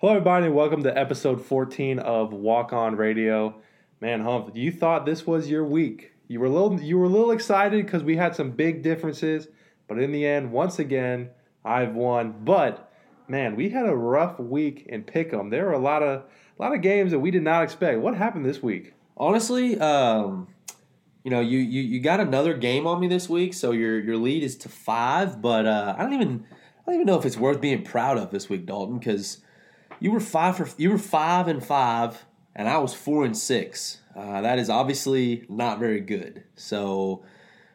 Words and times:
Hello, 0.00 0.12
everybody, 0.12 0.46
and 0.46 0.54
welcome 0.54 0.84
to 0.84 0.96
episode 0.96 1.44
14 1.44 1.98
of 1.98 2.32
Walk 2.32 2.72
On 2.72 2.94
Radio. 2.94 3.56
Man, 4.00 4.20
Humph, 4.20 4.50
you 4.54 4.70
thought 4.70 5.04
this 5.04 5.26
was 5.26 5.50
your 5.50 5.64
week. 5.64 6.12
You 6.28 6.38
were 6.38 6.46
a 6.46 6.50
little, 6.50 6.80
you 6.80 6.96
were 6.96 7.06
a 7.06 7.08
little 7.08 7.32
excited 7.32 7.84
because 7.84 8.04
we 8.04 8.16
had 8.16 8.36
some 8.36 8.52
big 8.52 8.84
differences, 8.84 9.48
but 9.88 9.98
in 9.98 10.12
the 10.12 10.24
end, 10.24 10.52
once 10.52 10.78
again, 10.78 11.30
I've 11.64 11.96
won. 11.96 12.44
But 12.44 12.92
man, 13.26 13.56
we 13.56 13.70
had 13.70 13.86
a 13.86 13.96
rough 13.96 14.38
week 14.38 14.86
in 14.86 15.02
Pick'em. 15.02 15.50
There 15.50 15.66
were 15.66 15.72
a 15.72 15.80
lot 15.80 16.04
of, 16.04 16.20
a 16.20 16.62
lot 16.62 16.76
of 16.76 16.80
games 16.80 17.10
that 17.10 17.18
we 17.18 17.32
did 17.32 17.42
not 17.42 17.64
expect. 17.64 17.98
What 17.98 18.14
happened 18.14 18.44
this 18.44 18.62
week? 18.62 18.94
Honestly, 19.16 19.80
um, 19.80 20.46
you 21.24 21.32
know, 21.32 21.40
you, 21.40 21.58
you 21.58 21.82
you 21.82 21.98
got 21.98 22.20
another 22.20 22.54
game 22.54 22.86
on 22.86 23.00
me 23.00 23.08
this 23.08 23.28
week, 23.28 23.52
so 23.52 23.72
your 23.72 23.98
your 23.98 24.16
lead 24.16 24.44
is 24.44 24.56
to 24.58 24.68
five. 24.68 25.42
But 25.42 25.66
uh, 25.66 25.96
I 25.98 26.04
don't 26.04 26.12
even 26.12 26.46
I 26.52 26.82
don't 26.86 26.94
even 26.94 27.06
know 27.08 27.18
if 27.18 27.26
it's 27.26 27.36
worth 27.36 27.60
being 27.60 27.82
proud 27.82 28.16
of 28.16 28.30
this 28.30 28.48
week, 28.48 28.64
Dalton, 28.64 29.00
because 29.00 29.38
you 30.00 30.10
were 30.10 30.20
five 30.20 30.56
for 30.56 30.68
you 30.76 30.90
were 30.90 30.98
five 30.98 31.48
and 31.48 31.64
five, 31.64 32.24
and 32.54 32.68
I 32.68 32.78
was 32.78 32.94
four 32.94 33.24
and 33.24 33.36
six. 33.36 34.00
Uh, 34.16 34.40
that 34.40 34.58
is 34.58 34.68
obviously 34.68 35.46
not 35.48 35.78
very 35.78 36.00
good. 36.00 36.44
So 36.56 37.24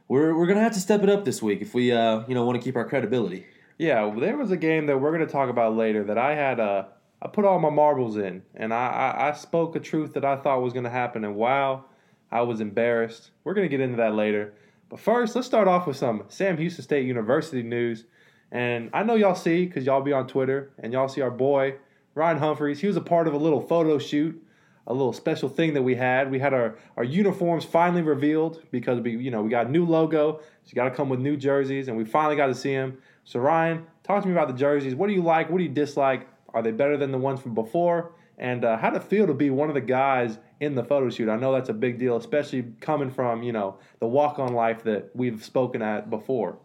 we're 0.07 0.37
we're 0.37 0.47
gonna 0.47 0.61
have 0.61 0.73
to 0.73 0.79
step 0.79 1.03
it 1.03 1.09
up 1.09 1.25
this 1.25 1.41
week 1.41 1.61
if 1.61 1.73
we 1.73 1.91
uh, 1.91 2.23
you 2.27 2.35
know 2.35 2.45
want 2.45 2.59
to 2.59 2.63
keep 2.63 2.75
our 2.75 2.87
credibility. 2.87 3.45
Yeah, 3.77 4.13
there 4.17 4.37
was 4.37 4.51
a 4.51 4.57
game 4.57 4.85
that 4.85 4.99
we're 4.99 5.17
to 5.17 5.25
talk 5.25 5.49
about 5.49 5.75
later 5.75 6.03
that 6.03 6.17
I 6.17 6.35
had 6.35 6.59
uh, 6.59 6.85
I 7.23 7.27
put 7.29 7.45
all 7.45 7.57
my 7.57 7.69
marbles 7.69 8.17
in, 8.17 8.43
and 8.53 8.73
I, 8.73 8.87
I, 8.87 9.29
I 9.29 9.31
spoke 9.31 9.77
a 9.77 9.79
truth 9.79 10.13
that 10.13 10.25
I 10.25 10.35
thought 10.35 10.61
was 10.61 10.73
going 10.73 10.83
to 10.83 10.89
happen, 10.89 11.23
and 11.23 11.35
wow, 11.35 11.85
I 12.29 12.41
was 12.41 12.59
embarrassed. 12.59 13.31
We're 13.45 13.53
going 13.53 13.63
to 13.63 13.69
get 13.69 13.79
into 13.79 13.95
that 13.95 14.13
later. 14.13 14.53
But 14.89 14.99
first, 14.99 15.33
let's 15.33 15.47
start 15.47 15.69
off 15.69 15.87
with 15.87 15.95
some 15.95 16.25
Sam 16.27 16.57
Houston 16.57 16.83
State 16.83 17.07
University 17.07 17.63
news. 17.63 18.03
And 18.51 18.89
I 18.91 19.03
know 19.03 19.15
y'all 19.15 19.35
see, 19.35 19.65
because 19.65 19.85
y'all 19.85 20.01
be 20.01 20.11
on 20.11 20.27
Twitter, 20.27 20.73
and 20.77 20.91
y'all 20.91 21.07
see 21.07 21.21
our 21.21 21.31
boy, 21.31 21.75
Ryan 22.15 22.37
Humphreys. 22.37 22.79
He 22.79 22.87
was 22.87 22.97
a 22.97 23.01
part 23.01 23.27
of 23.27 23.33
a 23.33 23.37
little 23.37 23.61
photo 23.61 23.97
shoot, 23.97 24.41
a 24.85 24.93
little 24.93 25.13
special 25.13 25.49
thing 25.49 25.73
that 25.73 25.81
we 25.81 25.95
had. 25.95 26.29
We 26.29 26.39
had 26.39 26.53
our, 26.53 26.75
our 26.97 27.03
uniforms 27.03 27.65
finally 27.65 28.01
revealed 28.01 28.61
because 28.71 28.99
we, 28.99 29.17
you 29.17 29.31
know, 29.31 29.41
we 29.41 29.49
got 29.49 29.67
a 29.67 29.71
new 29.71 29.85
logo. 29.85 30.39
So 30.39 30.69
you 30.69 30.75
got 30.75 30.89
to 30.89 30.95
come 30.95 31.09
with 31.09 31.19
new 31.19 31.37
jerseys, 31.37 31.87
and 31.87 31.97
we 31.97 32.05
finally 32.05 32.35
got 32.35 32.47
to 32.47 32.55
see 32.55 32.71
him. 32.71 32.97
So 33.23 33.39
Ryan, 33.39 33.85
talk 34.03 34.21
to 34.21 34.27
me 34.27 34.33
about 34.33 34.47
the 34.47 34.53
jerseys. 34.53 34.95
What 34.95 35.07
do 35.07 35.13
you 35.13 35.23
like? 35.23 35.49
What 35.49 35.57
do 35.57 35.63
you 35.63 35.69
dislike? 35.69 36.27
Are 36.53 36.61
they 36.61 36.71
better 36.71 36.97
than 36.97 37.11
the 37.11 37.17
ones 37.17 37.41
from 37.41 37.55
before? 37.55 38.13
And 38.37 38.65
uh, 38.65 38.77
how 38.77 38.89
did 38.89 39.01
it 39.01 39.07
feel 39.07 39.27
to 39.27 39.33
be 39.33 39.49
one 39.49 39.69
of 39.69 39.75
the 39.75 39.81
guys 39.81 40.37
in 40.59 40.75
the 40.75 40.83
photo 40.83 41.09
shoot? 41.09 41.29
I 41.29 41.35
know 41.35 41.53
that's 41.53 41.69
a 41.69 41.73
big 41.73 41.99
deal, 41.99 42.17
especially 42.17 42.73
coming 42.79 43.11
from 43.11 43.43
you 43.43 43.51
know 43.51 43.77
the 43.99 44.07
walk 44.07 44.39
on 44.39 44.53
life 44.53 44.83
that 44.83 45.11
we've 45.13 45.43
spoken 45.43 45.81
at 45.81 46.09
before. 46.09 46.57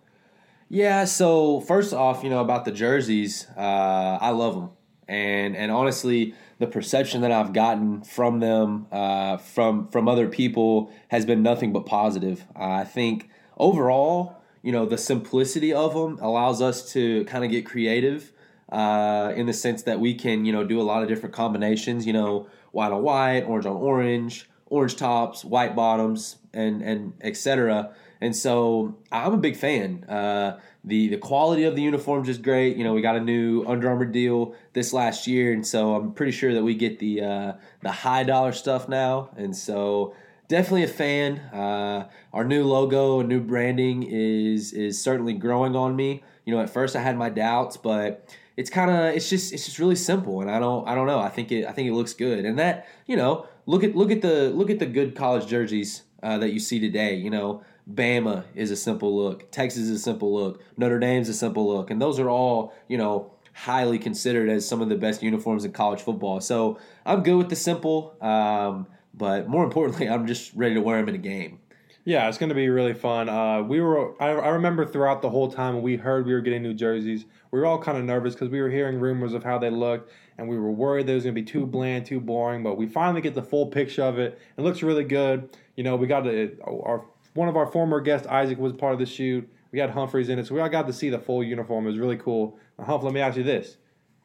Yeah. 0.68 1.04
So 1.04 1.60
first 1.60 1.92
off, 1.92 2.24
you 2.24 2.30
know 2.30 2.40
about 2.40 2.64
the 2.64 2.72
jerseys, 2.72 3.46
uh, 3.56 4.18
I 4.20 4.30
love 4.30 4.54
them, 4.54 4.70
and 5.08 5.56
and 5.56 5.72
honestly, 5.72 6.34
the 6.58 6.66
perception 6.66 7.22
that 7.22 7.32
I've 7.32 7.52
gotten 7.52 8.02
from 8.02 8.40
them, 8.40 8.86
uh, 8.92 9.38
from 9.38 9.88
from 9.88 10.08
other 10.08 10.28
people, 10.28 10.92
has 11.08 11.24
been 11.24 11.42
nothing 11.42 11.72
but 11.72 11.86
positive. 11.86 12.44
I 12.54 12.84
think 12.84 13.30
overall, 13.56 14.36
you 14.62 14.72
know, 14.72 14.84
the 14.84 14.98
simplicity 14.98 15.72
of 15.72 15.94
them 15.94 16.18
allows 16.20 16.60
us 16.60 16.92
to 16.92 17.24
kind 17.24 17.44
of 17.44 17.50
get 17.50 17.66
creative. 17.66 18.32
Uh, 18.70 19.32
in 19.34 19.46
the 19.46 19.52
sense 19.54 19.84
that 19.84 19.98
we 19.98 20.12
can, 20.12 20.44
you 20.44 20.52
know, 20.52 20.62
do 20.62 20.78
a 20.78 20.82
lot 20.82 21.02
of 21.02 21.08
different 21.08 21.34
combinations, 21.34 22.06
you 22.06 22.12
know, 22.12 22.46
white 22.72 22.92
on 22.92 23.02
white, 23.02 23.40
orange 23.44 23.64
on 23.64 23.74
orange, 23.76 24.46
orange 24.66 24.94
tops, 24.96 25.42
white 25.42 25.74
bottoms, 25.74 26.36
and 26.52 26.82
and 26.82 27.14
etc. 27.22 27.94
And 28.20 28.34
so 28.34 28.96
I'm 29.12 29.32
a 29.32 29.38
big 29.38 29.56
fan. 29.56 30.04
Uh, 30.04 30.58
the 30.84 31.08
the 31.08 31.16
quality 31.18 31.64
of 31.64 31.76
the 31.76 31.82
uniforms 31.82 32.28
is 32.28 32.38
great. 32.38 32.76
You 32.76 32.84
know, 32.84 32.94
we 32.94 33.00
got 33.02 33.16
a 33.16 33.20
new 33.20 33.64
Under 33.66 33.88
Armour 33.88 34.06
deal 34.06 34.54
this 34.72 34.92
last 34.92 35.26
year, 35.26 35.52
and 35.52 35.66
so 35.66 35.94
I'm 35.94 36.12
pretty 36.12 36.32
sure 36.32 36.54
that 36.54 36.62
we 36.62 36.74
get 36.74 36.98
the 36.98 37.22
uh, 37.22 37.52
the 37.82 37.92
high 37.92 38.24
dollar 38.24 38.52
stuff 38.52 38.88
now. 38.88 39.30
And 39.36 39.56
so 39.56 40.14
definitely 40.48 40.84
a 40.84 40.88
fan. 40.88 41.38
Uh, 41.52 42.08
our 42.32 42.44
new 42.44 42.64
logo 42.64 43.20
and 43.20 43.28
new 43.28 43.40
branding 43.40 44.02
is 44.02 44.72
is 44.72 45.00
certainly 45.00 45.34
growing 45.34 45.76
on 45.76 45.94
me. 45.94 46.22
You 46.44 46.54
know, 46.54 46.60
at 46.60 46.70
first 46.70 46.96
I 46.96 47.02
had 47.02 47.16
my 47.16 47.28
doubts, 47.28 47.76
but 47.76 48.28
it's 48.58 48.70
kind 48.70 48.90
of 48.90 49.14
it's 49.14 49.30
just 49.30 49.52
it's 49.52 49.64
just 49.64 49.78
really 49.78 49.94
simple 49.94 50.40
and 50.40 50.50
i 50.50 50.58
don't 50.58 50.86
i 50.88 50.92
don't 50.92 51.06
know 51.06 51.20
i 51.20 51.28
think 51.28 51.52
it 51.52 51.64
i 51.64 51.70
think 51.70 51.88
it 51.88 51.92
looks 51.92 52.12
good 52.12 52.44
and 52.44 52.58
that 52.58 52.88
you 53.06 53.16
know 53.16 53.46
look 53.66 53.84
at 53.84 53.94
look 53.94 54.10
at 54.10 54.20
the 54.20 54.50
look 54.50 54.68
at 54.68 54.80
the 54.80 54.86
good 54.86 55.14
college 55.14 55.46
jerseys 55.46 56.02
uh, 56.24 56.36
that 56.36 56.52
you 56.52 56.58
see 56.58 56.80
today 56.80 57.14
you 57.14 57.30
know 57.30 57.62
bama 57.92 58.44
is 58.54 58.70
a 58.70 58.76
simple 58.76 59.16
look 59.16 59.50
texas 59.50 59.82
is 59.82 59.90
a 59.90 59.98
simple 59.98 60.34
look 60.34 60.62
notre 60.76 60.98
dame's 60.98 61.28
a 61.28 61.34
simple 61.34 61.66
look 61.66 61.90
and 61.90 62.00
those 62.02 62.18
are 62.18 62.28
all 62.28 62.74
you 62.86 62.98
know 62.98 63.30
highly 63.54 63.98
considered 63.98 64.48
as 64.48 64.68
some 64.68 64.80
of 64.82 64.88
the 64.88 64.94
best 64.96 65.22
uniforms 65.22 65.64
in 65.64 65.72
college 65.72 66.00
football 66.00 66.40
so 66.40 66.78
i'm 67.06 67.22
good 67.22 67.36
with 67.36 67.48
the 67.48 67.56
simple 67.56 68.14
um, 68.20 68.86
but 69.14 69.48
more 69.48 69.64
importantly 69.64 70.08
i'm 70.08 70.26
just 70.26 70.52
ready 70.54 70.74
to 70.74 70.80
wear 70.80 70.98
them 70.98 71.08
in 71.08 71.14
a 71.14 71.18
game 71.18 71.58
Yeah, 72.04 72.26
it's 72.28 72.38
going 72.38 72.48
to 72.48 72.54
be 72.54 72.70
really 72.70 72.94
fun. 72.94 73.28
Uh, 73.28 73.60
we 73.62 73.82
were, 73.82 74.14
I, 74.22 74.28
I 74.30 74.48
remember 74.48 74.86
throughout 74.86 75.20
the 75.20 75.28
whole 75.28 75.50
time 75.52 75.82
we 75.82 75.96
heard 75.96 76.24
we 76.24 76.32
were 76.32 76.40
getting 76.40 76.62
new 76.62 76.72
jerseys, 76.72 77.26
we 77.50 77.60
were 77.60 77.66
all 77.66 77.78
kind 77.78 77.98
of 77.98 78.04
nervous 78.04 78.32
because 78.34 78.48
we 78.48 78.62
were 78.62 78.70
hearing 78.70 78.98
rumors 78.98 79.34
of 79.34 79.44
how 79.44 79.58
they 79.58 79.68
looked, 79.68 80.10
and 80.38 80.48
we 80.48 80.56
were 80.56 80.72
worried 80.72 81.06
that 81.06 81.12
it 81.12 81.16
was 81.16 81.24
going 81.24 81.34
to 81.34 81.42
be 81.42 81.44
too 81.44 81.66
bland, 81.66 82.06
too 82.06 82.18
boring. 82.18 82.62
But 82.62 82.78
we 82.78 82.86
finally 82.86 83.20
get 83.20 83.34
the 83.34 83.42
full 83.42 83.66
picture 83.66 84.04
of 84.04 84.18
it. 84.18 84.38
It 84.56 84.62
looks 84.62 84.82
really 84.82 85.04
good. 85.04 85.50
You 85.76 85.84
know, 85.84 85.96
we 85.96 86.06
got 86.06 86.26
a, 86.26 86.52
our 86.64 87.04
one 87.34 87.48
of 87.48 87.56
our 87.56 87.66
former 87.66 88.00
guests, 88.00 88.26
Isaac, 88.26 88.58
was 88.58 88.72
part 88.72 88.92
of 88.92 88.98
the 88.98 89.06
shoot. 89.06 89.48
We 89.70 89.78
had 89.78 89.90
Humphreys 89.90 90.28
in 90.28 90.38
it, 90.38 90.46
so 90.46 90.54
we 90.54 90.60
all 90.60 90.68
got 90.68 90.86
to 90.86 90.92
see 90.92 91.10
the 91.10 91.18
full 91.18 91.42
uniform. 91.42 91.84
It 91.84 91.90
was 91.90 91.98
really 91.98 92.16
cool. 92.16 92.58
Now, 92.78 92.86
Humph, 92.86 93.02
let 93.02 93.12
me 93.12 93.20
ask 93.20 93.36
you 93.36 93.42
this: 93.42 93.76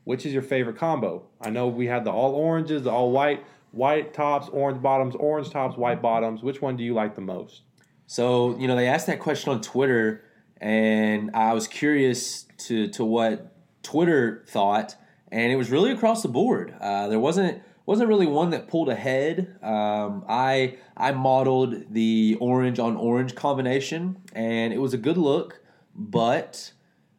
Which 0.04 0.26
is 0.26 0.34
your 0.34 0.42
favorite 0.42 0.78
combo? 0.78 1.28
I 1.42 1.50
know 1.50 1.68
we 1.68 1.88
had 1.88 2.06
the 2.06 2.12
all 2.12 2.34
oranges, 2.34 2.84
the 2.84 2.92
all 2.92 3.12
white, 3.12 3.44
white 3.72 4.14
tops, 4.14 4.48
orange 4.50 4.82
bottoms, 4.82 5.16
orange 5.16 5.50
tops, 5.50 5.78
white 5.78 6.02
bottoms. 6.02 6.42
Which 6.44 6.62
one 6.62 6.78
do 6.78 6.84
you 6.84 6.94
like 6.94 7.16
the 7.16 7.22
most? 7.22 7.64
So, 8.08 8.58
you 8.60 8.68
know, 8.68 8.76
they 8.76 8.88
asked 8.88 9.08
that 9.08 9.20
question 9.20 9.52
on 9.52 9.62
Twitter, 9.62 10.24
and 10.58 11.32
I 11.34 11.54
was 11.54 11.68
curious 11.68 12.44
to, 12.68 12.88
to 12.90 13.04
what 13.04 13.56
Twitter 13.82 14.44
thought, 14.48 14.96
and 15.32 15.52
it 15.52 15.56
was 15.56 15.72
really 15.72 15.92
across 15.92 16.22
the 16.22 16.30
board. 16.30 16.76
Uh, 16.80 17.08
there 17.08 17.20
wasn't 17.20 17.62
wasn't 17.86 18.10
really 18.10 18.28
one 18.28 18.52
that 18.52 18.68
pulled 18.68 18.90
ahead. 18.90 19.58
Um, 19.62 20.24
I 20.28 20.78
I 20.96 21.12
modeled 21.12 21.94
the 21.94 22.38
orange 22.40 22.80
on 22.80 22.96
orange 22.96 23.36
combination, 23.36 24.22
and 24.34 24.74
it 24.74 24.80
was 24.80 24.94
a 24.94 24.98
good 24.98 25.18
look. 25.18 25.62
But 25.96 26.72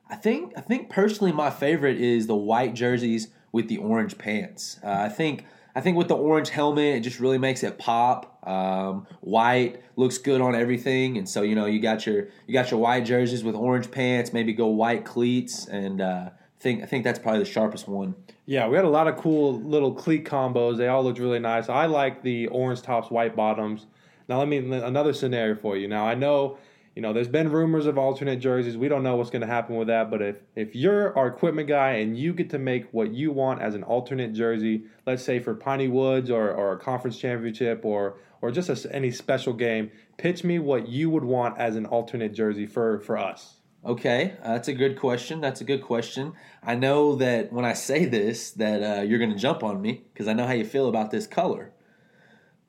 I 0.08 0.16
think 0.16 0.52
I 0.56 0.60
think 0.60 0.90
personally, 0.90 1.32
my 1.32 1.50
favorite 1.50 2.00
is 2.00 2.26
the 2.26 2.36
white 2.36 2.74
jerseys 2.74 3.28
with 3.52 3.68
the 3.68 3.78
orange 3.78 4.18
pants. 4.18 4.80
Uh, 4.82 4.90
I 4.90 5.08
think 5.08 5.44
I 5.76 5.80
think 5.80 5.96
with 5.96 6.08
the 6.08 6.16
orange 6.16 6.50
helmet, 6.50 6.96
it 6.96 7.00
just 7.00 7.20
really 7.20 7.38
makes 7.38 7.62
it 7.62 7.78
pop. 7.78 8.46
Um, 8.46 9.06
white 9.20 9.82
looks 9.96 10.18
good 10.18 10.40
on 10.40 10.54
everything, 10.54 11.18
and 11.18 11.28
so 11.28 11.42
you 11.42 11.54
know 11.54 11.66
you 11.66 11.80
got 11.80 12.06
your 12.06 12.28
you 12.46 12.54
got 12.54 12.70
your 12.70 12.80
white 12.80 13.04
jerseys 13.04 13.42
with 13.42 13.54
orange 13.54 13.90
pants. 13.90 14.32
Maybe 14.32 14.52
go 14.52 14.68
white 14.68 15.04
cleats, 15.04 15.66
and 15.66 16.00
uh, 16.00 16.30
think 16.64 16.82
I 16.82 16.86
think 16.86 17.04
that's 17.04 17.18
probably 17.18 17.40
the 17.40 17.44
sharpest 17.44 17.86
one. 17.86 18.14
Yeah, 18.46 18.66
we 18.66 18.76
had 18.76 18.86
a 18.86 18.90
lot 18.90 19.06
of 19.06 19.16
cool 19.16 19.60
little 19.60 19.92
cleat 19.94 20.24
combos. 20.24 20.78
They 20.78 20.88
all 20.88 21.04
looked 21.04 21.20
really 21.20 21.38
nice. 21.38 21.68
I 21.68 21.86
like 21.86 22.22
the 22.22 22.48
orange 22.48 22.82
tops, 22.82 23.10
white 23.10 23.36
bottoms. 23.36 23.86
Now, 24.28 24.38
let 24.38 24.48
me 24.48 24.56
another 24.56 25.12
scenario 25.12 25.54
for 25.54 25.76
you. 25.76 25.86
Now, 25.86 26.06
I 26.06 26.14
know, 26.14 26.56
you 26.96 27.02
know, 27.02 27.12
there's 27.12 27.28
been 27.28 27.50
rumors 27.50 27.84
of 27.84 27.98
alternate 27.98 28.40
jerseys. 28.40 28.78
We 28.78 28.88
don't 28.88 29.02
know 29.02 29.16
what's 29.16 29.28
going 29.28 29.42
to 29.42 29.46
happen 29.46 29.76
with 29.76 29.88
that. 29.88 30.10
But 30.10 30.22
if 30.22 30.38
if 30.56 30.74
you're 30.74 31.16
our 31.16 31.26
equipment 31.26 31.68
guy 31.68 31.90
and 31.96 32.18
you 32.18 32.32
get 32.32 32.48
to 32.50 32.58
make 32.58 32.86
what 32.92 33.12
you 33.12 33.30
want 33.30 33.60
as 33.60 33.74
an 33.74 33.82
alternate 33.82 34.32
jersey, 34.32 34.84
let's 35.06 35.22
say 35.22 35.40
for 35.40 35.54
Piney 35.54 35.88
Woods 35.88 36.30
or, 36.30 36.50
or 36.50 36.72
a 36.72 36.78
conference 36.78 37.18
championship 37.18 37.84
or 37.84 38.16
or 38.40 38.50
just 38.50 38.70
a, 38.70 38.94
any 38.94 39.10
special 39.10 39.52
game, 39.52 39.90
pitch 40.16 40.44
me 40.44 40.58
what 40.58 40.88
you 40.88 41.10
would 41.10 41.24
want 41.24 41.58
as 41.58 41.76
an 41.76 41.84
alternate 41.84 42.32
jersey 42.32 42.66
for 42.66 43.00
for 43.00 43.18
us. 43.18 43.53
Okay, 43.86 44.34
uh, 44.42 44.54
that's 44.54 44.68
a 44.68 44.72
good 44.72 44.98
question. 44.98 45.42
That's 45.42 45.60
a 45.60 45.64
good 45.64 45.82
question. 45.82 46.32
I 46.62 46.74
know 46.74 47.16
that 47.16 47.52
when 47.52 47.66
I 47.66 47.74
say 47.74 48.06
this, 48.06 48.50
that 48.52 48.82
uh, 48.82 49.02
you're 49.02 49.18
going 49.18 49.32
to 49.32 49.38
jump 49.38 49.62
on 49.62 49.82
me 49.82 50.04
because 50.12 50.26
I 50.26 50.32
know 50.32 50.46
how 50.46 50.54
you 50.54 50.64
feel 50.64 50.88
about 50.88 51.10
this 51.10 51.26
color. 51.26 51.70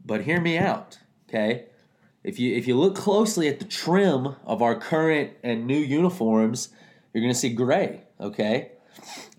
But 0.04 0.22
hear 0.22 0.42
me 0.42 0.58
out, 0.58 1.00
okay? 1.30 1.68
If 2.22 2.38
you 2.38 2.54
if 2.56 2.68
you 2.68 2.76
look 2.76 2.96
closely 2.96 3.48
at 3.48 3.60
the 3.60 3.66
trim 3.66 4.36
of 4.46 4.62
our 4.62 4.76
current 4.76 5.32
and 5.42 5.66
new 5.66 5.78
uniforms, 5.78 6.70
you're 7.14 7.22
going 7.22 7.34
to 7.34 7.40
see 7.40 7.50
gray. 7.50 8.02
Okay, 8.20 8.72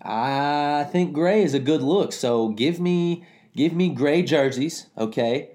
I 0.00 0.84
think 0.90 1.12
gray 1.12 1.42
is 1.42 1.52
a 1.52 1.58
good 1.58 1.82
look. 1.82 2.12
So 2.12 2.48
give 2.48 2.80
me 2.80 3.26
give 3.54 3.74
me 3.74 3.90
gray 3.90 4.22
jerseys. 4.22 4.86
Okay, 4.96 5.50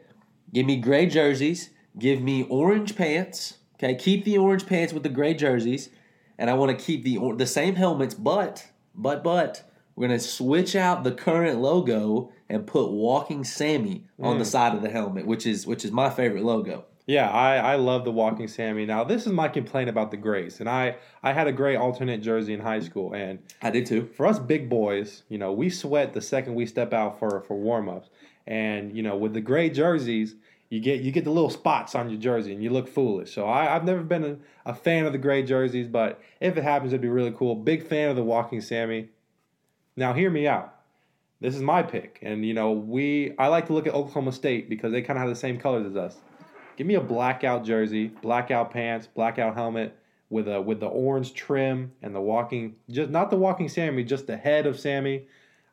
give 0.54 0.68
me 0.68 0.76
gray 0.76 1.08
jerseys. 1.08 1.72
Give 1.98 2.22
me 2.22 2.44
orange 2.44 2.96
pants. 2.96 3.58
Okay, 3.76 3.96
keep 3.96 4.24
the 4.24 4.38
orange 4.38 4.68
pants 4.68 4.94
with 4.94 5.04
the 5.04 5.10
gray 5.10 5.34
jerseys 5.34 5.90
and 6.38 6.50
I 6.50 6.54
want 6.54 6.78
to 6.78 6.84
keep 6.84 7.04
the 7.04 7.20
the 7.36 7.48
same 7.48 7.76
helmets, 7.76 8.14
but 8.14 8.68
but 8.96 9.24
but 9.24 9.64
we're 9.96 10.08
gonna 10.08 10.20
switch 10.20 10.76
out 10.76 11.04
the 11.04 11.12
current 11.12 11.62
logo 11.62 12.32
and 12.50 12.68
put 12.68 12.92
Walking 12.92 13.44
Sammy 13.44 14.06
on 14.20 14.38
the 14.38 14.44
hmm. 14.44 14.50
side 14.50 14.76
of 14.76 14.82
the 14.82 14.90
helmet, 14.90 15.26
which 15.26 15.46
is 15.46 15.66
which 15.66 15.86
is 15.86 15.92
my 15.92 16.10
favorite 16.10 16.44
logo. 16.44 16.86
Yeah, 17.08 17.30
I, 17.30 17.56
I 17.56 17.76
love 17.76 18.06
the 18.06 18.12
walking 18.12 18.48
Sammy. 18.48 18.86
Now 18.86 19.04
this 19.04 19.26
is 19.26 19.34
my 19.34 19.48
complaint 19.48 19.90
about 19.90 20.12
the 20.12 20.18
Grays, 20.18 20.60
and 20.60 20.70
I 20.70 20.98
I 21.24 21.34
had 21.34 21.48
a 21.48 21.52
gray 21.52 21.76
alternate 21.76 22.22
jersey 22.22 22.54
in 22.54 22.60
high 22.60 22.80
school, 22.80 23.14
and 23.14 23.40
I 23.62 23.70
did 23.72 23.86
too. 23.86 24.10
For 24.16 24.26
us 24.26 24.40
big 24.40 24.70
boys, 24.70 25.24
you 25.28 25.38
know, 25.38 25.52
we 25.52 25.70
sweat 25.70 26.14
the 26.14 26.22
second 26.22 26.56
we 26.56 26.66
step 26.66 26.94
out 26.94 27.20
for 27.20 27.42
for 27.42 27.58
warm 27.58 27.90
ups, 27.90 28.10
and 28.48 28.96
you 28.96 29.04
know, 29.04 29.18
with 29.18 29.34
the 29.34 29.42
gray 29.42 29.70
jerseys, 29.70 30.36
you 30.72 30.80
get 30.80 31.02
you 31.02 31.12
get 31.12 31.26
the 31.26 31.32
little 31.32 31.50
spots 31.50 31.96
on 31.96 32.10
your 32.10 32.20
jersey, 32.20 32.54
and 32.54 32.64
you 32.64 32.70
look 32.70 32.88
foolish. 32.88 33.36
So 33.36 33.46
I, 33.46 33.76
I've 33.76 33.84
never 33.84 34.02
been 34.02 34.24
a, 34.24 34.38
a 34.72 34.74
fan 34.74 35.06
of 35.06 35.12
the 35.12 35.18
gray 35.18 35.44
jerseys, 35.44 35.90
but 35.90 36.22
if 36.40 36.56
it 36.56 36.64
happens, 36.64 36.94
it'd 36.94 37.02
be 37.02 37.10
really 37.10 37.34
cool. 37.38 37.56
Big 37.56 37.86
fan 37.86 38.10
of 38.10 38.16
the 38.16 38.24
walking 38.24 38.62
Sammy. 38.62 39.10
Now 39.98 40.14
hear 40.14 40.30
me 40.30 40.48
out. 40.48 40.74
This 41.42 41.56
is 41.56 41.62
my 41.62 41.84
pick, 41.84 42.20
and 42.22 42.46
you 42.46 42.54
know, 42.54 42.72
we 42.72 43.36
I 43.38 43.48
like 43.48 43.68
to 43.68 43.74
look 43.74 43.86
at 43.86 43.94
Oklahoma 43.94 44.32
State 44.32 44.70
because 44.70 44.94
they 44.94 45.02
kind 45.02 45.20
of 45.20 45.22
have 45.22 45.30
the 45.30 45.36
same 45.36 45.60
colors 45.60 45.86
as 45.86 45.98
us. 45.98 46.18
Give 46.78 46.88
me 46.88 46.96
a 46.96 47.02
blackout 47.02 47.66
jersey, 47.66 48.08
blackout 48.08 48.72
pants, 48.72 49.08
blackout 49.08 49.56
helmet 49.56 49.98
with 50.30 50.48
a 50.48 50.62
with 50.62 50.80
the 50.80 50.88
orange 50.88 51.34
trim 51.34 51.92
and 52.02 52.16
the 52.16 52.22
walking 52.22 52.78
just 52.90 53.10
not 53.10 53.30
the 53.30 53.36
walking 53.36 53.68
Sammy, 53.68 54.06
just 54.06 54.26
the 54.26 54.38
head 54.38 54.66
of 54.66 54.80
Sammy. 54.80 55.26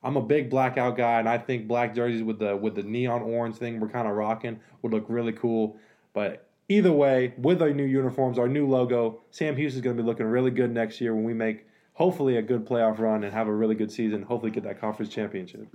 I'm 0.08 0.16
a 0.16 0.22
big 0.22 0.48
blackout 0.48 0.96
guy, 0.96 1.18
and 1.18 1.28
I 1.28 1.36
think 1.36 1.68
black 1.68 1.94
jerseys 1.94 2.22
with 2.22 2.38
the 2.38 2.56
with 2.56 2.76
the 2.76 2.82
neon 2.82 3.20
orange 3.20 3.56
thing 3.56 3.78
we're 3.78 3.90
kind 3.90 4.08
of 4.08 4.14
rocking 4.14 4.58
would 4.80 4.90
look 4.90 5.04
really 5.06 5.32
cool. 5.34 5.76
But 6.14 6.48
either 6.70 6.90
way, 6.90 7.34
with 7.36 7.60
our 7.60 7.74
new 7.74 7.84
uniforms, 7.84 8.38
our 8.38 8.48
new 8.48 8.66
logo, 8.66 9.20
Sam 9.30 9.54
Houston's 9.56 9.84
going 9.84 9.98
to 9.98 10.02
be 10.02 10.06
looking 10.06 10.24
really 10.24 10.50
good 10.50 10.72
next 10.72 10.98
year 11.02 11.14
when 11.14 11.24
we 11.24 11.34
make 11.34 11.66
hopefully 11.92 12.38
a 12.38 12.42
good 12.42 12.66
playoff 12.66 12.98
run 12.98 13.22
and 13.22 13.34
have 13.34 13.48
a 13.48 13.54
really 13.54 13.74
good 13.74 13.92
season. 13.92 14.22
Hopefully, 14.22 14.50
get 14.50 14.64
that 14.64 14.80
conference 14.80 15.12
championship. 15.12 15.68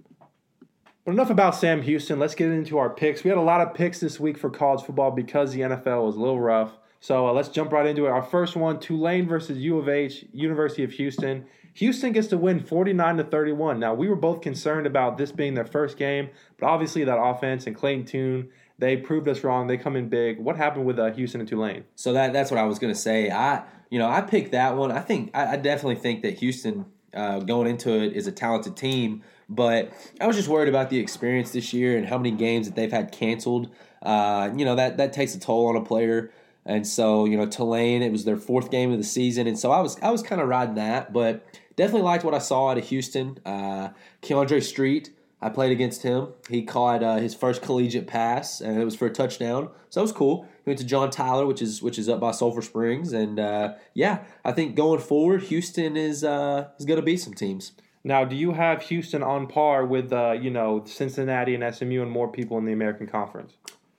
But 1.06 1.12
enough 1.12 1.30
about 1.30 1.54
Sam 1.54 1.84
Houston. 1.84 2.18
Let's 2.18 2.34
get 2.34 2.50
into 2.50 2.80
our 2.80 2.90
picks. 2.90 3.24
We 3.24 3.30
had 3.30 3.38
a 3.38 3.42
lot 3.42 3.62
of 3.62 3.76
picks 3.76 4.00
this 4.00 4.20
week 4.20 4.40
for 4.40 4.50
college 4.50 4.84
football 4.84 5.12
because 5.12 5.54
the 5.54 5.60
NFL 5.60 6.08
was 6.08 6.16
a 6.16 6.20
little 6.20 6.42
rough. 6.42 6.72
So 7.04 7.28
uh, 7.28 7.34
let's 7.34 7.50
jump 7.50 7.74
right 7.74 7.86
into 7.86 8.06
it. 8.06 8.12
Our 8.12 8.24
first 8.24 8.56
one: 8.56 8.80
Tulane 8.80 9.28
versus 9.28 9.58
U 9.58 9.78
of 9.78 9.90
H, 9.90 10.24
University 10.32 10.86
of 10.86 10.94
Houston. 10.94 11.46
Houston 11.74 12.14
gets 12.14 12.28
to 12.28 12.38
win 12.38 12.62
49 12.62 13.18
to 13.18 13.26
31. 13.26 13.78
Now 13.78 13.94
we 13.94 14.08
were 14.08 14.16
both 14.16 14.40
concerned 14.40 14.88
about 14.88 15.18
this 15.18 15.30
being 15.30 15.54
their 15.54 15.66
first 15.66 15.98
game, 15.98 16.30
but 16.58 16.68
obviously 16.68 17.04
that 17.04 17.20
offense 17.22 17.68
and 17.68 17.76
Clayton 17.76 18.06
Tune 18.06 18.50
they 18.80 18.96
proved 18.96 19.28
us 19.28 19.44
wrong. 19.44 19.68
They 19.68 19.76
come 19.76 19.98
in 19.98 20.08
big. 20.08 20.40
What 20.40 20.56
happened 20.56 20.86
with 20.86 20.98
uh, 20.98 21.12
Houston 21.12 21.42
and 21.42 21.50
Tulane? 21.50 21.84
So 21.96 22.14
that 22.14 22.32
that's 22.32 22.50
what 22.50 22.58
I 22.58 22.64
was 22.64 22.80
going 22.80 22.94
to 22.94 23.00
say. 23.00 23.30
I 23.30 23.64
you 23.90 24.00
know 24.00 24.10
I 24.10 24.22
picked 24.22 24.54
that 24.54 24.78
one. 24.78 24.90
I 24.90 25.02
think 25.02 25.32
I, 25.34 25.48
I 25.48 25.56
definitely 25.58 25.96
think 25.96 26.22
that 26.22 26.36
Houston 26.40 26.86
uh, 27.14 27.40
going 27.40 27.68
into 27.68 28.02
it 28.02 28.14
is 28.14 28.28
a 28.28 28.32
talented 28.32 28.78
team. 28.78 29.24
But 29.50 29.92
I 30.22 30.28
was 30.28 30.38
just 30.38 30.48
worried 30.48 30.70
about 30.70 30.90
the 30.90 31.00
experience 31.00 31.52
this 31.52 31.74
year 31.74 31.98
and 31.98 32.08
how 32.08 32.18
many 32.18 32.32
games 32.32 32.66
that 32.66 32.78
they've 32.78 32.90
had 32.90 33.12
canceled. 33.12 33.70
Uh, 34.02 34.52
you 34.56 34.64
know 34.64 34.76
that 34.76 34.96
that 34.96 35.12
takes 35.12 35.36
a 35.36 35.40
toll 35.42 35.68
on 35.68 35.76
a 35.76 35.82
player. 35.82 36.32
And 36.66 36.88
so 36.88 37.26
you 37.26 37.38
know 37.38 37.46
Tulane, 37.46 38.02
it 38.02 38.12
was 38.12 38.26
their 38.26 38.38
fourth 38.38 38.72
game 38.72 38.92
of 38.92 38.98
the 38.98 39.04
season, 39.04 39.48
and 39.48 39.60
so 39.60 39.72
I 39.72 39.82
was 39.82 40.00
I 40.02 40.12
was 40.12 40.24
kind 40.24 40.42
of 40.42 40.48
riding 40.48 40.76
that, 40.76 41.12
but 41.12 41.46
definitely 41.76 42.04
liked 42.04 42.24
what 42.24 42.34
I 42.34 42.40
saw 42.40 42.70
out 42.70 42.78
of 42.78 42.86
Houston. 42.86 43.38
Uh, 43.46 43.90
Keandre 44.22 44.64
Street, 44.64 45.12
I 45.42 45.50
played 45.50 45.72
against 45.72 46.04
him. 46.04 46.30
He 46.50 46.64
caught 46.64 47.04
uh, 47.04 47.18
his 47.18 47.36
first 47.36 47.62
collegiate 47.62 48.08
pass, 48.08 48.62
and 48.62 48.80
it 48.80 48.86
was 48.86 48.96
for 48.96 49.08
a 49.08 49.12
touchdown, 49.12 49.70
so 49.90 50.00
that 50.00 50.04
was 50.04 50.14
cool. 50.14 50.48
He 50.64 50.70
went 50.70 50.80
to 50.80 50.86
John 50.86 51.12
Tyler, 51.12 51.46
which 51.46 51.62
is 51.62 51.82
which 51.82 52.00
is 52.00 52.08
up 52.08 52.22
by 52.22 52.32
Sulphur 52.32 52.62
Springs, 52.62 53.12
and 53.12 53.40
uh, 53.40 53.74
yeah, 53.94 54.20
I 54.46 54.54
think 54.54 54.76
going 54.76 55.02
forward, 55.02 55.44
Houston 55.44 55.98
is 55.98 56.24
uh, 56.24 56.70
is 56.80 56.86
going 56.86 57.00
to 57.00 57.06
beat 57.06 57.18
some 57.18 57.34
teams. 57.34 57.74
Now, 58.06 58.26
do 58.26 58.36
you 58.36 58.52
have 58.52 58.84
Houston 58.84 59.24
on 59.24 59.48
par 59.48 59.86
with 59.86 60.12
uh, 60.14 60.32
you 60.32 60.50
know 60.50 60.84
Cincinnati 60.86 61.56
and 61.56 61.76
SMU 61.76 62.02
and 62.02 62.12
more 62.12 62.32
people 62.32 62.58
in 62.58 62.66
the 62.66 62.74
American 62.74 63.08
Conference? 63.08 63.54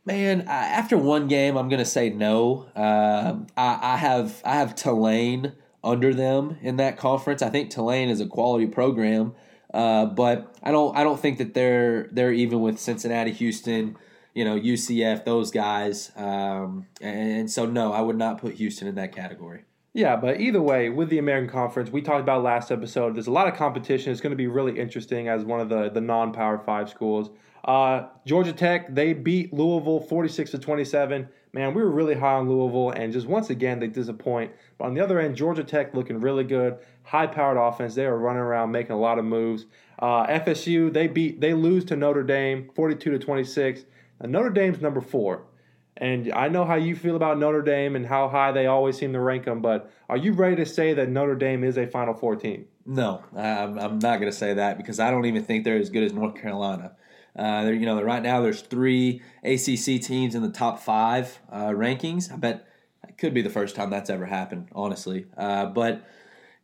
Man, 0.06 0.42
after 0.42 0.98
one 0.98 1.28
game, 1.28 1.56
I'm 1.56 1.68
gonna 1.68 1.84
say 1.84 2.10
no. 2.10 2.66
Uh, 2.76 3.36
I, 3.56 3.78
I, 3.94 3.96
have 3.96 4.42
I 4.44 4.54
have 4.56 4.74
Tulane 4.74 5.52
under 5.82 6.12
them 6.12 6.58
in 6.60 6.76
that 6.76 6.98
conference. 6.98 7.40
I 7.40 7.48
think 7.48 7.70
Tulane 7.70 8.10
is 8.10 8.20
a 8.20 8.26
quality 8.26 8.66
program, 8.66 9.34
uh, 9.72 10.04
but 10.06 10.54
I 10.62 10.72
don't 10.72 10.94
I 10.94 11.04
don't 11.04 11.18
think 11.18 11.38
that 11.38 11.54
they're 11.54 12.08
they're 12.12 12.32
even 12.32 12.60
with 12.60 12.78
Cincinnati, 12.78 13.32
Houston, 13.32 13.96
you 14.34 14.44
know 14.44 14.60
UCF, 14.60 15.24
those 15.24 15.50
guys. 15.50 16.12
Um, 16.16 16.86
and 17.00 17.50
so 17.50 17.64
no, 17.64 17.92
I 17.92 18.02
would 18.02 18.18
not 18.18 18.38
put 18.38 18.54
Houston 18.54 18.86
in 18.86 18.96
that 18.96 19.12
category. 19.12 19.64
Yeah, 19.94 20.16
but 20.16 20.40
either 20.40 20.60
way, 20.60 20.90
with 20.90 21.08
the 21.08 21.18
American 21.18 21.48
Conference, 21.48 21.88
we 21.88 22.02
talked 22.02 22.20
about 22.20 22.42
last 22.42 22.72
episode. 22.72 23.14
There's 23.14 23.28
a 23.28 23.32
lot 23.32 23.46
of 23.46 23.54
competition. 23.54 24.10
It's 24.10 24.20
going 24.20 24.32
to 24.32 24.36
be 24.36 24.48
really 24.48 24.78
interesting 24.78 25.28
as 25.28 25.44
one 25.44 25.60
of 25.60 25.70
the 25.70 25.88
the 25.88 26.00
non 26.00 26.32
Power 26.32 26.58
Five 26.58 26.90
schools. 26.90 27.30
Uh, 27.64 28.08
Georgia 28.26 28.52
Tech 28.52 28.94
they 28.94 29.14
beat 29.14 29.52
Louisville 29.52 30.00
46 30.00 30.50
to 30.50 30.58
27. 30.58 31.28
Man, 31.54 31.72
we 31.72 31.82
were 31.82 31.90
really 31.90 32.14
high 32.14 32.34
on 32.34 32.48
Louisville, 32.48 32.90
and 32.90 33.12
just 33.12 33.26
once 33.26 33.48
again 33.48 33.78
they 33.78 33.86
disappoint. 33.86 34.52
But 34.76 34.86
on 34.86 34.94
the 34.94 35.00
other 35.00 35.18
end, 35.18 35.36
Georgia 35.36 35.64
Tech 35.64 35.94
looking 35.94 36.20
really 36.20 36.44
good, 36.44 36.78
high 37.04 37.26
powered 37.26 37.56
offense. 37.56 37.94
They 37.94 38.04
are 38.04 38.18
running 38.18 38.42
around 38.42 38.72
making 38.72 38.92
a 38.92 39.00
lot 39.00 39.18
of 39.18 39.24
moves. 39.24 39.64
Uh, 39.98 40.26
FSU 40.26 40.92
they 40.92 41.06
beat 41.06 41.40
they 41.40 41.54
lose 41.54 41.84
to 41.86 41.96
Notre 41.96 42.22
Dame 42.22 42.70
42 42.74 43.12
to 43.12 43.18
26. 43.18 43.84
Now, 44.20 44.28
Notre 44.28 44.50
Dame's 44.50 44.80
number 44.80 45.00
four. 45.00 45.44
And 45.96 46.32
I 46.32 46.48
know 46.48 46.64
how 46.64 46.74
you 46.74 46.96
feel 46.96 47.14
about 47.14 47.38
Notre 47.38 47.62
Dame 47.62 47.94
and 47.94 48.04
how 48.04 48.28
high 48.28 48.50
they 48.50 48.66
always 48.66 48.98
seem 48.98 49.12
to 49.12 49.20
rank 49.20 49.44
them, 49.44 49.62
but 49.62 49.92
are 50.08 50.16
you 50.16 50.32
ready 50.32 50.56
to 50.56 50.66
say 50.66 50.92
that 50.92 51.08
Notre 51.08 51.36
Dame 51.36 51.62
is 51.62 51.78
a 51.78 51.86
Final 51.86 52.14
Four 52.14 52.34
team? 52.34 52.66
No, 52.84 53.22
I'm, 53.34 53.78
I'm 53.78 53.98
not 54.00 54.18
going 54.18 54.30
to 54.30 54.36
say 54.36 54.54
that 54.54 54.76
because 54.76 54.98
I 54.98 55.12
don't 55.12 55.24
even 55.24 55.44
think 55.44 55.62
they're 55.62 55.76
as 55.76 55.90
good 55.90 56.02
as 56.02 56.12
North 56.12 56.34
Carolina. 56.34 56.96
Uh, 57.36 57.70
you 57.72 57.86
know, 57.86 58.00
right 58.02 58.22
now 58.22 58.40
there's 58.40 58.60
three 58.60 59.20
ACC 59.42 60.00
teams 60.00 60.34
in 60.34 60.42
the 60.42 60.50
top 60.50 60.80
five 60.80 61.38
uh, 61.50 61.68
rankings. 61.68 62.32
I 62.32 62.36
bet 62.36 62.66
it 63.08 63.18
could 63.18 63.34
be 63.34 63.42
the 63.42 63.50
first 63.50 63.74
time 63.74 63.90
that's 63.90 64.10
ever 64.10 64.26
happened, 64.26 64.68
honestly. 64.72 65.26
Uh, 65.36 65.66
but 65.66 66.06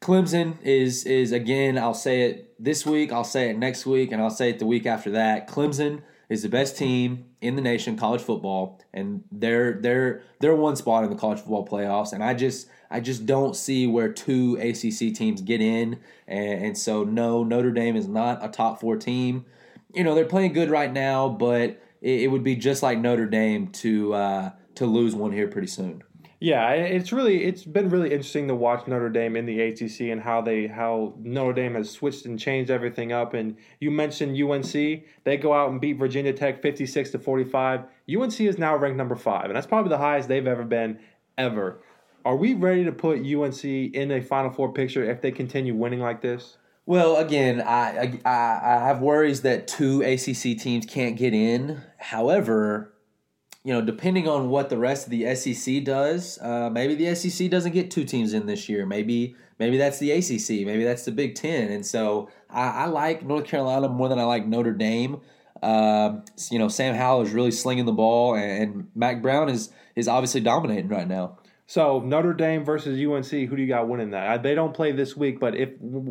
Clemson 0.01 0.61
is 0.63 1.05
is 1.05 1.33
again. 1.33 1.77
I'll 1.77 1.93
say 1.93 2.23
it 2.23 2.55
this 2.59 2.87
week. 2.87 3.13
I'll 3.13 3.25
say 3.25 3.51
it 3.51 3.59
next 3.59 3.85
week, 3.85 4.13
and 4.13 4.23
I'll 4.23 4.31
say 4.31 4.51
it 4.51 4.59
the 4.59 4.67
week 4.67 4.87
after 4.87 5.11
that. 5.11 5.49
Clemson 5.49 6.03
is 6.31 6.43
the 6.43 6.49
best 6.49 6.79
team 6.79 7.27
in 7.41 7.57
the 7.57 7.63
nation, 7.63 7.97
college 7.97 8.23
football, 8.23 8.81
and 8.95 9.25
they're 9.31 9.75
they're 9.75 10.23
they're 10.39 10.55
one 10.55 10.77
spot 10.77 11.05
in 11.05 11.11
the 11.11 11.17
college 11.17 11.39
football 11.41 11.67
playoffs. 11.67 12.13
And 12.13 12.23
I 12.23 12.33
just 12.33 12.69
I 12.91 13.01
just 13.01 13.27
don't 13.27 13.55
see 13.55 13.87
where 13.87 14.11
two 14.11 14.57
ACC 14.57 15.15
teams 15.15 15.43
get 15.43 15.61
in, 15.61 15.99
and, 16.27 16.65
and 16.65 16.79
so 16.79 17.05
no, 17.05 17.45
Notre 17.45 17.73
Dame 17.73 17.97
is 17.97 18.09
not 18.09 18.43
a 18.43 18.49
top 18.49 18.81
four 18.81 18.97
team. 18.97 19.45
You 19.95 20.05
know 20.05 20.15
they're 20.15 20.25
playing 20.25 20.53
good 20.53 20.71
right 20.71 20.93
now, 20.93 21.29
but 21.29 21.83
it, 22.01 22.23
it 22.23 22.31
would 22.31 22.45
be 22.45 22.57
just 22.57 22.83
like 22.83 22.99
Notre 22.99 23.27
Dame 23.27 23.69
to 23.69 24.15
uh, 24.15 24.51
to 24.77 24.87
lose 24.87 25.15
one 25.15 25.33
here 25.33 25.49
pretty 25.49 25.69
soon. 25.69 26.03
Yeah, 26.43 26.71
it's 26.71 27.13
really 27.13 27.45
it's 27.45 27.65
been 27.65 27.91
really 27.91 28.13
interesting 28.13 28.49
to 28.49 28.55
watch 28.55 28.87
Notre 28.87 29.11
Dame 29.11 29.37
in 29.37 29.45
the 29.45 29.61
ACC 29.61 30.09
and 30.11 30.23
how 30.23 30.41
they 30.41 30.67
how 30.67 31.13
Notre 31.19 31.53
Dame 31.53 31.75
has 31.75 31.91
switched 31.91 32.25
and 32.25 32.39
changed 32.39 32.71
everything 32.71 33.13
up. 33.13 33.35
And 33.35 33.57
you 33.79 33.91
mentioned 33.91 34.41
UNC; 34.41 34.73
they 34.73 35.37
go 35.37 35.53
out 35.53 35.71
and 35.71 35.83
beat 35.83 35.99
Virginia 35.99 36.33
Tech 36.33 36.63
fifty 36.63 36.87
six 36.87 37.11
to 37.11 37.19
forty 37.19 37.45
five. 37.45 37.85
UNC 38.11 38.41
is 38.41 38.57
now 38.57 38.75
ranked 38.75 38.97
number 38.97 39.17
five, 39.17 39.47
and 39.47 39.57
that's 39.57 39.67
probably 39.67 39.91
the 39.91 39.99
highest 39.99 40.29
they've 40.29 40.47
ever 40.47 40.65
been 40.65 40.99
ever. 41.37 41.83
Are 42.25 42.37
we 42.37 42.55
ready 42.55 42.85
to 42.85 42.93
put 42.93 43.19
UNC 43.19 43.65
in 43.65 44.11
a 44.11 44.23
Final 44.23 44.51
Four 44.51 44.73
picture 44.73 45.05
if 45.11 45.21
they 45.21 45.33
continue 45.33 45.75
winning 45.75 46.01
like 46.01 46.23
this? 46.23 46.57
Well, 46.91 47.19
again, 47.19 47.61
I, 47.61 48.19
I 48.25 48.31
I 48.33 48.85
have 48.89 49.01
worries 49.01 49.43
that 49.43 49.69
two 49.69 50.03
ACC 50.03 50.59
teams 50.59 50.85
can't 50.87 51.17
get 51.17 51.33
in. 51.33 51.81
However, 51.99 52.93
you 53.63 53.73
know, 53.73 53.81
depending 53.81 54.27
on 54.27 54.49
what 54.49 54.71
the 54.71 54.77
rest 54.77 55.07
of 55.07 55.13
the 55.13 55.33
SEC 55.37 55.85
does, 55.85 56.37
uh, 56.43 56.69
maybe 56.69 56.97
the 56.97 57.15
SEC 57.15 57.49
doesn't 57.49 57.71
get 57.75 57.93
two 57.93 58.03
teams 58.03 58.33
in 58.33 58.47
this 58.47 58.69
year. 58.69 58.87
Maybe 58.87 59.37
maybe 59.61 59.79
that's 59.79 60.01
the 60.01 60.11
ACC. 60.11 60.67
Maybe 60.67 60.83
that's 60.83 61.05
the 61.05 61.13
Big 61.13 61.37
Ten. 61.37 61.71
And 61.71 61.87
so 61.87 62.29
I, 62.51 62.71
I 62.71 62.87
like 62.87 63.25
North 63.25 63.45
Carolina 63.45 63.89
more 63.89 64.09
than 64.09 64.19
I 64.19 64.25
like 64.25 64.49
Notre 64.49 64.73
Dame. 64.73 65.21
Uh, 65.63 66.23
you 66.51 66.59
know, 66.59 66.67
Sam 66.67 66.97
Howell 66.97 67.23
is 67.23 67.31
really 67.31 67.53
slinging 67.53 67.85
the 67.85 67.93
ball, 67.93 68.35
and, 68.35 68.63
and 68.63 68.89
Mack 68.97 69.23
Brown 69.23 69.49
is 69.49 69.71
is 69.95 70.09
obviously 70.09 70.41
dominating 70.41 70.89
right 70.89 71.07
now. 71.07 71.39
So 71.71 72.01
Notre 72.01 72.33
Dame 72.33 72.65
versus 72.65 72.99
UNC, 72.99 73.49
who 73.49 73.55
do 73.55 73.63
you 73.63 73.69
got 73.69 73.87
winning 73.87 74.11
that? 74.11 74.43
They 74.43 74.57
don't 74.57 74.75
play 74.75 74.91
this 74.91 75.17
week, 75.17 75.39
but 75.39 75.55
if 75.55 75.69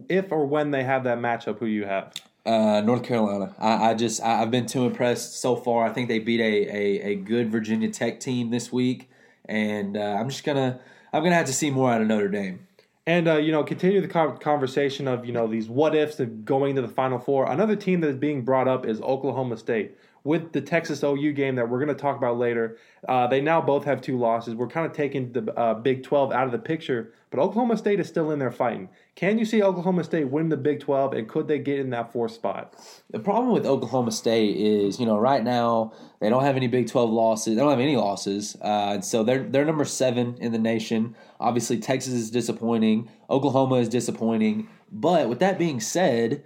if 0.08 0.32
or 0.32 0.46
when 0.46 0.72
they 0.72 0.86
have 0.86 1.04
that 1.04 1.18
matchup, 1.18 1.60
who 1.60 1.66
do 1.66 1.72
you 1.74 1.84
have? 1.84 2.14
Uh, 2.46 2.80
North 2.80 3.04
Carolina. 3.04 3.54
I, 3.60 3.90
I 3.90 3.94
just 3.94 4.22
I, 4.22 4.38
have 4.38 4.52
been 4.52 4.68
too 4.68 4.86
impressed 4.86 5.42
so 5.42 5.58
far. 5.58 5.86
I 5.86 5.90
think 5.90 6.08
they 6.08 6.20
beat 6.20 6.40
a, 6.40 6.44
a, 6.44 7.02
a 7.12 7.16
good 7.16 7.52
Virginia 7.52 7.90
Tech 7.90 8.22
team 8.22 8.52
this 8.52 8.72
week, 8.72 9.10
and 9.50 9.98
uh, 9.98 10.16
I'm 10.18 10.30
just 10.30 10.46
gonna 10.46 10.80
I'm 11.12 11.24
gonna 11.24 11.36
have 11.36 11.48
to 11.48 11.54
see 11.54 11.70
more 11.70 11.92
out 11.92 12.00
of 12.00 12.08
Notre 12.08 12.30
Dame. 12.30 12.66
And 13.06 13.28
uh, 13.28 13.36
you 13.36 13.52
know, 13.52 13.66
continue 13.66 14.00
the 14.00 14.08
conversation 14.40 15.10
of 15.10 15.26
you 15.26 15.34
know 15.34 15.46
these 15.46 15.68
what 15.68 15.94
ifs 15.94 16.22
of 16.22 16.46
going 16.46 16.78
to 16.78 16.82
the 16.82 16.88
Final 16.88 17.20
Four. 17.20 17.52
Another 17.52 17.76
team 17.76 18.00
that 18.00 18.08
is 18.08 18.16
being 18.16 18.46
brought 18.46 18.70
up 18.70 18.86
is 18.86 19.02
Oklahoma 19.02 19.58
State. 19.58 19.98
With 20.24 20.52
the 20.52 20.62
Texas 20.62 21.04
OU 21.04 21.34
game 21.34 21.56
that 21.56 21.70
we're 21.70 21.84
going 21.84 21.96
to 21.96 22.02
talk 22.02 22.18
about 22.18 22.38
later. 22.38 22.78
Uh, 23.08 23.28
they 23.28 23.42
now 23.42 23.62
both 23.62 23.86
have 23.86 24.02
two 24.02 24.18
losses. 24.18 24.56
We're 24.56 24.68
kind 24.68 24.86
of 24.86 24.92
taking 24.92 25.32
the 25.32 25.54
uh, 25.58 25.74
Big 25.76 26.04
12 26.04 26.32
out 26.32 26.46
of 26.46 26.52
the 26.52 26.60
picture, 26.60 27.14
but 27.32 27.40
Oklahoma 27.40 27.78
State 27.78 28.00
is 28.00 28.08
still 28.08 28.32
in 28.32 28.40
there 28.40 28.52
fighting. 28.52 28.90
Can 29.16 29.38
you 29.38 29.46
see 29.46 29.64
Oklahoma 29.64 30.04
State 30.04 30.26
win 30.26 30.50
the 30.50 30.58
Big 30.58 30.82
12, 30.82 31.14
and 31.14 31.28
could 31.28 31.48
they 31.48 31.60
get 31.60 31.80
in 31.80 31.90
that 31.92 32.12
fourth 32.12 32.32
spot? 32.32 32.74
The 33.10 33.20
problem 33.20 33.54
with 33.54 33.66
Oklahoma 33.66 34.12
State 34.12 34.58
is, 34.58 35.00
you 35.00 35.06
know, 35.06 35.18
right 35.18 35.44
now 35.44 35.94
they 36.20 36.30
don't 36.30 36.44
have 36.44 36.58
any 36.58 36.68
Big 36.68 36.88
12 36.88 37.10
losses. 37.10 37.56
They 37.56 37.62
don't 37.62 37.70
have 37.70 37.80
any 37.80 37.96
losses, 37.96 38.58
uh, 38.62 39.02
so 39.02 39.24
they're 39.24 39.44
they're 39.44 39.66
number 39.66 39.86
seven 39.86 40.38
in 40.40 40.52
the 40.52 40.60
nation. 40.60 41.16
Obviously, 41.40 41.80
Texas 41.80 42.14
is 42.14 42.30
disappointing. 42.30 43.10
Oklahoma 43.30 43.76
is 43.76 43.90
disappointing. 43.90 44.68
But 44.92 45.30
with 45.30 45.40
that 45.40 45.60
being 45.60 45.80
said, 45.80 46.44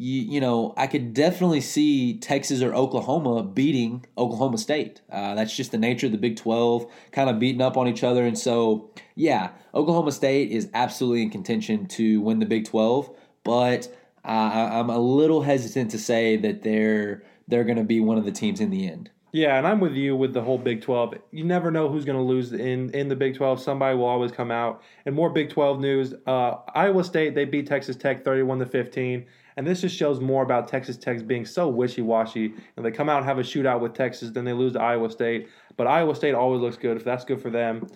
you, 0.00 0.22
you 0.22 0.40
know, 0.40 0.72
I 0.78 0.86
could 0.86 1.12
definitely 1.12 1.60
see 1.60 2.18
Texas 2.18 2.62
or 2.62 2.74
Oklahoma 2.74 3.42
beating 3.42 4.06
Oklahoma 4.16 4.56
State. 4.56 5.02
Uh, 5.12 5.34
that's 5.34 5.54
just 5.54 5.72
the 5.72 5.78
nature 5.78 6.06
of 6.06 6.12
the 6.12 6.18
Big 6.18 6.36
12, 6.36 6.90
kind 7.12 7.28
of 7.28 7.38
beating 7.38 7.60
up 7.60 7.76
on 7.76 7.86
each 7.86 8.02
other. 8.02 8.24
And 8.24 8.38
so, 8.38 8.90
yeah, 9.14 9.50
Oklahoma 9.74 10.12
State 10.12 10.52
is 10.52 10.70
absolutely 10.72 11.20
in 11.20 11.28
contention 11.28 11.84
to 11.88 12.22
win 12.22 12.38
the 12.38 12.46
Big 12.46 12.64
12, 12.64 13.14
but 13.44 13.94
uh, 14.24 14.28
I'm 14.28 14.88
a 14.88 14.98
little 14.98 15.42
hesitant 15.42 15.90
to 15.90 15.98
say 15.98 16.36
that 16.38 16.62
they're 16.62 17.22
they're 17.48 17.64
going 17.64 17.78
to 17.78 17.84
be 17.84 18.00
one 18.00 18.16
of 18.16 18.24
the 18.24 18.32
teams 18.32 18.60
in 18.60 18.70
the 18.70 18.88
end. 18.88 19.10
Yeah, 19.32 19.58
and 19.58 19.66
I'm 19.66 19.80
with 19.80 19.94
you 19.94 20.16
with 20.16 20.32
the 20.32 20.40
whole 20.40 20.58
Big 20.58 20.82
12. 20.82 21.14
You 21.30 21.44
never 21.44 21.70
know 21.70 21.88
who's 21.88 22.04
going 22.04 22.18
to 22.18 22.24
lose 22.24 22.52
in, 22.52 22.90
in 22.90 23.08
the 23.08 23.16
Big 23.16 23.36
12. 23.36 23.60
Somebody 23.60 23.96
will 23.96 24.06
always 24.06 24.32
come 24.32 24.50
out. 24.50 24.82
And 25.04 25.14
more 25.14 25.30
Big 25.30 25.50
12 25.50 25.78
news 25.78 26.14
uh, 26.26 26.56
Iowa 26.74 27.04
State, 27.04 27.34
they 27.34 27.44
beat 27.44 27.66
Texas 27.66 27.96
Tech 27.96 28.24
31 28.24 28.60
to 28.60 28.66
15. 28.66 29.26
And 29.60 29.66
this 29.66 29.82
just 29.82 29.94
shows 29.94 30.20
more 30.20 30.42
about 30.42 30.68
Texas 30.68 30.96
Tech 30.96 31.26
being 31.26 31.44
so 31.44 31.68
wishy 31.68 32.00
washy. 32.00 32.54
And 32.78 32.86
they 32.86 32.90
come 32.90 33.10
out 33.10 33.18
and 33.18 33.26
have 33.26 33.38
a 33.38 33.42
shootout 33.42 33.80
with 33.80 33.92
Texas, 33.92 34.30
then 34.30 34.46
they 34.46 34.54
lose 34.54 34.72
to 34.72 34.80
Iowa 34.80 35.10
State. 35.10 35.50
But 35.76 35.86
Iowa 35.86 36.14
State 36.14 36.34
always 36.34 36.62
looks 36.62 36.78
good 36.78 36.96
if 36.96 37.04
that's 37.04 37.26
good 37.26 37.42
for 37.42 37.50
them. 37.50 37.86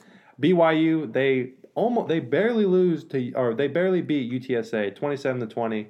BYU, 0.43 1.11
they 1.11 1.53
almost 1.75 2.09
they 2.09 2.21
barely 2.21 2.67
lose 2.67 3.03
to 3.05 3.33
or 3.33 3.55
they 3.55 3.69
barely 3.69 4.03
beat 4.03 4.31
UTSA 4.31 4.95
27 4.95 5.41
to 5.41 5.47
20. 5.47 5.79
You 5.79 5.89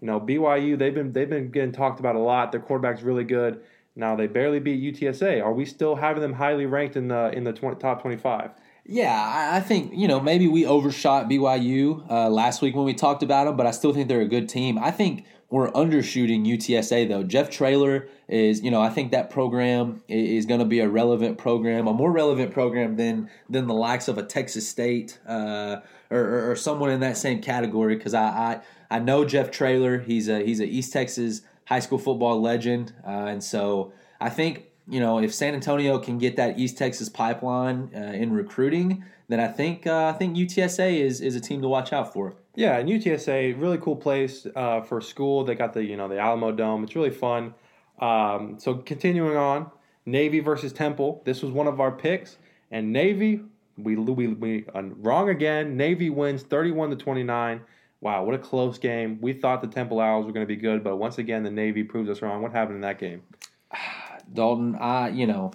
know, 0.00 0.18
BYU, 0.18 0.76
they've 0.76 0.92
been 0.92 1.12
they've 1.12 1.30
been 1.30 1.52
getting 1.52 1.70
talked 1.70 2.00
about 2.00 2.16
a 2.16 2.18
lot. 2.18 2.50
Their 2.50 2.60
quarterback's 2.60 3.02
really 3.02 3.22
good. 3.22 3.62
Now 3.94 4.16
they 4.16 4.26
barely 4.26 4.58
beat 4.58 4.82
UTSA. 4.82 5.40
Are 5.40 5.52
we 5.52 5.66
still 5.66 5.94
having 5.94 6.20
them 6.20 6.32
highly 6.32 6.66
ranked 6.66 6.96
in 6.96 7.06
the 7.06 7.30
in 7.32 7.44
the 7.44 7.52
20, 7.52 7.78
top 7.78 8.02
25? 8.02 8.50
Yeah, 8.84 9.50
I 9.52 9.60
think 9.60 9.92
you 9.94 10.08
know 10.08 10.20
maybe 10.20 10.48
we 10.48 10.66
overshot 10.66 11.28
BYU 11.28 12.10
uh, 12.10 12.28
last 12.28 12.62
week 12.62 12.74
when 12.74 12.84
we 12.84 12.94
talked 12.94 13.22
about 13.22 13.44
them, 13.44 13.56
but 13.56 13.66
I 13.66 13.70
still 13.70 13.92
think 13.92 14.08
they're 14.08 14.20
a 14.20 14.28
good 14.28 14.48
team. 14.48 14.76
I 14.76 14.90
think 14.90 15.24
we're 15.50 15.70
undershooting 15.70 16.46
UTSA 16.46 17.08
though. 17.08 17.22
Jeff 17.22 17.48
Traylor 17.48 18.08
is, 18.26 18.62
you 18.62 18.70
know, 18.70 18.80
I 18.80 18.88
think 18.88 19.12
that 19.12 19.30
program 19.30 20.02
is 20.08 20.46
going 20.46 20.60
to 20.60 20.66
be 20.66 20.80
a 20.80 20.88
relevant 20.88 21.38
program, 21.38 21.86
a 21.86 21.92
more 21.92 22.10
relevant 22.10 22.52
program 22.52 22.96
than 22.96 23.30
than 23.48 23.68
the 23.68 23.74
likes 23.74 24.08
of 24.08 24.18
a 24.18 24.24
Texas 24.24 24.68
State 24.68 25.20
uh, 25.28 25.76
or, 26.10 26.50
or, 26.50 26.56
someone 26.56 26.90
in 26.90 27.00
that 27.00 27.16
same 27.16 27.40
category. 27.40 27.94
Because 27.94 28.14
I, 28.14 28.24
I 28.24 28.60
I 28.96 28.98
know 28.98 29.24
Jeff 29.24 29.52
Traylor, 29.52 30.00
He's 30.00 30.28
a 30.28 30.44
he's 30.44 30.58
a 30.58 30.66
East 30.66 30.92
Texas 30.92 31.42
high 31.66 31.80
school 31.80 31.98
football 31.98 32.40
legend, 32.40 32.94
uh, 33.06 33.10
and 33.10 33.44
so 33.44 33.92
I 34.20 34.28
think 34.28 34.71
you 34.92 35.00
know, 35.00 35.18
if 35.18 35.32
San 35.32 35.54
Antonio 35.54 35.98
can 35.98 36.18
get 36.18 36.36
that 36.36 36.58
East 36.58 36.76
Texas 36.76 37.08
pipeline 37.08 37.90
uh, 37.96 37.98
in 37.98 38.30
recruiting, 38.30 39.02
then 39.28 39.40
I 39.40 39.48
think 39.48 39.86
uh, 39.86 40.04
I 40.04 40.12
think 40.12 40.36
UTSA 40.36 41.00
is 41.00 41.22
is 41.22 41.34
a 41.34 41.40
team 41.40 41.62
to 41.62 41.68
watch 41.68 41.94
out 41.94 42.12
for. 42.12 42.34
Yeah, 42.56 42.76
and 42.76 42.86
UTSA 42.86 43.58
really 43.58 43.78
cool 43.78 43.96
place 43.96 44.46
uh, 44.54 44.82
for 44.82 45.00
school. 45.00 45.44
They 45.44 45.54
got 45.54 45.72
the 45.72 45.82
you 45.82 45.96
know 45.96 46.08
the 46.08 46.16
Alamodome. 46.16 46.84
It's 46.84 46.94
really 46.94 47.10
fun. 47.10 47.54
Um, 48.00 48.58
so 48.60 48.74
continuing 48.74 49.34
on, 49.34 49.70
Navy 50.04 50.40
versus 50.40 50.74
Temple. 50.74 51.22
This 51.24 51.40
was 51.40 51.52
one 51.52 51.68
of 51.68 51.80
our 51.80 51.90
picks, 51.90 52.36
and 52.70 52.92
Navy 52.92 53.40
we 53.78 53.96
we 53.96 54.28
we 54.28 54.66
uh, 54.74 54.82
wrong 54.98 55.30
again. 55.30 55.74
Navy 55.74 56.10
wins 56.10 56.42
thirty 56.42 56.70
one 56.70 56.90
to 56.90 56.96
twenty 56.96 57.22
nine. 57.22 57.62
Wow, 58.02 58.24
what 58.24 58.34
a 58.34 58.38
close 58.38 58.76
game. 58.76 59.18
We 59.22 59.32
thought 59.32 59.62
the 59.62 59.68
Temple 59.68 60.00
Owls 60.00 60.26
were 60.26 60.32
going 60.32 60.44
to 60.44 60.54
be 60.54 60.60
good, 60.60 60.84
but 60.84 60.96
once 60.96 61.16
again, 61.16 61.44
the 61.44 61.50
Navy 61.50 61.82
proves 61.82 62.10
us 62.10 62.20
wrong. 62.20 62.42
What 62.42 62.52
happened 62.52 62.74
in 62.74 62.82
that 62.82 62.98
game? 62.98 63.22
Dalton, 64.32 64.76
I 64.76 65.08
you 65.10 65.26
know, 65.26 65.52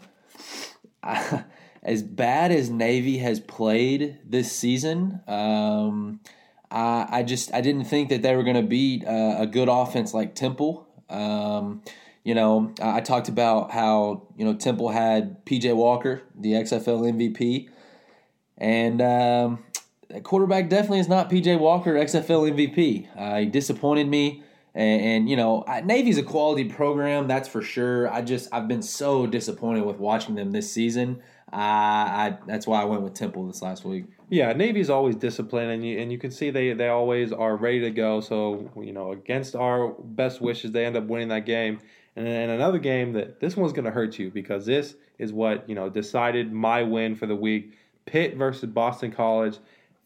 I, 1.03 1.43
as 1.84 2.03
bad 2.03 2.51
as 2.51 2.69
Navy 2.69 3.17
has 3.19 3.39
played 3.39 4.17
this 4.25 4.51
season, 4.51 5.22
um, 5.27 6.19
I 6.69 7.07
I 7.10 7.24
just 7.24 7.53
I 7.53 7.62
didn't 7.62 7.86
think 7.86 8.10
that 8.10 8.22
they 8.22 8.36
were 8.36 8.43
going 8.43 8.55
to 8.55 8.67
beat 8.67 9.05
uh, 9.05 9.36
a 9.39 9.48
good 9.48 9.69
offense 9.69 10.13
like 10.13 10.36
Temple. 10.36 10.88
Um, 11.10 11.81
you 12.24 12.36
know, 12.36 12.74
I 12.81 13.00
talked 13.00 13.29
about 13.29 13.72
how 13.72 14.27
you 14.36 14.43
know 14.43 14.53
Temple 14.53 14.89
had 14.89 15.46
PJ 15.46 15.74
Walker, 15.75 16.24
the 16.36 16.53
XFL 16.53 17.13
MVP, 17.13 17.69
and 18.57 19.01
um, 19.01 19.63
quarterback 20.24 20.69
definitely 20.69 21.00
is 21.00 21.07
not 21.07 21.29
PJ 21.29 21.57
Walker, 21.60 21.93
XFL 21.93 22.51
MVP. 22.51 23.07
Uh, 23.15 23.39
he 23.39 23.46
disappointed 23.46 24.07
me. 24.10 24.43
And, 24.77 25.01
and, 25.01 25.29
you 25.29 25.36
know, 25.36 25.65
Navy's 25.84 26.19
a 26.19 26.24
quality 26.24 26.65
program, 26.65 27.27
that's 27.27 27.50
for 27.50 27.63
sure. 27.63 28.13
I 28.13 28.22
just 28.22 28.48
I've 28.53 28.67
been 28.67 28.84
so 28.84 29.25
disappointed 29.25 29.84
with 29.84 29.98
watching 29.98 30.36
them 30.36 30.51
this 30.51 30.72
season. 30.72 31.19
Uh, 31.51 31.55
I 31.55 32.38
that's 32.46 32.67
why 32.67 32.84
I 32.84 32.86
went 32.86 33.01
with 33.01 33.15
Temple 33.15 33.48
this 33.48 33.63
last 33.63 33.86
week. 33.86 34.05
Yeah, 34.29 34.53
Navy's 34.53 34.91
always 34.91 35.15
disciplined, 35.15 35.72
and 35.72 35.84
you 35.84 35.98
and 35.98 36.12
you 36.12 36.19
can 36.19 36.29
see 36.29 36.51
they 36.51 36.74
they 36.74 36.89
always 36.89 37.34
are 37.34 37.55
ready 37.55 37.79
to 37.79 37.89
go. 37.89 38.22
So 38.22 38.69
you 38.79 38.93
know, 38.93 39.13
against 39.13 39.55
our 39.55 39.96
best 40.00 40.41
wishes, 40.41 40.74
they 40.74 40.86
end 40.86 40.96
up 40.96 41.05
winning 41.05 41.29
that 41.29 41.48
game. 41.48 41.79
And 42.15 42.27
then 42.27 42.51
another 42.51 42.79
game 42.79 43.13
that 43.13 43.39
this 43.39 43.57
one's 43.57 43.74
going 43.74 43.86
to 43.86 43.91
hurt 43.91 44.19
you 44.19 44.29
because 44.29 44.65
this 44.67 44.96
is 45.17 45.34
what 45.34 45.67
you 45.67 45.74
know 45.74 45.89
decided 45.89 46.53
my 46.53 46.84
win 46.84 47.15
for 47.15 47.25
the 47.25 47.36
week. 47.36 47.74
Pitt 48.05 48.36
versus 48.36 48.69
Boston 48.69 49.12
College. 49.12 49.57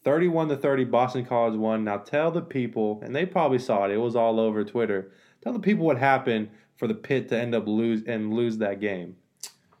31 0.04 0.48
to 0.48 0.56
30 0.56 0.84
Boston 0.84 1.24
College 1.24 1.56
won. 1.56 1.84
Now 1.84 1.98
tell 1.98 2.30
the 2.30 2.42
people, 2.42 3.00
and 3.04 3.14
they 3.14 3.26
probably 3.26 3.58
saw 3.58 3.84
it. 3.84 3.90
It 3.92 3.98
was 3.98 4.16
all 4.16 4.40
over 4.40 4.64
Twitter. 4.64 5.12
Tell 5.42 5.52
the 5.52 5.60
people 5.60 5.84
what 5.84 5.98
happened 5.98 6.50
for 6.76 6.86
the 6.86 6.94
Pitt 6.94 7.28
to 7.28 7.38
end 7.38 7.54
up 7.54 7.66
lose 7.66 8.02
and 8.06 8.32
lose 8.32 8.58
that 8.58 8.80
game. 8.80 9.16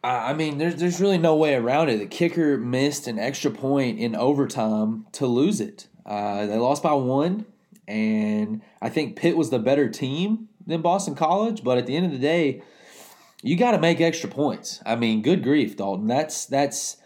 I 0.04 0.32
mean, 0.32 0.58
there's 0.58 0.76
there's 0.76 1.00
really 1.00 1.18
no 1.18 1.36
way 1.36 1.54
around 1.54 1.88
it. 1.88 1.98
The 1.98 2.06
kicker 2.06 2.58
missed 2.58 3.06
an 3.06 3.20
extra 3.20 3.52
point 3.52 4.00
in 4.00 4.16
overtime 4.16 5.06
to 5.12 5.26
lose 5.26 5.60
it. 5.60 5.86
Uh, 6.04 6.46
they 6.46 6.58
lost 6.58 6.82
by 6.82 6.94
one, 6.94 7.46
and 7.86 8.62
I 8.80 8.88
think 8.88 9.16
Pitt 9.16 9.36
was 9.36 9.50
the 9.50 9.60
better 9.60 9.88
team 9.88 10.48
than 10.66 10.82
Boston 10.82 11.14
College. 11.14 11.62
But 11.62 11.78
at 11.78 11.86
the 11.86 11.96
end 11.96 12.06
of 12.06 12.12
the 12.12 12.18
day, 12.18 12.62
you 13.42 13.56
got 13.56 13.72
to 13.72 13.78
make 13.78 14.00
extra 14.00 14.28
points. 14.28 14.82
I 14.84 14.96
mean, 14.96 15.22
good 15.22 15.44
grief, 15.44 15.76
Dalton. 15.76 16.08
That's 16.08 16.46
that's 16.46 16.96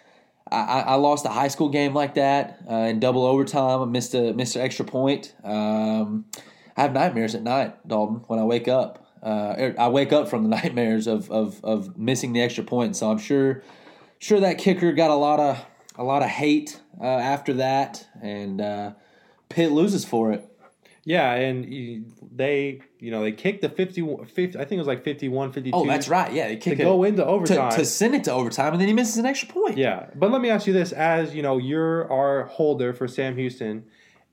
I, 0.50 0.80
I 0.80 0.94
lost 0.94 1.26
a 1.26 1.30
high 1.30 1.48
school 1.48 1.68
game 1.68 1.92
like 1.92 2.14
that 2.14 2.60
uh, 2.70 2.74
in 2.74 3.00
double 3.00 3.24
overtime. 3.24 3.82
I 3.82 3.84
missed 3.84 4.14
a 4.14 4.32
missed 4.32 4.54
an 4.54 4.62
extra 4.62 4.84
point. 4.84 5.34
Um, 5.42 6.26
I 6.76 6.82
have 6.82 6.92
nightmares 6.92 7.34
at 7.34 7.42
night, 7.42 7.86
Dalton, 7.86 8.22
when 8.28 8.38
I 8.38 8.44
wake 8.44 8.68
up. 8.68 9.04
Uh, 9.22 9.54
er, 9.58 9.74
I 9.78 9.88
wake 9.88 10.12
up 10.12 10.28
from 10.28 10.44
the 10.44 10.48
nightmares 10.56 11.06
of, 11.06 11.30
of 11.30 11.64
of 11.64 11.98
missing 11.98 12.32
the 12.32 12.42
extra 12.42 12.62
point. 12.62 12.96
So 12.96 13.10
I'm 13.10 13.18
sure 13.18 13.62
sure 14.18 14.38
that 14.40 14.58
kicker 14.58 14.92
got 14.92 15.10
a 15.10 15.14
lot 15.14 15.40
of 15.40 15.64
a 15.96 16.04
lot 16.04 16.22
of 16.22 16.28
hate 16.28 16.80
uh, 17.00 17.04
after 17.04 17.54
that, 17.54 18.06
and 18.22 18.60
uh, 18.60 18.92
Pitt 19.48 19.72
loses 19.72 20.04
for 20.04 20.32
it. 20.32 20.48
Yeah, 21.06 21.34
and 21.34 22.12
they, 22.34 22.80
you 22.98 23.12
know, 23.12 23.22
they 23.22 23.30
kicked 23.30 23.62
the 23.62 23.68
50, 23.68 24.25
50 24.26 24.58
I 24.58 24.64
think 24.64 24.72
it 24.72 24.78
was 24.78 24.88
like 24.88 25.04
51, 25.04 25.52
52. 25.52 25.76
Oh, 25.76 25.86
that's 25.86 26.08
right. 26.08 26.32
Yeah, 26.32 26.48
they 26.48 26.56
kicked 26.56 26.78
to 26.78 26.82
go 26.82 27.04
into 27.04 27.25
overtime. 27.25 27.70
To, 27.70 27.76
to, 27.76 27.84
send 27.84 28.16
it 28.16 28.25
to 28.25 28.32
overtime, 28.32 28.72
and 28.72 28.80
then 28.80 28.88
he 28.88 28.92
misses 28.92 29.16
an 29.16 29.25
extra 29.25 29.48
point. 29.48 29.78
Yeah, 29.78 30.08
but 30.16 30.32
let 30.32 30.40
me 30.40 30.50
ask 30.50 30.66
you 30.66 30.72
this. 30.72 30.90
As, 30.90 31.32
you 31.32 31.42
know, 31.42 31.58
you're 31.58 32.10
our 32.12 32.46
holder 32.46 32.92
for 32.92 33.06
Sam 33.06 33.36
Houston, 33.36 33.84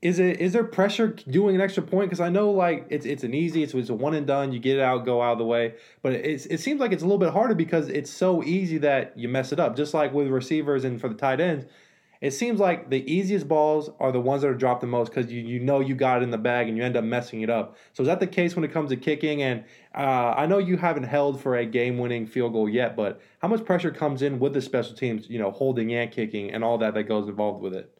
is 0.02 0.18
it 0.18 0.40
is 0.40 0.52
there 0.52 0.64
pressure 0.64 1.16
doing 1.30 1.54
an 1.54 1.60
extra 1.60 1.82
point? 1.84 2.10
Because 2.10 2.20
I 2.20 2.28
know, 2.28 2.50
like, 2.50 2.88
it's 2.90 3.06
it's 3.06 3.22
an 3.22 3.34
easy, 3.34 3.62
it's, 3.62 3.72
it's 3.72 3.88
a 3.88 3.94
one 3.94 4.14
and 4.14 4.26
done, 4.26 4.52
you 4.52 4.58
get 4.58 4.78
it 4.78 4.82
out, 4.82 5.04
go 5.04 5.22
out 5.22 5.34
of 5.34 5.38
the 5.38 5.44
way. 5.44 5.74
But 6.02 6.14
it's, 6.14 6.44
it 6.46 6.58
seems 6.58 6.80
like 6.80 6.90
it's 6.90 7.04
a 7.04 7.06
little 7.06 7.18
bit 7.18 7.30
harder 7.30 7.54
because 7.54 7.88
it's 7.88 8.10
so 8.10 8.42
easy 8.42 8.78
that 8.78 9.16
you 9.16 9.28
mess 9.28 9.52
it 9.52 9.60
up. 9.60 9.76
Just 9.76 9.94
like 9.94 10.12
with 10.12 10.26
receivers 10.26 10.82
and 10.82 11.00
for 11.00 11.08
the 11.08 11.14
tight 11.14 11.40
ends, 11.40 11.66
it 12.24 12.32
seems 12.32 12.58
like 12.58 12.88
the 12.88 13.04
easiest 13.12 13.46
balls 13.46 13.90
are 14.00 14.10
the 14.10 14.18
ones 14.18 14.40
that 14.40 14.48
are 14.48 14.54
dropped 14.54 14.80
the 14.80 14.86
most 14.86 15.12
because 15.12 15.30
you, 15.30 15.42
you 15.42 15.60
know 15.60 15.80
you 15.80 15.94
got 15.94 16.22
it 16.22 16.22
in 16.22 16.30
the 16.30 16.38
bag 16.38 16.68
and 16.68 16.76
you 16.78 16.82
end 16.82 16.96
up 16.96 17.04
messing 17.04 17.42
it 17.42 17.50
up. 17.50 17.76
So 17.92 18.02
is 18.02 18.06
that 18.06 18.18
the 18.18 18.26
case 18.26 18.56
when 18.56 18.64
it 18.64 18.72
comes 18.72 18.88
to 18.88 18.96
kicking? 18.96 19.42
And 19.42 19.62
uh, 19.94 20.32
I 20.34 20.46
know 20.46 20.56
you 20.56 20.78
haven't 20.78 21.02
held 21.02 21.42
for 21.42 21.54
a 21.54 21.66
game-winning 21.66 22.26
field 22.26 22.54
goal 22.54 22.66
yet, 22.66 22.96
but 22.96 23.20
how 23.40 23.48
much 23.48 23.66
pressure 23.66 23.90
comes 23.90 24.22
in 24.22 24.38
with 24.38 24.54
the 24.54 24.62
special 24.62 24.96
teams, 24.96 25.28
you 25.28 25.38
know, 25.38 25.50
holding 25.50 25.92
and 25.92 26.10
kicking 26.10 26.50
and 26.50 26.64
all 26.64 26.78
that 26.78 26.94
that 26.94 27.02
goes 27.02 27.28
involved 27.28 27.60
with 27.60 27.74
it? 27.74 27.92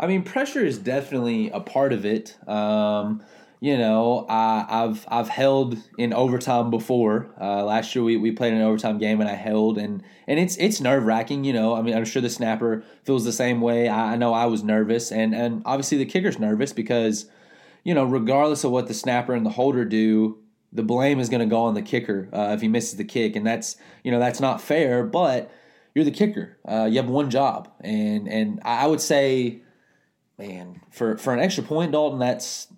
I 0.00 0.08
mean, 0.08 0.24
pressure 0.24 0.64
is 0.64 0.78
definitely 0.78 1.50
a 1.50 1.60
part 1.60 1.92
of 1.92 2.04
it. 2.04 2.36
Um, 2.48 3.22
you 3.60 3.76
know, 3.76 4.24
I, 4.28 4.64
have 4.68 5.04
I've 5.08 5.28
held 5.28 5.76
in 5.96 6.12
overtime 6.12 6.70
before. 6.70 7.34
Uh, 7.40 7.64
last 7.64 7.94
year 7.94 8.04
we, 8.04 8.16
we 8.16 8.30
played 8.30 8.52
an 8.52 8.62
overtime 8.62 8.98
game 8.98 9.20
and 9.20 9.28
I 9.28 9.34
held 9.34 9.78
and 9.78 10.02
and 10.28 10.38
it's 10.38 10.56
it's 10.58 10.80
nerve 10.80 11.04
wracking. 11.04 11.44
You 11.44 11.52
know, 11.52 11.74
I 11.74 11.82
mean 11.82 11.96
I'm 11.96 12.04
sure 12.04 12.22
the 12.22 12.30
snapper 12.30 12.84
feels 13.04 13.24
the 13.24 13.32
same 13.32 13.60
way. 13.60 13.88
I, 13.88 14.12
I 14.12 14.16
know 14.16 14.32
I 14.32 14.46
was 14.46 14.62
nervous 14.62 15.10
and 15.10 15.34
and 15.34 15.62
obviously 15.64 15.98
the 15.98 16.06
kicker's 16.06 16.38
nervous 16.38 16.72
because 16.72 17.26
you 17.82 17.94
know 17.94 18.04
regardless 18.04 18.62
of 18.62 18.70
what 18.70 18.86
the 18.86 18.94
snapper 18.94 19.34
and 19.34 19.44
the 19.44 19.50
holder 19.50 19.84
do, 19.84 20.38
the 20.72 20.82
blame 20.82 21.18
is 21.18 21.28
going 21.28 21.40
to 21.40 21.46
go 21.46 21.62
on 21.62 21.74
the 21.74 21.82
kicker 21.82 22.28
uh, 22.32 22.52
if 22.54 22.60
he 22.60 22.68
misses 22.68 22.96
the 22.96 23.04
kick, 23.04 23.34
and 23.34 23.46
that's 23.46 23.76
you 24.04 24.12
know 24.12 24.18
that's 24.18 24.40
not 24.40 24.60
fair. 24.60 25.02
But 25.02 25.50
you're 25.94 26.04
the 26.04 26.10
kicker. 26.10 26.58
Uh, 26.64 26.84
you 26.84 26.98
have 26.98 27.08
one 27.08 27.30
job, 27.30 27.68
and 27.80 28.28
and 28.28 28.60
I 28.64 28.86
would 28.86 29.00
say, 29.00 29.62
man, 30.38 30.80
for 30.90 31.16
for 31.16 31.32
an 31.32 31.40
extra 31.40 31.64
point, 31.64 31.92
Dalton, 31.92 32.18
that's 32.18 32.68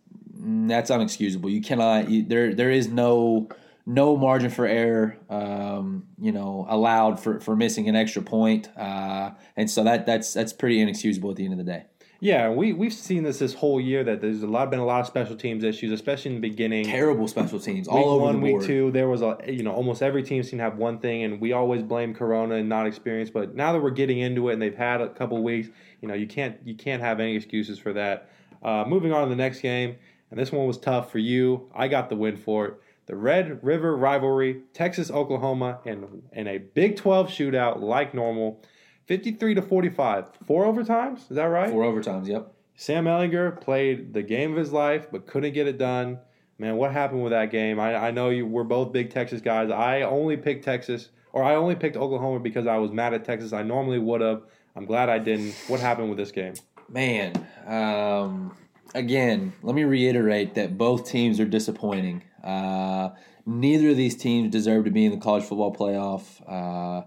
that's 0.42 0.90
unexcusable. 0.90 1.50
You 1.50 1.60
cannot. 1.60 2.10
You, 2.10 2.24
there 2.24 2.54
there 2.54 2.70
is 2.70 2.88
no 2.88 3.48
no 3.86 4.16
margin 4.16 4.50
for 4.50 4.66
error, 4.66 5.16
um, 5.28 6.06
you 6.20 6.32
know, 6.32 6.66
allowed 6.68 7.18
for, 7.18 7.40
for 7.40 7.56
missing 7.56 7.88
an 7.88 7.96
extra 7.96 8.22
point. 8.22 8.68
Uh, 8.76 9.32
and 9.56 9.70
so 9.70 9.84
that 9.84 10.06
that's 10.06 10.32
that's 10.32 10.52
pretty 10.52 10.80
inexcusable 10.80 11.30
at 11.30 11.36
the 11.36 11.44
end 11.44 11.52
of 11.52 11.58
the 11.58 11.70
day. 11.70 11.84
Yeah, 12.22 12.50
we 12.50 12.74
we've 12.74 12.92
seen 12.92 13.22
this 13.22 13.38
this 13.38 13.54
whole 13.54 13.80
year 13.80 14.04
that 14.04 14.20
there's 14.20 14.42
a 14.42 14.46
lot 14.46 14.70
been 14.70 14.78
a 14.78 14.84
lot 14.84 15.00
of 15.00 15.06
special 15.06 15.36
teams 15.36 15.64
issues, 15.64 15.90
especially 15.90 16.32
in 16.32 16.34
the 16.40 16.48
beginning. 16.48 16.84
Terrible 16.84 17.26
special 17.26 17.58
teams 17.58 17.88
week 17.88 17.96
all 17.96 18.10
over 18.10 18.24
one, 18.24 18.34
the 18.34 18.40
board. 18.40 18.60
week 18.60 18.66
two, 18.66 18.90
there 18.90 19.08
was 19.08 19.22
a 19.22 19.38
you 19.48 19.62
know 19.62 19.72
almost 19.72 20.02
every 20.02 20.22
team 20.22 20.42
seemed 20.42 20.60
to 20.60 20.64
have 20.64 20.76
one 20.76 20.98
thing, 20.98 21.22
and 21.24 21.40
we 21.40 21.54
always 21.54 21.82
blame 21.82 22.12
Corona 22.12 22.56
and 22.56 22.68
not 22.68 22.86
experience. 22.86 23.30
But 23.30 23.54
now 23.54 23.72
that 23.72 23.80
we're 23.80 23.88
getting 23.88 24.18
into 24.18 24.50
it, 24.50 24.52
and 24.52 24.60
they've 24.60 24.76
had 24.76 25.00
a 25.00 25.08
couple 25.08 25.42
weeks, 25.42 25.70
you 26.02 26.08
know 26.08 26.14
you 26.14 26.26
can't 26.26 26.58
you 26.62 26.74
can't 26.74 27.02
have 27.02 27.20
any 27.20 27.34
excuses 27.34 27.78
for 27.78 27.94
that. 27.94 28.28
Uh, 28.62 28.84
moving 28.86 29.12
on 29.14 29.24
to 29.24 29.30
the 29.30 29.36
next 29.36 29.60
game, 29.60 29.96
and 30.30 30.38
this 30.38 30.52
one 30.52 30.66
was 30.66 30.78
tough 30.78 31.10
for 31.10 31.18
you. 31.18 31.70
I 31.74 31.88
got 31.88 32.08
the 32.08 32.16
win 32.16 32.36
for 32.36 32.66
it. 32.66 32.74
The 33.06 33.16
Red 33.16 33.64
River 33.64 33.96
rivalry, 33.96 34.62
Texas 34.72 35.10
Oklahoma, 35.10 35.80
and 35.84 36.22
in 36.32 36.46
a 36.46 36.58
Big 36.58 36.96
12 36.96 37.28
shootout 37.28 37.80
like 37.80 38.14
normal, 38.14 38.62
53 39.06 39.54
to 39.54 39.62
45. 39.62 40.26
Four 40.46 40.64
overtimes, 40.64 41.28
is 41.30 41.36
that 41.36 41.44
right? 41.44 41.70
Four 41.70 41.84
overtimes, 41.84 42.28
yep. 42.28 42.52
Sam 42.76 43.04
Ehlinger 43.04 43.60
played 43.60 44.14
the 44.14 44.22
game 44.22 44.52
of 44.52 44.56
his 44.56 44.72
life, 44.72 45.08
but 45.10 45.26
couldn't 45.26 45.52
get 45.52 45.66
it 45.66 45.76
done. 45.76 46.18
Man, 46.58 46.76
what 46.76 46.92
happened 46.92 47.22
with 47.22 47.32
that 47.32 47.50
game? 47.50 47.80
I, 47.80 47.94
I 47.94 48.10
know 48.10 48.30
you 48.30 48.46
we're 48.46 48.64
both 48.64 48.92
big 48.92 49.10
Texas 49.10 49.40
guys. 49.40 49.70
I 49.70 50.02
only 50.02 50.36
picked 50.36 50.64
Texas, 50.64 51.08
or 51.32 51.42
I 51.42 51.56
only 51.56 51.74
picked 51.74 51.96
Oklahoma 51.96 52.38
because 52.38 52.66
I 52.66 52.76
was 52.76 52.92
mad 52.92 53.12
at 53.14 53.24
Texas. 53.24 53.52
I 53.52 53.62
normally 53.62 53.98
would 53.98 54.20
have. 54.20 54.42
I'm 54.76 54.84
glad 54.84 55.08
I 55.08 55.18
didn't. 55.18 55.54
What 55.66 55.80
happened 55.80 56.08
with 56.10 56.18
this 56.18 56.32
game? 56.32 56.54
Man, 56.88 57.46
um, 57.66 58.54
again, 58.94 59.52
let 59.62 59.74
me 59.74 59.84
reiterate 59.84 60.54
that 60.54 60.76
both 60.76 61.08
teams 61.08 61.40
are 61.40 61.44
disappointing. 61.44 62.22
Uh, 62.42 63.10
neither 63.46 63.90
of 63.90 63.96
these 63.96 64.16
teams 64.16 64.50
deserve 64.50 64.84
to 64.84 64.90
be 64.90 65.04
in 65.04 65.12
the 65.12 65.18
college 65.18 65.44
football 65.44 65.74
playoff. 65.74 66.22
Uh, 66.46 67.06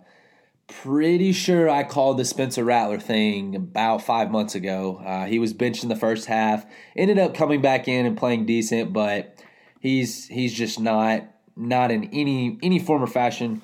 pretty 0.67 1.31
sure 1.31 1.69
I 1.69 1.83
called 1.83 2.17
the 2.17 2.25
Spencer 2.25 2.63
Rattler 2.63 2.99
thing 2.99 3.55
about 3.55 4.01
five 4.01 4.31
months 4.31 4.55
ago. 4.55 5.01
Uh, 5.05 5.25
he 5.25 5.39
was 5.39 5.53
benched 5.53 5.83
in 5.83 5.89
the 5.89 5.95
first 5.95 6.25
half, 6.25 6.65
ended 6.95 7.19
up 7.19 7.33
coming 7.33 7.61
back 7.61 7.87
in 7.87 8.05
and 8.05 8.17
playing 8.17 8.45
decent, 8.45 8.93
but 8.93 9.41
he's 9.79 10.27
he's 10.27 10.53
just 10.53 10.79
not 10.79 11.23
not 11.55 11.91
in 11.91 12.05
any 12.13 12.57
any 12.63 12.79
form 12.79 13.03
or 13.03 13.07
fashion, 13.07 13.61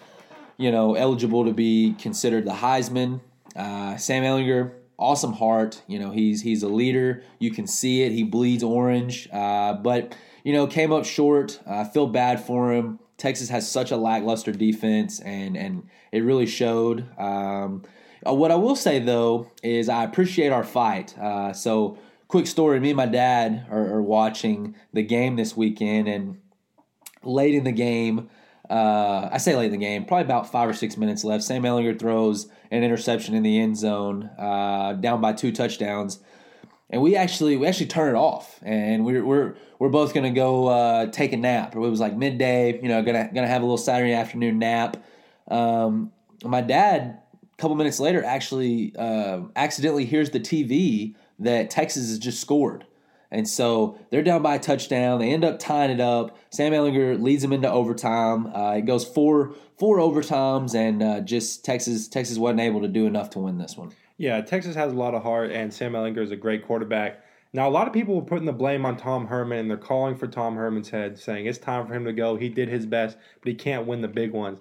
you 0.57 0.71
know, 0.71 0.95
eligible 0.95 1.45
to 1.45 1.53
be 1.53 1.95
considered 1.99 2.45
the 2.45 2.51
Heisman. 2.51 3.21
Uh, 3.55 3.97
Sam 3.97 4.23
Ehlinger, 4.23 4.71
awesome 4.99 5.33
heart. 5.33 5.81
You 5.87 5.97
know, 5.97 6.11
he's 6.11 6.41
he's 6.41 6.61
a 6.61 6.67
leader. 6.67 7.23
You 7.39 7.51
can 7.51 7.65
see 7.65 8.03
it. 8.03 8.11
He 8.11 8.23
bleeds 8.23 8.63
orange, 8.63 9.27
uh, 9.31 9.73
but 9.73 10.15
you 10.43 10.53
know, 10.53 10.67
came 10.67 10.91
up 10.91 11.05
short. 11.05 11.59
I 11.65 11.85
feel 11.85 12.07
bad 12.07 12.45
for 12.45 12.71
him. 12.71 12.99
Texas 13.17 13.49
has 13.49 13.69
such 13.69 13.91
a 13.91 13.97
lackluster 13.97 14.51
defense, 14.51 15.19
and 15.21 15.57
and 15.57 15.87
it 16.11 16.23
really 16.23 16.45
showed. 16.45 17.07
Um, 17.17 17.83
uh, 18.27 18.33
what 18.33 18.51
I 18.51 18.55
will 18.55 18.75
say 18.75 18.99
though 18.99 19.49
is 19.63 19.89
I 19.89 20.03
appreciate 20.03 20.51
our 20.51 20.63
fight. 20.63 21.17
Uh, 21.17 21.53
so, 21.53 21.97
quick 22.27 22.47
story: 22.47 22.79
me 22.79 22.89
and 22.89 22.97
my 22.97 23.05
dad 23.05 23.65
are, 23.69 23.95
are, 23.95 24.01
watching 24.01 24.75
the 24.93 25.03
game 25.03 25.35
this 25.35 25.55
weekend, 25.55 26.07
and 26.07 26.39
late 27.23 27.55
in 27.55 27.63
the 27.63 27.71
game, 27.71 28.29
uh, 28.69 29.29
I 29.31 29.37
say 29.37 29.55
late 29.55 29.65
in 29.65 29.71
the 29.71 29.77
game, 29.77 30.05
probably 30.05 30.25
about 30.25 30.51
five 30.51 30.69
or 30.69 30.73
six 30.73 30.97
minutes 30.97 31.23
left. 31.23 31.43
Sam 31.43 31.63
Ehlinger 31.63 31.97
throws 31.97 32.47
an 32.71 32.83
interception 32.83 33.35
in 33.35 33.43
the 33.43 33.59
end 33.59 33.77
zone, 33.77 34.29
uh, 34.37 34.93
down 34.93 35.21
by 35.21 35.33
two 35.33 35.51
touchdowns 35.51 36.19
and 36.89 37.01
we 37.01 37.15
actually 37.15 37.55
we 37.57 37.67
actually 37.67 37.85
turn 37.85 38.15
it 38.15 38.17
off, 38.17 38.59
and 38.63 39.05
we're 39.05 39.23
we're 39.23 39.55
we're 39.77 39.89
both 39.89 40.13
gonna 40.13 40.31
go 40.31 40.67
uh, 40.67 41.05
take 41.07 41.33
a 41.33 41.37
nap. 41.37 41.75
It 41.75 41.79
was 41.79 41.99
like 41.99 42.15
midday, 42.15 42.79
you 42.81 42.87
know, 42.87 43.03
gonna 43.03 43.29
gonna 43.33 43.47
have 43.47 43.61
a 43.61 43.65
little 43.65 43.77
Saturday 43.77 44.13
afternoon 44.13 44.59
nap. 44.59 44.97
Um, 45.47 46.11
my 46.43 46.61
dad, 46.61 47.21
a 47.43 47.61
couple 47.61 47.75
minutes 47.75 47.99
later, 47.99 48.23
actually 48.23 48.95
uh, 48.97 49.41
accidentally 49.55 50.05
hears 50.05 50.31
the 50.31 50.39
TV 50.39 51.15
that 51.39 51.69
Texas 51.69 52.09
has 52.09 52.17
just 52.17 52.41
scored. 52.41 52.85
And 53.31 53.47
so 53.47 53.99
they're 54.09 54.23
down 54.23 54.41
by 54.41 54.55
a 54.55 54.59
touchdown. 54.59 55.19
They 55.19 55.31
end 55.31 55.45
up 55.45 55.59
tying 55.59 55.91
it 55.91 56.01
up. 56.01 56.37
Sam 56.49 56.71
Ehlinger 56.71 57.21
leads 57.21 57.43
them 57.43 57.53
into 57.53 57.71
overtime. 57.71 58.47
Uh, 58.47 58.73
it 58.77 58.85
goes 58.85 59.05
four 59.05 59.53
four 59.77 59.97
overtimes, 59.97 60.73
and 60.73 61.03
uh, 61.03 61.21
just 61.21 61.63
Texas 61.63 62.07
Texas 62.07 62.37
wasn't 62.37 62.61
able 62.61 62.81
to 62.81 62.87
do 62.87 63.05
enough 63.05 63.29
to 63.31 63.39
win 63.39 63.57
this 63.57 63.77
one. 63.77 63.91
Yeah, 64.17 64.41
Texas 64.41 64.75
has 64.75 64.91
a 64.91 64.95
lot 64.95 65.13
of 65.13 65.23
heart, 65.23 65.51
and 65.51 65.73
Sam 65.73 65.93
Ehlinger 65.93 66.23
is 66.23 66.31
a 66.31 66.35
great 66.35 66.65
quarterback. 66.65 67.23
Now, 67.53 67.67
a 67.67 67.71
lot 67.71 67.87
of 67.87 67.93
people 67.93 68.15
were 68.15 68.21
putting 68.21 68.45
the 68.45 68.53
blame 68.53 68.85
on 68.85 68.97
Tom 68.97 69.27
Herman, 69.27 69.59
and 69.59 69.69
they're 69.69 69.77
calling 69.77 70.15
for 70.15 70.27
Tom 70.27 70.55
Herman's 70.55 70.89
head, 70.89 71.17
saying 71.17 71.45
it's 71.45 71.57
time 71.57 71.87
for 71.87 71.95
him 71.95 72.05
to 72.05 72.13
go. 72.13 72.35
He 72.35 72.49
did 72.49 72.69
his 72.69 72.85
best, 72.85 73.17
but 73.41 73.49
he 73.49 73.55
can't 73.55 73.87
win 73.87 74.01
the 74.01 74.07
big 74.07 74.31
ones. 74.31 74.59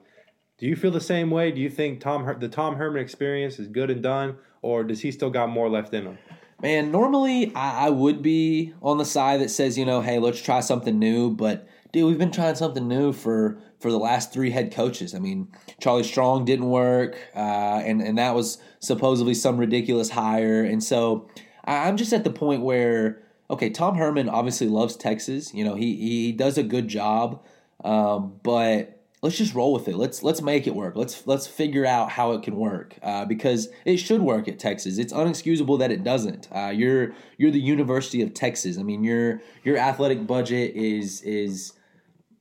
Do 0.59 0.67
you 0.67 0.75
feel 0.75 0.91
the 0.91 1.01
same 1.01 1.31
way? 1.31 1.53
Do 1.53 1.61
you 1.61 1.71
think 1.71 2.01
Tom 2.01 2.37
the 2.39 2.49
Tom 2.49 2.77
Herman 2.77 3.03
experience 3.03 3.59
is 3.59 3.69
good 3.69 3.91
and 3.91 4.03
done, 4.03 4.37
or 4.63 4.85
does 4.85 5.01
he 5.01 5.11
still 5.11 5.31
got 5.31 5.51
more 5.51 5.69
left 5.69 5.93
in 5.93 6.05
him? 6.05 6.19
Man, 6.61 6.91
normally 6.91 7.55
I, 7.55 7.87
I 7.87 7.91
would 7.91 8.21
be 8.21 8.75
on 8.83 8.99
the 8.99 9.05
side 9.05 9.41
that 9.41 9.51
says, 9.51 9.79
you 9.79 9.85
know, 9.85 10.01
hey, 10.01 10.19
let's 10.19 10.43
try 10.43 10.61
something 10.61 10.99
new, 10.99 11.31
but 11.31 11.69
dude, 11.93 12.07
we've 12.07 12.19
been 12.19 12.33
trying 12.33 12.57
something 12.57 12.87
new 12.89 13.13
for 13.13 13.59
for 13.79 13.93
the 13.93 13.99
last 13.99 14.33
three 14.33 14.51
head 14.51 14.73
coaches. 14.73 15.15
I 15.15 15.21
mean, 15.21 15.49
Charlie 15.81 16.03
Strong 16.03 16.47
didn't 16.47 16.69
work, 16.69 17.17
uh, 17.35 17.83
and 17.85 18.03
and 18.03 18.19
that 18.19 18.35
was 18.35 18.59
supposedly 18.81 19.35
some 19.35 19.57
ridiculous 19.57 20.11
hire. 20.11 20.65
And 20.65 20.83
so 20.83 21.29
I'm 21.65 21.97
just 21.97 22.13
at 22.13 22.25
the 22.25 22.31
point 22.31 22.63
where 22.63 23.23
okay, 23.51 23.71
Tom 23.71 23.97
Herman 23.97 24.29
obviously 24.29 24.67
loves 24.67 24.97
Texas. 24.97 25.55
You 25.55 25.65
know, 25.65 25.77
he 25.77 25.95
he 25.97 26.33
does 26.33 26.59
a 26.59 26.63
good 26.65 26.89
job, 26.89 27.45
um, 27.85 28.35
but 28.43 28.98
let's 29.23 29.37
just 29.37 29.55
roll 29.55 29.73
with 29.73 29.89
it. 29.89 29.97
Let's 29.97 30.23
let's 30.23 30.43
make 30.43 30.67
it 30.67 30.75
work. 30.75 30.97
Let's 30.97 31.27
let's 31.27 31.47
figure 31.47 31.85
out 31.85 32.11
how 32.11 32.33
it 32.33 32.43
can 32.43 32.57
work 32.57 32.97
uh, 33.03 33.25
because 33.25 33.69
it 33.85 33.97
should 33.99 34.23
work 34.23 34.49
at 34.49 34.59
Texas. 34.59 34.99
It's 34.99 35.13
unexcusable 35.13 35.79
that 35.79 35.91
it 35.91 36.05
doesn't. 36.05 36.49
Uh, 36.55 36.73
you're 36.75 37.15
you're 37.37 37.51
the 37.51 37.61
University 37.61 38.23
of 38.23 38.35
Texas. 38.35 38.79
I 38.79 38.83
mean, 38.83 39.05
your 39.05 39.41
your 39.65 39.77
athletic 39.77 40.27
budget 40.27 40.75
is 40.75 41.23
is 41.23 41.73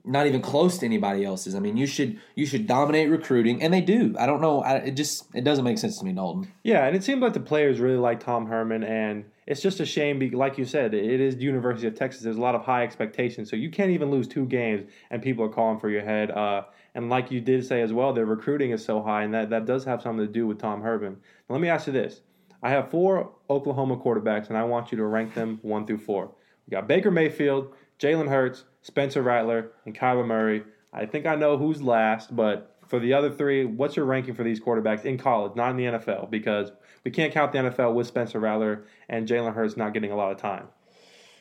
not 0.05 0.25
even 0.25 0.41
close 0.41 0.77
to 0.79 0.85
anybody 0.85 1.25
else's. 1.25 1.53
I 1.53 1.59
mean, 1.59 1.77
you 1.77 1.85
should 1.85 2.19
you 2.35 2.45
should 2.45 2.67
dominate 2.67 3.09
recruiting, 3.09 3.61
and 3.61 3.73
they 3.73 3.81
do. 3.81 4.15
I 4.17 4.25
don't 4.25 4.41
know. 4.41 4.61
I, 4.61 4.75
it 4.77 4.91
just 4.91 5.25
it 5.33 5.43
doesn't 5.43 5.65
make 5.65 5.77
sense 5.77 5.99
to 5.99 6.05
me, 6.05 6.13
Dalton. 6.13 6.51
Yeah, 6.63 6.85
and 6.85 6.95
it 6.95 7.03
seems 7.03 7.21
like 7.21 7.33
the 7.33 7.39
players 7.39 7.79
really 7.79 7.97
like 7.97 8.19
Tom 8.19 8.47
Herman, 8.47 8.83
and 8.83 9.25
it's 9.47 9.61
just 9.61 9.79
a 9.79 9.85
shame. 9.85 10.19
Like 10.33 10.57
you 10.57 10.65
said, 10.65 10.93
it 10.93 11.21
is 11.21 11.37
University 11.37 11.87
of 11.87 11.95
Texas. 11.95 12.21
There's 12.21 12.37
a 12.37 12.41
lot 12.41 12.53
of 12.53 12.63
high 12.63 12.83
expectations, 12.83 13.49
so 13.49 13.55
you 13.55 13.71
can't 13.71 13.91
even 13.91 14.11
lose 14.11 14.27
two 14.27 14.45
games, 14.45 14.85
and 15.09 15.21
people 15.21 15.45
are 15.45 15.49
calling 15.49 15.79
for 15.79 15.89
your 15.89 16.03
head. 16.03 16.29
Uh, 16.29 16.63
and 16.93 17.09
like 17.09 17.31
you 17.31 17.39
did 17.39 17.65
say 17.65 17.81
as 17.81 17.93
well, 17.93 18.11
their 18.11 18.25
recruiting 18.25 18.71
is 18.71 18.83
so 18.83 19.01
high, 19.01 19.23
and 19.23 19.33
that 19.33 19.49
that 19.49 19.65
does 19.65 19.85
have 19.85 20.01
something 20.01 20.27
to 20.27 20.31
do 20.31 20.45
with 20.45 20.59
Tom 20.59 20.81
Herman. 20.81 21.13
Now, 21.13 21.55
let 21.55 21.61
me 21.61 21.69
ask 21.69 21.87
you 21.87 21.93
this: 21.93 22.21
I 22.61 22.71
have 22.71 22.91
four 22.91 23.31
Oklahoma 23.49 23.95
quarterbacks, 23.95 24.49
and 24.49 24.57
I 24.57 24.65
want 24.65 24.91
you 24.91 24.97
to 24.97 25.05
rank 25.05 25.33
them 25.33 25.59
one 25.61 25.87
through 25.87 25.99
four. 25.99 26.31
We 26.67 26.71
got 26.71 26.87
Baker 26.87 27.09
Mayfield, 27.09 27.73
Jalen 27.99 28.27
Hurts, 28.27 28.65
Spencer 28.81 29.21
Rattler, 29.21 29.71
and 29.85 29.97
Kyler 29.97 30.27
Murray. 30.27 30.63
I 30.91 31.05
think 31.05 31.25
I 31.25 31.35
know 31.35 31.57
who's 31.57 31.81
last, 31.81 32.35
but 32.35 32.75
for 32.87 32.99
the 32.99 33.13
other 33.13 33.29
three, 33.29 33.63
what's 33.63 33.95
your 33.95 34.05
ranking 34.05 34.33
for 34.33 34.43
these 34.43 34.59
quarterbacks 34.59 35.05
in 35.05 35.17
college, 35.17 35.55
not 35.55 35.71
in 35.71 35.77
the 35.77 35.85
NFL? 35.85 36.29
Because 36.29 36.71
we 37.07 37.11
can't 37.11 37.31
count 37.31 37.53
the 37.53 37.59
NFL 37.59 37.93
with 37.93 38.05
Spencer 38.05 38.37
Rattler 38.37 38.83
and 39.07 39.29
Jalen 39.29 39.53
Hurts 39.53 39.77
not 39.77 39.93
getting 39.93 40.11
a 40.11 40.15
lot 40.17 40.33
of 40.33 40.37
time. 40.39 40.67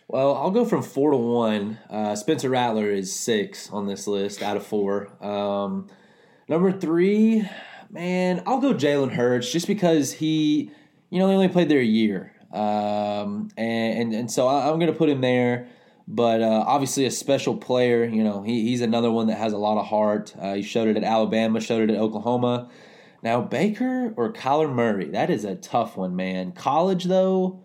Well, 0.07 0.37
I'll 0.37 0.53
go 0.53 0.65
from 0.65 0.85
four 0.85 1.11
to 1.11 1.17
one. 1.17 1.81
Uh, 1.91 2.15
Spencer 2.15 2.49
Rattler 2.49 2.89
is 2.89 3.13
six 3.13 3.69
on 3.73 3.89
this 3.89 4.07
list 4.07 4.45
out 4.45 4.57
of 4.57 4.65
four. 4.65 5.09
Um, 5.21 5.89
number 6.49 6.71
three, 6.71 7.49
man, 7.91 8.45
I'll 8.47 8.61
go 8.61 8.75
Jalen 8.75 9.11
Hurts 9.11 9.51
just 9.51 9.67
because 9.67 10.13
he, 10.13 10.71
you 11.11 11.19
know, 11.19 11.29
he 11.29 11.35
only 11.35 11.49
played 11.49 11.69
there 11.69 11.81
a 11.81 11.85
year. 11.85 12.33
Um, 12.53 13.49
and, 13.57 13.99
and, 13.99 14.15
and 14.15 14.31
so 14.31 14.47
I, 14.47 14.69
am 14.69 14.79
going 14.79 14.93
to 14.93 14.97
put 14.97 15.09
him 15.09 15.21
there. 15.21 15.67
But 16.07 16.43
uh, 16.43 16.63
obviously, 16.65 17.07
a 17.07 17.11
special 17.11 17.57
player. 17.57 18.05
You 18.05 18.23
know, 18.23 18.43
he, 18.43 18.63
he's 18.69 18.83
another 18.83 19.11
one 19.11 19.27
that 19.27 19.39
has 19.39 19.53
a 19.53 19.59
lot 19.59 19.79
of 19.79 19.87
heart. 19.87 20.33
Uh, 20.41 20.55
he 20.55 20.63
showed 20.63 20.87
it 20.87 20.97
at 20.97 21.03
Alabama, 21.03 21.61
showed 21.61 21.91
it 21.91 21.93
at 21.93 21.99
Oklahoma. 21.99 22.71
Now, 23.27 23.41
Baker 23.41 24.15
or 24.17 24.33
Kyler 24.33 24.73
Murray, 24.73 25.07
that 25.07 25.31
is 25.31 25.45
a 25.45 25.57
tough 25.57 25.97
one, 25.97 26.15
man. 26.15 26.53
College, 26.53 27.07
though, 27.07 27.59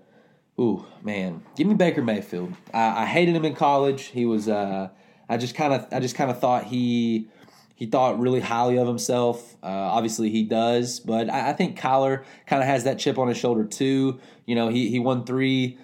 ooh, 0.60 0.88
man, 1.04 1.44
give 1.56 1.68
me 1.68 1.76
Baker 1.76 2.02
Mayfield. 2.02 2.54
I, 2.74 3.04
I 3.04 3.06
hated 3.06 3.36
him 3.36 3.46
in 3.46 3.54
college. 3.54 4.06
He 4.06 4.26
was, 4.26 4.50
uh, 4.50 4.90
I 5.30 5.38
just 5.38 5.54
kind 5.54 5.72
of, 5.72 5.86
I 5.92 6.00
just 6.00 6.16
kind 6.16 6.32
of 6.32 6.40
thought 6.40 6.64
he, 6.64 7.28
he 7.76 7.86
thought 7.86 8.20
really 8.20 8.40
highly 8.40 8.80
of 8.80 8.88
himself. 8.88 9.56
Uh, 9.62 9.68
obviously, 9.68 10.32
he 10.32 10.42
does, 10.42 11.00
but 11.00 11.30
I, 11.30 11.52
I 11.52 11.54
think 11.54 11.80
Kyler 11.80 12.24
kind 12.48 12.64
of 12.64 12.68
has 12.68 12.86
that 12.86 12.98
chip 12.98 13.20
on 13.20 13.28
his 13.28 13.38
shoulder 13.38 13.64
too. 13.64 14.20
You 14.48 14.56
know, 14.56 14.70
he 14.70 14.90
he 14.90 14.98
won 14.98 15.26
three 15.26 15.78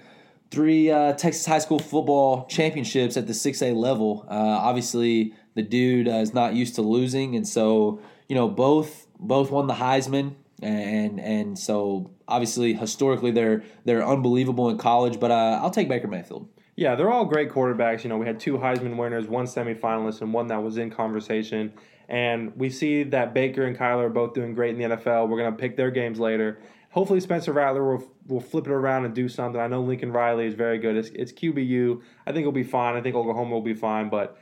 three 0.50 0.90
uh, 0.90 1.14
Texas 1.14 1.46
high 1.46 1.60
school 1.60 1.78
football 1.78 2.48
championships 2.48 3.16
at 3.16 3.28
the 3.28 3.34
6A 3.34 3.76
level. 3.76 4.26
Uh, 4.28 4.34
obviously, 4.34 5.36
the 5.54 5.62
dude 5.62 6.08
uh, 6.08 6.14
is 6.14 6.34
not 6.34 6.56
used 6.56 6.74
to 6.76 6.82
losing, 6.82 7.36
and 7.36 7.48
so 7.48 8.00
you 8.28 8.36
know 8.36 8.48
both 8.48 9.07
both 9.20 9.52
won 9.52 9.68
the 9.68 9.74
Heisman, 9.76 10.36
and 10.62 11.20
and 11.20 11.58
so 11.58 12.12
obviously 12.28 12.74
historically 12.74 13.32
they're 13.32 13.64
they're 13.86 14.06
unbelievable 14.06 14.70
in 14.70 14.78
college. 14.78 15.20
But 15.20 15.32
uh, 15.32 15.60
I'll 15.62 15.72
take 15.72 15.90
Baker 15.90 16.08
Mayfield. 16.08 16.50
Yeah, 16.76 16.94
they're 16.94 17.12
all 17.12 17.26
great 17.26 17.50
quarterbacks. 17.50 18.04
You 18.04 18.10
know, 18.10 18.18
we 18.18 18.28
had 18.28 18.40
two 18.40 18.60
Heisman 18.60 18.98
winners, 18.98 19.28
one 19.28 19.46
semifinalist, 19.46 20.22
and 20.22 20.32
one 20.32 20.48
that 20.48 20.62
was 20.62 20.78
in 20.78 20.92
conversation. 20.92 21.74
And 22.08 22.56
we 22.56 22.70
see 22.70 23.04
that 23.04 23.34
Baker 23.34 23.66
and 23.66 23.76
Kyler 23.76 24.06
are 24.06 24.10
both 24.10 24.34
doing 24.34 24.54
great 24.54 24.76
in 24.76 24.90
the 24.90 24.96
NFL. 24.96 25.28
We're 25.28 25.40
going 25.40 25.52
to 25.52 25.58
pick 25.58 25.76
their 25.76 25.92
games 25.92 26.20
later. 26.20 26.60
Hopefully, 26.92 27.20
Spencer 27.20 27.52
Rattler 27.52 27.84
will, 27.84 28.12
will 28.28 28.40
flip 28.40 28.66
it 28.68 28.72
around 28.72 29.06
and 29.06 29.14
do 29.14 29.28
something. 29.28 29.60
I 29.60 29.68
know 29.68 29.82
Lincoln 29.82 30.12
Riley 30.12 30.46
is 30.46 30.54
very 30.54 30.78
good. 30.78 30.96
It's, 30.96 31.10
it's 31.10 31.32
QBU. 31.32 32.02
I 32.26 32.32
think 32.32 32.42
it'll 32.42 32.52
be 32.52 32.64
fine. 32.64 32.96
I 32.96 33.02
think 33.02 33.16
Oklahoma 33.16 33.52
will 33.52 33.62
be 33.62 33.74
fine. 33.74 34.10
But 34.10 34.38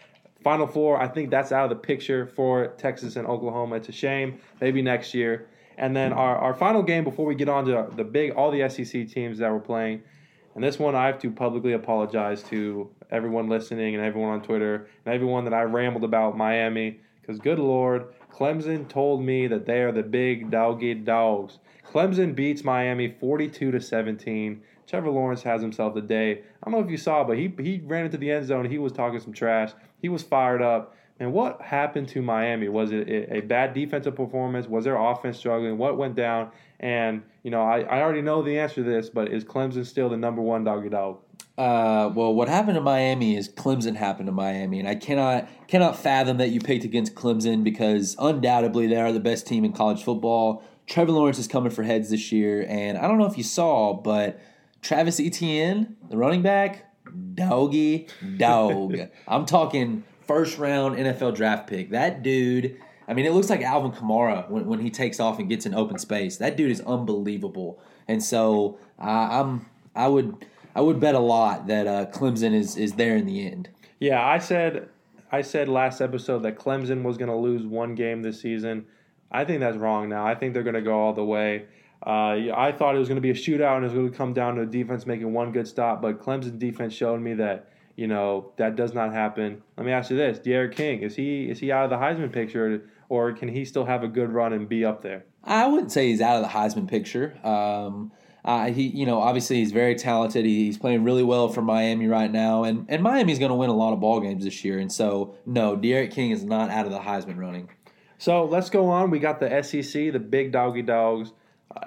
Final 0.45 0.65
Four, 0.65 1.01
I 1.01 1.09
think 1.09 1.29
that's 1.29 1.51
out 1.51 1.69
of 1.69 1.69
the 1.71 1.83
picture 1.83 2.25
for 2.25 2.67
Texas 2.77 3.17
and 3.17 3.27
Oklahoma. 3.27 3.75
It's 3.75 3.89
a 3.89 3.91
shame. 3.91 4.39
Maybe 4.61 4.81
next 4.81 5.13
year. 5.13 5.49
And 5.77 5.93
then 5.93 6.13
our, 6.13 6.37
our 6.37 6.53
final 6.53 6.83
game 6.83 7.03
before 7.03 7.25
we 7.25 7.35
get 7.35 7.49
on 7.49 7.65
to 7.65 7.89
the 7.93 8.05
big 8.05 8.31
all 8.31 8.49
the 8.49 8.69
SEC 8.69 9.09
teams 9.09 9.39
that 9.39 9.51
we're 9.51 9.59
playing– 9.59 10.03
and 10.55 10.63
this 10.63 10.79
one, 10.79 10.95
I 10.95 11.07
have 11.07 11.19
to 11.19 11.29
publicly 11.29 11.73
apologize 11.73 12.41
to 12.43 12.89
everyone 13.11 13.49
listening 13.49 13.93
and 13.93 14.03
everyone 14.03 14.31
on 14.31 14.41
Twitter 14.41 14.87
and 15.05 15.13
everyone 15.13 15.43
that 15.43 15.53
I 15.53 15.63
rambled 15.63 16.05
about 16.05 16.37
Miami. 16.37 17.01
Because, 17.21 17.39
good 17.39 17.59
Lord, 17.59 18.05
Clemson 18.31 18.87
told 18.87 19.21
me 19.21 19.47
that 19.47 19.65
they 19.65 19.81
are 19.81 19.91
the 19.91 20.03
big 20.03 20.49
doggy 20.49 20.93
dogs. 20.93 21.59
Clemson 21.85 22.33
beats 22.33 22.63
Miami 22.63 23.09
42 23.19 23.71
to 23.71 23.81
17. 23.81 24.61
Trevor 24.87 25.09
Lawrence 25.09 25.43
has 25.43 25.61
himself 25.61 25.95
a 25.97 26.01
day. 26.01 26.31
I 26.63 26.69
don't 26.69 26.79
know 26.79 26.85
if 26.85 26.91
you 26.91 26.97
saw, 26.97 27.23
but 27.23 27.37
he 27.37 27.51
he 27.59 27.81
ran 27.83 28.05
into 28.05 28.17
the 28.17 28.31
end 28.31 28.45
zone. 28.45 28.69
He 28.69 28.77
was 28.77 28.93
talking 28.93 29.19
some 29.19 29.33
trash. 29.33 29.71
He 30.05 30.09
was 30.09 30.21
fired 30.21 30.61
up. 30.61 30.95
And 31.19 31.33
what 31.33 31.63
happened 31.63 32.09
to 32.09 32.21
Miami? 32.21 32.69
Was 32.69 32.91
it 32.91 33.09
a 33.31 33.41
bad 33.41 33.73
defensive 33.73 34.15
performance? 34.15 34.67
Was 34.67 34.83
their 34.83 34.97
offense 34.97 35.35
struggling? 35.35 35.79
What 35.79 35.97
went 35.97 36.13
down? 36.13 36.51
And, 36.79 37.23
you 37.41 37.49
know, 37.49 37.63
I, 37.63 37.79
I 37.79 38.03
already 38.03 38.21
know 38.21 38.43
the 38.43 38.59
answer 38.59 38.83
to 38.83 38.83
this, 38.83 39.09
but 39.09 39.33
is 39.33 39.43
Clemson 39.43 39.83
still 39.83 40.07
the 40.07 40.17
number 40.17 40.43
one 40.43 40.63
doggy 40.63 40.89
dog? 40.89 41.21
Uh, 41.57 42.11
well, 42.13 42.35
what 42.35 42.47
happened 42.47 42.75
to 42.75 42.81
Miami 42.81 43.35
is 43.35 43.49
Clemson 43.49 43.95
happened 43.95 44.27
to 44.27 44.31
Miami, 44.31 44.79
and 44.79 44.87
I 44.87 44.93
cannot 44.93 45.49
cannot 45.67 45.97
fathom 45.97 46.37
that 46.37 46.49
you 46.49 46.59
picked 46.59 46.85
against 46.85 47.15
Clemson 47.15 47.63
because 47.63 48.15
undoubtedly 48.19 48.85
they 48.85 48.97
are 48.97 49.11
the 49.11 49.19
best 49.19 49.47
team 49.47 49.65
in 49.65 49.73
college 49.73 50.03
football. 50.03 50.63
Trevor 50.85 51.13
Lawrence 51.13 51.39
is 51.39 51.47
coming 51.47 51.71
for 51.71 51.81
heads 51.81 52.11
this 52.11 52.31
year, 52.31 52.63
and 52.69 52.95
I 52.95 53.07
don't 53.07 53.17
know 53.17 53.25
if 53.25 53.39
you 53.39 53.43
saw, 53.43 53.95
but 53.95 54.39
Travis 54.83 55.19
Etienne, 55.19 55.97
the 56.11 56.17
running 56.17 56.43
back, 56.43 56.94
doggy 57.35 58.07
dog. 58.37 58.95
I'm 59.27 59.45
talking 59.45 60.03
first 60.27 60.57
round 60.57 60.97
NFL 60.97 61.35
draft 61.35 61.67
pick. 61.67 61.91
That 61.91 62.23
dude 62.23 62.77
I 63.07 63.13
mean, 63.13 63.25
it 63.25 63.33
looks 63.33 63.49
like 63.49 63.61
Alvin 63.61 63.91
Kamara 63.91 64.49
when, 64.49 64.65
when 64.65 64.79
he 64.79 64.89
takes 64.89 65.19
off 65.19 65.39
and 65.39 65.47
gets 65.47 65.65
in 65.65 65.75
open 65.75 65.99
space. 65.99 66.37
That 66.37 66.57
dude 66.57 66.71
is 66.71 66.81
unbelievable, 66.81 67.79
and 68.07 68.23
so 68.23 68.79
uh, 68.99 69.03
I'm 69.03 69.67
I 69.95 70.07
would 70.07 70.45
I 70.75 70.81
would 70.81 70.99
bet 70.99 71.15
a 71.15 71.19
lot 71.19 71.67
that 71.67 71.87
uh, 71.87 72.05
Clemson 72.07 72.53
is 72.53 72.75
is 72.77 72.93
there 72.93 73.15
in 73.15 73.25
the 73.25 73.45
end. 73.45 73.69
Yeah, 73.99 74.25
I 74.25 74.39
said 74.39 74.89
I 75.31 75.41
said 75.41 75.69
last 75.69 76.01
episode 76.01 76.39
that 76.39 76.57
Clemson 76.57 77.03
was 77.03 77.17
going 77.17 77.29
to 77.29 77.35
lose 77.35 77.65
one 77.65 77.95
game 77.95 78.23
this 78.23 78.41
season. 78.41 78.87
I 79.31 79.45
think 79.45 79.59
that's 79.59 79.77
wrong 79.77 80.09
now. 80.09 80.25
I 80.25 80.33
think 80.35 80.53
they're 80.53 80.63
going 80.63 80.75
to 80.75 80.81
go 80.81 80.99
all 80.99 81.13
the 81.13 81.25
way. 81.25 81.65
Uh, 82.05 82.53
I 82.55 82.71
thought 82.71 82.95
it 82.95 82.99
was 82.99 83.07
going 83.07 83.15
to 83.15 83.21
be 83.21 83.31
a 83.31 83.33
shootout 83.33 83.77
and 83.77 83.85
it 83.85 83.87
was 83.87 83.93
going 83.93 84.11
to 84.11 84.17
come 84.17 84.33
down 84.33 84.55
to 84.55 84.61
a 84.61 84.65
defense 84.65 85.05
making 85.05 85.33
one 85.33 85.51
good 85.51 85.67
stop, 85.67 86.01
but 86.01 86.21
Clemson 86.21 86.59
defense 86.59 86.93
showed 86.93 87.19
me 87.19 87.33
that 87.35 87.69
you 87.95 88.07
know 88.07 88.51
that 88.57 88.75
does 88.75 88.93
not 88.93 89.13
happen. 89.13 89.63
Let 89.77 89.85
me 89.85 89.91
ask 89.91 90.11
you 90.11 90.17
this: 90.17 90.37
D'Eriq 90.39 90.73
King 90.73 91.01
is 91.01 91.15
he 91.15 91.49
is 91.49 91.59
he 91.59 91.71
out 91.71 91.85
of 91.85 91.89
the 91.89 91.97
Heisman 91.97 92.31
picture? 92.31 92.83
or 93.09 93.33
can 93.33 93.49
he 93.49 93.65
still 93.65 93.85
have 93.85 94.03
a 94.03 94.07
good 94.07 94.31
run 94.31 94.53
and 94.53 94.67
be 94.67 94.83
up 94.85 95.01
there? 95.01 95.25
I 95.43 95.67
wouldn't 95.67 95.91
say 95.91 96.07
he's 96.07 96.21
out 96.21 96.37
of 96.37 96.41
the 96.41 96.49
Heisman 96.49 96.87
picture. 96.87 97.37
Um, 97.45 98.11
uh, 98.43 98.67
he, 98.71 98.83
you 98.87 99.05
know, 99.05 99.19
obviously 99.19 99.57
he's 99.57 99.71
very 99.71 99.95
talented. 99.95 100.45
He's 100.45 100.77
playing 100.77 101.03
really 101.03 101.23
well 101.23 101.49
for 101.49 101.61
Miami 101.61 102.07
right 102.07 102.31
now, 102.31 102.63
and 102.63 102.85
and 102.89 103.01
Miami's 103.01 103.39
going 103.39 103.49
to 103.49 103.55
win 103.55 103.69
a 103.69 103.75
lot 103.75 103.93
of 103.93 103.99
ball 103.99 104.19
games 104.19 104.43
this 104.43 104.63
year. 104.63 104.77
And 104.77 104.91
so, 104.91 105.35
no, 105.45 105.75
D'Eriq 105.75 106.11
King 106.11 106.31
is 106.31 106.43
not 106.43 106.69
out 106.69 106.85
of 106.85 106.91
the 106.91 106.99
Heisman 106.99 107.37
running. 107.37 107.69
So 108.17 108.45
let's 108.45 108.69
go 108.69 108.89
on. 108.89 109.09
We 109.09 109.19
got 109.19 109.39
the 109.39 109.61
SEC, 109.63 110.13
the 110.13 110.19
big 110.19 110.51
doggy 110.51 110.83
dogs. 110.83 111.33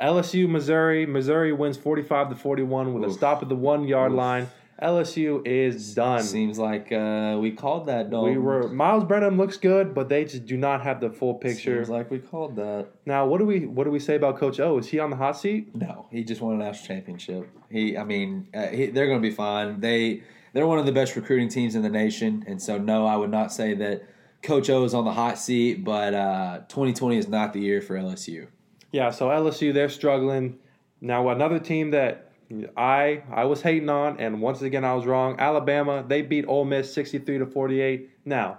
LSU, 0.01 0.48
Missouri. 0.48 1.07
Missouri 1.07 1.53
wins 1.53 1.77
forty-five 1.77 2.29
to 2.31 2.37
forty-one 2.37 2.94
with 2.94 3.05
Oof. 3.05 3.11
a 3.11 3.14
stop 3.14 3.42
at 3.42 3.48
the 3.48 3.57
one-yard 3.57 4.12
line. 4.12 4.48
LSU 4.83 5.44
is 5.44 5.94
done. 5.94 6.22
Seems 6.22 6.57
like 6.57 6.92
uh, 6.92 7.37
we 7.40 7.51
called 7.51 7.87
that. 7.87 8.11
Don't 8.11 8.31
we 8.31 8.38
were 8.38 8.68
Myles 8.68 9.05
Brennan 9.05 9.37
looks 9.37 9.57
good, 9.57 9.92
but 9.92 10.09
they 10.09 10.24
just 10.24 10.46
do 10.46 10.57
not 10.57 10.83
have 10.83 11.01
the 11.01 11.11
full 11.11 11.35
picture. 11.35 11.79
Seems 11.79 11.88
like 11.88 12.11
we 12.11 12.20
called 12.20 12.55
that. 12.57 12.87
Now, 13.05 13.27
what 13.27 13.38
do 13.38 13.44
we 13.44 13.66
what 13.66 13.85
do 13.85 13.90
we 13.90 13.98
say 13.98 14.14
about 14.14 14.38
Coach 14.38 14.61
O? 14.61 14.79
Is 14.79 14.87
he 14.88 15.01
on 15.01 15.11
the 15.11 15.16
hot 15.16 15.33
seat? 15.37 15.74
No, 15.74 16.07
he 16.12 16.22
just 16.22 16.40
won 16.40 16.55
a 16.55 16.59
national 16.59 16.87
championship. 16.87 17.51
He, 17.70 17.96
I 17.96 18.05
mean, 18.05 18.48
uh, 18.55 18.68
he, 18.68 18.87
they're 18.87 19.07
going 19.07 19.20
to 19.20 19.29
be 19.29 19.35
fine. 19.35 19.81
They 19.81 20.22
they're 20.53 20.66
one 20.66 20.79
of 20.79 20.87
the 20.87 20.92
best 20.92 21.16
recruiting 21.16 21.48
teams 21.48 21.74
in 21.74 21.83
the 21.83 21.90
nation, 21.90 22.44
and 22.46 22.62
so 22.62 22.79
no, 22.79 23.05
I 23.05 23.16
would 23.16 23.31
not 23.31 23.53
say 23.53 23.74
that 23.74 24.05
Coach 24.42 24.70
O 24.70 24.85
is 24.85 24.94
on 24.94 25.05
the 25.05 25.12
hot 25.12 25.38
seat. 25.38 25.85
But 25.85 26.14
uh, 26.14 26.59
2020 26.68 27.18
is 27.18 27.27
not 27.27 27.53
the 27.53 27.61
year 27.61 27.81
for 27.81 27.96
LSU. 27.96 28.46
Yeah, 28.92 29.11
so 29.11 29.29
LSU 29.29 29.72
they're 29.72 29.88
struggling. 29.88 30.59
Now 31.01 31.29
another 31.29 31.59
team 31.59 31.90
that 31.92 32.33
I 32.77 33.22
I 33.31 33.44
was 33.44 33.62
hating 33.62 33.88
on, 33.88 34.18
and 34.18 34.40
once 34.40 34.62
again 34.62 34.85
I 34.85 34.94
was 34.94 35.07
wrong. 35.07 35.37
Alabama 35.38 36.05
they 36.07 36.22
beat 36.22 36.46
Ole 36.48 36.64
Miss 36.64 36.92
sixty 36.92 37.18
three 37.18 37.38
to 37.38 37.46
forty 37.46 37.81
eight. 37.81 38.11
Now, 38.24 38.59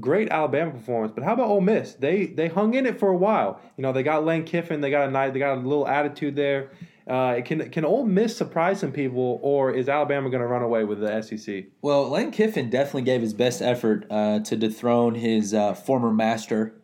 great 0.00 0.28
Alabama 0.28 0.72
performance, 0.72 1.12
but 1.14 1.24
how 1.24 1.32
about 1.32 1.48
Ole 1.48 1.62
Miss? 1.62 1.94
They 1.94 2.26
they 2.26 2.48
hung 2.48 2.74
in 2.74 2.86
it 2.86 2.98
for 2.98 3.08
a 3.08 3.16
while. 3.16 3.60
You 3.76 3.82
know 3.82 3.92
they 3.92 4.02
got 4.02 4.24
Lane 4.24 4.44
Kiffin, 4.44 4.80
they 4.80 4.90
got 4.90 5.08
a 5.08 5.10
night, 5.10 5.32
they 5.32 5.38
got 5.38 5.56
a 5.56 5.60
little 5.60 5.88
attitude 5.88 6.36
there. 6.36 6.70
Uh, 7.06 7.40
can 7.44 7.68
can 7.70 7.84
Ole 7.84 8.04
Miss 8.04 8.36
surprise 8.36 8.80
some 8.80 8.92
people, 8.92 9.40
or 9.42 9.72
is 9.72 9.88
Alabama 9.88 10.30
going 10.30 10.42
to 10.42 10.46
run 10.46 10.62
away 10.62 10.84
with 10.84 11.00
the 11.00 11.20
SEC? 11.22 11.64
Well, 11.80 12.08
Lane 12.08 12.30
Kiffin 12.30 12.70
definitely 12.70 13.02
gave 13.02 13.22
his 13.22 13.34
best 13.34 13.60
effort 13.60 14.06
uh, 14.08 14.40
to 14.40 14.56
dethrone 14.56 15.16
his 15.16 15.52
uh, 15.52 15.74
former 15.74 16.12
master. 16.12 16.74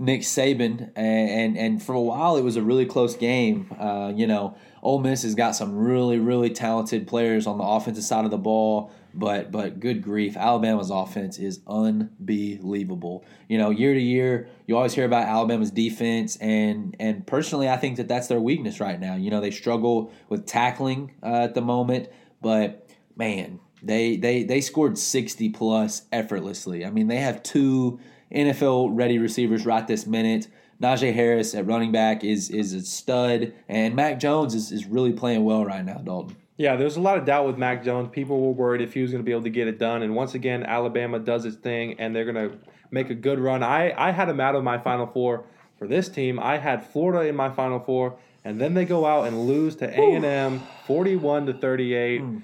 Nick 0.00 0.20
Saban, 0.20 0.92
and, 0.94 1.30
and, 1.30 1.58
and 1.58 1.82
for 1.82 1.92
a 1.92 2.00
while 2.00 2.36
it 2.36 2.44
was 2.44 2.56
a 2.56 2.62
really 2.62 2.86
close 2.86 3.16
game. 3.16 3.74
Uh, 3.78 4.12
you 4.14 4.28
know, 4.28 4.56
Ole 4.80 5.00
Miss 5.00 5.22
has 5.22 5.34
got 5.34 5.56
some 5.56 5.76
really 5.76 6.18
really 6.18 6.50
talented 6.50 7.08
players 7.08 7.48
on 7.48 7.58
the 7.58 7.64
offensive 7.64 8.04
side 8.04 8.24
of 8.24 8.30
the 8.30 8.38
ball, 8.38 8.92
but 9.12 9.50
but 9.50 9.80
good 9.80 10.02
grief, 10.02 10.36
Alabama's 10.36 10.90
offense 10.90 11.38
is 11.38 11.60
unbelievable. 11.66 13.24
You 13.48 13.58
know, 13.58 13.70
year 13.70 13.92
to 13.92 14.00
year, 14.00 14.48
you 14.66 14.76
always 14.76 14.94
hear 14.94 15.04
about 15.04 15.26
Alabama's 15.26 15.72
defense, 15.72 16.36
and 16.36 16.94
and 17.00 17.26
personally, 17.26 17.68
I 17.68 17.76
think 17.76 17.96
that 17.96 18.06
that's 18.06 18.28
their 18.28 18.40
weakness 18.40 18.78
right 18.78 19.00
now. 19.00 19.16
You 19.16 19.30
know, 19.30 19.40
they 19.40 19.50
struggle 19.50 20.12
with 20.28 20.46
tackling 20.46 21.12
uh, 21.24 21.42
at 21.42 21.54
the 21.54 21.60
moment, 21.60 22.08
but 22.40 22.88
man, 23.16 23.58
they 23.82 24.16
they 24.16 24.44
they 24.44 24.60
scored 24.60 24.96
sixty 24.96 25.48
plus 25.48 26.02
effortlessly. 26.12 26.84
I 26.84 26.90
mean, 26.90 27.08
they 27.08 27.18
have 27.18 27.42
two 27.42 27.98
NFL 28.32 28.90
ready 28.92 29.18
receivers 29.18 29.64
right 29.64 29.86
this 29.86 30.06
minute. 30.06 30.48
Najee 30.80 31.12
Harris 31.12 31.54
at 31.54 31.66
running 31.66 31.90
back 31.90 32.22
is 32.22 32.50
is 32.50 32.72
a 32.72 32.82
stud, 32.82 33.52
and 33.68 33.96
Mac 33.96 34.20
Jones 34.20 34.54
is, 34.54 34.70
is 34.70 34.86
really 34.86 35.12
playing 35.12 35.44
well 35.44 35.64
right 35.64 35.84
now, 35.84 35.98
Dalton. 35.98 36.36
Yeah, 36.56 36.76
there's 36.76 36.96
a 36.96 37.00
lot 37.00 37.18
of 37.18 37.24
doubt 37.24 37.46
with 37.46 37.56
Mac 37.56 37.84
Jones. 37.84 38.08
People 38.12 38.40
were 38.40 38.52
worried 38.52 38.80
if 38.80 38.92
he 38.92 39.02
was 39.02 39.10
going 39.10 39.22
to 39.22 39.24
be 39.24 39.32
able 39.32 39.42
to 39.42 39.50
get 39.50 39.68
it 39.68 39.78
done. 39.78 40.02
And 40.02 40.14
once 40.14 40.34
again, 40.34 40.64
Alabama 40.64 41.18
does 41.18 41.44
its 41.44 41.56
thing, 41.56 41.98
and 42.00 42.14
they're 42.14 42.30
going 42.30 42.50
to 42.50 42.58
make 42.90 43.10
a 43.10 43.14
good 43.14 43.38
run. 43.38 43.62
I, 43.62 43.92
I 43.96 44.10
had 44.10 44.28
him 44.28 44.40
out 44.40 44.56
of 44.56 44.64
my 44.64 44.78
Final 44.78 45.06
Four 45.06 45.44
for 45.78 45.86
this 45.86 46.08
team. 46.08 46.38
I 46.40 46.58
had 46.58 46.84
Florida 46.84 47.28
in 47.28 47.36
my 47.36 47.50
Final 47.50 47.78
Four, 47.78 48.18
and 48.44 48.60
then 48.60 48.74
they 48.74 48.84
go 48.84 49.06
out 49.06 49.28
and 49.28 49.46
lose 49.46 49.76
to 49.76 49.88
A&M 49.88 50.60
41 50.86 51.46
to 51.46 51.54
38. 51.54 52.22
Mm 52.22 52.42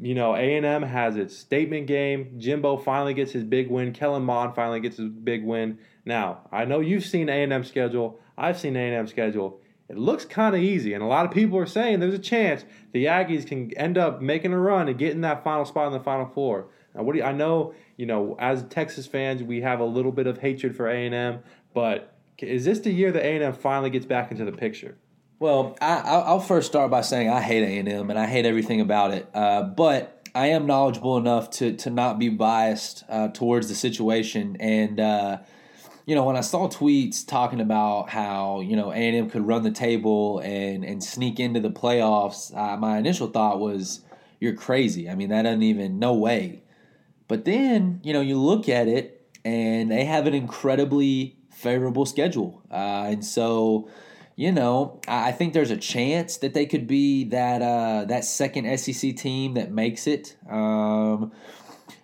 you 0.00 0.14
know, 0.14 0.34
A&M 0.34 0.82
has 0.82 1.16
its 1.16 1.36
statement 1.36 1.86
game. 1.86 2.34
Jimbo 2.38 2.76
finally 2.76 3.14
gets 3.14 3.32
his 3.32 3.44
big 3.44 3.70
win. 3.70 3.92
Kellen 3.92 4.24
Mond 4.24 4.54
finally 4.54 4.80
gets 4.80 4.96
his 4.96 5.08
big 5.08 5.44
win. 5.44 5.78
Now, 6.04 6.42
I 6.52 6.64
know 6.64 6.80
you've 6.80 7.04
seen 7.04 7.28
A&M 7.28 7.64
schedule. 7.64 8.18
I've 8.36 8.58
seen 8.58 8.76
A&M 8.76 9.06
schedule. 9.06 9.60
It 9.88 9.96
looks 9.96 10.24
kind 10.24 10.54
of 10.54 10.60
easy, 10.60 10.94
and 10.94 11.02
a 11.02 11.06
lot 11.06 11.26
of 11.26 11.30
people 11.30 11.58
are 11.58 11.66
saying 11.66 12.00
there's 12.00 12.12
a 12.12 12.18
chance 12.18 12.64
the 12.92 13.04
Aggies 13.04 13.46
can 13.46 13.72
end 13.74 13.96
up 13.96 14.20
making 14.20 14.52
a 14.52 14.58
run 14.58 14.88
and 14.88 14.98
getting 14.98 15.20
that 15.20 15.44
final 15.44 15.64
spot 15.64 15.86
in 15.86 15.92
the 15.92 16.00
Final 16.00 16.26
Four. 16.26 16.68
Now, 16.94 17.04
what 17.04 17.12
do 17.12 17.20
you, 17.20 17.24
I 17.24 17.32
know? 17.32 17.72
You 17.96 18.06
know, 18.06 18.36
as 18.40 18.64
Texas 18.64 19.06
fans, 19.06 19.42
we 19.42 19.60
have 19.60 19.78
a 19.78 19.84
little 19.84 20.12
bit 20.12 20.26
of 20.26 20.38
hatred 20.38 20.76
for 20.76 20.88
A&M, 20.88 21.38
but 21.72 22.16
is 22.38 22.64
this 22.64 22.80
the 22.80 22.90
year 22.90 23.12
that 23.12 23.24
A&M 23.24 23.54
finally 23.54 23.90
gets 23.90 24.06
back 24.06 24.30
into 24.32 24.44
the 24.44 24.52
picture? 24.52 24.98
Well, 25.38 25.76
I, 25.82 26.32
will 26.32 26.40
first 26.40 26.66
start 26.66 26.90
by 26.90 27.02
saying 27.02 27.28
I 27.28 27.42
hate 27.42 27.62
A 27.62 27.78
and 27.78 27.88
M 27.88 28.08
and 28.08 28.18
I 28.18 28.26
hate 28.26 28.46
everything 28.46 28.80
about 28.80 29.12
it. 29.12 29.28
Uh, 29.34 29.64
but 29.64 30.26
I 30.34 30.48
am 30.48 30.66
knowledgeable 30.66 31.18
enough 31.18 31.50
to 31.52 31.76
to 31.76 31.90
not 31.90 32.18
be 32.18 32.30
biased 32.30 33.04
uh, 33.08 33.28
towards 33.28 33.68
the 33.68 33.74
situation, 33.74 34.56
and 34.60 34.98
uh, 34.98 35.38
you 36.06 36.14
know, 36.14 36.24
when 36.24 36.36
I 36.36 36.40
saw 36.40 36.68
tweets 36.68 37.26
talking 37.26 37.60
about 37.60 38.08
how 38.08 38.60
you 38.60 38.76
know 38.76 38.92
A 38.92 38.96
and 38.96 39.16
M 39.16 39.30
could 39.30 39.46
run 39.46 39.62
the 39.62 39.70
table 39.70 40.38
and 40.38 40.84
and 40.84 41.04
sneak 41.04 41.38
into 41.38 41.60
the 41.60 41.70
playoffs, 41.70 42.56
uh, 42.56 42.78
my 42.78 42.96
initial 42.96 43.28
thought 43.28 43.60
was, 43.60 44.00
"You're 44.40 44.54
crazy." 44.54 45.08
I 45.10 45.14
mean, 45.16 45.28
that 45.28 45.42
doesn't 45.42 45.62
even 45.62 45.98
no 45.98 46.14
way. 46.14 46.62
But 47.28 47.44
then 47.44 48.00
you 48.02 48.14
know 48.14 48.22
you 48.22 48.38
look 48.38 48.70
at 48.70 48.88
it, 48.88 49.28
and 49.44 49.90
they 49.90 50.04
have 50.06 50.26
an 50.26 50.32
incredibly 50.32 51.36
favorable 51.50 52.06
schedule, 52.06 52.62
uh, 52.70 53.08
and 53.08 53.24
so 53.24 53.90
you 54.36 54.52
know, 54.52 55.00
I 55.08 55.32
think 55.32 55.54
there's 55.54 55.70
a 55.70 55.78
chance 55.78 56.36
that 56.38 56.52
they 56.52 56.66
could 56.66 56.86
be 56.86 57.24
that 57.24 57.62
uh, 57.62 58.04
that 58.04 58.24
second 58.26 58.78
SEC 58.78 59.16
team 59.16 59.54
that 59.54 59.72
makes 59.72 60.06
it. 60.06 60.36
Um, 60.48 61.32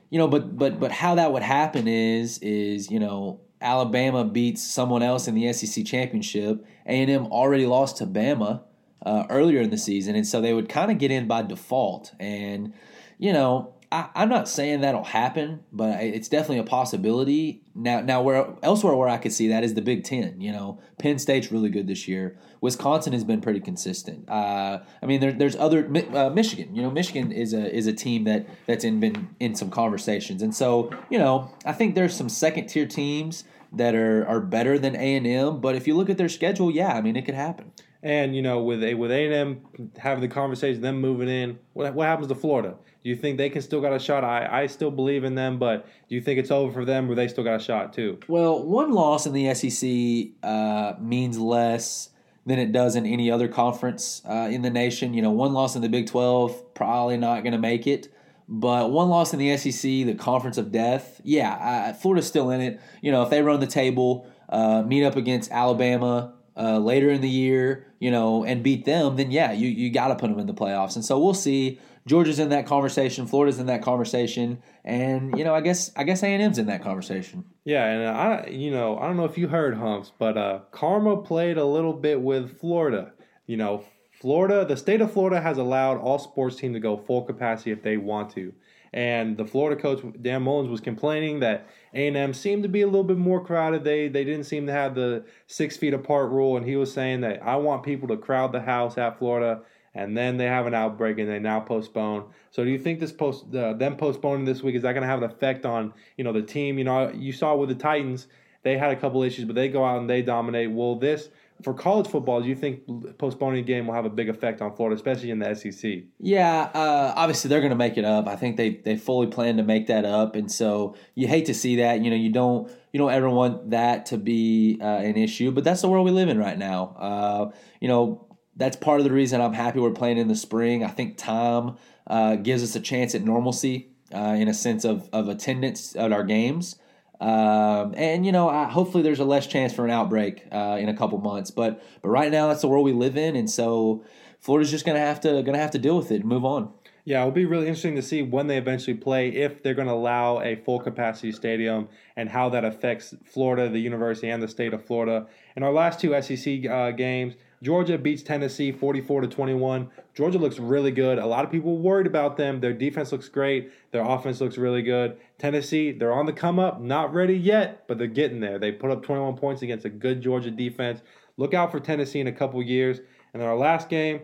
you 0.08 0.18
know, 0.18 0.28
but 0.28 0.56
but 0.56 0.80
but 0.80 0.92
how 0.92 1.14
that 1.16 1.32
would 1.32 1.42
happen 1.42 1.86
is 1.86 2.38
is 2.38 2.90
you 2.90 2.98
know 2.98 3.40
Alabama 3.60 4.24
beats 4.24 4.66
someone 4.66 5.02
else 5.02 5.28
in 5.28 5.34
the 5.34 5.52
SEC 5.52 5.84
championship. 5.84 6.64
A 6.86 7.02
and 7.02 7.10
M 7.10 7.26
already 7.26 7.66
lost 7.66 7.98
to 7.98 8.06
Bama 8.06 8.62
uh, 9.04 9.24
earlier 9.28 9.60
in 9.60 9.68
the 9.68 9.78
season, 9.78 10.16
and 10.16 10.26
so 10.26 10.40
they 10.40 10.54
would 10.54 10.70
kind 10.70 10.90
of 10.90 10.96
get 10.96 11.10
in 11.10 11.28
by 11.28 11.42
default. 11.42 12.12
And 12.18 12.72
you 13.18 13.34
know, 13.34 13.74
I, 13.92 14.22
am 14.22 14.30
not 14.30 14.48
saying 14.48 14.80
that'll 14.80 15.04
happen, 15.04 15.64
but 15.70 16.02
it's 16.02 16.28
definitely 16.28 16.58
a 16.58 16.64
possibility. 16.64 17.60
Now, 17.74 18.00
now 18.00 18.22
where 18.22 18.54
elsewhere 18.62 18.96
where 18.96 19.08
I 19.08 19.18
could 19.18 19.34
see 19.34 19.48
that 19.48 19.64
is 19.64 19.74
the 19.74 19.82
Big 19.82 20.02
Ten. 20.02 20.40
You 20.40 20.50
know, 20.50 20.80
Penn 20.98 21.18
State's 21.18 21.52
really 21.52 21.68
good 21.68 21.86
this 21.86 22.08
year. 22.08 22.38
Wisconsin 22.62 23.12
has 23.12 23.22
been 23.22 23.42
pretty 23.42 23.60
consistent. 23.60 24.30
Uh, 24.30 24.80
I 25.02 25.06
mean, 25.06 25.20
there, 25.20 25.32
there's 25.32 25.56
other 25.56 25.86
uh, 26.14 26.30
Michigan. 26.30 26.74
You 26.74 26.80
know, 26.80 26.90
Michigan 26.90 27.32
is 27.32 27.52
a 27.52 27.70
is 27.70 27.86
a 27.86 27.92
team 27.92 28.24
that 28.24 28.46
that's 28.66 28.82
in 28.82 28.98
been 28.98 29.28
in 29.40 29.54
some 29.54 29.68
conversations, 29.68 30.40
and 30.40 30.54
so 30.54 30.90
you 31.10 31.18
know, 31.18 31.50
I 31.66 31.72
think 31.72 31.94
there's 31.94 32.16
some 32.16 32.30
second 32.30 32.68
tier 32.68 32.86
teams 32.86 33.44
that 33.72 33.94
are 33.94 34.26
are 34.26 34.40
better 34.40 34.78
than 34.78 34.96
A 34.96 35.16
and 35.16 35.26
M. 35.26 35.60
But 35.60 35.74
if 35.74 35.86
you 35.86 35.94
look 35.94 36.08
at 36.08 36.16
their 36.16 36.30
schedule, 36.30 36.70
yeah, 36.70 36.94
I 36.94 37.02
mean, 37.02 37.16
it 37.16 37.26
could 37.26 37.34
happen. 37.34 37.72
And 38.02 38.34
you 38.34 38.40
know, 38.40 38.62
with 38.62 38.82
a 38.82 38.94
with 38.94 39.10
A 39.10 39.26
and 39.26 39.34
M 39.34 39.90
having 39.98 40.22
the 40.22 40.28
conversation, 40.28 40.80
them 40.80 40.98
moving 40.98 41.28
in, 41.28 41.58
what 41.74 41.92
what 41.94 42.06
happens 42.06 42.28
to 42.28 42.34
Florida? 42.34 42.76
Do 43.02 43.10
you 43.10 43.16
think 43.16 43.36
they 43.36 43.50
can 43.50 43.62
still 43.62 43.80
got 43.80 43.92
a 43.92 43.98
shot? 43.98 44.22
I, 44.22 44.62
I 44.62 44.66
still 44.66 44.90
believe 44.90 45.24
in 45.24 45.34
them, 45.34 45.58
but 45.58 45.86
do 46.08 46.14
you 46.14 46.20
think 46.20 46.38
it's 46.38 46.50
over 46.50 46.72
for 46.72 46.84
them 46.84 47.10
or 47.10 47.14
they 47.14 47.26
still 47.26 47.42
got 47.42 47.60
a 47.60 47.62
shot 47.62 47.92
too? 47.92 48.18
Well, 48.28 48.62
one 48.62 48.92
loss 48.92 49.26
in 49.26 49.32
the 49.32 49.52
SEC 49.54 50.48
uh, 50.48 50.94
means 51.00 51.38
less 51.38 52.10
than 52.46 52.58
it 52.58 52.72
does 52.72 52.94
in 52.96 53.06
any 53.06 53.30
other 53.30 53.48
conference 53.48 54.22
uh, 54.28 54.48
in 54.50 54.62
the 54.62 54.70
nation. 54.70 55.14
You 55.14 55.22
know, 55.22 55.30
one 55.30 55.52
loss 55.52 55.74
in 55.74 55.82
the 55.82 55.88
Big 55.88 56.06
12, 56.06 56.74
probably 56.74 57.16
not 57.16 57.42
going 57.42 57.52
to 57.52 57.58
make 57.58 57.86
it. 57.86 58.12
But 58.48 58.90
one 58.90 59.08
loss 59.08 59.32
in 59.32 59.38
the 59.38 59.56
SEC, 59.56 59.82
the 59.82 60.14
conference 60.14 60.58
of 60.58 60.70
death, 60.70 61.20
yeah, 61.24 61.54
uh, 61.54 61.92
Florida's 61.94 62.26
still 62.26 62.50
in 62.50 62.60
it. 62.60 62.80
You 63.00 63.10
know, 63.10 63.22
if 63.22 63.30
they 63.30 63.42
run 63.42 63.60
the 63.60 63.66
table, 63.66 64.26
uh, 64.48 64.82
meet 64.82 65.04
up 65.04 65.16
against 65.16 65.50
Alabama, 65.50 66.34
uh, 66.56 66.78
later 66.78 67.10
in 67.10 67.20
the 67.20 67.28
year, 67.28 67.86
you 67.98 68.10
know, 68.10 68.44
and 68.44 68.62
beat 68.62 68.84
them, 68.84 69.16
then 69.16 69.30
yeah, 69.30 69.52
you 69.52 69.68
you 69.68 69.90
got 69.90 70.08
to 70.08 70.16
put 70.16 70.28
them 70.28 70.38
in 70.38 70.46
the 70.46 70.54
playoffs. 70.54 70.96
And 70.96 71.04
so 71.04 71.18
we'll 71.18 71.34
see. 71.34 71.80
Georgia's 72.06 72.38
in 72.38 72.48
that 72.48 72.66
conversation, 72.66 73.26
Florida's 73.26 73.60
in 73.60 73.66
that 73.66 73.82
conversation, 73.82 74.62
and 74.84 75.36
you 75.38 75.44
know, 75.44 75.54
I 75.54 75.60
guess 75.60 75.92
I 75.96 76.04
guess 76.04 76.22
A 76.22 76.26
and 76.26 76.42
M's 76.42 76.58
in 76.58 76.66
that 76.66 76.82
conversation. 76.82 77.44
Yeah, 77.64 77.84
and 77.84 78.08
I 78.08 78.48
you 78.48 78.70
know 78.70 78.98
I 78.98 79.06
don't 79.06 79.16
know 79.16 79.24
if 79.24 79.38
you 79.38 79.48
heard 79.48 79.76
Humps, 79.76 80.12
but 80.18 80.36
uh, 80.36 80.60
Karma 80.72 81.18
played 81.22 81.58
a 81.58 81.64
little 81.64 81.92
bit 81.92 82.20
with 82.20 82.58
Florida. 82.58 83.12
You 83.46 83.56
know, 83.56 83.84
Florida, 84.20 84.64
the 84.64 84.76
state 84.76 85.00
of 85.00 85.12
Florida 85.12 85.40
has 85.40 85.58
allowed 85.58 85.98
all 85.98 86.18
sports 86.18 86.56
teams 86.56 86.74
to 86.74 86.80
go 86.80 86.96
full 86.96 87.22
capacity 87.22 87.70
if 87.70 87.82
they 87.82 87.96
want 87.96 88.30
to. 88.30 88.52
And 88.92 89.36
the 89.36 89.46
Florida 89.46 89.80
coach 89.80 90.04
Dan 90.20 90.42
Mullen 90.42 90.70
was 90.70 90.80
complaining 90.80 91.40
that 91.40 91.66
A&M 91.94 92.34
seemed 92.34 92.62
to 92.64 92.68
be 92.68 92.82
a 92.82 92.86
little 92.86 93.04
bit 93.04 93.16
more 93.16 93.42
crowded. 93.42 93.84
They 93.84 94.08
they 94.08 94.24
didn't 94.24 94.44
seem 94.44 94.66
to 94.66 94.72
have 94.72 94.94
the 94.94 95.24
six 95.46 95.76
feet 95.76 95.94
apart 95.94 96.30
rule, 96.30 96.56
and 96.56 96.66
he 96.66 96.76
was 96.76 96.92
saying 96.92 97.22
that 97.22 97.42
I 97.42 97.56
want 97.56 97.84
people 97.84 98.08
to 98.08 98.16
crowd 98.16 98.52
the 98.52 98.60
house 98.60 98.98
at 98.98 99.18
Florida 99.18 99.62
and 99.94 100.16
then 100.16 100.36
they 100.36 100.46
have 100.46 100.66
an 100.66 100.74
outbreak 100.74 101.18
and 101.18 101.28
they 101.28 101.38
now 101.38 101.60
postpone. 101.60 102.24
So 102.50 102.64
do 102.64 102.70
you 102.70 102.78
think 102.78 103.00
this 103.00 103.12
post 103.12 103.54
uh, 103.54 103.74
them 103.74 103.96
postponing 103.96 104.44
this 104.44 104.62
week 104.62 104.74
is 104.74 104.82
that 104.82 104.92
going 104.92 105.02
to 105.02 105.08
have 105.08 105.22
an 105.22 105.30
effect 105.30 105.66
on 105.66 105.92
you 106.16 106.24
know 106.24 106.32
the 106.32 106.42
team? 106.42 106.78
You 106.78 106.84
know 106.84 107.10
you 107.10 107.32
saw 107.32 107.54
with 107.54 107.68
the 107.68 107.74
Titans 107.74 108.26
they 108.62 108.78
had 108.78 108.92
a 108.92 108.96
couple 108.96 109.22
issues, 109.24 109.44
but 109.44 109.56
they 109.56 109.68
go 109.68 109.84
out 109.84 109.98
and 109.98 110.08
they 110.08 110.22
dominate. 110.22 110.70
Will 110.70 110.96
this 110.96 111.30
for 111.62 111.74
college 111.74 112.08
football, 112.08 112.42
do 112.42 112.48
you 112.48 112.54
think 112.54 112.82
postponing 113.18 113.64
the 113.64 113.66
game 113.66 113.86
will 113.86 113.94
have 113.94 114.04
a 114.04 114.10
big 114.10 114.28
effect 114.28 114.60
on 114.60 114.74
Florida, 114.74 114.96
especially 114.96 115.30
in 115.30 115.38
the 115.38 115.54
SEC? 115.54 116.02
Yeah, 116.18 116.70
uh, 116.74 117.12
obviously 117.16 117.48
they're 117.48 117.60
going 117.60 117.70
to 117.70 117.76
make 117.76 117.96
it 117.96 118.04
up. 118.04 118.26
I 118.26 118.36
think 118.36 118.56
they 118.56 118.76
they 118.76 118.96
fully 118.96 119.28
plan 119.28 119.56
to 119.58 119.62
make 119.62 119.86
that 119.86 120.04
up, 120.04 120.34
and 120.36 120.50
so 120.50 120.96
you 121.14 121.28
hate 121.28 121.46
to 121.46 121.54
see 121.54 121.76
that. 121.76 122.00
You 122.00 122.10
know, 122.10 122.16
you 122.16 122.30
don't 122.30 122.70
you 122.92 122.98
don't 122.98 123.12
ever 123.12 123.30
want 123.30 123.70
that 123.70 124.06
to 124.06 124.18
be 124.18 124.78
uh, 124.80 124.84
an 124.84 125.16
issue, 125.16 125.50
but 125.52 125.64
that's 125.64 125.82
the 125.82 125.88
world 125.88 126.04
we 126.04 126.10
live 126.10 126.28
in 126.28 126.38
right 126.38 126.58
now. 126.58 126.96
Uh, 126.98 127.50
you 127.80 127.88
know, 127.88 128.26
that's 128.62 128.76
part 128.76 129.00
of 129.00 129.04
the 129.04 129.12
reason 129.12 129.40
I'm 129.40 129.54
happy 129.54 129.80
we're 129.80 129.90
playing 129.90 130.18
in 130.18 130.28
the 130.28 130.36
spring. 130.36 130.84
I 130.84 130.88
think 130.88 131.16
time 131.16 131.76
uh, 132.06 132.36
gives 132.36 132.62
us 132.62 132.76
a 132.76 132.80
chance 132.80 133.12
at 133.12 133.22
normalcy 133.22 133.88
uh, 134.14 134.36
in 134.38 134.46
a 134.46 134.54
sense 134.54 134.84
of 134.84 135.08
of 135.12 135.28
attendance 135.28 135.96
at 135.96 136.12
our 136.12 136.22
games. 136.22 136.76
Um, 137.20 137.92
and 137.96 138.24
you 138.24 138.30
know, 138.30 138.48
I, 138.48 138.64
hopefully 138.64 139.02
there's 139.02 139.18
a 139.18 139.24
less 139.24 139.48
chance 139.48 139.74
for 139.74 139.84
an 139.84 139.90
outbreak 139.90 140.46
uh, 140.52 140.76
in 140.80 140.88
a 140.88 140.96
couple 140.96 141.18
months. 141.18 141.50
But 141.50 141.82
but 142.02 142.10
right 142.10 142.30
now 142.30 142.46
that's 142.48 142.60
the 142.60 142.68
world 142.68 142.84
we 142.84 142.92
live 142.92 143.16
in, 143.16 143.34
and 143.34 143.50
so 143.50 144.04
Florida's 144.38 144.70
just 144.70 144.86
gonna 144.86 145.00
have 145.00 145.20
to 145.22 145.42
gonna 145.42 145.58
have 145.58 145.72
to 145.72 145.78
deal 145.78 145.96
with 145.96 146.12
it 146.12 146.20
and 146.20 146.24
move 146.24 146.44
on. 146.44 146.72
Yeah, 147.04 147.22
it'll 147.22 147.32
be 147.32 147.46
really 147.46 147.66
interesting 147.66 147.96
to 147.96 148.02
see 148.02 148.22
when 148.22 148.46
they 148.46 148.58
eventually 148.58 148.96
play, 148.96 149.30
if 149.30 149.60
they're 149.60 149.74
going 149.74 149.88
to 149.88 149.94
allow 149.94 150.40
a 150.40 150.54
full 150.54 150.78
capacity 150.78 151.32
stadium, 151.32 151.88
and 152.14 152.28
how 152.28 152.48
that 152.50 152.64
affects 152.64 153.12
Florida, 153.24 153.68
the 153.68 153.80
university, 153.80 154.30
and 154.30 154.40
the 154.40 154.46
state 154.46 154.72
of 154.72 154.84
Florida. 154.84 155.26
In 155.56 155.64
our 155.64 155.72
last 155.72 155.98
two 155.98 156.14
SEC 156.22 156.64
uh, 156.64 156.92
games, 156.92 157.34
Georgia 157.62 157.96
beats 157.96 158.24
Tennessee 158.24 158.72
44 158.72 159.20
to 159.20 159.28
21. 159.28 159.88
Georgia 160.14 160.38
looks 160.38 160.58
really 160.58 160.90
good. 160.90 161.18
A 161.18 161.26
lot 161.26 161.44
of 161.44 161.50
people 161.52 161.78
worried 161.78 162.08
about 162.08 162.36
them. 162.36 162.60
Their 162.60 162.72
defense 162.72 163.12
looks 163.12 163.28
great. 163.28 163.70
Their 163.92 164.02
offense 164.02 164.40
looks 164.40 164.58
really 164.58 164.82
good. 164.82 165.16
Tennessee, 165.38 165.92
they're 165.92 166.12
on 166.12 166.26
the 166.26 166.32
come 166.32 166.58
up, 166.58 166.80
not 166.80 167.14
ready 167.14 167.36
yet, 167.36 167.86
but 167.86 167.98
they're 167.98 168.08
getting 168.08 168.40
there. 168.40 168.58
They 168.58 168.72
put 168.72 168.90
up 168.90 169.04
21 169.04 169.36
points 169.36 169.62
against 169.62 169.84
a 169.84 169.90
good 169.90 170.20
Georgia 170.20 170.50
defense. 170.50 171.02
Look 171.36 171.54
out 171.54 171.70
for 171.70 171.78
Tennessee 171.78 172.18
in 172.18 172.26
a 172.26 172.32
couple 172.32 172.60
years. 172.62 172.98
And 173.32 173.40
then 173.40 173.48
our 173.48 173.56
last 173.56 173.88
game, 173.88 174.22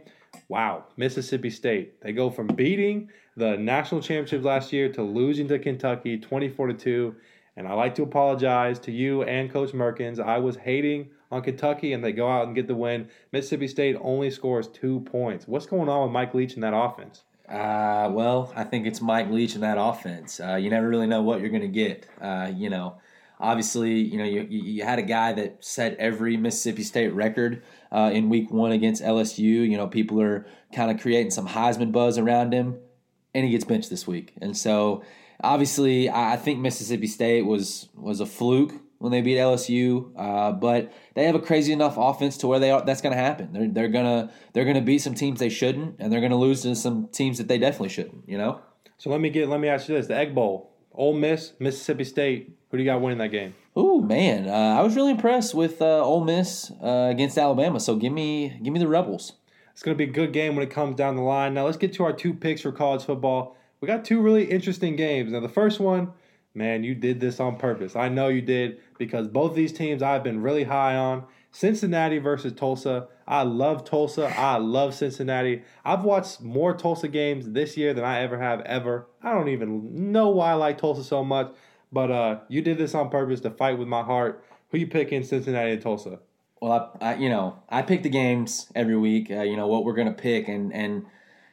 wow, 0.48 0.87
Mississippi 0.96 1.51
State. 1.51 2.01
They 2.03 2.12
go 2.12 2.31
from 2.31 2.48
beating 2.48 3.09
the 3.37 3.57
national 3.57 4.01
championship 4.01 4.42
last 4.42 4.72
year 4.72 4.92
to 4.92 5.03
losing 5.03 5.46
to 5.48 5.61
Kentucky 5.61 6.18
24 6.18 6.66
to 6.66 6.74
2. 6.74 7.14
And 7.57 7.68
I 7.68 7.74
like 7.74 7.94
to 7.94 8.03
apologize 8.03 8.81
to 8.81 8.92
you 8.92 9.22
and 9.22 9.51
Coach 9.53 9.70
Merkins. 9.70 10.18
I 10.18 10.38
was 10.38 10.57
hating 10.57 11.11
on 11.31 11.43
Kentucky 11.43 11.93
and 11.93 12.03
they 12.03 12.12
go 12.12 12.29
out 12.29 12.47
and 12.47 12.55
get 12.55 12.67
the 12.67 12.75
win. 12.75 13.09
Mississippi 13.33 13.69
State 13.69 13.97
only 14.01 14.31
scores 14.31 14.69
two 14.69 15.01
points. 15.01 15.47
What's 15.47 15.67
going 15.67 15.88
on 15.88 16.05
with 16.05 16.12
Mike 16.12 16.35
Leach 16.35 16.55
in 16.55 16.61
that 16.62 16.75
offense? 16.75 17.25
Uh, 17.49 18.11
well, 18.12 18.53
I 18.55 18.64
think 18.64 18.87
it's 18.87 19.01
Mike 19.01 19.31
Leach 19.31 19.55
in 19.55 19.62
that 19.62 19.79
offense. 19.79 20.41
Uh, 20.41 20.57
you 20.57 20.69
never 20.71 20.88
really 20.88 21.07
know 21.07 21.23
what 21.23 21.41
you're 21.41 21.51
going 21.51 21.62
to 21.62 21.69
get. 21.69 22.07
Uh, 22.21 22.51
you 22.55 22.69
know, 22.69 22.99
obviously, 23.41 23.95
you 24.01 24.19
know, 24.19 24.25
you, 24.25 24.43
you 24.43 24.85
had 24.85 24.99
a 24.99 25.03
guy 25.03 25.33
that 25.33 25.64
set 25.64 25.97
every 25.97 26.37
Mississippi 26.37 26.83
State 26.83 27.14
record 27.14 27.62
uh, 27.91 28.11
in 28.12 28.29
week 28.29 28.51
one 28.51 28.73
against 28.73 29.03
LSU. 29.03 29.38
You 29.69 29.77
know, 29.77 29.87
people 29.87 30.21
are 30.21 30.47
kind 30.75 30.91
of 30.91 31.01
creating 31.01 31.31
some 31.31 31.49
Heisman 31.49 31.91
buzz 31.91 32.19
around 32.19 32.53
him, 32.53 32.77
and 33.35 33.47
he 33.47 33.51
gets 33.53 33.64
benched 33.64 33.88
this 33.88 34.07
week. 34.07 34.35
And 34.43 34.55
so, 34.55 35.03
obviously, 35.43 36.11
I 36.11 36.37
think 36.37 36.59
Mississippi 36.59 37.07
State 37.07 37.47
was 37.47 37.88
was 37.95 38.21
a 38.21 38.27
fluke 38.27 38.75
when 38.99 39.13
they 39.13 39.21
beat 39.21 39.37
LSU. 39.37 40.13
Uh, 40.17 40.53
but 40.53 40.93
they 41.15 41.25
have 41.25 41.35
a 41.35 41.41
crazy 41.41 41.73
enough 41.73 41.97
offense 41.97 42.37
to 42.39 42.47
where 42.47 42.59
they 42.59 42.71
are. 42.71 42.85
That's 42.85 43.01
going 43.01 43.15
to 43.15 43.21
happen. 43.21 43.53
They're 43.53 43.69
they're 43.69 43.89
gonna 43.89 44.31
they're 44.53 44.65
gonna 44.65 44.83
beat 44.83 44.99
some 44.99 45.15
teams 45.15 45.41
they 45.41 45.49
shouldn't, 45.49 45.97
and 45.99 46.13
they're 46.13 46.21
going 46.21 46.33
to 46.33 46.37
lose 46.37 46.63
to 46.63 46.75
some 46.75 47.09
teams 47.09 47.39
that 47.39 47.49
they 47.49 47.59
definitely 47.59 47.91
shouldn't. 47.91 48.29
You 48.29 48.39
know. 48.39 48.61
So 48.99 49.11
let 49.11 49.21
me 49.21 49.31
get 49.31 49.49
let 49.49 49.61
me 49.61 49.69
ask 49.69 49.89
you 49.89 49.97
this: 49.97 50.07
the 50.07 50.17
Egg 50.17 50.35
Bowl, 50.35 50.73
Ole 50.93 51.15
Miss, 51.15 51.53
Mississippi 51.59 52.05
State. 52.05 52.55
Who 52.71 52.77
do 52.77 52.83
you 52.83 52.91
got 52.91 53.01
winning 53.01 53.19
that 53.19 53.29
game? 53.29 53.55
Oh 53.75 54.01
man, 54.01 54.49
uh, 54.49 54.79
I 54.79 54.83
was 54.83 54.97
really 54.97 55.13
impressed 55.13 55.55
with 55.55 55.81
uh, 55.81 56.05
Ole 56.05 56.25
Miss 56.25 56.71
uh, 56.83 57.09
against 57.11 57.39
Alabama. 57.39 57.81
So 57.81 57.97
give 57.97 58.13
me 58.13 58.59
give 58.63 58.73
me 58.73 58.81
the 58.81 58.89
Rebels. 58.89 59.35
It's 59.73 59.85
going 59.85 59.97
to 59.97 60.05
be 60.05 60.11
a 60.11 60.13
good 60.13 60.33
game 60.33 60.57
when 60.57 60.67
it 60.67 60.73
comes 60.73 60.97
down 60.97 61.15
the 61.15 61.23
line. 61.23 61.55
Now 61.55 61.67
let's 61.67 61.77
get 61.77 61.93
to 61.93 62.03
our 62.03 62.13
two 62.13 62.35
picks 62.35 62.63
for 62.63 62.73
college 62.73 63.05
football. 63.05 63.57
We 63.81 63.87
got 63.87 64.05
two 64.05 64.21
really 64.21 64.43
interesting 64.51 64.97
games. 64.97 65.31
Now 65.31 65.39
the 65.39 65.49
first 65.49 65.79
one 65.79 66.11
man, 66.55 66.85
you 66.85 66.95
did 66.95 67.21
this 67.21 67.41
on 67.41 67.57
purpose. 67.57 67.97
I 67.97 68.09
know 68.09 68.29
you 68.29 68.43
did 68.43 68.79
because 68.99 69.29
both 69.29 69.55
these 69.55 69.73
teams 69.73 70.03
I've 70.03 70.25
been 70.25 70.43
really 70.43 70.65
high 70.65 70.97
on. 70.97 71.25
Cincinnati 71.51 72.19
versus 72.19 72.53
Tulsa. 72.53 73.09
I 73.27 73.43
love 73.43 73.85
Tulsa. 73.85 74.27
I 74.39 74.59
love 74.59 74.95
Cincinnati. 74.95 75.63
I've 75.85 76.05
watched 76.05 76.41
more 76.41 76.75
Tulsa 76.77 77.09
games 77.09 77.51
this 77.51 77.77
year 77.77 77.95
than 77.95 78.05
I 78.05 78.21
ever 78.21 78.39
have 78.39 78.61
ever. 78.63 79.07
I 79.23 79.33
don't 79.33 79.49
even 79.49 80.13
know 80.13 80.29
why 80.29 80.51
I 80.51 80.55
like 80.55 80.79
Tulsa 80.79 81.05
so 81.05 81.25
much, 81.25 81.53
but 81.91 82.11
uh, 82.11 82.41
you 82.49 82.61
did 82.61 82.79
this 82.79 82.95
on 82.95 83.11
purpose 83.11 83.41
to 83.41 83.51
fight 83.51 83.79
with 83.79 83.89
my 83.89 84.03
heart. 84.03 84.45
Who 84.71 84.79
you 84.79 84.87
picking, 84.87 85.25
Cincinnati 85.25 85.73
and 85.73 85.83
Tulsa? 85.83 86.21
Well, 86.61 86.97
I, 87.01 87.13
I, 87.13 87.17
you 87.17 87.31
know, 87.31 87.63
I 87.69 87.83
pick 87.83 88.03
the 88.03 88.11
games 88.11 88.71
every 88.75 88.97
week. 88.97 89.31
Uh, 89.31 89.43
you 89.43 89.57
know 89.57 89.67
what 89.67 89.85
we're 89.85 89.95
gonna 89.95 90.13
pick, 90.13 90.49
and 90.49 90.73
and 90.75 91.07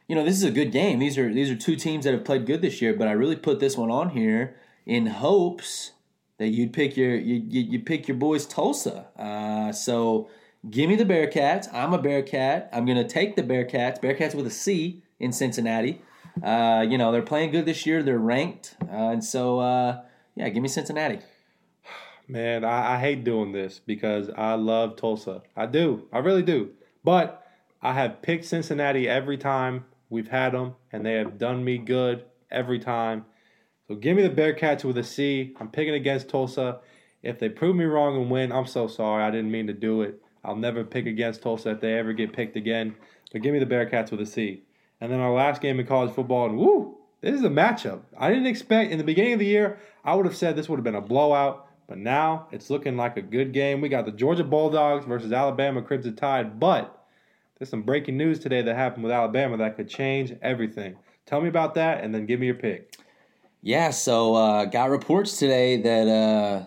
you 0.08 0.14
know 0.14 0.24
this 0.24 0.36
is 0.36 0.44
a 0.44 0.50
good 0.50 0.72
game. 0.72 0.98
These 0.98 1.16
are 1.16 1.32
these 1.32 1.50
are 1.50 1.56
two 1.56 1.76
teams 1.76 2.04
that 2.04 2.12
have 2.12 2.24
played 2.24 2.44
good 2.44 2.60
this 2.60 2.82
year, 2.82 2.92
but 2.94 3.08
I 3.08 3.12
really 3.12 3.36
put 3.36 3.60
this 3.60 3.76
one 3.76 3.90
on 3.90 4.10
here 4.10 4.56
in 4.86 5.06
hopes 5.06 5.92
that 6.38 6.48
you'd 6.48 6.72
pick 6.72 6.96
your 6.96 7.16
you 7.16 7.42
you, 7.48 7.60
you 7.62 7.80
pick 7.80 8.08
your 8.08 8.16
boys 8.16 8.46
Tulsa. 8.46 9.06
Uh, 9.18 9.72
so 9.72 10.28
give 10.70 10.88
me 10.88 10.96
the 10.96 11.04
Bearcats. 11.04 11.72
I'm 11.72 11.92
a 11.92 11.98
Bearcat. 11.98 12.70
I'm 12.72 12.86
gonna 12.86 13.08
take 13.08 13.36
the 13.36 13.42
Bearcats. 13.42 14.00
Bearcats 14.00 14.34
with 14.34 14.46
a 14.46 14.50
C 14.50 15.02
in 15.18 15.32
Cincinnati. 15.32 16.00
Uh, 16.42 16.86
you 16.88 16.96
know 16.98 17.12
they're 17.12 17.22
playing 17.22 17.50
good 17.50 17.66
this 17.66 17.86
year. 17.86 18.02
They're 18.02 18.18
ranked, 18.18 18.76
uh, 18.82 19.10
and 19.10 19.24
so 19.24 19.58
uh, 19.58 20.02
yeah, 20.34 20.48
give 20.48 20.62
me 20.62 20.68
Cincinnati. 20.68 21.20
Man, 22.28 22.64
I, 22.64 22.96
I 22.96 23.00
hate 23.00 23.22
doing 23.24 23.52
this 23.52 23.78
because 23.78 24.30
I 24.36 24.54
love 24.54 24.96
Tulsa. 24.96 25.42
I 25.56 25.66
do. 25.66 26.08
I 26.12 26.18
really 26.18 26.42
do. 26.42 26.70
But 27.04 27.46
I 27.80 27.92
have 27.92 28.20
picked 28.20 28.44
Cincinnati 28.44 29.08
every 29.08 29.38
time 29.38 29.84
we've 30.10 30.28
had 30.28 30.52
them, 30.52 30.74
and 30.92 31.06
they 31.06 31.14
have 31.14 31.38
done 31.38 31.64
me 31.64 31.78
good 31.78 32.24
every 32.50 32.80
time. 32.80 33.24
So 33.88 33.94
give 33.94 34.16
me 34.16 34.22
the 34.22 34.30
Bearcats 34.30 34.82
with 34.82 34.98
a 34.98 35.04
C. 35.04 35.54
I'm 35.60 35.68
picking 35.68 35.94
against 35.94 36.28
Tulsa. 36.28 36.80
If 37.22 37.38
they 37.38 37.48
prove 37.48 37.76
me 37.76 37.84
wrong 37.84 38.20
and 38.20 38.30
win, 38.30 38.50
I'm 38.50 38.66
so 38.66 38.88
sorry. 38.88 39.22
I 39.22 39.30
didn't 39.30 39.50
mean 39.50 39.68
to 39.68 39.72
do 39.72 40.02
it. 40.02 40.20
I'll 40.44 40.56
never 40.56 40.84
pick 40.84 41.06
against 41.06 41.42
Tulsa 41.42 41.70
if 41.70 41.80
they 41.80 41.94
ever 41.94 42.12
get 42.12 42.32
picked 42.32 42.56
again. 42.56 42.96
But 43.32 43.42
give 43.42 43.52
me 43.52 43.58
the 43.60 43.66
Bearcats 43.66 44.10
with 44.10 44.20
a 44.20 44.26
C. 44.26 44.62
And 45.00 45.12
then 45.12 45.20
our 45.20 45.32
last 45.32 45.60
game 45.60 45.78
in 45.78 45.86
college 45.86 46.14
football, 46.14 46.46
and 46.46 46.58
woo, 46.58 46.98
this 47.20 47.34
is 47.34 47.44
a 47.44 47.48
matchup. 47.48 48.00
I 48.18 48.28
didn't 48.28 48.46
expect 48.46 48.90
in 48.90 48.98
the 48.98 49.04
beginning 49.04 49.34
of 49.34 49.38
the 49.38 49.46
year, 49.46 49.78
I 50.04 50.14
would 50.14 50.26
have 50.26 50.36
said 50.36 50.56
this 50.56 50.68
would 50.68 50.78
have 50.78 50.84
been 50.84 50.94
a 50.94 51.00
blowout. 51.00 51.66
But 51.88 51.98
now 51.98 52.48
it's 52.50 52.70
looking 52.70 52.96
like 52.96 53.16
a 53.16 53.22
good 53.22 53.52
game. 53.52 53.80
We 53.80 53.88
got 53.88 54.04
the 54.04 54.12
Georgia 54.12 54.42
Bulldogs 54.42 55.06
versus 55.06 55.32
Alabama 55.32 55.82
Crimson 55.82 56.16
Tide. 56.16 56.58
But 56.58 57.06
there's 57.58 57.70
some 57.70 57.82
breaking 57.82 58.16
news 58.16 58.40
today 58.40 58.62
that 58.62 58.74
happened 58.74 59.04
with 59.04 59.12
Alabama 59.12 59.56
that 59.58 59.76
could 59.76 59.88
change 59.88 60.34
everything. 60.42 60.96
Tell 61.26 61.40
me 61.40 61.48
about 61.48 61.74
that 61.74 62.02
and 62.02 62.12
then 62.12 62.26
give 62.26 62.40
me 62.40 62.46
your 62.46 62.56
pick. 62.56 62.96
Yeah, 63.66 63.90
so 63.90 64.36
uh, 64.36 64.66
got 64.66 64.90
reports 64.90 65.38
today 65.40 65.76
that 65.78 66.06
uh, 66.06 66.66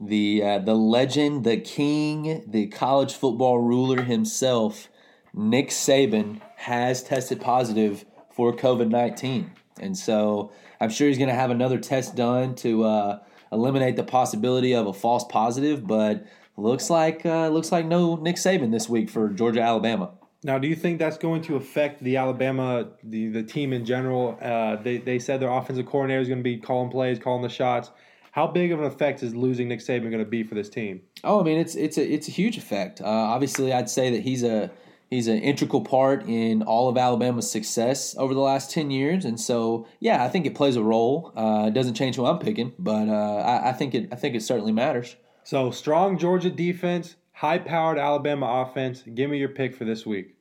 the 0.00 0.42
uh, 0.42 0.58
the 0.60 0.74
legend, 0.74 1.44
the 1.44 1.58
king, 1.58 2.42
the 2.46 2.68
college 2.68 3.12
football 3.12 3.58
ruler 3.58 4.00
himself, 4.00 4.88
Nick 5.34 5.68
Saban, 5.68 6.40
has 6.56 7.02
tested 7.02 7.42
positive 7.42 8.06
for 8.30 8.56
COVID 8.56 8.88
nineteen, 8.88 9.50
and 9.78 9.94
so 9.94 10.50
I'm 10.80 10.88
sure 10.88 11.08
he's 11.08 11.18
going 11.18 11.28
to 11.28 11.34
have 11.34 11.50
another 11.50 11.76
test 11.76 12.16
done 12.16 12.54
to 12.54 12.84
uh, 12.84 13.18
eliminate 13.52 13.96
the 13.96 14.04
possibility 14.04 14.74
of 14.74 14.86
a 14.86 14.94
false 14.94 15.24
positive. 15.24 15.86
But 15.86 16.26
looks 16.56 16.88
like 16.88 17.26
uh, 17.26 17.48
looks 17.48 17.70
like 17.70 17.84
no 17.84 18.16
Nick 18.16 18.36
Saban 18.36 18.70
this 18.70 18.88
week 18.88 19.10
for 19.10 19.28
Georgia 19.28 19.60
Alabama. 19.60 20.12
Now, 20.44 20.58
do 20.58 20.68
you 20.68 20.76
think 20.76 20.98
that's 20.98 21.18
going 21.18 21.42
to 21.42 21.56
affect 21.56 22.02
the 22.02 22.16
Alabama, 22.16 22.90
the, 23.02 23.28
the 23.28 23.42
team 23.42 23.72
in 23.72 23.84
general? 23.84 24.38
Uh, 24.40 24.76
they, 24.76 24.98
they 24.98 25.18
said 25.18 25.40
their 25.40 25.50
offensive 25.50 25.86
coordinator 25.86 26.20
is 26.20 26.28
going 26.28 26.38
to 26.38 26.44
be 26.44 26.58
calling 26.58 26.90
plays, 26.90 27.18
calling 27.18 27.42
the 27.42 27.48
shots. 27.48 27.90
How 28.30 28.46
big 28.46 28.70
of 28.70 28.78
an 28.78 28.86
effect 28.86 29.22
is 29.24 29.34
losing 29.34 29.66
Nick 29.68 29.80
Saban 29.80 30.10
going 30.10 30.18
to 30.18 30.24
be 30.24 30.44
for 30.44 30.54
this 30.54 30.68
team? 30.68 31.00
Oh, 31.24 31.40
I 31.40 31.42
mean, 31.42 31.58
it's 31.58 31.74
it's 31.74 31.98
a 31.98 32.06
it's 32.06 32.28
a 32.28 32.30
huge 32.30 32.56
effect. 32.56 33.00
Uh, 33.00 33.06
obviously, 33.06 33.72
I'd 33.72 33.90
say 33.90 34.10
that 34.10 34.22
he's 34.22 34.44
a 34.44 34.70
he's 35.10 35.26
an 35.26 35.38
integral 35.38 35.80
part 35.80 36.24
in 36.28 36.62
all 36.62 36.88
of 36.88 36.96
Alabama's 36.96 37.50
success 37.50 38.14
over 38.16 38.34
the 38.34 38.40
last 38.40 38.70
ten 38.70 38.92
years, 38.92 39.24
and 39.24 39.40
so 39.40 39.88
yeah, 39.98 40.22
I 40.22 40.28
think 40.28 40.46
it 40.46 40.54
plays 40.54 40.76
a 40.76 40.82
role. 40.82 41.32
Uh, 41.34 41.64
it 41.66 41.74
doesn't 41.74 41.94
change 41.94 42.14
who 42.14 42.26
I'm 42.26 42.38
picking, 42.38 42.74
but 42.78 43.08
uh, 43.08 43.42
I, 43.44 43.70
I 43.70 43.72
think 43.72 43.94
it 43.96 44.08
I 44.12 44.16
think 44.16 44.36
it 44.36 44.42
certainly 44.42 44.72
matters. 44.72 45.16
So 45.42 45.72
strong 45.72 46.16
Georgia 46.16 46.50
defense, 46.50 47.16
high 47.38 47.58
powered 47.58 47.98
Alabama 47.98 48.64
offense. 48.66 49.02
Give 49.14 49.30
me 49.30 49.38
your 49.38 49.50
pick 49.50 49.76
for 49.76 49.84
this 49.84 50.04
week. 50.04 50.34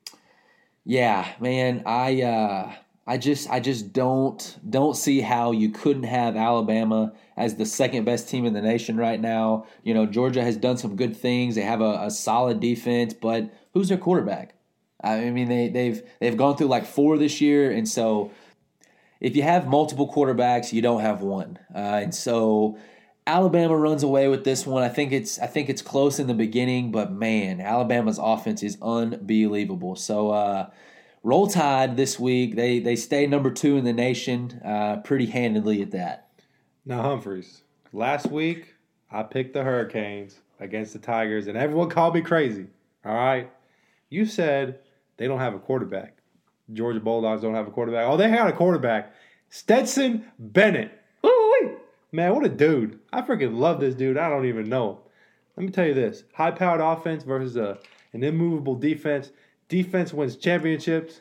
Yeah, 0.83 1.27
man, 1.39 1.83
I 1.86 2.23
uh, 2.23 2.73
I 3.05 3.17
just 3.17 3.49
I 3.51 3.60
just 3.60 3.93
don't 3.93 4.57
don't 4.67 4.95
see 4.95 5.21
how 5.21 5.51
you 5.51 5.69
couldn't 5.69 6.03
have 6.03 6.36
Alabama 6.36 7.13
as 7.36 7.55
the 7.55 7.67
second 7.67 8.05
best 8.05 8.29
team 8.29 8.45
in 8.45 8.53
the 8.53 8.62
nation 8.62 8.97
right 8.97 9.19
now. 9.19 9.67
You 9.83 9.93
know, 9.93 10.07
Georgia 10.07 10.41
has 10.41 10.57
done 10.57 10.77
some 10.77 10.95
good 10.95 11.15
things. 11.15 11.53
They 11.53 11.62
have 11.62 11.81
a, 11.81 11.99
a 12.05 12.12
solid 12.12 12.60
defense, 12.60 13.13
but 13.13 13.53
who's 13.73 13.89
their 13.89 13.99
quarterback? 13.99 14.55
I 15.03 15.29
mean, 15.29 15.49
they 15.49 15.69
they've 15.69 16.01
they've 16.19 16.38
gone 16.38 16.57
through 16.57 16.67
like 16.67 16.86
four 16.88 17.19
this 17.19 17.41
year, 17.41 17.69
and 17.69 17.88
so 17.88 18.31
if 19.19 19.36
you 19.36 19.43
have 19.43 19.67
multiple 19.67 20.12
quarterbacks, 20.12 20.73
you 20.73 20.81
don't 20.81 21.01
have 21.01 21.21
one, 21.21 21.60
uh, 21.75 21.99
and 22.01 22.15
so 22.15 22.79
Alabama 23.27 23.77
runs 23.77 24.03
away 24.03 24.29
with 24.29 24.45
this 24.45 24.65
one. 24.65 24.83
I 24.83 24.89
think 24.89 25.11
it's 25.11 25.37
I 25.37 25.47
think 25.47 25.69
it's 25.69 25.81
close 25.81 26.17
in 26.17 26.27
the 26.27 26.33
beginning, 26.33 26.91
but 26.91 27.11
man, 27.11 27.59
Alabama's 27.59 28.17
offense 28.17 28.63
is 28.63 28.77
unbelievable. 28.81 29.97
So 29.97 30.31
uh, 30.31 30.69
roll 31.23 31.47
tide 31.47 31.97
this 31.97 32.17
week. 32.17 32.55
They 32.55 32.79
they 32.79 32.95
stay 32.95 33.27
number 33.27 33.51
two 33.51 33.77
in 33.77 33.83
the 33.83 33.91
nation, 33.91 34.61
uh, 34.63 34.97
pretty 35.03 35.25
handedly 35.25 35.81
at 35.81 35.91
that. 35.91 36.29
Now 36.85 37.01
Humphreys, 37.01 37.63
last 37.91 38.27
week 38.27 38.75
I 39.11 39.23
picked 39.23 39.53
the 39.53 39.63
Hurricanes 39.63 40.39
against 40.61 40.93
the 40.93 40.99
Tigers, 40.99 41.47
and 41.47 41.57
everyone 41.57 41.89
called 41.89 42.15
me 42.15 42.21
crazy. 42.21 42.67
All 43.05 43.13
right, 43.13 43.51
you 44.09 44.25
said 44.25 44.79
they 45.17 45.27
don't 45.27 45.39
have 45.39 45.53
a 45.53 45.59
quarterback. 45.59 46.17
Georgia 46.71 47.01
Bulldogs 47.01 47.41
don't 47.41 47.55
have 47.55 47.67
a 47.67 47.71
quarterback. 47.71 48.07
Oh, 48.07 48.15
they 48.15 48.29
got 48.29 48.47
a 48.47 48.53
quarterback. 48.53 49.13
Stetson 49.49 50.25
Bennett. 50.39 50.96
Man, 52.12 52.34
what 52.34 52.46
a 52.46 52.50
dude. 52.50 53.00
I 53.12 53.22
freaking 53.22 53.58
love 53.58 53.80
this 53.80 53.96
dude. 53.96 54.17
I 54.17 54.30
don't 54.30 54.46
even 54.46 54.70
know 54.70 54.91
him. 54.91 54.98
Let 55.58 55.65
me 55.65 55.72
tell 55.72 55.88
you 55.88 55.93
this 55.93 56.24
high 56.34 56.52
powered 56.52 56.82
offense 56.82 57.24
versus 57.24 57.56
a, 57.58 57.80
an 58.13 58.24
immovable 58.24 58.76
defense. 58.76 59.32
Defense 59.67 60.13
wins 60.13 60.36
championships. 60.38 61.20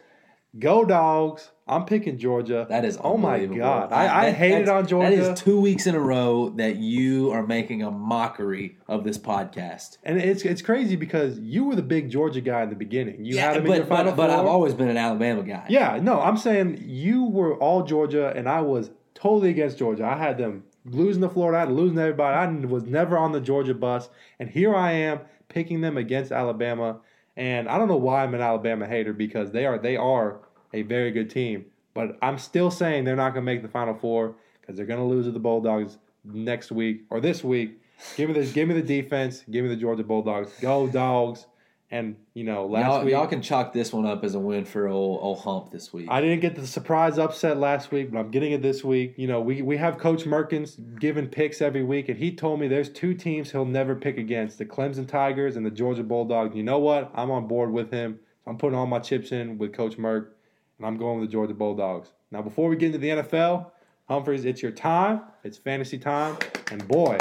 Go 0.58 0.84
dogs. 0.84 1.50
I'm 1.66 1.84
picking 1.84 2.16
Georgia. 2.16 2.66
That 2.68 2.84
is 2.84 2.96
oh 3.02 3.16
my 3.16 3.44
god. 3.44 3.92
I, 3.92 4.04
I 4.04 4.26
That- 4.26 4.36
hated 4.36 4.68
on 4.68 4.86
Georgia. 4.86 5.16
That 5.16 5.32
is 5.32 5.40
two 5.40 5.60
weeks 5.60 5.86
in 5.86 5.96
a 5.96 6.00
row 6.00 6.50
that 6.50 6.76
you 6.76 7.32
are 7.32 7.44
making 7.44 7.82
a 7.82 7.90
mockery 7.90 8.78
of 8.86 9.02
this 9.02 9.18
podcast. 9.18 9.98
and 10.04 10.18
it's 10.18 10.44
it's 10.44 10.62
crazy 10.62 10.94
because 10.94 11.40
you 11.40 11.64
were 11.64 11.74
the 11.74 11.82
big 11.82 12.08
Georgia 12.10 12.40
guy 12.40 12.62
in 12.62 12.70
the 12.70 12.76
beginning. 12.76 13.24
You 13.24 13.38
had 13.38 13.54
yeah, 13.54 13.58
him 13.60 13.66
in 13.66 13.72
your 13.72 13.80
but, 13.84 13.88
final 13.88 14.12
but, 14.12 14.28
but 14.28 14.30
I've 14.30 14.46
always 14.46 14.74
been 14.74 14.88
an 14.88 14.96
Alabama 14.96 15.42
guy. 15.42 15.66
Yeah, 15.68 15.98
no, 16.00 16.20
I'm 16.20 16.36
saying 16.36 16.84
you 16.86 17.24
were 17.24 17.56
all 17.56 17.82
Georgia, 17.82 18.32
and 18.36 18.48
I 18.48 18.60
was 18.60 18.90
totally 19.14 19.50
against 19.50 19.78
Georgia. 19.78 20.04
I 20.04 20.16
had 20.16 20.38
them 20.38 20.62
losing 20.90 21.22
to 21.22 21.28
Florida, 21.28 21.70
losing 21.70 21.96
to 21.96 22.02
everybody. 22.02 22.36
I 22.36 22.66
was 22.66 22.84
never 22.84 23.18
on 23.18 23.32
the 23.32 23.40
Georgia 23.40 23.74
bus, 23.74 24.08
and 24.38 24.48
here 24.48 24.74
I 24.74 24.92
am 24.92 25.20
picking 25.48 25.80
them 25.80 25.96
against 25.96 26.32
Alabama. 26.32 26.98
And 27.36 27.68
I 27.68 27.76
don't 27.76 27.88
know 27.88 27.96
why 27.96 28.22
I'm 28.22 28.34
an 28.34 28.40
Alabama 28.40 28.86
hater 28.86 29.12
because 29.12 29.50
they 29.52 29.66
are 29.66 29.78
they 29.78 29.96
are 29.96 30.38
a 30.72 30.82
very 30.82 31.10
good 31.10 31.28
team, 31.30 31.66
but 31.94 32.16
I'm 32.22 32.38
still 32.38 32.70
saying 32.70 33.04
they're 33.04 33.16
not 33.16 33.34
going 33.34 33.44
to 33.44 33.52
make 33.52 33.62
the 33.62 33.68
Final 33.68 33.94
Four 33.94 34.36
because 34.60 34.76
they're 34.76 34.86
going 34.86 35.00
to 35.00 35.06
lose 35.06 35.26
to 35.26 35.32
the 35.32 35.38
Bulldogs 35.38 35.98
next 36.24 36.72
week 36.72 37.04
or 37.10 37.20
this 37.20 37.44
week. 37.44 37.80
Give 38.16 38.30
me 38.30 38.40
the 38.40 38.50
give 38.52 38.68
me 38.68 38.74
the 38.74 38.82
defense. 38.82 39.44
Give 39.50 39.64
me 39.64 39.68
the 39.68 39.76
Georgia 39.76 40.04
Bulldogs. 40.04 40.52
Go 40.60 40.86
dogs! 40.86 41.46
And 41.90 42.16
you 42.34 42.42
know, 42.42 42.66
last 42.66 42.84
Y'all, 42.84 43.04
week 43.04 43.12
y'all 43.12 43.26
can 43.28 43.42
chalk 43.42 43.72
this 43.72 43.92
one 43.92 44.06
up 44.06 44.24
as 44.24 44.34
a 44.34 44.40
win 44.40 44.64
for 44.64 44.88
old, 44.88 45.20
old 45.22 45.38
Hump 45.40 45.70
this 45.70 45.92
week. 45.92 46.08
I 46.10 46.20
didn't 46.20 46.40
get 46.40 46.56
the 46.56 46.66
surprise 46.66 47.16
upset 47.16 47.58
last 47.58 47.92
week, 47.92 48.10
but 48.10 48.18
I'm 48.18 48.32
getting 48.32 48.50
it 48.50 48.60
this 48.60 48.82
week. 48.82 49.14
You 49.16 49.28
know, 49.28 49.40
we, 49.40 49.62
we 49.62 49.76
have 49.76 49.96
Coach 49.96 50.24
Merkins 50.24 50.98
giving 50.98 51.28
picks 51.28 51.62
every 51.62 51.84
week, 51.84 52.08
and 52.08 52.18
he 52.18 52.34
told 52.34 52.58
me 52.58 52.66
there's 52.66 52.90
two 52.90 53.14
teams 53.14 53.52
he'll 53.52 53.64
never 53.64 53.94
pick 53.94 54.18
against 54.18 54.58
the 54.58 54.64
Clemson 54.64 55.06
Tigers 55.06 55.54
and 55.54 55.64
the 55.64 55.70
Georgia 55.70 56.02
Bulldogs. 56.02 56.56
You 56.56 56.64
know 56.64 56.80
what? 56.80 57.12
I'm 57.14 57.30
on 57.30 57.46
board 57.46 57.70
with 57.70 57.92
him. 57.92 58.18
I'm 58.48 58.58
putting 58.58 58.76
all 58.76 58.86
my 58.86 58.98
chips 58.98 59.30
in 59.30 59.56
with 59.56 59.72
Coach 59.72 59.96
Merk, 59.96 60.36
and 60.78 60.86
I'm 60.86 60.96
going 60.96 61.20
with 61.20 61.28
the 61.28 61.32
Georgia 61.32 61.54
Bulldogs. 61.54 62.08
Now, 62.32 62.42
before 62.42 62.68
we 62.68 62.74
get 62.74 62.86
into 62.86 62.98
the 62.98 63.08
NFL, 63.10 63.70
Humphreys, 64.08 64.44
it's 64.44 64.60
your 64.60 64.72
time. 64.72 65.20
It's 65.44 65.56
fantasy 65.56 65.98
time. 65.98 66.36
And 66.72 66.86
boy, 66.88 67.18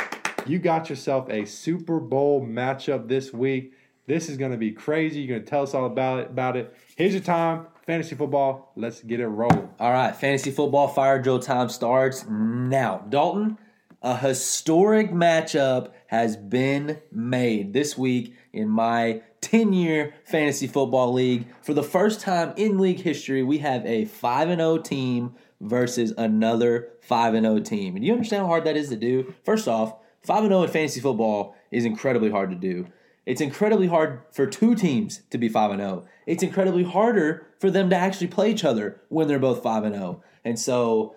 you 0.47 0.57
got 0.57 0.89
yourself 0.89 1.29
a 1.29 1.45
Super 1.45 1.99
Bowl 1.99 2.45
matchup 2.45 3.07
this 3.07 3.31
week. 3.31 3.73
This 4.07 4.29
is 4.29 4.37
going 4.37 4.51
to 4.51 4.57
be 4.57 4.71
crazy. 4.71 5.21
You're 5.21 5.37
going 5.37 5.43
to 5.43 5.49
tell 5.49 5.63
us 5.63 5.73
all 5.73 5.85
about 5.85 6.19
it. 6.19 6.29
About 6.29 6.57
it. 6.57 6.75
Here's 6.95 7.13
your 7.13 7.23
time. 7.23 7.67
Fantasy 7.85 8.15
football. 8.15 8.71
Let's 8.75 9.01
get 9.01 9.19
it 9.19 9.27
rolling. 9.27 9.69
All 9.79 9.91
right, 9.91 10.15
fantasy 10.15 10.51
football 10.51 10.87
fire 10.87 11.21
drill 11.21 11.39
time 11.39 11.69
starts 11.69 12.25
now. 12.27 13.05
Dalton, 13.09 13.57
a 14.01 14.17
historic 14.17 15.11
matchup 15.11 15.91
has 16.07 16.37
been 16.37 17.01
made 17.11 17.73
this 17.73 17.97
week 17.97 18.35
in 18.53 18.69
my 18.69 19.21
10 19.41 19.73
year 19.73 20.13
fantasy 20.23 20.67
football 20.67 21.13
league. 21.13 21.47
For 21.61 21.73
the 21.73 21.83
first 21.83 22.21
time 22.21 22.53
in 22.57 22.79
league 22.79 23.01
history, 23.01 23.43
we 23.43 23.59
have 23.59 23.85
a 23.85 24.05
5 24.05 24.47
0 24.49 24.77
team 24.79 25.35
versus 25.61 26.13
another 26.17 26.89
5 27.01 27.33
0 27.33 27.59
team. 27.59 27.95
And 27.95 28.05
you 28.05 28.13
understand 28.13 28.41
how 28.41 28.47
hard 28.47 28.65
that 28.65 28.77
is 28.77 28.89
to 28.89 28.95
do? 28.95 29.33
First 29.43 29.67
off, 29.67 29.95
5 30.23 30.43
0 30.43 30.63
in 30.63 30.69
fantasy 30.69 31.01
football 31.01 31.55
is 31.69 31.85
incredibly 31.85 32.31
hard 32.31 32.49
to 32.49 32.55
do. 32.55 32.87
It's 33.25 33.41
incredibly 33.41 33.87
hard 33.87 34.21
for 34.31 34.45
two 34.45 34.75
teams 34.75 35.21
to 35.31 35.37
be 35.37 35.49
5 35.49 35.71
and 35.71 35.81
0. 35.81 36.05
It's 36.27 36.43
incredibly 36.43 36.83
harder 36.83 37.47
for 37.59 37.71
them 37.71 37.89
to 37.89 37.95
actually 37.95 38.27
play 38.27 38.51
each 38.51 38.63
other 38.63 39.01
when 39.09 39.27
they're 39.27 39.39
both 39.39 39.63
5 39.63 39.83
and 39.83 39.95
0. 39.95 40.21
And 40.43 40.59
so, 40.59 41.15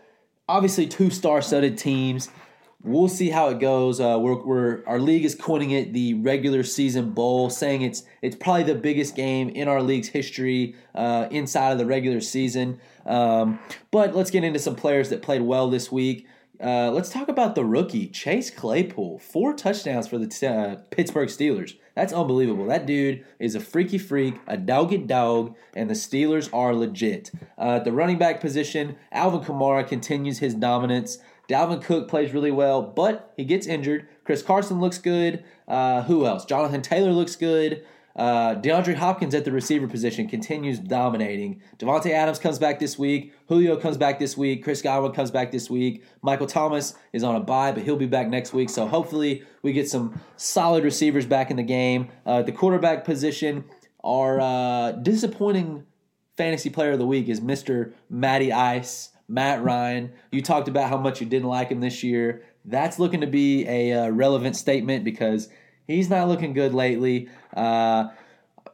obviously, 0.48 0.86
two 0.86 1.10
star 1.10 1.42
studded 1.42 1.76
teams. 1.76 2.30
We'll 2.82 3.08
see 3.08 3.30
how 3.30 3.48
it 3.48 3.58
goes. 3.58 4.00
Uh, 4.00 4.18
we're, 4.20 4.42
we're 4.42 4.86
our 4.86 5.00
league 5.00 5.24
is 5.24 5.34
coining 5.34 5.72
it 5.72 5.92
the 5.92 6.14
regular 6.14 6.62
season 6.62 7.10
bowl, 7.10 7.50
saying 7.50 7.82
it's 7.82 8.04
it's 8.22 8.36
probably 8.36 8.62
the 8.62 8.76
biggest 8.76 9.16
game 9.16 9.48
in 9.48 9.66
our 9.66 9.82
league's 9.82 10.08
history 10.08 10.76
uh, 10.94 11.26
inside 11.30 11.72
of 11.72 11.78
the 11.78 11.86
regular 11.86 12.20
season. 12.20 12.80
Um, 13.04 13.58
but 13.90 14.14
let's 14.14 14.30
get 14.30 14.44
into 14.44 14.60
some 14.60 14.76
players 14.76 15.10
that 15.10 15.22
played 15.22 15.42
well 15.42 15.68
this 15.68 15.90
week. 15.90 16.26
Uh, 16.62 16.90
let's 16.90 17.10
talk 17.10 17.28
about 17.28 17.54
the 17.54 17.64
rookie 17.64 18.08
Chase 18.08 18.50
Claypool. 18.50 19.18
Four 19.18 19.54
touchdowns 19.54 20.08
for 20.08 20.18
the 20.18 20.48
uh, 20.48 20.82
Pittsburgh 20.90 21.28
Steelers. 21.28 21.74
That's 21.98 22.12
unbelievable. 22.12 22.66
That 22.66 22.86
dude 22.86 23.24
is 23.40 23.56
a 23.56 23.60
freaky 23.60 23.98
freak, 23.98 24.36
a 24.46 24.56
dog 24.56 25.08
dog, 25.08 25.56
and 25.74 25.90
the 25.90 25.94
Steelers 25.94 26.48
are 26.52 26.72
legit. 26.72 27.32
Uh, 27.58 27.78
at 27.78 27.84
the 27.84 27.90
running 27.90 28.18
back 28.18 28.40
position, 28.40 28.94
Alvin 29.10 29.40
Kamara 29.40 29.84
continues 29.84 30.38
his 30.38 30.54
dominance. 30.54 31.18
Dalvin 31.48 31.82
Cook 31.82 32.06
plays 32.06 32.32
really 32.32 32.52
well, 32.52 32.82
but 32.82 33.32
he 33.36 33.44
gets 33.44 33.66
injured. 33.66 34.06
Chris 34.22 34.42
Carson 34.42 34.78
looks 34.78 34.98
good. 34.98 35.42
Uh, 35.66 36.02
who 36.02 36.24
else? 36.24 36.44
Jonathan 36.44 36.82
Taylor 36.82 37.10
looks 37.10 37.34
good. 37.34 37.84
Uh, 38.18 38.56
DeAndre 38.56 38.96
Hopkins 38.96 39.32
at 39.32 39.44
the 39.44 39.52
receiver 39.52 39.86
position 39.86 40.26
continues 40.26 40.80
dominating. 40.80 41.62
Davante 41.78 42.10
Adams 42.10 42.40
comes 42.40 42.58
back 42.58 42.80
this 42.80 42.98
week. 42.98 43.32
Julio 43.46 43.76
comes 43.76 43.96
back 43.96 44.18
this 44.18 44.36
week. 44.36 44.64
Chris 44.64 44.82
Godwin 44.82 45.12
comes 45.12 45.30
back 45.30 45.52
this 45.52 45.70
week. 45.70 46.02
Michael 46.20 46.48
Thomas 46.48 46.94
is 47.12 47.22
on 47.22 47.36
a 47.36 47.40
bye, 47.40 47.70
but 47.70 47.84
he'll 47.84 47.96
be 47.96 48.06
back 48.06 48.28
next 48.28 48.52
week. 48.52 48.70
So 48.70 48.88
hopefully 48.88 49.44
we 49.62 49.72
get 49.72 49.88
some 49.88 50.20
solid 50.36 50.82
receivers 50.82 51.26
back 51.26 51.52
in 51.52 51.56
the 51.56 51.62
game. 51.62 52.08
Uh, 52.26 52.42
the 52.42 52.50
quarterback 52.50 53.04
position, 53.04 53.64
our 54.02 54.40
uh, 54.40 54.92
disappointing 54.92 55.86
fantasy 56.36 56.70
player 56.70 56.92
of 56.92 56.98
the 56.98 57.06
week 57.06 57.28
is 57.28 57.40
Mr. 57.40 57.92
Matty 58.10 58.52
Ice, 58.52 59.10
Matt 59.28 59.62
Ryan. 59.62 60.10
You 60.32 60.42
talked 60.42 60.66
about 60.66 60.88
how 60.88 60.96
much 60.96 61.20
you 61.20 61.26
didn't 61.26 61.48
like 61.48 61.68
him 61.68 61.78
this 61.78 62.02
year. 62.02 62.42
That's 62.64 62.98
looking 62.98 63.20
to 63.20 63.28
be 63.28 63.64
a 63.68 63.92
uh, 63.92 64.08
relevant 64.08 64.56
statement 64.56 65.04
because 65.04 65.48
He's 65.88 66.10
not 66.10 66.28
looking 66.28 66.52
good 66.52 66.74
lately. 66.74 67.30
Uh, 67.56 68.10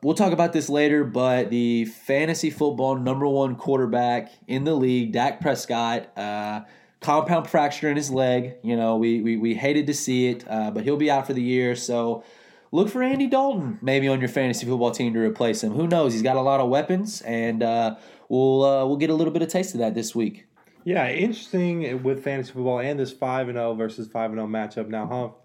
we'll 0.03 0.17
talk 0.17 0.33
about 0.33 0.53
this 0.53 0.69
later, 0.69 1.05
but 1.05 1.49
the 1.49 1.85
fantasy 1.85 2.51
football 2.51 2.97
number 2.97 3.27
one 3.27 3.55
quarterback 3.55 4.33
in 4.49 4.65
the 4.65 4.75
league, 4.75 5.13
Dak 5.13 5.41
Prescott, 5.41 6.11
uh, 6.19 6.63
compound 7.01 7.49
fracture 7.49 7.89
in 7.89 7.97
his 7.97 8.11
leg. 8.11 8.57
You 8.65 8.77
know, 8.77 8.97
we, 8.97 9.21
we, 9.21 9.37
we 9.37 9.55
hated 9.55 9.87
to 9.87 9.95
see 9.95 10.27
it, 10.27 10.45
uh, 10.49 10.73
but 10.73 10.83
he'll 10.83 10.97
be 10.97 11.11
out 11.11 11.27
for 11.27 11.35
the 11.35 11.43
year. 11.43 11.77
So 11.77 12.25
look 12.73 12.89
for 12.89 13.01
Andy 13.01 13.29
Dalton 13.29 13.79
maybe 13.81 14.09
on 14.09 14.19
your 14.19 14.29
fantasy 14.29 14.67
football 14.67 14.91
team 14.91 15.15
to 15.15 15.21
replace 15.21 15.63
him. 15.63 15.73
Who 15.73 15.87
knows? 15.87 16.15
He's 16.15 16.23
got 16.23 16.35
a 16.37 16.43
lot 16.43 16.61
of 16.61 16.69
weapons, 16.69 17.23
and 17.23 17.63
uh, 17.63 17.95
we'll 18.29 18.65
uh, 18.65 18.85
we'll 18.87 18.97
get 18.97 19.11
a 19.11 19.15
little 19.15 19.33
bit 19.33 19.43
of 19.43 19.49
taste 19.49 19.75
of 19.75 19.79
that 19.79 19.95
this 19.95 20.17
week. 20.17 20.47
Yeah, 20.83 21.09
interesting 21.09 22.03
with 22.03 22.25
fantasy 22.25 22.53
football 22.53 22.81
and 22.81 22.99
this 22.99 23.13
five 23.13 23.49
and 23.49 23.57
zero 23.57 23.71
oh 23.71 23.75
versus 23.75 24.09
five 24.09 24.31
and 24.33 24.39
zero 24.39 24.47
oh 24.47 24.51
matchup 24.51 24.89
now, 24.89 25.07
huh? 25.07 25.44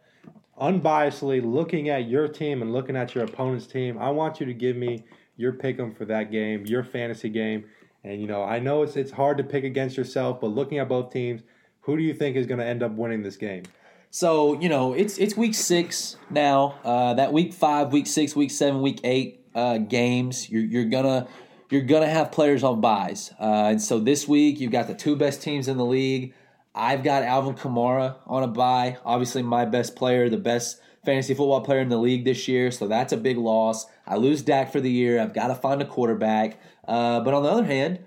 Unbiasedly 0.60 1.42
looking 1.44 1.90
at 1.90 2.08
your 2.10 2.28
team 2.28 2.62
and 2.62 2.74
looking 2.74 2.96
at 2.96 3.16
your 3.16 3.24
opponent's 3.24 3.66
team, 3.66 3.98
I 3.98 4.10
want 4.10 4.40
you 4.40 4.46
to 4.46 4.54
give 4.54 4.76
me 4.76 5.06
your 5.38 5.54
pick 5.54 5.80
'em 5.80 5.94
for 5.94 6.06
that 6.06 6.32
game, 6.32 6.66
your 6.66 6.84
fantasy 6.84 7.30
game. 7.30 7.66
And 8.04 8.22
you 8.22 8.28
know, 8.28 8.44
I 8.44 8.60
know 8.60 8.84
it's 8.84 8.96
it's 8.96 9.12
hard 9.12 9.38
to 9.38 9.44
pick 9.44 9.64
against 9.64 9.98
yourself, 9.98 10.42
but 10.42 10.48
looking 10.48 10.78
at 10.78 10.90
both 10.90 11.12
teams, 11.12 11.42
who 11.82 11.98
do 11.98 12.04
you 12.04 12.14
think 12.14 12.36
is 12.36 12.46
going 12.46 12.60
to 12.60 12.66
end 12.66 12.84
up 12.84 12.92
winning 12.92 13.24
this 13.24 13.38
game? 13.38 13.64
So 14.12 14.60
you 14.60 14.70
know, 14.70 14.94
it's 14.94 15.18
it's 15.18 15.38
week 15.38 15.54
six 15.54 16.18
now. 16.30 16.76
Uh, 16.84 17.14
that 17.14 17.32
week 17.32 17.54
five, 17.54 17.94
week 17.94 18.08
six, 18.08 18.36
week 18.36 18.52
seven, 18.52 18.82
week 18.82 19.00
eight 19.04 19.46
uh, 19.54 19.78
games, 19.78 20.50
you're 20.50 20.64
you're 20.64 20.86
gonna 20.86 21.28
you're 21.70 21.84
gonna 21.84 22.10
have 22.10 22.32
players 22.32 22.64
on 22.64 22.82
byes. 22.82 23.32
Uh, 23.40 23.70
and 23.70 23.82
so 23.82 24.00
this 24.00 24.28
week, 24.28 24.60
you've 24.60 24.72
got 24.72 24.88
the 24.88 24.96
two 24.96 25.16
best 25.16 25.42
teams 25.42 25.68
in 25.68 25.78
the 25.78 25.86
league. 25.86 26.34
I've 26.74 27.04
got 27.04 27.24
Alvin 27.24 27.56
Kamara 27.56 28.18
on 28.28 28.44
a 28.44 28.48
bye. 28.48 28.98
Obviously, 29.04 29.42
my 29.42 29.66
best 29.66 29.96
player, 29.96 30.30
the 30.30 30.38
best 30.38 30.80
fantasy 31.04 31.34
football 31.34 31.62
player 31.62 31.80
in 31.80 31.90
the 31.90 31.98
league 31.98 32.26
this 32.26 32.48
year, 32.48 32.72
so 32.72 32.88
that's 32.88 33.14
a 33.14 33.18
big 33.18 33.38
loss. 33.38 33.86
I 34.06 34.18
lose 34.18 34.42
Dak 34.42 34.72
for 34.72 34.80
the 34.80 34.92
year. 34.92 35.20
I've 35.20 35.34
got 35.34 35.48
to 35.48 35.56
find 35.56 35.82
a 35.82 35.86
quarterback. 35.86 36.60
Uh, 36.88 37.22
but 37.22 37.34
on 37.34 37.44
the 37.44 37.50
other 37.50 37.66
hand, 37.66 38.00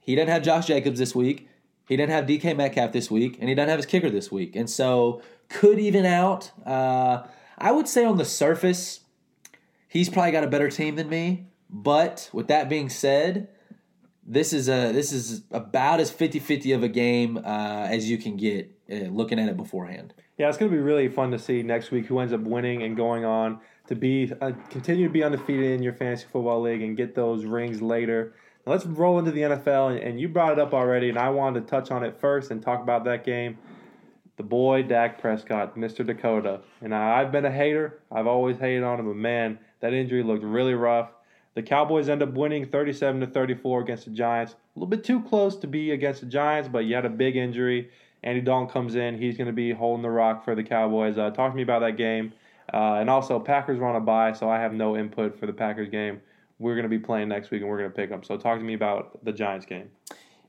he 0.00 0.14
doesn't 0.14 0.28
have 0.28 0.42
Josh 0.42 0.66
Jacobs 0.66 0.98
this 0.98 1.14
week. 1.14 1.48
He 1.86 1.96
didn't 1.96 2.12
have 2.12 2.26
DK 2.26 2.56
Metcalf 2.56 2.92
this 2.92 3.10
week, 3.10 3.38
and 3.40 3.48
he 3.48 3.54
doesn't 3.54 3.70
have 3.70 3.78
his 3.78 3.86
kicker 3.86 4.10
this 4.10 4.30
week. 4.30 4.56
And 4.56 4.68
so 4.68 5.22
could 5.48 5.78
even 5.78 6.04
out. 6.04 6.50
Uh, 6.66 7.24
I 7.56 7.72
would 7.72 7.88
say 7.88 8.04
on 8.04 8.18
the 8.18 8.24
surface, 8.24 9.00
he's 9.88 10.08
probably 10.08 10.32
got 10.32 10.44
a 10.44 10.48
better 10.48 10.70
team 10.70 10.96
than 10.96 11.08
me. 11.08 11.48
But 11.70 12.30
with 12.32 12.48
that 12.48 12.68
being 12.68 12.88
said, 12.88 13.48
this 14.28 14.52
is 14.52 14.68
a 14.68 14.92
this 14.92 15.10
is 15.10 15.42
about 15.50 16.00
as 16.00 16.12
50-50 16.12 16.74
of 16.74 16.82
a 16.82 16.88
game 16.88 17.38
uh, 17.38 17.86
as 17.90 18.10
you 18.10 18.18
can 18.18 18.36
get 18.36 18.70
uh, 18.92 19.06
looking 19.06 19.40
at 19.40 19.48
it 19.48 19.56
beforehand. 19.56 20.12
Yeah, 20.36 20.48
it's 20.48 20.58
going 20.58 20.70
to 20.70 20.76
be 20.76 20.82
really 20.82 21.08
fun 21.08 21.30
to 21.32 21.38
see 21.38 21.62
next 21.62 21.90
week 21.90 22.06
who 22.06 22.20
ends 22.20 22.32
up 22.32 22.40
winning 22.42 22.82
and 22.82 22.96
going 22.96 23.24
on 23.24 23.58
to 23.88 23.96
be 23.96 24.30
uh, 24.40 24.52
continue 24.68 25.06
to 25.06 25.12
be 25.12 25.24
undefeated 25.24 25.72
in 25.72 25.82
your 25.82 25.94
fantasy 25.94 26.26
football 26.30 26.60
league 26.60 26.82
and 26.82 26.96
get 26.96 27.14
those 27.14 27.44
rings 27.44 27.80
later. 27.80 28.34
Now 28.66 28.72
let's 28.72 28.84
roll 28.84 29.18
into 29.18 29.30
the 29.30 29.40
NFL, 29.40 29.92
and, 29.92 29.98
and 30.00 30.20
you 30.20 30.28
brought 30.28 30.52
it 30.52 30.58
up 30.58 30.74
already, 30.74 31.08
and 31.08 31.18
I 31.18 31.30
wanted 31.30 31.60
to 31.62 31.66
touch 31.66 31.90
on 31.90 32.04
it 32.04 32.20
first 32.20 32.50
and 32.50 32.62
talk 32.62 32.82
about 32.82 33.04
that 33.04 33.24
game. 33.24 33.56
The 34.36 34.42
boy 34.44 34.82
Dak 34.82 35.20
Prescott, 35.20 35.74
Mr. 35.76 36.06
Dakota, 36.06 36.60
and 36.80 36.94
I, 36.94 37.20
I've 37.20 37.32
been 37.32 37.46
a 37.46 37.50
hater. 37.50 38.00
I've 38.12 38.26
always 38.26 38.58
hated 38.58 38.84
on 38.84 39.00
him, 39.00 39.06
but 39.06 39.16
man, 39.16 39.58
that 39.80 39.94
injury 39.94 40.22
looked 40.22 40.44
really 40.44 40.74
rough. 40.74 41.10
The 41.58 41.62
Cowboys 41.64 42.08
end 42.08 42.22
up 42.22 42.34
winning 42.34 42.66
37 42.66 43.20
to 43.20 43.26
34 43.26 43.80
against 43.80 44.04
the 44.04 44.12
Giants. 44.12 44.52
A 44.52 44.78
little 44.78 44.88
bit 44.88 45.02
too 45.02 45.20
close 45.24 45.56
to 45.56 45.66
be 45.66 45.90
against 45.90 46.20
the 46.20 46.28
Giants, 46.28 46.68
but 46.68 46.84
you 46.84 46.94
had 46.94 47.04
a 47.04 47.10
big 47.10 47.34
injury. 47.34 47.90
Andy 48.22 48.40
Dalton 48.40 48.68
comes 48.68 48.94
in. 48.94 49.18
He's 49.18 49.36
going 49.36 49.48
to 49.48 49.52
be 49.52 49.72
holding 49.72 50.02
the 50.02 50.08
rock 50.08 50.44
for 50.44 50.54
the 50.54 50.62
Cowboys. 50.62 51.18
Uh, 51.18 51.30
talk 51.30 51.50
to 51.50 51.56
me 51.56 51.64
about 51.64 51.80
that 51.80 51.96
game. 51.96 52.32
Uh, 52.72 52.98
and 53.00 53.10
also, 53.10 53.40
Packers 53.40 53.80
were 53.80 53.88
on 53.88 53.96
a 53.96 54.00
bye, 54.00 54.34
so 54.34 54.48
I 54.48 54.60
have 54.60 54.72
no 54.72 54.96
input 54.96 55.36
for 55.36 55.46
the 55.46 55.52
Packers 55.52 55.88
game. 55.88 56.20
We're 56.60 56.76
going 56.76 56.84
to 56.84 56.88
be 56.88 57.00
playing 57.00 57.28
next 57.28 57.50
week, 57.50 57.62
and 57.62 57.68
we're 57.68 57.78
going 57.78 57.90
to 57.90 57.96
pick 57.96 58.10
them. 58.10 58.22
So 58.22 58.36
talk 58.36 58.58
to 58.58 58.64
me 58.64 58.74
about 58.74 59.24
the 59.24 59.32
Giants 59.32 59.66
game. 59.66 59.90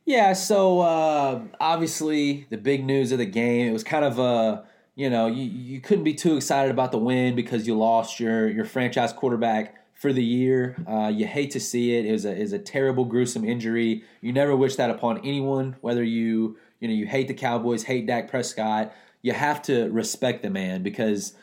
Yeah, 0.06 0.34
so 0.34 0.82
uh, 0.82 1.42
obviously 1.60 2.46
the 2.52 2.58
big 2.58 2.86
news 2.86 3.12
of 3.12 3.18
the 3.18 3.26
game. 3.26 3.68
It 3.68 3.74
was 3.74 3.84
kind 3.84 4.06
of 4.06 4.20
a 4.20 4.64
you 4.94 5.10
know 5.10 5.26
you, 5.26 5.42
you 5.46 5.82
couldn't 5.82 6.04
be 6.04 6.14
too 6.14 6.36
excited 6.36 6.70
about 6.70 6.92
the 6.92 7.00
win 7.00 7.36
because 7.36 7.66
you 7.66 7.76
lost 7.76 8.20
your 8.20 8.48
your 8.48 8.66
franchise 8.66 9.12
quarterback 9.12 9.79
for 10.00 10.14
the 10.14 10.24
year. 10.24 10.78
Uh, 10.88 11.10
you 11.10 11.28
hate 11.28 11.52
to 11.52 11.60
see 11.60 11.98
it. 11.98 12.06
It 12.06 12.14
was 12.14 12.26
a 12.26 12.36
is 12.36 12.54
a 12.54 12.60
terrible, 12.60 13.04
gruesome 13.04 13.44
injury. 13.44 14.04
You 14.22 14.32
never 14.32 14.56
wish 14.56 14.78
that 14.78 14.90
upon 14.90 15.20
anyone. 15.20 15.76
Whether 15.82 16.04
you 16.04 16.58
you 16.80 16.88
know 16.88 16.94
you 16.94 17.06
hate 17.06 17.28
the 17.28 17.34
Cowboys, 17.34 17.84
hate 17.84 18.08
Dak 18.08 18.30
Prescott, 18.30 18.94
you 19.22 19.34
have 19.34 19.62
to 19.64 19.90
respect 19.90 20.42
the 20.42 20.50
man 20.50 20.84
because 20.84 21.34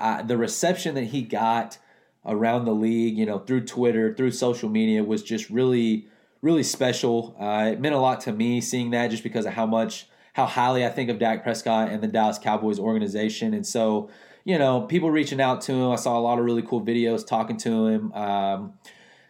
uh, 0.00 0.22
the 0.22 0.38
reception 0.38 0.94
that 0.94 1.04
he 1.04 1.20
got 1.20 1.76
around 2.24 2.64
the 2.64 2.74
league, 2.74 3.16
you 3.16 3.26
know, 3.26 3.38
through 3.38 3.66
Twitter, 3.66 4.14
through 4.14 4.30
social 4.30 4.70
media, 4.70 5.04
was 5.04 5.22
just 5.22 5.50
really 5.50 6.08
really 6.40 6.62
special. 6.62 7.36
Uh, 7.38 7.70
it 7.72 7.80
meant 7.80 7.94
a 7.94 7.98
lot 7.98 8.22
to 8.22 8.32
me 8.32 8.62
seeing 8.62 8.90
that 8.90 9.08
just 9.08 9.22
because 9.22 9.44
of 9.44 9.52
how 9.52 9.66
much 9.66 10.08
how 10.32 10.46
highly 10.46 10.86
I 10.86 10.88
think 10.88 11.10
of 11.10 11.18
Dak 11.18 11.42
Prescott 11.42 11.90
and 11.90 12.02
the 12.02 12.08
Dallas 12.08 12.38
Cowboys 12.38 12.78
organization, 12.78 13.52
and 13.52 13.66
so 13.66 14.08
you 14.46 14.58
know, 14.58 14.82
people 14.82 15.10
reaching 15.10 15.40
out 15.40 15.60
to 15.62 15.72
him. 15.72 15.90
I 15.90 15.96
saw 15.96 16.16
a 16.16 16.20
lot 16.20 16.38
of 16.38 16.44
really 16.44 16.62
cool 16.62 16.80
videos 16.80 17.26
talking 17.26 17.56
to 17.58 17.86
him. 17.88 18.12
Um, 18.12 18.74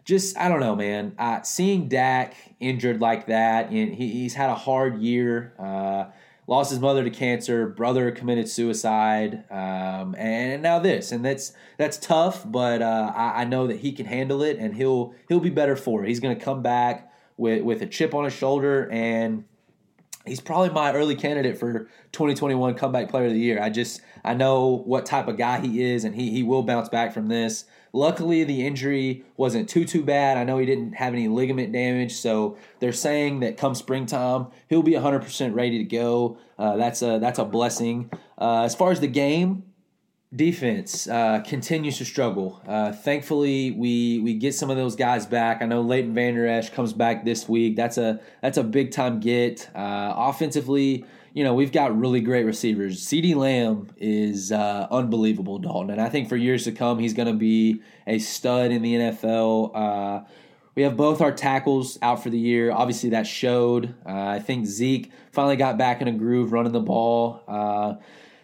just 0.04 0.36
I 0.36 0.48
don't 0.48 0.60
know, 0.60 0.76
man. 0.76 1.14
Uh, 1.18 1.40
seeing 1.40 1.88
Dak 1.88 2.36
injured 2.60 3.00
like 3.00 3.26
that, 3.28 3.70
and 3.70 3.94
he, 3.94 4.10
he's 4.10 4.34
had 4.34 4.50
a 4.50 4.54
hard 4.54 5.00
year. 5.00 5.54
Uh, 5.58 6.12
lost 6.46 6.70
his 6.70 6.80
mother 6.80 7.02
to 7.02 7.08
cancer. 7.08 7.66
Brother 7.66 8.10
committed 8.10 8.46
suicide, 8.46 9.50
um, 9.50 10.14
and 10.18 10.62
now 10.62 10.80
this, 10.80 11.12
and 11.12 11.24
that's 11.24 11.54
that's 11.78 11.96
tough. 11.96 12.44
But 12.44 12.82
uh, 12.82 13.10
I, 13.16 13.40
I, 13.40 13.44
know 13.44 13.66
that 13.68 13.78
he 13.78 13.92
can 13.92 14.04
handle 14.04 14.42
it, 14.42 14.58
and 14.58 14.74
he'll 14.74 15.14
he'll 15.30 15.40
be 15.40 15.48
better 15.48 15.76
for 15.76 16.04
it. 16.04 16.08
He's 16.08 16.20
going 16.20 16.38
to 16.38 16.44
come 16.44 16.60
back 16.60 17.10
with 17.38 17.62
with 17.62 17.80
a 17.80 17.86
chip 17.86 18.14
on 18.14 18.24
his 18.24 18.34
shoulder, 18.34 18.86
and 18.92 19.44
he's 20.26 20.40
probably 20.40 20.70
my 20.70 20.92
early 20.92 21.14
candidate 21.14 21.58
for 21.58 21.88
2021 22.12 22.74
comeback 22.74 23.08
player 23.08 23.26
of 23.26 23.32
the 23.32 23.38
year. 23.38 23.62
I 23.62 23.70
just 23.70 24.00
I 24.24 24.34
know 24.34 24.82
what 24.84 25.06
type 25.06 25.28
of 25.28 25.36
guy 25.36 25.60
he 25.60 25.82
is 25.82 26.04
and 26.04 26.14
he 26.14 26.30
he 26.30 26.42
will 26.42 26.62
bounce 26.62 26.88
back 26.88 27.12
from 27.12 27.28
this. 27.28 27.64
Luckily 27.92 28.44
the 28.44 28.66
injury 28.66 29.24
wasn't 29.36 29.68
too 29.68 29.84
too 29.84 30.02
bad. 30.02 30.36
I 30.36 30.44
know 30.44 30.58
he 30.58 30.66
didn't 30.66 30.94
have 30.94 31.12
any 31.12 31.28
ligament 31.28 31.72
damage, 31.72 32.14
so 32.14 32.56
they're 32.80 32.92
saying 32.92 33.40
that 33.40 33.56
come 33.56 33.74
springtime 33.74 34.48
he'll 34.68 34.82
be 34.82 34.92
100% 34.92 35.54
ready 35.54 35.78
to 35.78 35.84
go. 35.84 36.38
Uh, 36.58 36.76
that's 36.76 37.02
a 37.02 37.18
that's 37.18 37.38
a 37.38 37.44
blessing. 37.44 38.10
Uh, 38.38 38.62
as 38.62 38.74
far 38.74 38.90
as 38.90 39.00
the 39.00 39.08
game, 39.08 39.64
defense 40.36 41.08
uh, 41.08 41.40
continues 41.40 41.98
to 41.98 42.04
struggle. 42.04 42.60
Uh, 42.66 42.92
thankfully, 42.92 43.70
we 43.72 44.20
we 44.20 44.34
get 44.34 44.54
some 44.54 44.70
of 44.70 44.76
those 44.76 44.94
guys 44.94 45.26
back. 45.26 45.62
I 45.62 45.66
know 45.66 45.80
Leighton 45.80 46.14
Vander 46.14 46.46
Esch 46.46 46.70
comes 46.70 46.92
back 46.92 47.24
this 47.24 47.48
week. 47.48 47.76
That's 47.76 47.98
a 47.98 48.20
that's 48.42 48.58
a 48.58 48.62
big 48.62 48.92
time 48.92 49.20
get. 49.20 49.68
Uh, 49.74 50.12
offensively, 50.16 51.04
you 51.32 51.42
know 51.42 51.54
we've 51.54 51.72
got 51.72 51.98
really 51.98 52.20
great 52.20 52.44
receivers. 52.44 53.04
CeeDee 53.04 53.34
Lamb 53.34 53.88
is 53.96 54.52
uh, 54.52 54.86
unbelievable, 54.90 55.58
Dalton, 55.58 55.90
and 55.90 56.00
I 56.00 56.08
think 56.08 56.28
for 56.28 56.36
years 56.36 56.64
to 56.64 56.72
come 56.72 56.98
he's 56.98 57.14
going 57.14 57.28
to 57.28 57.34
be 57.34 57.82
a 58.06 58.18
stud 58.18 58.70
in 58.70 58.82
the 58.82 58.94
NFL. 58.94 59.70
Uh, 59.74 60.24
we 60.74 60.82
have 60.82 60.94
both 60.94 61.22
our 61.22 61.32
tackles 61.32 61.98
out 62.02 62.22
for 62.22 62.28
the 62.28 62.38
year. 62.38 62.70
Obviously, 62.70 63.10
that 63.10 63.26
showed. 63.26 63.94
Uh, 64.04 64.12
I 64.12 64.40
think 64.40 64.66
Zeke 64.66 65.10
finally 65.32 65.56
got 65.56 65.78
back 65.78 66.02
in 66.02 66.08
a 66.08 66.12
groove 66.12 66.52
running 66.52 66.72
the 66.72 66.80
ball 66.80 67.42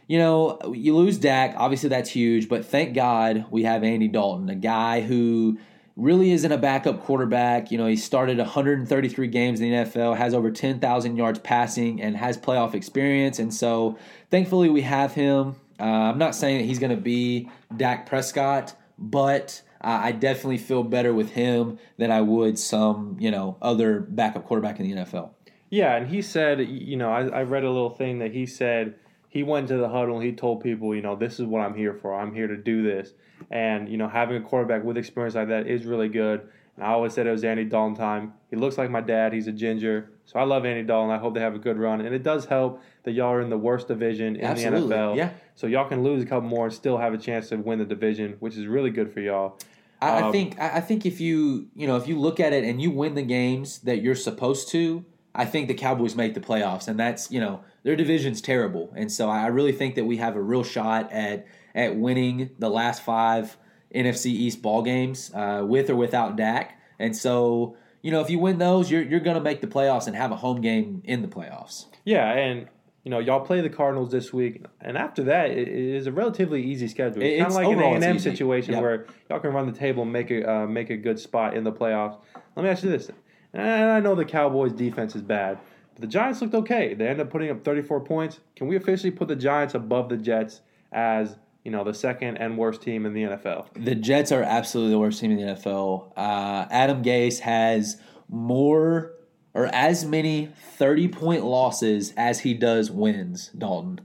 you 0.07 0.19
know, 0.19 0.59
you 0.75 0.97
lose 0.97 1.19
Dak, 1.19 1.55
obviously 1.57 1.89
that's 1.89 2.11
huge, 2.11 2.49
but 2.49 2.65
thank 2.65 2.95
God 2.95 3.47
we 3.51 3.63
have 3.63 3.85
Andy 3.85 4.09
Dalton, 4.09 4.49
a 4.49 4.55
guy 4.55 5.01
who 5.01 5.59
really 5.97 6.33
isn't 6.33 6.51
a 6.51 6.59
backup 6.59 7.03
quarterback. 7.03 7.71
You 7.71 7.79
know, 7.79 7.87
he 7.87 7.97
started 7.97 8.39
133 8.39 9.27
games 9.29 9.61
in 9.61 9.71
the 9.71 9.77
NFL, 9.77 10.17
has 10.17 10.35
over 10.35 10.51
10,000 10.51 11.17
yards 11.17 11.39
passing, 11.39 12.01
and 12.01 12.17
has 12.17 12.37
playoff 12.37 12.75
experience. 12.75 13.39
And 13.39 13.53
so, 13.53 13.99
thankfully, 14.31 14.69
we 14.69 14.83
have 14.83 15.13
him. 15.13 15.57
Uh, 15.79 15.85
I'm 15.85 16.19
not 16.19 16.35
saying 16.35 16.59
that 16.59 16.65
he's 16.65 16.79
going 16.79 16.95
to 16.95 17.03
be 17.03 17.51
Dak 17.77 18.07
Prescott, 18.07 18.75
but 18.99 19.63
uh, 19.83 20.01
I 20.03 20.13
definitely 20.13 20.59
feel 20.59 20.83
better 20.83 21.13
with 21.13 21.33
him 21.33 21.79
than 21.97 22.11
I 22.11 22.21
would 22.21 22.59
some, 22.59 23.17
you 23.19 23.31
know, 23.31 23.57
other 23.61 24.01
backup 24.01 24.47
quarterback 24.47 24.79
in 24.79 24.89
the 24.89 25.03
NFL. 25.03 25.31
Yeah, 25.71 25.97
and 25.97 26.07
he 26.07 26.23
said, 26.23 26.61
you 26.61 26.97
know, 26.97 27.11
I, 27.11 27.27
I 27.29 27.43
read 27.45 27.65
a 27.65 27.71
little 27.71 27.91
thing 27.91 28.19
that 28.19 28.33
he 28.33 28.47
said 28.47 28.95
he 29.33 29.43
went 29.43 29.66
to 29.68 29.78
the 29.78 29.89
huddle 29.89 30.16
and 30.16 30.24
he 30.26 30.30
told 30.33 30.62
people, 30.62 30.95
you 30.95 31.01
know, 31.01 31.16
this 31.16 31.41
is 31.41 31.47
what 31.47 31.62
I'm 31.62 31.74
here 31.74 31.95
for. 31.95 32.12
I'm 32.12 32.35
here 32.35 32.47
to 32.49 32.57
do 32.57 32.83
this. 32.83 33.14
And, 33.51 33.89
you 33.89 33.97
know, 33.97 34.07
having 34.07 34.37
a 34.37 34.43
quarterback 34.43 34.85
with 34.85 34.99
experience 34.99 35.35
like 35.35 35.49
that 35.49 35.66
is 35.66 35.87
really 35.87 36.11
good. 36.11 36.43
And 36.76 36.85
I 36.85 36.91
always 36.91 37.14
said 37.14 37.26
it 37.26 37.30
was 37.30 37.43
Andy 37.43 37.64
Dalton 37.64 37.97
time. 37.97 38.35
He 38.51 38.57
looks 38.57 38.76
like 38.76 38.91
my 38.91 39.01
dad. 39.01 39.33
He's 39.33 39.47
a 39.47 39.53
ginger. 39.53 40.11
So 40.26 40.39
I 40.39 40.43
love 40.45 40.66
Andy 40.66 40.83
Dalton. 40.83 41.11
I 41.11 41.16
hope 41.16 41.33
they 41.33 41.41
have 41.41 41.55
a 41.55 41.59
good 41.59 41.78
run. 41.78 42.03
And 42.03 42.14
it 42.14 42.22
does 42.22 42.45
help 42.45 42.83
that 43.05 43.12
y'all 43.12 43.33
are 43.33 43.41
in 43.41 43.49
the 43.49 43.57
worst 43.57 43.89
division 43.89 44.37
in 44.37 44.45
Absolutely. 44.45 44.89
the 44.91 44.95
NFL. 44.95 45.16
Yeah. 45.16 45.30
So 45.55 45.66
y'all 45.66 45.89
can 45.89 46.03
lose 46.03 46.22
a 46.22 46.26
couple 46.26 46.47
more 46.51 46.66
and 46.66 46.74
still 46.74 46.99
have 46.99 47.14
a 47.14 47.18
chance 47.18 47.49
to 47.49 47.57
win 47.57 47.78
the 47.78 47.87
division, 47.87 48.37
which 48.41 48.59
is 48.59 48.66
really 48.66 48.91
good 48.91 49.11
for 49.14 49.20
y'all. 49.20 49.59
I, 50.03 50.18
I 50.18 50.22
Um, 50.24 50.33
think 50.33 50.61
I 50.61 50.76
I 50.76 50.80
think 50.80 51.07
if 51.07 51.22
you 51.22 51.68
you 51.74 51.87
know 51.87 51.97
if 51.97 52.07
you 52.07 52.18
look 52.18 52.39
at 52.39 52.53
it 52.53 52.64
and 52.64 52.83
you 52.83 52.91
win 52.91 53.14
the 53.14 53.22
games 53.22 53.78
that 53.80 54.03
you're 54.03 54.14
supposed 54.14 54.68
to, 54.72 55.07
I 55.35 55.45
think 55.47 55.68
the 55.68 55.74
Cowboys 55.74 56.14
make 56.14 56.35
the 56.35 56.41
playoffs, 56.41 56.89
and 56.89 56.99
that's 57.01 57.30
you 57.30 57.41
know 57.41 57.61
their 57.85 57.97
division's 57.97 58.41
terrible, 58.41 58.93
and 58.97 59.11
so 59.11 59.28
I 59.30 59.47
really 59.47 59.72
think 59.72 59.95
that 59.95 60.05
we 60.05 60.18
have 60.18 60.37
a 60.37 60.41
real 60.43 60.62
shot 60.64 61.11
at 61.12 61.47
at 61.74 61.97
winning 61.97 62.51
the 62.59 62.68
last 62.68 63.03
five 63.03 63.57
NFC 63.95 64.26
East 64.26 64.62
ball 64.62 64.83
games 64.83 65.30
uh, 65.35 65.64
with 65.66 65.89
or 65.91 65.97
without 65.97 66.37
Dak, 66.37 66.78
and 66.99 67.16
so 67.16 67.76
you 68.03 68.11
know 68.11 68.20
if 68.20 68.28
you 68.30 68.39
win 68.39 68.59
those, 68.59 68.91
you're 68.91 69.03
you're 69.03 69.20
gonna 69.20 69.41
make 69.41 69.61
the 69.61 69.66
playoffs 69.66 70.07
and 70.07 70.14
have 70.16 70.33
a 70.33 70.37
home 70.37 70.61
game 70.61 71.03
in 71.05 71.22
the 71.22 71.28
playoffs. 71.28 71.87
Yeah, 72.05 72.30
and 72.33 72.66
you 73.05 73.11
know 73.11 73.18
y'all 73.18 73.41
play 73.41 73.61
the 73.62 73.70
Cardinals 73.70 74.11
this 74.11 74.33
week, 74.35 74.64
and 74.80 74.97
after 74.99 75.22
that, 75.24 75.51
it, 75.51 75.66
is 75.68 76.07
a 76.07 76.12
relatively 76.12 76.62
easy 76.62 76.89
schedule. 76.89 77.22
It's, 77.22 77.37
It- 77.37 77.39
kind 77.39 77.51
of 77.51 77.55
like 77.57 77.66
an 77.68 77.80
A 77.80 77.95
and 77.95 78.05
M 78.05 78.18
situation 78.18 78.74
Yep. 78.74 78.83
where 78.83 79.07
y'all 79.30 79.41
can 79.41 79.53
run 79.53 79.66
the 79.66 79.78
table 79.78 80.03
and 80.03 80.12
make 80.12 80.30
a 80.30 80.51
uh, 80.51 80.66
make 80.66 80.91
a 80.91 80.97
good 80.97 81.18
spot 81.18 81.57
in 81.57 81.64
the 81.64 81.72
playoffs. 81.72 82.18
Let 82.55 82.64
me 82.64 82.68
ask 82.68 82.83
you 82.85 82.91
this, 82.91 83.11
and 83.53 83.91
I 83.91 84.01
know 84.01 84.15
the 84.15 84.25
Cowboys' 84.25 84.73
defense 84.73 85.15
is 85.15 85.23
bad, 85.23 85.59
but 85.95 86.01
the 86.01 86.07
Giants 86.07 86.41
looked 86.41 86.55
okay. 86.55 86.95
They 86.95 87.07
ended 87.07 87.27
up 87.27 87.33
putting 87.33 87.51
up 87.51 87.65
34 87.65 88.01
points. 88.01 88.41
Can 88.57 88.67
we 88.67 88.77
officially 88.77 89.11
put 89.11 89.29
the 89.29 89.37
Giants 89.37 89.75
above 89.75 90.09
the 90.09 90.17
Jets 90.17 90.61
as 90.93 91.37
you 91.65 91.71
know 91.71 91.85
the 91.85 91.95
second 91.95 92.39
and 92.39 92.59
worst 92.59 92.83
team 92.83 93.07
in 93.07 93.15
the 93.15 93.23
NFL? 93.23 93.67
The 93.75 93.95
Jets 93.95 94.33
are 94.33 94.43
absolutely 94.43 94.93
the 94.93 94.99
worst 94.99 95.21
team 95.21 95.33
in 95.33 95.39
the 95.39 95.53
NFL. 95.55 96.13
Uh, 96.17 96.67
Adam 96.71 97.03
Gase 97.03 97.41
has 97.41 97.99
more 98.29 99.13
or 99.55 99.67
as 99.67 100.05
many 100.05 100.49
30 100.77 101.09
point 101.09 101.45
losses 101.45 102.13
as 102.17 102.41
he 102.41 102.55
does 102.55 102.91
wins, 102.91 103.49
Dalton. 103.57 104.01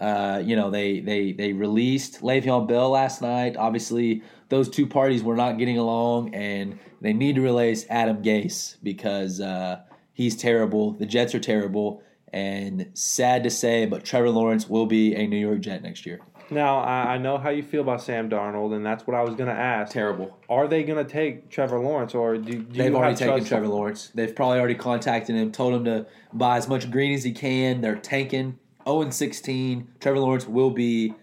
Uh, 0.00 0.42
you 0.44 0.56
know, 0.56 0.70
they, 0.70 1.00
they, 1.00 1.32
they 1.32 1.52
released 1.52 2.22
Le'Veon 2.22 2.66
Bell 2.66 2.90
last 2.90 3.20
night. 3.20 3.56
Obviously, 3.56 4.22
those 4.50 4.68
two 4.68 4.86
parties 4.86 5.22
were 5.22 5.36
not 5.36 5.58
getting 5.58 5.78
along, 5.78 6.34
and 6.34 6.78
they 7.00 7.14
need 7.14 7.36
to 7.36 7.40
release 7.40 7.86
Adam 7.88 8.22
Gase 8.22 8.76
because 8.82 9.40
uh, 9.40 9.80
he's 10.12 10.36
terrible. 10.36 10.92
The 10.92 11.06
Jets 11.06 11.34
are 11.34 11.40
terrible, 11.40 12.02
and 12.32 12.90
sad 12.94 13.44
to 13.44 13.50
say, 13.50 13.86
but 13.86 14.04
Trevor 14.04 14.30
Lawrence 14.30 14.68
will 14.68 14.86
be 14.86 15.14
a 15.14 15.26
New 15.26 15.38
York 15.38 15.60
Jet 15.60 15.82
next 15.82 16.04
year. 16.04 16.20
Now 16.52 16.80
I, 16.80 17.16
know 17.16 17.38
how 17.38 17.50
you 17.50 17.62
feel 17.62 17.80
about 17.80 18.02
Sam 18.02 18.28
Darnold, 18.28 18.74
and 18.74 18.84
that's 18.84 19.06
what 19.06 19.16
I 19.16 19.22
was 19.22 19.36
going 19.36 19.48
to 19.48 19.54
ask. 19.54 19.92
Terrible. 19.92 20.36
Are 20.48 20.66
they 20.66 20.82
going 20.82 21.04
to 21.04 21.10
take 21.10 21.48
Trevor 21.48 21.78
Lawrence, 21.78 22.12
or 22.12 22.36
do, 22.36 22.54
do 22.54 22.62
They've 22.64 22.90
you 22.90 22.96
already 22.96 23.14
taken 23.14 23.44
Trevor 23.44 23.68
Lawrence. 23.68 24.10
They've 24.14 24.34
probably 24.34 24.58
already 24.58 24.74
contacted 24.74 25.36
him, 25.36 25.52
told 25.52 25.74
him 25.74 25.84
to 25.84 26.06
buy 26.32 26.56
as 26.56 26.66
much 26.66 26.90
green 26.90 27.14
as 27.14 27.22
he 27.22 27.30
can. 27.30 27.82
They're 27.82 27.94
tanking 27.94 28.58
0 28.84 29.02
and 29.02 29.14
16. 29.14 29.92
Trevor 30.00 30.18
Lawrence 30.18 30.48
will 30.48 30.70
be 30.70 31.14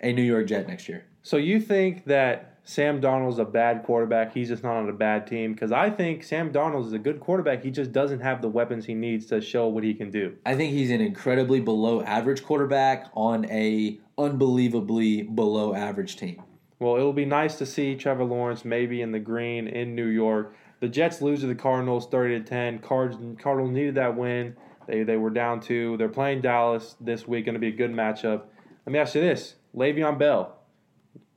a 0.00 0.14
New 0.14 0.22
York 0.22 0.46
Jet 0.46 0.66
next 0.66 0.88
year. 0.88 1.04
So 1.22 1.36
you 1.36 1.60
think 1.60 2.06
that 2.06 2.49
Sam 2.70 3.00
Darnold's 3.00 3.40
a 3.40 3.44
bad 3.44 3.82
quarterback? 3.82 4.32
He's 4.32 4.46
just 4.46 4.62
not 4.62 4.76
on 4.76 4.88
a 4.88 4.92
bad 4.92 5.26
team? 5.26 5.54
Because 5.54 5.72
I 5.72 5.90
think 5.90 6.22
Sam 6.22 6.52
Darnold 6.52 6.86
is 6.86 6.92
a 6.92 7.00
good 7.00 7.18
quarterback. 7.18 7.64
He 7.64 7.72
just 7.72 7.90
doesn't 7.90 8.20
have 8.20 8.40
the 8.40 8.48
weapons 8.48 8.86
he 8.86 8.94
needs 8.94 9.26
to 9.26 9.40
show 9.40 9.66
what 9.66 9.82
he 9.82 9.92
can 9.92 10.08
do. 10.08 10.36
I 10.46 10.54
think 10.54 10.72
he's 10.72 10.92
an 10.92 11.00
incredibly 11.00 11.58
below 11.58 12.00
average 12.02 12.44
quarterback 12.44 13.10
on 13.14 13.44
a 13.50 13.98
unbelievably 14.16 15.22
below 15.22 15.74
average 15.74 16.14
team. 16.14 16.44
Well, 16.78 16.94
it'll 16.94 17.12
be 17.12 17.24
nice 17.24 17.58
to 17.58 17.66
see 17.66 17.96
Trevor 17.96 18.22
Lawrence 18.22 18.64
maybe 18.64 19.02
in 19.02 19.10
the 19.10 19.18
green 19.18 19.66
in 19.66 19.96
New 19.96 20.06
York. 20.06 20.54
The 20.78 20.88
Jets 20.88 21.20
lose 21.20 21.40
to 21.40 21.48
the 21.48 21.56
Cardinals 21.56 22.06
thirty 22.06 22.38
to 22.38 22.44
ten. 22.44 22.78
Cards 22.78 23.16
Cardinals 23.40 23.72
needed 23.72 23.96
that 23.96 24.16
win. 24.16 24.54
They 24.86 25.02
they 25.02 25.16
were 25.16 25.30
down 25.30 25.58
two. 25.58 25.96
They're 25.96 26.08
playing 26.08 26.42
Dallas 26.42 26.94
this 27.00 27.26
week. 27.26 27.46
Going 27.46 27.54
to 27.54 27.58
be 27.58 27.66
a 27.66 27.72
good 27.72 27.90
matchup. 27.90 28.42
Let 28.86 28.92
me 28.92 29.00
ask 29.00 29.16
you 29.16 29.22
this: 29.22 29.56
Le'Veon 29.74 30.20
Bell, 30.20 30.56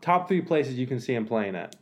top 0.04 0.28
three 0.28 0.42
places 0.42 0.76
you 0.76 0.86
can 0.86 1.00
see 1.00 1.16
him 1.16 1.26
playing 1.26 1.56
at. 1.56 1.76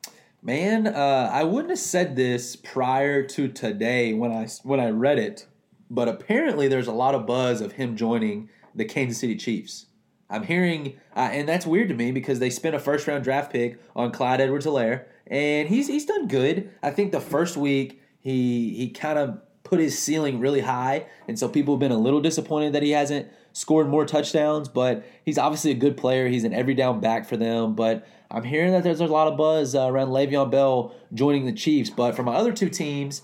Man, 0.44 0.88
uh, 0.88 1.30
I 1.32 1.44
wouldn't 1.44 1.70
have 1.70 1.80
said 1.80 2.16
this 2.16 2.56
prior 2.56 3.24
to 3.24 3.48
today 3.48 4.14
when 4.14 4.32
I 4.32 4.48
when 4.64 4.80
I 4.80 4.90
read 4.90 5.20
it, 5.20 5.46
but 5.90 6.08
apparently 6.08 6.68
there's 6.68 6.88
a 6.88 6.94
lot 6.94 7.14
of 7.14 7.28
buzz 7.28 7.62
of 7.62 7.74
him 7.74 7.96
joining 7.96 8.50
the 8.74 8.86
Kansas 8.86 9.20
City 9.20 9.36
Chiefs. 9.36 9.88
I'm 10.30 10.44
hearing, 10.44 10.98
uh, 11.16 11.30
and 11.32 11.48
that's 11.48 11.66
weird 11.66 11.90
to 11.90 11.96
me 11.96 12.12
because 12.12 12.40
they 12.40 12.50
spent 12.50 12.74
a 12.74 12.80
first 12.80 13.06
round 13.06 13.24
draft 13.24 13.52
pick 13.52 13.80
on 13.96 14.12
Clyde 14.12 14.40
Edwards-Helaire, 14.40 15.06
and 15.28 15.68
he's 15.68 15.88
he's 15.88 16.06
done 16.06 16.28
good. 16.28 16.72
I 16.82 16.92
think 16.92 17.12
the 17.12 17.20
first 17.20 17.58
week 17.58 18.02
he 18.20 18.74
he 18.76 18.90
kind 18.90 19.20
of 19.20 19.42
put 19.72 19.80
his 19.80 19.98
ceiling 19.98 20.42
really 20.42 20.60
high, 20.60 21.06
and 21.30 21.40
so 21.40 21.48
people 21.48 21.76
have 21.76 21.80
been 21.80 21.94
a 21.94 21.98
little 21.98 22.20
disappointed 22.20 22.74
that 22.74 22.84
he 22.84 22.92
hasn't 22.92 23.30
scored 23.54 23.88
more 23.88 24.06
touchdowns. 24.06 24.68
But 24.68 25.06
he's 25.24 25.38
obviously 25.38 25.72
a 25.72 25.76
good 25.76 25.96
player. 25.96 26.28
He's 26.28 26.44
an 26.44 26.54
every 26.54 26.74
down 26.74 27.00
back 27.00 27.26
for 27.26 27.38
them. 27.38 27.74
But 27.74 28.06
I'm 28.30 28.44
hearing 28.44 28.74
that 28.74 28.84
there's 28.84 29.00
a 29.00 29.06
lot 29.06 29.30
of 29.30 29.38
buzz 29.38 29.74
uh, 29.74 29.88
around 29.88 30.10
Le'Veon 30.10 30.52
Bell 30.52 30.94
joining 31.14 31.46
the 31.46 31.54
Chiefs. 31.54 31.90
But 31.90 32.18
for 32.18 32.24
my 32.24 32.34
other 32.34 32.52
two 32.52 32.68
teams, 32.68 33.22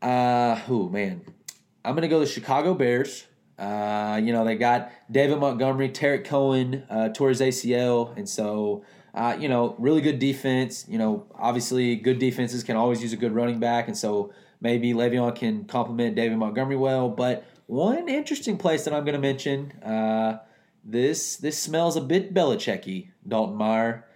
uh, 0.00 0.56
who 0.60 0.88
man, 0.88 1.20
I'm 1.84 1.94
gonna 1.94 2.08
go 2.08 2.20
the 2.20 2.26
Chicago 2.26 2.72
Bears. 2.72 3.26
Uh, 3.58 4.18
you 4.24 4.32
know 4.32 4.46
they 4.46 4.56
got 4.56 4.90
David 5.10 5.38
Montgomery, 5.38 5.90
Tarik 5.90 6.24
Cohen 6.24 6.84
uh, 6.88 7.10
his 7.10 7.42
ACL, 7.42 8.16
and 8.16 8.26
so 8.26 8.82
uh, 9.14 9.36
you 9.38 9.50
know 9.50 9.74
really 9.78 10.00
good 10.00 10.18
defense. 10.18 10.86
You 10.88 10.96
know 10.96 11.26
obviously 11.34 11.96
good 11.96 12.18
defenses 12.18 12.64
can 12.64 12.76
always 12.76 13.02
use 13.02 13.12
a 13.12 13.18
good 13.18 13.32
running 13.32 13.60
back, 13.60 13.88
and 13.88 13.96
so 13.98 14.32
maybe 14.60 14.92
Le'Veon 14.92 15.34
can 15.34 15.64
complement 15.64 16.16
David 16.16 16.38
Montgomery 16.38 16.76
well. 16.76 17.08
But 17.08 17.44
one 17.66 18.08
interesting 18.08 18.58
place 18.58 18.84
that 18.84 18.94
I'm 18.94 19.04
going 19.04 19.14
to 19.14 19.20
mention, 19.20 19.72
uh, 19.82 20.38
this 20.84 21.36
this 21.36 21.58
smells 21.58 21.96
a 21.96 22.00
bit 22.00 22.34
Belichicky, 22.34 23.08
Dalton 23.26 23.56
Meyer. 23.56 24.06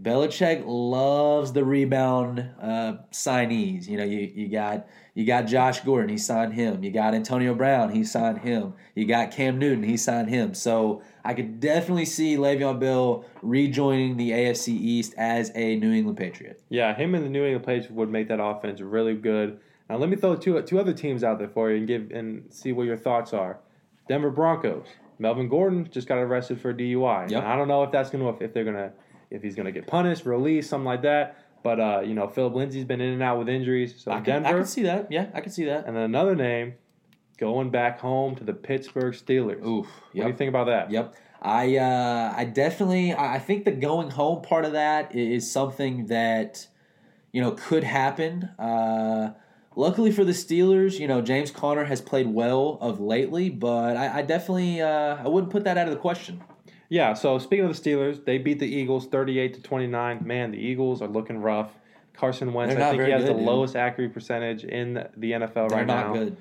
Belichick 0.00 0.64
loves 0.66 1.52
the 1.52 1.64
rebound 1.64 2.40
uh, 2.60 2.94
signees. 3.12 3.86
You 3.86 3.96
know, 3.98 4.04
you, 4.04 4.32
you 4.34 4.48
got 4.48 4.88
you 5.14 5.24
got 5.24 5.42
Josh 5.46 5.80
Gordon, 5.80 6.08
he 6.08 6.18
signed 6.18 6.54
him. 6.54 6.82
You 6.82 6.90
got 6.90 7.14
Antonio 7.14 7.54
Brown, 7.54 7.90
he 7.90 8.02
signed 8.02 8.38
him. 8.38 8.74
You 8.96 9.06
got 9.06 9.30
Cam 9.30 9.58
Newton, 9.58 9.84
he 9.84 9.96
signed 9.96 10.28
him. 10.28 10.54
So 10.54 11.02
I 11.24 11.34
could 11.34 11.60
definitely 11.60 12.06
see 12.06 12.36
Le'Veon 12.36 12.80
Bell 12.80 13.24
rejoining 13.40 14.16
the 14.16 14.32
AFC 14.32 14.68
East 14.68 15.14
as 15.16 15.52
a 15.54 15.76
New 15.76 15.92
England 15.92 16.18
Patriot. 16.18 16.60
Yeah, 16.68 16.94
him 16.94 17.14
and 17.14 17.24
the 17.24 17.30
New 17.30 17.44
England 17.44 17.64
Patriots 17.64 17.90
would 17.90 18.10
make 18.10 18.28
that 18.28 18.42
offense 18.42 18.80
really 18.80 19.14
good. 19.14 19.60
Now 19.88 19.96
let 19.96 20.08
me 20.08 20.16
throw 20.16 20.36
two 20.36 20.60
two 20.62 20.78
other 20.78 20.92
teams 20.92 21.22
out 21.22 21.38
there 21.38 21.48
for 21.48 21.70
you 21.70 21.78
and 21.78 21.86
give 21.86 22.10
and 22.10 22.52
see 22.52 22.72
what 22.72 22.86
your 22.86 22.96
thoughts 22.96 23.32
are. 23.32 23.58
Denver 24.08 24.30
Broncos. 24.30 24.86
Melvin 25.18 25.48
Gordon 25.48 25.88
just 25.90 26.08
got 26.08 26.18
arrested 26.18 26.60
for 26.60 26.74
DUI. 26.74 27.30
Yep. 27.30 27.42
And 27.42 27.52
I 27.52 27.56
don't 27.56 27.68
know 27.68 27.82
if 27.84 27.92
that's 27.92 28.10
gonna 28.10 28.28
if 28.40 28.52
they're 28.52 28.64
gonna 28.64 28.92
if 29.30 29.42
he's 29.42 29.54
gonna 29.54 29.72
get 29.72 29.86
punished, 29.86 30.26
released, 30.26 30.70
something 30.70 30.86
like 30.86 31.02
that. 31.02 31.38
But 31.62 31.80
uh, 31.80 32.02
you 32.04 32.14
know, 32.14 32.28
Phillip 32.28 32.54
Lindsay's 32.54 32.84
been 32.84 33.00
in 33.00 33.12
and 33.12 33.22
out 33.22 33.38
with 33.38 33.48
injuries. 33.48 33.94
So 33.96 34.10
I 34.10 34.16
can, 34.16 34.42
Denver 34.42 34.48
I 34.48 34.52
can 34.52 34.66
see 34.66 34.82
that. 34.82 35.10
Yeah, 35.10 35.28
I 35.34 35.40
can 35.40 35.52
see 35.52 35.64
that. 35.66 35.86
and 35.86 35.96
then 35.96 36.02
another 36.04 36.34
name 36.34 36.74
going 37.38 37.70
back 37.70 38.00
home 38.00 38.36
to 38.36 38.44
the 38.44 38.52
Pittsburgh 38.52 39.14
Steelers. 39.14 39.64
Oof. 39.64 39.86
What 40.12 40.24
do 40.24 40.28
you 40.28 40.36
think 40.36 40.48
about 40.48 40.66
that? 40.66 40.90
Yep. 40.90 41.14
I 41.40 41.76
uh, 41.76 42.34
I 42.36 42.44
definitely 42.44 43.12
I 43.12 43.36
I 43.36 43.38
think 43.38 43.64
the 43.64 43.72
going 43.72 44.10
home 44.10 44.42
part 44.42 44.64
of 44.64 44.72
that 44.72 45.14
is 45.14 45.50
something 45.50 46.06
that 46.06 46.66
you 47.32 47.40
know 47.40 47.52
could 47.52 47.84
happen. 47.84 48.44
Uh, 48.58 49.34
luckily 49.76 50.10
for 50.12 50.24
the 50.24 50.32
Steelers, 50.32 50.98
you 50.98 51.06
know 51.08 51.20
James 51.20 51.50
Conner 51.50 51.84
has 51.84 52.00
played 52.00 52.26
well 52.28 52.78
of 52.80 53.00
lately, 53.00 53.50
but 53.50 53.96
I, 53.96 54.18
I 54.18 54.22
definitely 54.22 54.80
uh, 54.80 55.16
I 55.24 55.28
wouldn't 55.28 55.52
put 55.52 55.64
that 55.64 55.76
out 55.78 55.86
of 55.88 55.94
the 55.94 56.00
question. 56.00 56.42
Yeah, 56.90 57.14
so 57.14 57.38
speaking 57.38 57.64
of 57.64 57.74
the 57.74 57.80
Steelers, 57.90 58.24
they 58.24 58.38
beat 58.38 58.58
the 58.60 58.66
Eagles 58.68 59.06
38 59.06 59.54
to 59.54 59.62
29. 59.62 60.20
Man, 60.24 60.50
the 60.52 60.58
Eagles 60.58 61.00
are 61.02 61.08
looking 61.08 61.38
rough. 61.38 61.72
Carson 62.12 62.52
Wentz, 62.52 62.76
I 62.76 62.90
think 62.90 63.02
he 63.02 63.10
has 63.10 63.22
good, 63.24 63.30
the 63.30 63.38
dude. 63.38 63.46
lowest 63.46 63.74
accuracy 63.74 64.12
percentage 64.12 64.62
in 64.62 64.94
the 65.16 65.32
NFL 65.32 65.54
They're 65.70 65.78
right 65.78 65.86
not 65.86 66.08
now. 66.08 66.12
good. 66.12 66.36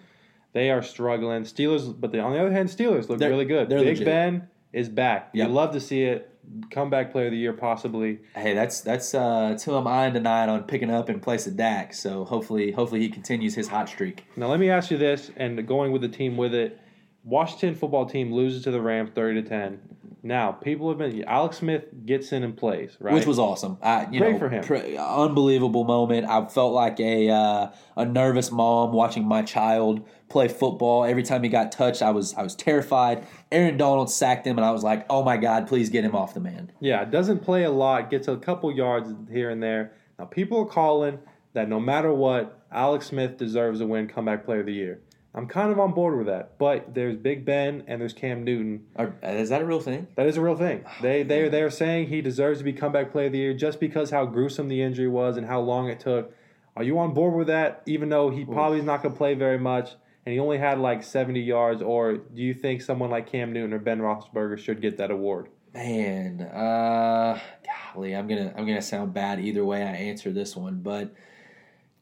They 0.52 0.70
are 0.70 0.84
struggling. 0.84 1.44
Steelers, 1.44 2.00
but 2.00 2.12
the, 2.12 2.20
on 2.20 2.34
the 2.34 2.40
other 2.40 2.52
hand, 2.52 2.70
Steelers 2.70 3.10
look 3.10 3.18
They're- 3.18 3.30
really 3.30 3.46
good. 3.46 3.70
Big 3.70 3.80
legit. 3.80 4.06
Ben 4.06 4.48
is 4.72 4.90
back. 4.90 5.30
Yep. 5.34 5.48
You 5.48 5.54
love 5.54 5.72
to 5.74 5.80
see 5.80 6.04
it. 6.04 6.30
Comeback 6.72 7.12
player 7.12 7.28
of 7.28 7.32
the 7.32 7.38
year 7.38 7.54
possibly. 7.54 8.20
Hey, 8.36 8.54
that's 8.54 8.82
that's 8.82 9.14
uh, 9.14 9.50
that's 9.50 9.64
who 9.64 9.74
I'm 9.74 9.88
eyeing 9.88 10.14
tonight 10.14 10.50
on 10.50 10.64
picking 10.64 10.91
up 10.91 11.10
in 11.10 11.20
place 11.20 11.48
of 11.48 11.56
Dak. 11.56 11.94
So 11.94 12.26
hopefully, 12.26 12.72
hopefully 12.72 13.02
he 13.02 13.10
continues 13.10 13.56
his 13.56 13.68
hot 13.68 13.89
streak. 13.89 14.26
Now 14.36 14.48
let 14.48 14.60
me 14.60 14.70
ask 14.70 14.91
you 14.91 14.98
this, 14.98 15.32
and 15.38 15.66
going 15.68 15.91
with 15.91 16.02
the 16.02 16.10
team 16.10 16.38
with 16.38 16.54
it, 16.54 16.80
Washington 17.24 17.76
football 17.76 18.06
team 18.06 18.34
loses 18.34 18.64
to 18.64 18.72
the 18.72 18.82
Rams 18.82 19.12
thirty 19.16 19.41
to 19.41 19.48
ten. 19.48 19.93
Now 20.26 20.53
people 20.53 20.88
have 20.88 20.97
been 20.97 21.26
Alex 21.26 21.57
Smith 21.57 21.84
gets 22.05 22.32
in 22.32 22.43
and 22.43 22.55
plays 22.55 22.95
right, 23.01 23.13
which 23.13 23.26
was 23.26 23.38
awesome. 23.38 23.78
I, 23.82 24.07
you 24.09 24.21
Great 24.21 24.34
know, 24.34 24.39
for 24.39 24.49
him. 24.49 24.63
Pre- 24.63 24.95
unbelievable 24.95 25.84
moment. 25.84 26.26
I 26.26 26.45
felt 26.45 26.74
like 26.74 26.97
a 27.01 27.30
uh, 27.30 27.71
a 27.97 28.05
nervous 28.05 28.49
mom 28.49 28.93
watching 28.93 29.28
my 29.28 29.41
child 29.41 30.07
play 30.30 30.47
football. 30.47 31.03
Every 31.03 31.24
time 31.24 31.43
he 31.43 31.49
got 31.49 31.74
touched, 31.74 32.01
I 32.01 32.11
was 32.11 32.34
I 32.36 32.41
was 32.41 32.55
terrified. 32.55 33.28
Aaron 33.51 33.76
Donald 33.76 34.09
sacked 34.09 34.47
him, 34.47 34.57
and 34.57 34.63
I 34.65 34.71
was 34.71 34.82
like, 34.82 35.05
"Oh 35.09 35.24
my 35.24 35.36
God, 35.36 35.67
please 35.67 35.89
get 35.89 36.05
him 36.05 36.15
off 36.15 36.34
the 36.34 36.39
man." 36.39 36.71
yeah 36.80 37.03
doesn't 37.03 37.39
play 37.39 37.63
a 37.65 37.71
lot, 37.71 38.09
gets 38.09 38.30
a 38.30 38.38
couple 38.38 38.74
yards 38.74 39.13
here 39.30 39.49
and 39.49 39.61
there. 39.61 39.91
Now 40.17 40.26
people 40.26 40.59
are 40.59 40.65
calling 40.65 41.19
that 41.51 41.67
no 41.67 41.82
matter 41.82 42.13
what, 42.13 42.61
Alex 42.71 43.07
Smith 43.07 43.36
deserves 43.36 43.82
a 43.82 43.86
win 43.86 44.07
comeback 44.07 44.45
player 44.45 44.61
of 44.61 44.67
the 44.67 44.74
year. 44.74 45.01
I'm 45.36 45.48
kind 45.48 45.72
of 45.72 45.80
on 45.80 45.94
board 45.94 46.18
with 46.18 46.28
that, 46.28 46.60
but 46.60 46.94
there's 46.94 47.16
Big 47.16 47.44
Ben 47.44 47.84
and 47.88 48.00
there's 48.00 48.14
Cam 48.14 48.44
Newton. 48.44 48.86
Are, 48.96 49.16
is 49.24 49.50
that 49.50 49.62
a 49.62 49.66
real 49.66 49.80
thing? 49.80 50.08
That 50.16 50.28
is 50.28 50.38
a 50.38 50.42
real 50.42 50.56
thing. 50.56 50.86
They 51.02 51.24
they 51.24 51.50
they 51.50 51.64
are 51.64 51.72
saying 51.72 52.08
he 52.08 52.22
deserves 52.22 52.60
to 52.60 52.64
be 52.64 52.74
comeback 52.74 53.12
player 53.12 53.26
of 53.28 53.32
the 53.32 53.40
year 53.40 53.54
just 53.54 53.80
because 53.80 54.12
how 54.12 54.26
gruesome 54.26 54.68
the 54.68 54.82
injury 54.82 55.08
was 55.08 55.38
and 55.38 55.48
how 55.48 55.60
long 55.62 55.90
it 55.90 56.00
took. 56.00 56.34
Are 56.76 56.84
you 56.84 57.00
on 57.00 57.14
board 57.14 57.36
with 57.36 57.48
that? 57.48 57.82
Even 57.86 58.10
though 58.10 58.30
he 58.30 58.46
probably 58.46 58.80
is 58.80 58.86
not 58.86 59.04
going 59.04 59.14
to 59.14 59.18
play 59.18 59.34
very 59.36 59.60
much 59.60 59.92
and 60.26 60.34
he 60.34 60.40
only 60.40 60.58
had 60.58 60.80
like 60.80 61.04
70 61.04 61.40
yards, 61.42 61.82
or 61.82 62.14
do 62.14 62.42
you 62.42 62.54
think 62.54 62.82
someone 62.82 63.10
like 63.10 63.30
Cam 63.30 63.52
Newton 63.52 63.74
or 63.74 63.80
Ben 63.80 64.00
Roethlisberger 64.00 64.58
should 64.58 64.82
get 64.82 64.98
that 64.98 65.12
award? 65.12 65.50
Man, 65.74 66.42
uh, 66.42 67.40
golly, 67.66 68.16
I'm 68.16 68.28
gonna 68.28 68.54
I'm 68.56 68.66
gonna 68.68 68.82
sound 68.82 69.14
bad 69.14 69.40
either 69.40 69.66
way 69.66 69.82
I 69.82 69.88
answer 69.88 70.32
this 70.32 70.56
one, 70.56 70.82
but 70.82 71.14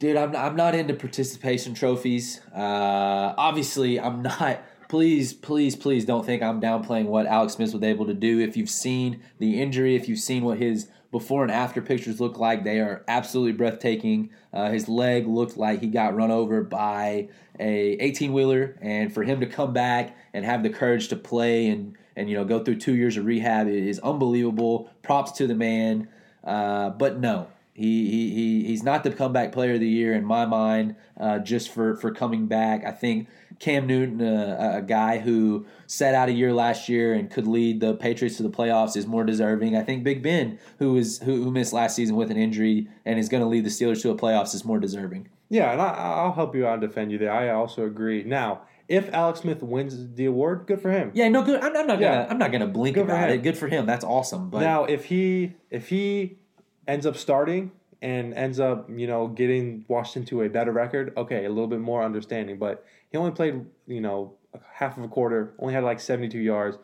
dude, 0.01 0.17
I'm 0.17 0.35
I'm 0.35 0.55
not 0.55 0.75
into 0.75 0.95
participation 0.95 1.73
trophies. 1.73 2.41
Uh, 2.53 3.33
obviously, 3.37 3.99
I'm 3.99 4.21
not. 4.23 4.61
Please, 4.89 5.31
please, 5.31 5.77
please 5.77 6.03
don't 6.03 6.25
think 6.25 6.43
I'm 6.43 6.59
downplaying 6.59 7.05
what 7.05 7.25
Alex 7.25 7.53
Smith 7.53 7.73
was 7.73 7.81
able 7.81 8.05
to 8.07 8.13
do. 8.13 8.41
If 8.41 8.57
you've 8.57 8.69
seen 8.69 9.21
the 9.39 9.61
injury, 9.61 9.95
if 9.95 10.09
you've 10.09 10.19
seen 10.19 10.43
what 10.43 10.57
his 10.57 10.89
before 11.11 11.43
and 11.43 11.51
after 11.51 11.81
pictures 11.81 12.19
look 12.19 12.37
like, 12.37 12.65
they 12.65 12.79
are 12.79 13.05
absolutely 13.07 13.53
breathtaking. 13.53 14.31
Uh, 14.51 14.69
his 14.69 14.89
leg 14.89 15.27
looked 15.27 15.55
like 15.55 15.79
he 15.79 15.87
got 15.87 16.13
run 16.13 16.29
over 16.31 16.61
by 16.61 17.29
a 17.57 17.91
18 18.01 18.33
wheeler, 18.33 18.77
and 18.81 19.13
for 19.13 19.23
him 19.23 19.39
to 19.39 19.45
come 19.45 19.71
back 19.71 20.17
and 20.33 20.43
have 20.43 20.61
the 20.63 20.69
courage 20.69 21.07
to 21.09 21.15
play 21.15 21.67
and 21.67 21.95
and 22.17 22.29
you 22.29 22.35
know 22.35 22.43
go 22.43 22.61
through 22.61 22.75
two 22.75 22.95
years 22.95 23.15
of 23.15 23.25
rehab 23.25 23.69
is 23.69 23.99
unbelievable. 23.99 24.89
Props 25.03 25.31
to 25.33 25.47
the 25.47 25.55
man. 25.55 26.09
Uh, 26.43 26.89
but 26.89 27.19
no, 27.19 27.47
he, 27.73 28.09
he, 28.09 28.29
he 28.33 28.63
he's 28.65 28.83
not 28.83 29.03
the 29.03 29.11
comeback 29.11 29.51
player 29.51 29.75
of 29.75 29.79
the 29.79 29.87
year 29.87 30.13
in 30.13 30.25
my 30.25 30.45
mind. 30.45 30.95
Uh, 31.19 31.39
just 31.39 31.69
for 31.69 31.95
for 31.95 32.11
coming 32.11 32.47
back, 32.47 32.85
I 32.85 32.91
think 32.91 33.27
Cam 33.59 33.87
Newton, 33.87 34.21
uh, 34.21 34.73
a 34.75 34.81
guy 34.81 35.19
who 35.19 35.65
set 35.87 36.13
out 36.13 36.29
a 36.29 36.33
year 36.33 36.53
last 36.53 36.89
year 36.89 37.13
and 37.13 37.29
could 37.29 37.47
lead 37.47 37.79
the 37.79 37.93
Patriots 37.93 38.37
to 38.37 38.43
the 38.43 38.49
playoffs, 38.49 38.97
is 38.97 39.07
more 39.07 39.23
deserving. 39.23 39.77
I 39.77 39.83
think 39.83 40.03
Big 40.03 40.21
Ben, 40.21 40.59
who 40.79 40.97
is 40.97 41.19
who, 41.19 41.43
who 41.43 41.51
missed 41.51 41.71
last 41.71 41.95
season 41.95 42.15
with 42.15 42.29
an 42.31 42.37
injury 42.37 42.87
and 43.05 43.17
is 43.17 43.29
going 43.29 43.43
to 43.43 43.47
lead 43.47 43.63
the 43.63 43.69
Steelers 43.69 44.01
to 44.01 44.09
a 44.09 44.15
playoffs, 44.15 44.53
is 44.53 44.65
more 44.65 44.79
deserving. 44.79 45.29
Yeah, 45.49 45.71
and 45.71 45.81
I, 45.81 45.89
I'll 45.89 46.33
help 46.33 46.55
you 46.55 46.65
out 46.65 46.73
and 46.73 46.81
defend 46.81 47.11
you 47.11 47.17
there. 47.17 47.31
I 47.31 47.49
also 47.49 47.85
agree. 47.85 48.23
Now, 48.23 48.61
if 48.87 49.13
Alex 49.13 49.41
Smith 49.41 49.61
wins 49.61 50.15
the 50.15 50.25
award, 50.25 50.65
good 50.67 50.81
for 50.81 50.91
him. 50.91 51.11
Yeah, 51.13 51.29
no, 51.29 51.43
good. 51.43 51.61
I'm, 51.61 51.75
I'm 51.75 51.87
not 51.87 51.99
gonna 51.99 52.01
Yeah. 52.01 52.27
I'm 52.29 52.37
not 52.37 52.51
gonna 52.51 52.67
blink 52.67 52.95
Good 52.95 53.05
about 53.05 53.29
it. 53.29 53.43
Good 53.43 53.57
for 53.57 53.67
him. 53.67 53.85
That's 53.85 54.03
awesome. 54.03 54.49
But 54.49 54.59
now, 54.61 54.83
if 54.85 55.05
he 55.05 55.53
if 55.69 55.89
he 55.89 56.39
ends 56.87 57.05
up 57.05 57.15
starting 57.15 57.71
and 58.01 58.33
ends 58.33 58.59
up 58.59 58.89
you 58.89 59.07
know 59.07 59.27
getting 59.27 59.85
Washington 59.87 60.25
to 60.29 60.43
a 60.43 60.49
better 60.49 60.71
record, 60.71 61.13
okay, 61.17 61.45
a 61.45 61.49
little 61.49 61.67
bit 61.67 61.79
more 61.79 62.03
understanding. 62.03 62.57
But 62.57 62.85
he 63.11 63.17
only 63.17 63.31
played 63.31 63.65
you 63.87 64.01
know 64.01 64.33
half 64.73 64.97
of 64.97 65.03
a 65.03 65.07
quarter, 65.07 65.53
only 65.59 65.73
had 65.73 65.83
like 65.83 65.99
seventy 65.99 66.29
two 66.29 66.39
yards. 66.39 66.77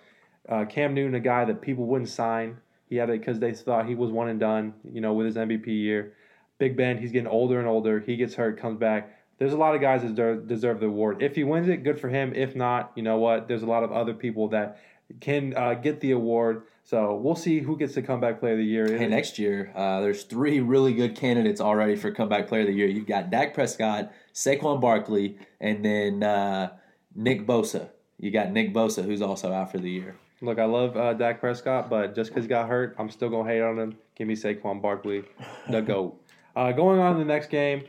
Uh, 0.47 0.65
Cam 0.65 0.93
Newton, 0.93 1.15
a 1.15 1.19
guy 1.19 1.43
that 1.45 1.61
people 1.61 1.85
wouldn't 1.85 2.09
sign, 2.09 2.57
he 2.89 2.95
had 2.95 3.09
it 3.09 3.19
because 3.19 3.39
they 3.39 3.53
thought 3.53 3.85
he 3.85 3.95
was 3.95 4.11
one 4.11 4.29
and 4.29 4.39
done. 4.39 4.73
You 4.89 5.01
know, 5.01 5.13
with 5.13 5.25
his 5.25 5.35
MVP 5.35 5.67
year. 5.67 6.13
Big 6.59 6.75
Ben, 6.75 6.97
he's 6.97 7.11
getting 7.11 7.27
older 7.27 7.59
and 7.59 7.67
older. 7.67 7.99
He 7.99 8.15
gets 8.15 8.33
hurt, 8.33 8.59
comes 8.59 8.79
back. 8.79 9.15
There's 9.37 9.53
a 9.53 9.57
lot 9.57 9.75
of 9.75 9.81
guys 9.81 10.01
that 10.01 10.47
deserve 10.47 10.79
the 10.79 10.87
award. 10.87 11.21
If 11.21 11.35
he 11.35 11.43
wins 11.43 11.67
it, 11.67 11.83
good 11.83 11.99
for 11.99 12.09
him. 12.09 12.33
If 12.33 12.55
not, 12.55 12.91
you 12.95 13.03
know 13.03 13.17
what? 13.17 13.47
There's 13.47 13.61
a 13.61 13.67
lot 13.67 13.83
of 13.83 13.91
other 13.91 14.15
people 14.15 14.47
that 14.49 14.81
can 15.21 15.55
uh, 15.55 15.75
get 15.75 15.99
the 15.99 16.11
award. 16.11 16.63
So 16.87 17.15
we'll 17.15 17.35
see 17.35 17.59
who 17.59 17.75
gets 17.75 17.95
the 17.95 18.01
comeback 18.01 18.39
player 18.39 18.53
of 18.53 18.59
the 18.59 18.63
year. 18.63 18.97
Hey, 18.97 19.07
next 19.07 19.37
year, 19.37 19.73
uh, 19.75 19.99
there's 19.99 20.23
three 20.23 20.61
really 20.61 20.93
good 20.93 21.17
candidates 21.17 21.59
already 21.59 21.97
for 21.97 22.11
comeback 22.11 22.47
player 22.47 22.61
of 22.61 22.67
the 22.67 22.73
year. 22.73 22.87
You've 22.87 23.05
got 23.05 23.29
Dak 23.29 23.53
Prescott, 23.53 24.13
Saquon 24.33 24.79
Barkley, 24.79 25.37
and 25.59 25.83
then 25.83 26.23
uh, 26.23 26.71
Nick 27.13 27.45
Bosa. 27.45 27.89
You 28.17 28.31
got 28.31 28.53
Nick 28.53 28.73
Bosa, 28.73 29.03
who's 29.03 29.21
also 29.21 29.51
out 29.51 29.69
for 29.69 29.79
the 29.79 29.89
year. 29.89 30.15
Look, 30.39 30.59
I 30.59 30.63
love 30.63 30.95
uh, 30.95 31.13
Dak 31.13 31.41
Prescott, 31.41 31.89
but 31.89 32.15
just 32.15 32.29
because 32.29 32.45
he 32.45 32.47
got 32.47 32.69
hurt, 32.69 32.95
I'm 32.97 33.09
still 33.09 33.29
gonna 33.29 33.49
hate 33.49 33.59
on 33.59 33.77
him. 33.77 33.97
Give 34.15 34.25
me 34.25 34.35
Saquon 34.35 34.81
Barkley, 34.81 35.25
the 35.69 35.81
goat. 35.81 36.21
Uh, 36.55 36.71
going 36.71 36.99
on 36.99 37.13
to 37.13 37.19
the 37.19 37.25
next 37.25 37.51
game, 37.51 37.83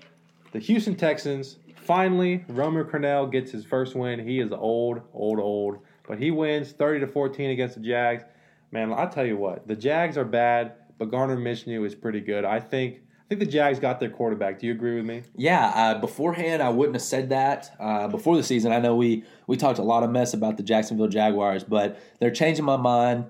the 0.52 0.58
Houston 0.58 0.94
Texans. 0.94 1.56
Finally, 1.76 2.44
Romeo 2.48 2.84
Crennel 2.84 3.32
gets 3.32 3.50
his 3.50 3.64
first 3.64 3.94
win. 3.94 4.18
He 4.18 4.40
is 4.40 4.52
old, 4.52 5.00
old, 5.14 5.38
old, 5.38 5.78
but 6.06 6.18
he 6.18 6.30
wins 6.30 6.72
30 6.72 7.00
to 7.00 7.06
14 7.06 7.48
against 7.48 7.76
the 7.76 7.80
Jags. 7.80 8.24
Man, 8.70 8.92
I 8.92 9.06
tell 9.06 9.26
you 9.26 9.36
what, 9.36 9.66
the 9.66 9.76
Jags 9.76 10.18
are 10.18 10.24
bad, 10.24 10.74
but 10.98 11.10
Gardner 11.10 11.36
Minshew 11.36 11.86
is 11.86 11.94
pretty 11.94 12.20
good. 12.20 12.44
I 12.44 12.60
think. 12.60 13.00
I 13.20 13.28
think 13.28 13.40
the 13.40 13.46
Jags 13.46 13.78
got 13.78 14.00
their 14.00 14.08
quarterback. 14.08 14.58
Do 14.58 14.66
you 14.66 14.72
agree 14.72 14.96
with 14.96 15.04
me? 15.04 15.22
Yeah, 15.36 15.66
uh, 15.74 16.00
beforehand 16.00 16.62
I 16.62 16.70
wouldn't 16.70 16.94
have 16.94 17.02
said 17.02 17.28
that. 17.28 17.70
Uh, 17.78 18.08
before 18.08 18.38
the 18.38 18.42
season, 18.42 18.72
I 18.72 18.78
know 18.78 18.96
we 18.96 19.24
we 19.46 19.58
talked 19.58 19.78
a 19.78 19.82
lot 19.82 20.02
of 20.02 20.10
mess 20.10 20.32
about 20.32 20.56
the 20.56 20.62
Jacksonville 20.62 21.08
Jaguars, 21.08 21.62
but 21.62 22.00
they're 22.20 22.30
changing 22.30 22.64
my 22.64 22.78
mind. 22.78 23.26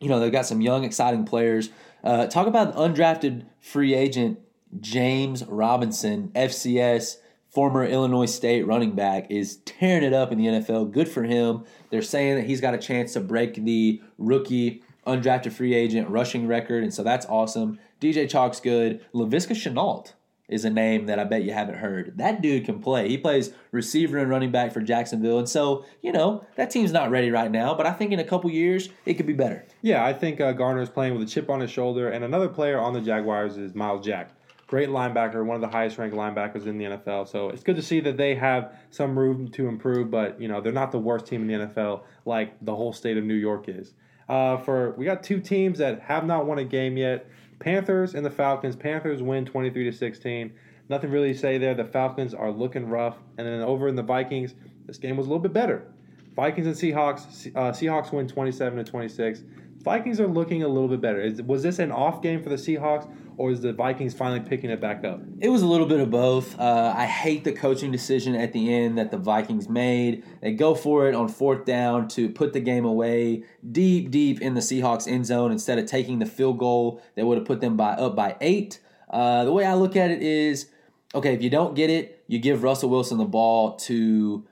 You 0.00 0.08
know, 0.08 0.18
they've 0.18 0.32
got 0.32 0.46
some 0.46 0.62
young, 0.62 0.84
exciting 0.84 1.26
players. 1.26 1.68
Uh, 2.02 2.26
talk 2.26 2.46
about 2.46 2.74
undrafted 2.74 3.44
free 3.60 3.92
agent 3.92 4.38
James 4.80 5.44
Robinson, 5.44 6.30
FCS, 6.34 7.16
former 7.58 7.84
Illinois 7.84 8.26
State 8.26 8.64
running 8.68 8.92
back, 8.92 9.28
is 9.32 9.56
tearing 9.64 10.04
it 10.04 10.12
up 10.12 10.30
in 10.30 10.38
the 10.38 10.46
NFL. 10.46 10.92
Good 10.92 11.08
for 11.08 11.24
him. 11.24 11.64
They're 11.90 12.02
saying 12.02 12.36
that 12.36 12.44
he's 12.46 12.60
got 12.60 12.72
a 12.72 12.78
chance 12.78 13.14
to 13.14 13.20
break 13.20 13.64
the 13.64 14.00
rookie 14.16 14.80
undrafted 15.08 15.50
free 15.50 15.74
agent 15.74 16.08
rushing 16.08 16.46
record, 16.46 16.84
and 16.84 16.94
so 16.94 17.02
that's 17.02 17.26
awesome. 17.26 17.80
DJ 18.00 18.30
Chalk's 18.30 18.60
good. 18.60 19.04
Laviska 19.12 19.56
Shenault 19.56 20.12
is 20.48 20.64
a 20.64 20.70
name 20.70 21.06
that 21.06 21.18
I 21.18 21.24
bet 21.24 21.42
you 21.42 21.52
haven't 21.52 21.78
heard. 21.78 22.16
That 22.16 22.42
dude 22.42 22.64
can 22.64 22.78
play. 22.78 23.08
He 23.08 23.18
plays 23.18 23.52
receiver 23.72 24.18
and 24.18 24.30
running 24.30 24.52
back 24.52 24.72
for 24.72 24.80
Jacksonville, 24.80 25.40
and 25.40 25.48
so 25.48 25.84
you 26.00 26.12
know 26.12 26.46
that 26.54 26.70
team's 26.70 26.92
not 26.92 27.10
ready 27.10 27.32
right 27.32 27.50
now. 27.50 27.74
But 27.74 27.86
I 27.86 27.92
think 27.92 28.12
in 28.12 28.20
a 28.20 28.24
couple 28.24 28.52
years 28.52 28.88
it 29.04 29.14
could 29.14 29.26
be 29.26 29.32
better. 29.32 29.66
Yeah, 29.82 30.04
I 30.04 30.12
think 30.12 30.40
uh, 30.40 30.52
Gardner 30.52 30.82
is 30.82 30.90
playing 30.90 31.14
with 31.14 31.26
a 31.26 31.26
chip 31.28 31.50
on 31.50 31.58
his 31.58 31.72
shoulder, 31.72 32.08
and 32.08 32.24
another 32.24 32.48
player 32.48 32.78
on 32.78 32.92
the 32.92 33.00
Jaguars 33.00 33.56
is 33.56 33.74
Myles 33.74 34.06
Jack. 34.06 34.30
Great 34.68 34.90
linebacker, 34.90 35.44
one 35.44 35.56
of 35.56 35.62
the 35.62 35.68
highest 35.68 35.96
ranked 35.96 36.14
linebackers 36.14 36.66
in 36.66 36.78
the 36.78 36.84
NFL. 36.84 37.26
So 37.26 37.48
it's 37.48 37.62
good 37.62 37.76
to 37.76 37.82
see 37.82 38.00
that 38.00 38.18
they 38.18 38.34
have 38.34 38.74
some 38.90 39.18
room 39.18 39.48
to 39.52 39.66
improve, 39.66 40.10
but 40.10 40.40
you 40.40 40.46
know 40.46 40.60
they're 40.60 40.72
not 40.72 40.92
the 40.92 40.98
worst 40.98 41.26
team 41.26 41.48
in 41.48 41.60
the 41.60 41.66
NFL 41.66 42.02
like 42.26 42.54
the 42.60 42.76
whole 42.76 42.92
state 42.92 43.16
of 43.16 43.24
New 43.24 43.34
York 43.34 43.68
is. 43.68 43.94
Uh, 44.28 44.58
for 44.58 44.92
we 44.98 45.06
got 45.06 45.22
two 45.22 45.40
teams 45.40 45.78
that 45.78 46.02
have 46.02 46.26
not 46.26 46.46
won 46.46 46.58
a 46.58 46.64
game 46.64 46.98
yet: 46.98 47.30
Panthers 47.58 48.14
and 48.14 48.24
the 48.24 48.30
Falcons. 48.30 48.76
Panthers 48.76 49.22
win 49.22 49.46
twenty 49.46 49.70
three 49.70 49.84
to 49.84 49.92
sixteen. 49.92 50.52
Nothing 50.90 51.10
really 51.10 51.32
to 51.32 51.38
say 51.38 51.56
there. 51.56 51.74
The 51.74 51.84
Falcons 51.84 52.34
are 52.34 52.50
looking 52.50 52.88
rough, 52.88 53.16
and 53.38 53.46
then 53.46 53.62
over 53.62 53.88
in 53.88 53.96
the 53.96 54.02
Vikings, 54.02 54.54
this 54.86 54.98
game 54.98 55.16
was 55.16 55.26
a 55.26 55.30
little 55.30 55.42
bit 55.42 55.54
better. 55.54 55.86
Vikings 56.38 56.66
and 56.66 56.76
Seahawks. 56.76 57.50
Uh, 57.56 57.72
Seahawks 57.72 58.12
win 58.12 58.28
27 58.28 58.84
to 58.84 58.84
26. 58.84 59.42
Vikings 59.82 60.20
are 60.20 60.28
looking 60.28 60.62
a 60.62 60.68
little 60.68 60.88
bit 60.88 61.00
better. 61.00 61.20
Is, 61.20 61.42
was 61.42 61.62
this 61.62 61.78
an 61.78 61.90
off 61.90 62.22
game 62.22 62.42
for 62.42 62.48
the 62.48 62.56
Seahawks, 62.56 63.10
or 63.38 63.52
is 63.52 63.60
the 63.60 63.72
Vikings 63.72 64.12
finally 64.12 64.40
picking 64.40 64.68
it 64.68 64.80
back 64.80 65.04
up? 65.04 65.20
It 65.38 65.48
was 65.48 65.62
a 65.62 65.66
little 65.66 65.86
bit 65.86 66.00
of 66.00 66.10
both. 66.10 66.58
Uh, 66.58 66.92
I 66.94 67.06
hate 67.06 67.44
the 67.44 67.52
coaching 67.52 67.92
decision 67.92 68.34
at 68.34 68.52
the 68.52 68.74
end 68.74 68.98
that 68.98 69.12
the 69.12 69.16
Vikings 69.16 69.68
made. 69.68 70.24
They 70.42 70.52
go 70.52 70.74
for 70.74 71.08
it 71.08 71.14
on 71.14 71.28
fourth 71.28 71.64
down 71.64 72.08
to 72.08 72.28
put 72.28 72.52
the 72.52 72.60
game 72.60 72.84
away 72.84 73.44
deep, 73.70 74.10
deep 74.10 74.42
in 74.42 74.54
the 74.54 74.60
Seahawks 74.60 75.06
end 75.06 75.24
zone 75.24 75.52
instead 75.52 75.78
of 75.78 75.86
taking 75.86 76.18
the 76.18 76.26
field 76.26 76.58
goal 76.58 77.00
that 77.14 77.24
would 77.24 77.38
have 77.38 77.46
put 77.46 77.60
them 77.60 77.76
by 77.76 77.92
up 77.92 78.16
by 78.16 78.36
eight. 78.40 78.80
Uh, 79.08 79.44
the 79.44 79.52
way 79.52 79.64
I 79.64 79.74
look 79.74 79.94
at 79.94 80.10
it 80.10 80.20
is, 80.20 80.68
okay, 81.14 81.32
if 81.32 81.40
you 81.40 81.48
don't 81.48 81.74
get 81.74 81.90
it, 81.90 82.24
you 82.26 82.40
give 82.40 82.64
Russell 82.64 82.90
Wilson 82.90 83.18
the 83.18 83.24
ball 83.24 83.76
to 83.76 84.46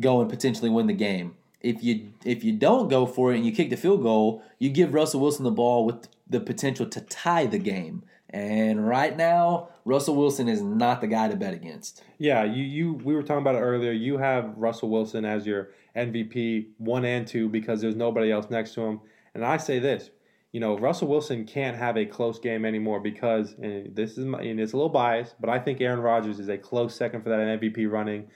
go 0.00 0.20
and 0.20 0.28
potentially 0.28 0.70
win 0.70 0.88
the 0.88 0.92
game. 0.92 1.36
If 1.60 1.84
you 1.84 2.12
if 2.24 2.42
you 2.42 2.52
don't 2.52 2.88
go 2.88 3.06
for 3.06 3.32
it 3.32 3.36
and 3.36 3.46
you 3.46 3.52
kick 3.52 3.70
the 3.70 3.76
field 3.76 4.02
goal, 4.02 4.42
you 4.58 4.70
give 4.70 4.92
Russell 4.92 5.20
Wilson 5.20 5.44
the 5.44 5.52
ball 5.52 5.86
with 5.86 6.08
the 6.28 6.40
potential 6.40 6.86
to 6.86 7.00
tie 7.00 7.46
the 7.46 7.58
game. 7.58 8.02
And 8.34 8.84
right 8.84 9.16
now, 9.16 9.68
Russell 9.84 10.16
Wilson 10.16 10.48
is 10.48 10.60
not 10.60 11.00
the 11.00 11.06
guy 11.06 11.28
to 11.28 11.36
bet 11.36 11.54
against. 11.54 12.02
Yeah, 12.18 12.42
you 12.42 12.64
you 12.64 12.94
we 12.94 13.14
were 13.14 13.22
talking 13.22 13.42
about 13.42 13.54
it 13.54 13.60
earlier. 13.60 13.92
You 13.92 14.18
have 14.18 14.52
Russell 14.56 14.90
Wilson 14.90 15.24
as 15.24 15.46
your 15.46 15.70
MVP 15.94 16.70
one 16.78 17.04
and 17.04 17.28
two 17.28 17.48
because 17.48 17.80
there's 17.80 17.94
nobody 17.94 18.32
else 18.32 18.50
next 18.50 18.74
to 18.74 18.80
him. 18.80 19.00
And 19.34 19.44
I 19.44 19.56
say 19.56 19.78
this: 19.78 20.10
you 20.50 20.58
know, 20.58 20.76
Russell 20.76 21.06
Wilson 21.06 21.46
can't 21.46 21.76
have 21.76 21.96
a 21.96 22.04
close 22.04 22.40
game 22.40 22.64
anymore 22.64 22.98
because 22.98 23.54
and 23.62 23.94
this 23.94 24.18
is 24.18 24.24
my, 24.24 24.40
and 24.40 24.58
it's 24.58 24.72
a 24.72 24.76
little 24.76 24.90
biased, 24.90 25.40
but 25.40 25.48
I 25.48 25.60
think 25.60 25.80
Aaron 25.80 26.00
Rodgers 26.00 26.40
is 26.40 26.48
a 26.48 26.58
close 26.58 26.92
second 26.96 27.22
for 27.22 27.28
that 27.28 27.38
MVP 27.38 27.88
running. 27.88 28.26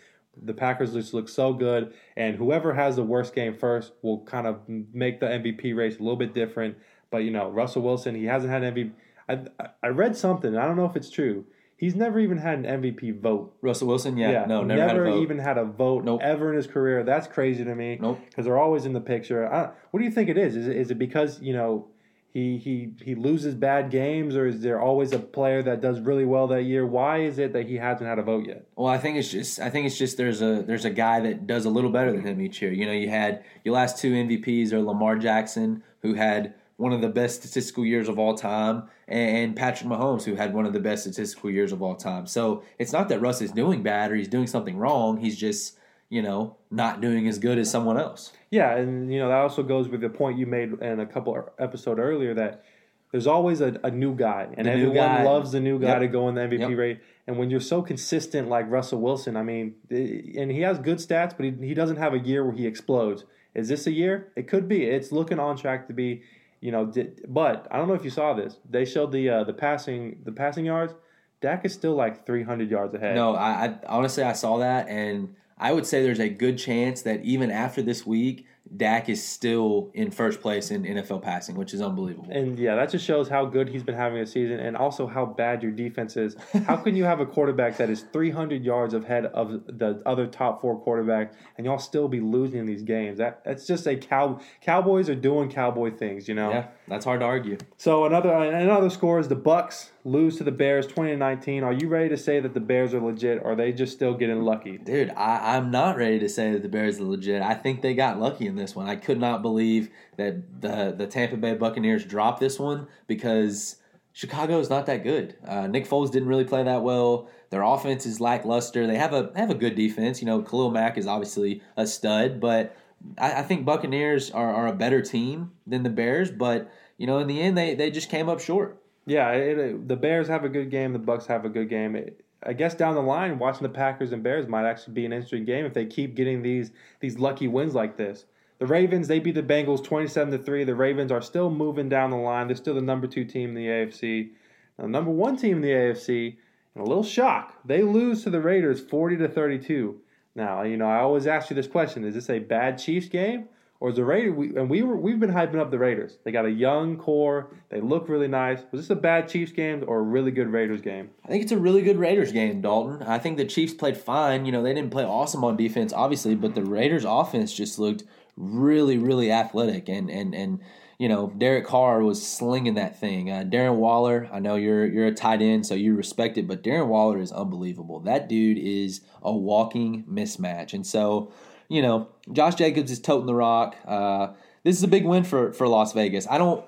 The 0.40 0.54
Packers 0.54 0.92
just 0.92 1.12
look 1.12 1.28
so 1.28 1.52
good, 1.52 1.92
and 2.16 2.36
whoever 2.36 2.72
has 2.72 2.94
the 2.94 3.02
worst 3.02 3.34
game 3.34 3.52
first 3.52 3.94
will 4.02 4.20
kind 4.20 4.46
of 4.46 4.60
make 4.68 5.18
the 5.18 5.26
MVP 5.26 5.74
race 5.74 5.96
a 5.96 6.02
little 6.04 6.14
bit 6.14 6.34
different. 6.34 6.76
But 7.10 7.24
you 7.24 7.32
know, 7.32 7.50
Russell 7.50 7.82
Wilson, 7.82 8.14
he 8.14 8.26
hasn't 8.26 8.52
had 8.52 8.62
MVP. 8.62 8.92
I, 9.28 9.40
I 9.82 9.88
read 9.88 10.16
something. 10.16 10.56
I 10.56 10.66
don't 10.66 10.76
know 10.76 10.86
if 10.86 10.96
it's 10.96 11.10
true. 11.10 11.44
He's 11.76 11.94
never 11.94 12.18
even 12.18 12.38
had 12.38 12.58
an 12.58 12.82
MVP 12.82 13.20
vote. 13.20 13.54
Russell 13.62 13.86
Wilson, 13.86 14.16
yeah, 14.16 14.46
no, 14.46 14.64
never, 14.64 14.82
had 14.82 14.96
a 14.96 15.04
vote. 15.04 15.22
even 15.22 15.38
had 15.38 15.58
a 15.58 15.64
vote 15.64 16.04
Nope. 16.04 16.20
ever 16.24 16.50
in 16.50 16.56
his 16.56 16.66
career. 16.66 17.04
That's 17.04 17.28
crazy 17.28 17.64
to 17.64 17.74
me. 17.74 17.98
Nope. 18.00 18.18
Because 18.28 18.46
they're 18.46 18.58
always 18.58 18.84
in 18.84 18.94
the 18.94 19.00
picture. 19.00 19.46
What 19.92 20.00
do 20.00 20.04
you 20.04 20.10
think 20.10 20.28
it 20.28 20.36
is? 20.36 20.56
Is 20.56 20.66
it, 20.66 20.76
is 20.76 20.90
it 20.90 20.98
because 20.98 21.40
you 21.40 21.52
know 21.52 21.86
he 22.32 22.58
he 22.58 22.94
he 23.04 23.14
loses 23.14 23.54
bad 23.54 23.90
games, 23.90 24.34
or 24.34 24.46
is 24.48 24.60
there 24.60 24.80
always 24.80 25.12
a 25.12 25.20
player 25.20 25.62
that 25.62 25.80
does 25.80 26.00
really 26.00 26.24
well 26.24 26.48
that 26.48 26.64
year? 26.64 26.84
Why 26.84 27.18
is 27.22 27.38
it 27.38 27.52
that 27.52 27.68
he 27.68 27.76
hasn't 27.76 28.08
had 28.08 28.18
a 28.18 28.22
vote 28.22 28.46
yet? 28.48 28.66
Well, 28.74 28.88
I 28.88 28.98
think 28.98 29.16
it's 29.16 29.30
just 29.30 29.60
I 29.60 29.70
think 29.70 29.86
it's 29.86 29.96
just 29.96 30.16
there's 30.16 30.42
a 30.42 30.64
there's 30.66 30.84
a 30.84 30.90
guy 30.90 31.20
that 31.20 31.46
does 31.46 31.64
a 31.64 31.70
little 31.70 31.90
better 31.90 32.10
than 32.10 32.22
him 32.22 32.40
each 32.40 32.60
year. 32.60 32.72
You 32.72 32.86
know, 32.86 32.92
you 32.92 33.08
had 33.08 33.44
your 33.64 33.74
last 33.74 33.98
two 33.98 34.12
MVPs 34.12 34.72
are 34.72 34.80
Lamar 34.82 35.16
Jackson, 35.16 35.84
who 36.02 36.14
had 36.14 36.54
one 36.78 36.92
of 36.94 37.00
the 37.02 37.08
best 37.08 37.42
statistical 37.42 37.84
years 37.84 38.08
of 38.08 38.18
all 38.18 38.34
time, 38.34 38.84
and 39.06 39.54
Patrick 39.54 39.90
Mahomes, 39.90 40.24
who 40.24 40.34
had 40.36 40.54
one 40.54 40.64
of 40.64 40.72
the 40.72 40.80
best 40.80 41.02
statistical 41.02 41.50
years 41.50 41.72
of 41.72 41.82
all 41.82 41.94
time. 41.96 42.26
So 42.26 42.62
it's 42.78 42.92
not 42.92 43.08
that 43.10 43.20
Russ 43.20 43.42
is 43.42 43.50
doing 43.52 43.82
bad 43.82 44.10
or 44.10 44.14
he's 44.16 44.28
doing 44.28 44.46
something 44.46 44.76
wrong. 44.78 45.18
He's 45.18 45.36
just 45.36 45.76
you 46.08 46.22
know 46.22 46.56
not 46.70 47.02
doing 47.02 47.28
as 47.28 47.38
good 47.38 47.58
as 47.58 47.70
someone 47.70 47.98
else. 47.98 48.32
Yeah, 48.50 48.74
and 48.76 49.12
you 49.12 49.18
know 49.18 49.28
that 49.28 49.38
also 49.38 49.62
goes 49.62 49.88
with 49.88 50.00
the 50.00 50.08
point 50.08 50.38
you 50.38 50.46
made 50.46 50.72
in 50.80 51.00
a 51.00 51.06
couple 51.06 51.50
episode 51.58 51.98
earlier 51.98 52.32
that 52.34 52.64
there's 53.10 53.26
always 53.26 53.60
a, 53.60 53.78
a 53.82 53.90
new 53.90 54.14
guy, 54.14 54.46
and 54.56 54.66
The 54.66 54.70
everyone 54.72 54.94
guy. 54.96 55.22
loves 55.24 55.52
the 55.52 55.60
new 55.60 55.78
guy 55.78 55.88
Yep. 55.88 56.00
to 56.00 56.08
go 56.08 56.28
in 56.28 56.34
the 56.34 56.42
MVP 56.42 56.60
Yep. 56.70 56.78
rate. 56.78 57.00
And 57.26 57.38
when 57.38 57.50
you're 57.50 57.60
so 57.60 57.82
consistent 57.82 58.48
like 58.48 58.70
Russell 58.70 59.00
Wilson, 59.00 59.36
I 59.36 59.42
mean, 59.42 59.74
and 59.90 60.50
he 60.52 60.60
has 60.60 60.78
good 60.78 60.98
stats, 60.98 61.34
but 61.36 61.44
he, 61.44 61.50
he 61.68 61.74
doesn't 61.74 61.96
have 61.96 62.14
a 62.14 62.18
year 62.18 62.44
where 62.44 62.54
he 62.54 62.66
explodes. 62.66 63.24
Is 63.54 63.68
this 63.68 63.86
a 63.86 63.90
year? 63.92 64.30
It 64.36 64.46
could 64.46 64.68
be. 64.68 64.84
It's 64.84 65.10
looking 65.10 65.38
on 65.40 65.56
track 65.56 65.88
to 65.88 65.92
be, 65.94 66.22
you 66.60 66.72
know. 66.72 66.86
di- 66.86 67.10
But 67.28 67.66
I 67.70 67.76
don't 67.78 67.88
know 67.88 67.94
if 67.94 68.04
you 68.04 68.10
saw 68.10 68.34
this. 68.34 68.56
They 68.68 68.84
showed 68.84 69.12
the 69.12 69.28
uh, 69.28 69.44
the 69.44 69.52
passing 69.52 70.20
the 70.24 70.32
passing 70.32 70.64
yards. 70.64 70.94
Dak 71.40 71.64
is 71.64 71.72
still 71.72 71.94
like 71.94 72.26
300 72.26 72.68
yards 72.68 72.92
ahead. 72.94 73.14
No, 73.14 73.36
I, 73.36 73.66
I 73.66 73.78
honestly 73.86 74.24
I 74.24 74.32
saw 74.32 74.58
that, 74.58 74.88
and 74.88 75.36
I 75.56 75.72
would 75.72 75.86
say 75.86 76.02
there's 76.02 76.18
a 76.18 76.28
good 76.28 76.58
chance 76.58 77.02
that 77.02 77.22
even 77.22 77.52
after 77.52 77.80
this 77.80 78.04
week, 78.04 78.46
Dak 78.76 79.08
is 79.08 79.22
still 79.24 79.90
in 79.94 80.10
first 80.10 80.40
place 80.40 80.70
in 80.70 80.82
NFL 80.82 81.22
passing, 81.22 81.56
which 81.56 81.72
is 81.72 81.80
unbelievable. 81.80 82.30
And 82.30 82.58
yeah, 82.58 82.74
that 82.76 82.90
just 82.90 83.04
shows 83.04 83.28
how 83.28 83.46
good 83.46 83.68
he's 83.68 83.82
been 83.82 83.94
having 83.94 84.20
a 84.20 84.26
season 84.26 84.60
and 84.60 84.76
also 84.76 85.06
how 85.06 85.24
bad 85.26 85.62
your 85.62 85.72
defense 85.72 86.16
is. 86.16 86.36
How 86.66 86.76
can 86.76 86.94
you 86.96 87.04
have 87.04 87.20
a 87.20 87.26
quarterback 87.26 87.76
that 87.78 87.88
is 87.88 88.04
300 88.12 88.64
yards 88.64 88.94
ahead 88.94 89.26
of 89.26 89.64
the 89.66 90.02
other 90.04 90.26
top 90.26 90.60
four 90.60 90.82
quarterbacks 90.82 91.34
and 91.56 91.64
y'all 91.64 91.78
still 91.78 92.08
be 92.08 92.20
losing 92.20 92.66
these 92.66 92.82
games? 92.82 93.18
That 93.18 93.42
That's 93.44 93.66
just 93.66 93.86
a 93.86 93.96
cow. 93.96 94.40
Cowboys 94.60 95.08
are 95.08 95.14
doing 95.14 95.50
cowboy 95.50 95.96
things, 95.96 96.28
you 96.28 96.34
know? 96.34 96.50
yeah, 96.50 96.68
that's 96.88 97.04
hard 97.04 97.20
to 97.20 97.26
argue. 97.26 97.58
So 97.76 98.04
another 98.04 98.32
another 98.32 98.90
score 98.90 99.18
is 99.18 99.28
the 99.28 99.34
Bucks 99.34 99.90
lose 100.04 100.36
to 100.38 100.44
the 100.44 100.52
Bears 100.52 100.86
20 100.86 101.12
to 101.12 101.16
19. 101.16 101.62
Are 101.62 101.72
you 101.72 101.88
ready 101.88 102.08
to 102.08 102.16
say 102.16 102.40
that 102.40 102.54
the 102.54 102.60
Bears 102.60 102.94
are 102.94 103.00
legit 103.00 103.38
or 103.42 103.52
are 103.52 103.56
they 103.56 103.72
just 103.72 103.92
still 103.92 104.14
getting 104.14 104.42
lucky? 104.42 104.78
Dude, 104.78 105.10
I, 105.10 105.56
I'm 105.56 105.70
not 105.70 105.96
ready 105.96 106.18
to 106.18 106.28
say 106.28 106.52
that 106.52 106.62
the 106.62 106.68
Bears 106.68 106.98
are 106.98 107.04
legit. 107.04 107.42
I 107.42 107.54
think 107.54 107.82
they 107.82 107.94
got 107.94 108.18
lucky 108.18 108.46
in 108.46 108.56
this 108.56 108.74
one. 108.74 108.88
I 108.88 108.96
could 108.96 109.20
not 109.20 109.42
believe 109.42 109.90
that 110.16 110.60
the 110.60 110.94
the 110.96 111.06
Tampa 111.06 111.36
Bay 111.36 111.54
Buccaneers 111.54 112.04
dropped 112.04 112.40
this 112.40 112.58
one 112.58 112.86
because 113.06 113.76
Chicago 114.12 114.58
is 114.58 114.68
not 114.68 114.86
that 114.86 115.04
good. 115.04 115.36
Uh, 115.46 115.68
Nick 115.68 115.88
Foles 115.88 116.10
didn't 116.10 116.28
really 116.28 116.44
play 116.44 116.64
that 116.64 116.82
well. 116.82 117.28
Their 117.50 117.62
offense 117.62 118.04
is 118.04 118.20
lackluster. 118.20 118.86
They 118.86 118.96
have 118.96 119.12
a 119.12 119.30
have 119.36 119.50
a 119.50 119.54
good 119.54 119.76
defense. 119.76 120.20
You 120.20 120.26
know, 120.26 120.42
Khalil 120.42 120.70
Mack 120.70 120.98
is 120.98 121.06
obviously 121.06 121.62
a 121.76 121.86
stud, 121.86 122.40
but 122.40 122.76
I, 123.18 123.40
I 123.40 123.42
think 123.42 123.64
Buccaneers 123.64 124.30
are, 124.30 124.52
are 124.52 124.66
a 124.66 124.72
better 124.72 125.00
team 125.02 125.52
than 125.66 125.82
the 125.82 125.90
Bears. 125.90 126.30
But 126.30 126.70
you 126.96 127.06
know, 127.06 127.18
in 127.18 127.26
the 127.26 127.40
end, 127.40 127.56
they 127.56 127.74
they 127.74 127.90
just 127.90 128.10
came 128.10 128.28
up 128.28 128.40
short. 128.40 128.82
Yeah, 129.06 129.30
it, 129.32 129.58
it- 129.58 129.88
the 129.88 129.96
Bears 129.96 130.28
have 130.28 130.44
a 130.44 130.48
good 130.48 130.70
game. 130.70 130.92
The 130.92 130.98
Bucks 130.98 131.26
have 131.26 131.44
a 131.44 131.48
good 131.48 131.68
game. 131.68 131.96
It, 131.96 132.24
I 132.42 132.52
guess 132.52 132.74
down 132.74 132.94
the 132.94 133.02
line, 133.02 133.38
watching 133.38 133.64
the 133.64 133.68
Packers 133.68 134.12
and 134.12 134.22
Bears 134.22 134.46
might 134.46 134.64
actually 134.64 134.94
be 134.94 135.04
an 135.04 135.12
interesting 135.12 135.44
game 135.44 135.64
if 135.64 135.74
they 135.74 135.86
keep 135.86 136.14
getting 136.14 136.42
these 136.42 136.70
these 137.00 137.18
lucky 137.18 137.48
wins 137.48 137.74
like 137.74 137.96
this. 137.96 138.26
The 138.58 138.66
Ravens 138.66 139.08
they 139.08 139.18
beat 139.20 139.34
the 139.34 139.42
Bengals 139.42 139.82
twenty 139.84 140.06
seven 140.08 140.32
to 140.32 140.38
three. 140.38 140.64
The 140.64 140.74
Ravens 140.74 141.10
are 141.12 141.22
still 141.22 141.50
moving 141.50 141.88
down 141.88 142.10
the 142.10 142.16
line. 142.16 142.46
They're 142.48 142.56
still 142.56 142.74
the 142.74 142.80
number 142.80 143.06
two 143.06 143.24
team 143.24 143.50
in 143.50 143.54
the 143.54 143.66
AFC. 143.66 144.30
The 144.78 144.86
number 144.88 145.10
one 145.10 145.36
team 145.36 145.56
in 145.56 145.62
the 145.62 145.70
AFC, 145.70 146.36
and 146.74 146.84
a 146.84 146.88
little 146.88 147.02
shock, 147.02 147.54
they 147.64 147.82
lose 147.82 148.22
to 148.24 148.30
the 148.30 148.40
Raiders 148.40 148.80
forty 148.80 149.16
to 149.16 149.28
thirty 149.28 149.58
two. 149.58 150.00
Now 150.38 150.62
you 150.62 150.76
know 150.76 150.86
I 150.86 151.00
always 151.00 151.26
ask 151.26 151.50
you 151.50 151.56
this 151.56 151.66
question: 151.66 152.04
Is 152.04 152.14
this 152.14 152.30
a 152.30 152.38
bad 152.38 152.78
Chiefs 152.78 153.08
game? 153.08 153.48
Or 153.80 153.90
is 153.90 153.96
the 153.96 154.04
Raiders? 154.04 154.34
We, 154.34 154.56
and 154.56 154.68
we 154.68 154.82
were 154.82 154.96
we've 154.96 155.20
been 155.20 155.30
hyping 155.30 155.60
up 155.60 155.70
the 155.70 155.78
Raiders. 155.78 156.18
They 156.24 156.32
got 156.32 156.46
a 156.46 156.50
young 156.50 156.96
core. 156.96 157.50
They 157.68 157.80
look 157.80 158.08
really 158.08 158.26
nice. 158.26 158.60
Was 158.72 158.80
this 158.80 158.90
a 158.90 158.96
bad 158.96 159.28
Chiefs 159.28 159.52
game 159.52 159.84
or 159.86 160.00
a 160.00 160.02
really 160.02 160.32
good 160.32 160.48
Raiders 160.48 160.80
game? 160.80 161.10
I 161.24 161.28
think 161.28 161.44
it's 161.44 161.52
a 161.52 161.58
really 161.58 161.82
good 161.82 161.96
Raiders 161.96 162.32
game, 162.32 162.60
Dalton. 162.60 163.04
I 163.04 163.18
think 163.18 163.36
the 163.36 163.44
Chiefs 163.44 163.74
played 163.74 163.96
fine. 163.96 164.46
You 164.46 164.52
know, 164.52 164.64
they 164.64 164.74
didn't 164.74 164.90
play 164.90 165.04
awesome 165.04 165.44
on 165.44 165.56
defense, 165.56 165.92
obviously, 165.92 166.34
but 166.34 166.56
the 166.56 166.64
Raiders' 166.64 167.04
offense 167.04 167.54
just 167.54 167.78
looked 167.78 168.02
really, 168.36 168.98
really 168.98 169.30
athletic. 169.30 169.88
And 169.88 170.10
and 170.10 170.34
and 170.34 170.58
you 170.98 171.08
know, 171.08 171.32
Derek 171.38 171.64
Carr 171.64 172.02
was 172.02 172.26
slinging 172.26 172.74
that 172.74 172.98
thing. 172.98 173.30
Uh, 173.30 173.44
Darren 173.44 173.76
Waller, 173.76 174.28
I 174.32 174.40
know 174.40 174.56
you're 174.56 174.86
you're 174.86 175.06
a 175.06 175.14
tight 175.14 175.40
end, 175.40 175.64
so 175.64 175.74
you 175.74 175.94
respect 175.94 176.36
it, 176.36 176.48
but 176.48 176.62
Darren 176.62 176.88
Waller 176.88 177.18
is 177.18 177.30
unbelievable. 177.30 178.00
That 178.00 178.28
dude 178.28 178.58
is 178.58 179.00
a 179.22 179.32
walking 179.32 180.04
mismatch. 180.04 180.74
And 180.74 180.86
so, 180.86 181.32
you 181.68 181.82
know, 181.82 182.08
Josh 182.32 182.56
Jacobs 182.56 182.90
is 182.90 182.98
toting 182.98 183.26
the 183.26 183.34
rock. 183.34 183.76
Uh, 183.86 184.32
this 184.64 184.76
is 184.76 184.82
a 184.82 184.88
big 184.88 185.04
win 185.04 185.22
for 185.22 185.52
for 185.52 185.68
Las 185.68 185.92
Vegas. 185.92 186.26
I 186.28 186.36
don't 186.36 186.64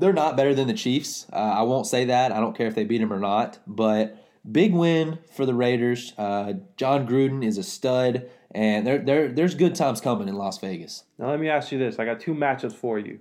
they're 0.00 0.12
not 0.12 0.36
better 0.36 0.54
than 0.54 0.66
the 0.66 0.74
Chiefs. 0.74 1.26
Uh, 1.32 1.36
I 1.36 1.62
won't 1.62 1.86
say 1.86 2.06
that. 2.06 2.32
I 2.32 2.40
don't 2.40 2.56
care 2.56 2.66
if 2.66 2.74
they 2.74 2.84
beat 2.84 2.98
them 2.98 3.12
or 3.12 3.20
not. 3.20 3.58
But 3.66 4.16
big 4.50 4.74
win 4.74 5.18
for 5.30 5.46
the 5.46 5.54
Raiders. 5.54 6.12
Uh, 6.18 6.54
Jon 6.76 7.06
Gruden 7.06 7.44
is 7.44 7.58
a 7.58 7.62
stud, 7.62 8.28
and 8.50 8.86
there, 8.86 8.98
there, 8.98 9.28
there's 9.28 9.54
good 9.54 9.74
times 9.74 10.00
coming 10.00 10.26
in 10.26 10.34
Las 10.34 10.58
Vegas. 10.58 11.04
Now 11.18 11.30
let 11.30 11.38
me 11.38 11.48
ask 11.48 11.70
you 11.70 11.78
this: 11.78 11.98
I 11.98 12.04
got 12.04 12.18
two 12.18 12.34
matchups 12.34 12.74
for 12.74 12.98
you: 12.98 13.20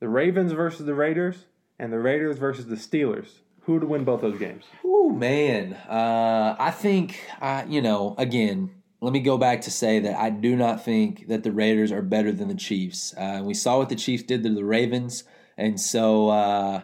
the 0.00 0.08
Ravens 0.08 0.52
versus 0.52 0.86
the 0.86 0.94
Raiders, 0.94 1.46
and 1.78 1.92
the 1.92 1.98
Raiders 1.98 2.38
versus 2.38 2.66
the 2.66 2.76
Steelers. 2.76 3.28
Who 3.62 3.80
to 3.80 3.86
win 3.86 4.04
both 4.04 4.20
those 4.20 4.38
games? 4.38 4.64
Ooh, 4.84 5.10
man. 5.10 5.72
Uh, 5.72 6.54
I 6.58 6.70
think, 6.70 7.18
uh, 7.40 7.64
you 7.66 7.80
know, 7.80 8.14
again, 8.18 8.70
let 9.00 9.12
me 9.12 9.20
go 9.20 9.38
back 9.38 9.62
to 9.62 9.70
say 9.70 10.00
that 10.00 10.18
I 10.18 10.28
do 10.30 10.54
not 10.54 10.84
think 10.84 11.28
that 11.28 11.44
the 11.44 11.52
Raiders 11.52 11.90
are 11.90 12.02
better 12.02 12.30
than 12.30 12.48
the 12.48 12.54
Chiefs. 12.54 13.14
Uh, 13.16 13.40
we 13.42 13.54
saw 13.54 13.78
what 13.78 13.88
the 13.88 13.96
Chiefs 13.96 14.22
did 14.22 14.42
to 14.42 14.50
the 14.50 14.64
Ravens, 14.64 15.24
and 15.56 15.80
so, 15.80 16.28
uh, 16.28 16.82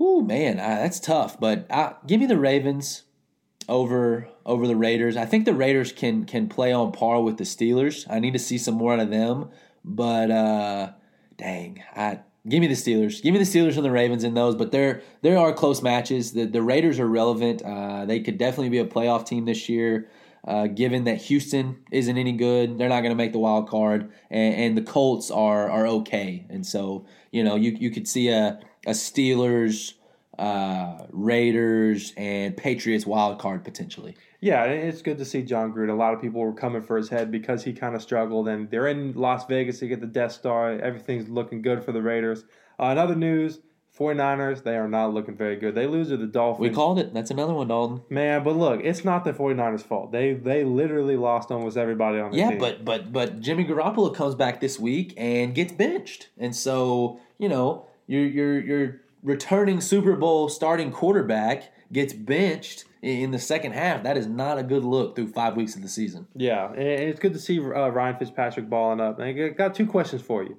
ooh, 0.00 0.22
man, 0.22 0.60
uh, 0.60 0.76
that's 0.76 1.00
tough. 1.00 1.40
But 1.40 1.66
uh, 1.70 1.94
give 2.06 2.20
me 2.20 2.26
the 2.26 2.38
Ravens 2.38 3.02
over 3.68 4.28
over 4.44 4.66
the 4.66 4.76
Raiders. 4.76 5.16
I 5.16 5.24
think 5.24 5.44
the 5.44 5.54
Raiders 5.54 5.92
can 5.92 6.24
can 6.24 6.48
play 6.48 6.72
on 6.72 6.92
par 6.92 7.22
with 7.22 7.36
the 7.36 7.44
Steelers. 7.44 8.06
I 8.10 8.18
need 8.18 8.32
to 8.32 8.38
see 8.38 8.58
some 8.58 8.74
more 8.74 8.92
out 8.92 9.00
of 9.00 9.10
them, 9.10 9.50
but 9.84 10.30
uh, 10.30 10.92
dang, 11.40 11.82
I 11.96 12.20
give 12.48 12.60
me 12.60 12.66
the 12.66 12.74
Steelers. 12.74 13.22
Give 13.22 13.32
me 13.32 13.38
the 13.38 13.44
Steelers 13.44 13.76
and 13.76 13.84
the 13.84 13.90
Ravens 13.90 14.24
in 14.24 14.34
those. 14.34 14.54
But 14.54 14.70
there 14.70 15.02
there 15.22 15.38
are 15.38 15.52
close 15.52 15.82
matches. 15.82 16.32
The 16.32 16.44
the 16.44 16.62
Raiders 16.62 17.00
are 17.00 17.06
relevant. 17.06 17.62
Uh, 17.62 18.04
they 18.04 18.20
could 18.20 18.38
definitely 18.38 18.68
be 18.68 18.78
a 18.78 18.86
playoff 18.86 19.26
team 19.26 19.44
this 19.46 19.68
year. 19.68 20.08
Uh, 20.46 20.66
given 20.66 21.04
that 21.04 21.16
Houston 21.22 21.76
isn't 21.92 22.16
any 22.16 22.32
good, 22.32 22.78
they're 22.78 22.88
not 22.88 23.02
going 23.02 23.10
to 23.10 23.16
make 23.16 23.32
the 23.32 23.38
wild 23.38 23.68
card, 23.68 24.10
and, 24.30 24.54
and 24.54 24.78
the 24.78 24.82
Colts 24.82 25.30
are 25.30 25.70
are 25.70 25.86
okay. 25.86 26.46
And 26.48 26.66
so 26.66 27.06
you 27.30 27.42
know 27.42 27.56
you 27.56 27.76
you 27.78 27.90
could 27.90 28.06
see 28.06 28.28
a 28.28 28.60
a 28.86 28.92
Steelers, 28.92 29.94
uh, 30.40 31.06
Raiders, 31.10 32.12
and 32.16 32.56
Patriots 32.56 33.06
wild 33.06 33.38
card 33.38 33.62
potentially. 33.64 34.16
Yeah, 34.40 34.64
it's 34.64 35.02
good 35.02 35.18
to 35.18 35.24
see 35.26 35.42
Jon 35.42 35.72
Gruden. 35.72 35.90
A 35.90 35.94
lot 35.94 36.14
of 36.14 36.20
people 36.22 36.40
were 36.40 36.54
coming 36.54 36.80
for 36.82 36.96
his 36.96 37.10
head 37.10 37.30
because 37.30 37.62
he 37.62 37.74
kind 37.74 37.94
of 37.94 38.00
struggled, 38.00 38.48
and 38.48 38.70
they're 38.70 38.88
in 38.88 39.12
Las 39.12 39.44
Vegas 39.46 39.80
to 39.80 39.86
get 39.86 40.00
the 40.00 40.06
Death 40.06 40.32
Star. 40.32 40.72
Everything's 40.72 41.28
looking 41.28 41.60
good 41.60 41.84
for 41.84 41.92
the 41.92 42.00
Raiders. 42.00 42.44
Uh, 42.78 42.84
another 42.86 43.14
news: 43.14 43.60
49ers, 43.98 44.62
they 44.62 44.76
are 44.76 44.88
not 44.88 45.12
looking 45.12 45.36
very 45.36 45.56
good. 45.56 45.74
They 45.74 45.86
lose 45.86 46.08
to 46.08 46.16
the 46.16 46.26
Dolphins. 46.26 46.70
We 46.70 46.74
called 46.74 46.98
it. 46.98 47.12
That's 47.12 47.30
another 47.30 47.52
one, 47.52 47.68
Dalton. 47.68 48.00
Man, 48.08 48.42
but 48.42 48.56
look, 48.56 48.80
it's 48.82 49.04
not 49.04 49.24
the 49.24 49.34
49ers' 49.34 49.82
fault. 49.82 50.10
They 50.10 50.32
they 50.32 50.64
literally 50.64 51.18
lost 51.18 51.50
almost 51.50 51.76
everybody 51.76 52.18
on 52.18 52.30
the 52.30 52.38
Yeah, 52.38 52.48
team. 52.50 52.60
Yeah, 52.62 52.66
but 52.66 52.84
but 52.86 53.12
but 53.12 53.40
Jimmy 53.40 53.66
Garoppolo 53.66 54.14
comes 54.14 54.34
back 54.34 54.60
this 54.62 54.80
week 54.80 55.12
and 55.18 55.54
gets 55.54 55.72
benched, 55.72 56.30
and 56.38 56.56
so 56.56 57.20
you 57.36 57.50
know 57.50 57.84
you're 58.06 58.24
you're 58.24 58.58
your 58.58 58.60
your 58.88 59.00
returning 59.22 59.80
Super 59.80 60.16
Bowl 60.16 60.48
starting 60.48 60.90
quarterback 60.90 61.72
gets 61.92 62.12
benched 62.12 62.84
in 63.02 63.30
the 63.30 63.38
second 63.38 63.72
half. 63.72 64.02
That 64.02 64.16
is 64.16 64.26
not 64.26 64.58
a 64.58 64.62
good 64.62 64.84
look 64.84 65.16
through 65.16 65.32
five 65.32 65.56
weeks 65.56 65.74
of 65.74 65.82
the 65.82 65.88
season. 65.88 66.26
Yeah, 66.34 66.70
and 66.70 66.78
it's 66.78 67.20
good 67.20 67.32
to 67.32 67.38
see 67.38 67.58
uh, 67.58 67.88
Ryan 67.88 68.16
Fitzpatrick 68.16 68.68
balling 68.68 69.00
up. 69.00 69.18
And 69.18 69.28
I 69.28 69.48
got 69.48 69.74
two 69.74 69.86
questions 69.86 70.22
for 70.22 70.42
you. 70.42 70.56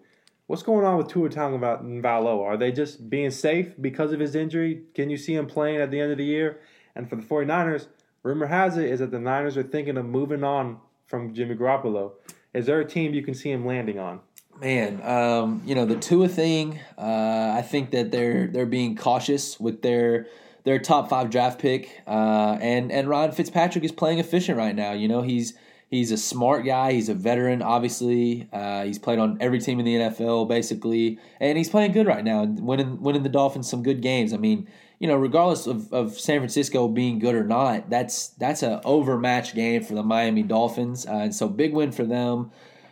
What's 0.48 0.64
going 0.64 0.86
on 0.86 0.98
with 0.98 1.08
Tua 1.08 1.30
Tagovailoa? 1.30 2.44
Are 2.44 2.58
they 2.58 2.72
just 2.72 3.10
being 3.10 3.32
safe 3.32 3.74
because 3.80 4.12
of 4.12 4.20
his 4.20 4.36
injury? 4.36 4.82
Can 4.94 5.10
you 5.10 5.16
see 5.16 5.34
him 5.34 5.48
playing 5.48 5.80
at 5.80 5.92
the 5.92 6.00
end 6.02 6.12
of 6.12 6.18
the 6.18 6.26
year? 6.26 6.60
And 6.94 7.10
for 7.10 7.16
the 7.16 7.22
49ers, 7.22 7.88
rumor 8.24 8.48
has 8.48 8.78
it 8.78 8.90
is 8.90 9.00
that 9.00 9.12
the 9.12 9.20
Niners 9.20 9.56
are 9.56 9.64
thinking 9.64 9.98
of 9.98 10.06
moving 10.06 10.44
on 10.44 10.80
from 11.06 11.34
Jimmy 11.34 11.56
Garoppolo. 11.56 12.14
Is 12.54 12.66
there 12.66 12.82
a 12.82 12.86
team 12.86 13.14
you 13.14 13.24
can 13.24 13.34
see 13.34 13.50
him 13.50 13.66
landing 13.66 13.98
on? 13.98 14.20
Man, 14.60 15.02
um, 15.02 15.64
you 15.66 15.74
know 15.74 15.86
the 15.86 15.96
Tua 15.96 16.28
thing. 16.28 16.80
Uh, 16.98 17.56
I 17.58 17.64
think 17.64 17.92
that 17.92 18.12
they're 18.12 18.48
they're 18.48 18.66
being 18.66 18.96
cautious 18.96 19.60
with 19.60 19.82
their 19.82 20.28
their 20.64 20.80
top 20.80 21.10
five 21.10 21.30
draft 21.30 21.60
pick, 21.60 22.02
uh, 22.08 22.58
and 22.62 22.92
and 22.92 23.10
Ryan 23.10 23.32
Fitzpatrick 23.32 23.84
is 23.84 23.92
playing 23.92 24.20
efficient 24.20 24.58
right 24.58 24.76
now. 24.76 24.92
You 24.92 25.08
know 25.08 25.22
he's 25.24 25.56
he's 25.90 26.12
a 26.12 26.18
smart 26.18 26.66
guy. 26.66 26.94
He's 26.94 27.10
a 27.10 27.14
veteran, 27.14 27.62
obviously. 27.62 28.48
Uh, 28.52 28.84
he's 28.84 28.98
played 28.98 29.20
on 29.20 29.38
every 29.42 29.60
team 29.60 29.80
in 29.80 29.86
the 29.86 29.96
NFL 29.96 30.48
basically, 30.48 31.20
and 31.40 31.58
he's 31.58 31.70
playing 31.70 31.92
good 31.92 32.08
right 32.08 32.24
now, 32.24 32.44
winning 32.46 33.02
winning 33.02 33.24
the 33.24 33.30
Dolphins 33.30 33.70
some 33.70 33.84
good 33.84 34.02
games. 34.02 34.34
I 34.34 34.38
mean, 34.38 34.68
you 35.00 35.08
know, 35.08 35.16
regardless 35.16 35.68
of, 35.68 35.92
of 35.92 36.20
San 36.20 36.40
Francisco 36.40 36.88
being 36.88 37.20
good 37.20 37.36
or 37.36 37.44
not, 37.44 37.90
that's 37.90 38.30
that's 38.30 38.64
an 38.64 38.80
overmatched 38.86 39.56
game 39.56 39.84
for 39.84 39.96
the 39.96 40.04
Miami 40.04 40.44
Dolphins, 40.44 41.06
uh, 41.06 41.14
and 41.14 41.36
so 41.36 41.48
big 41.48 41.74
win 41.74 41.92
for 41.92 42.06
them. 42.06 42.52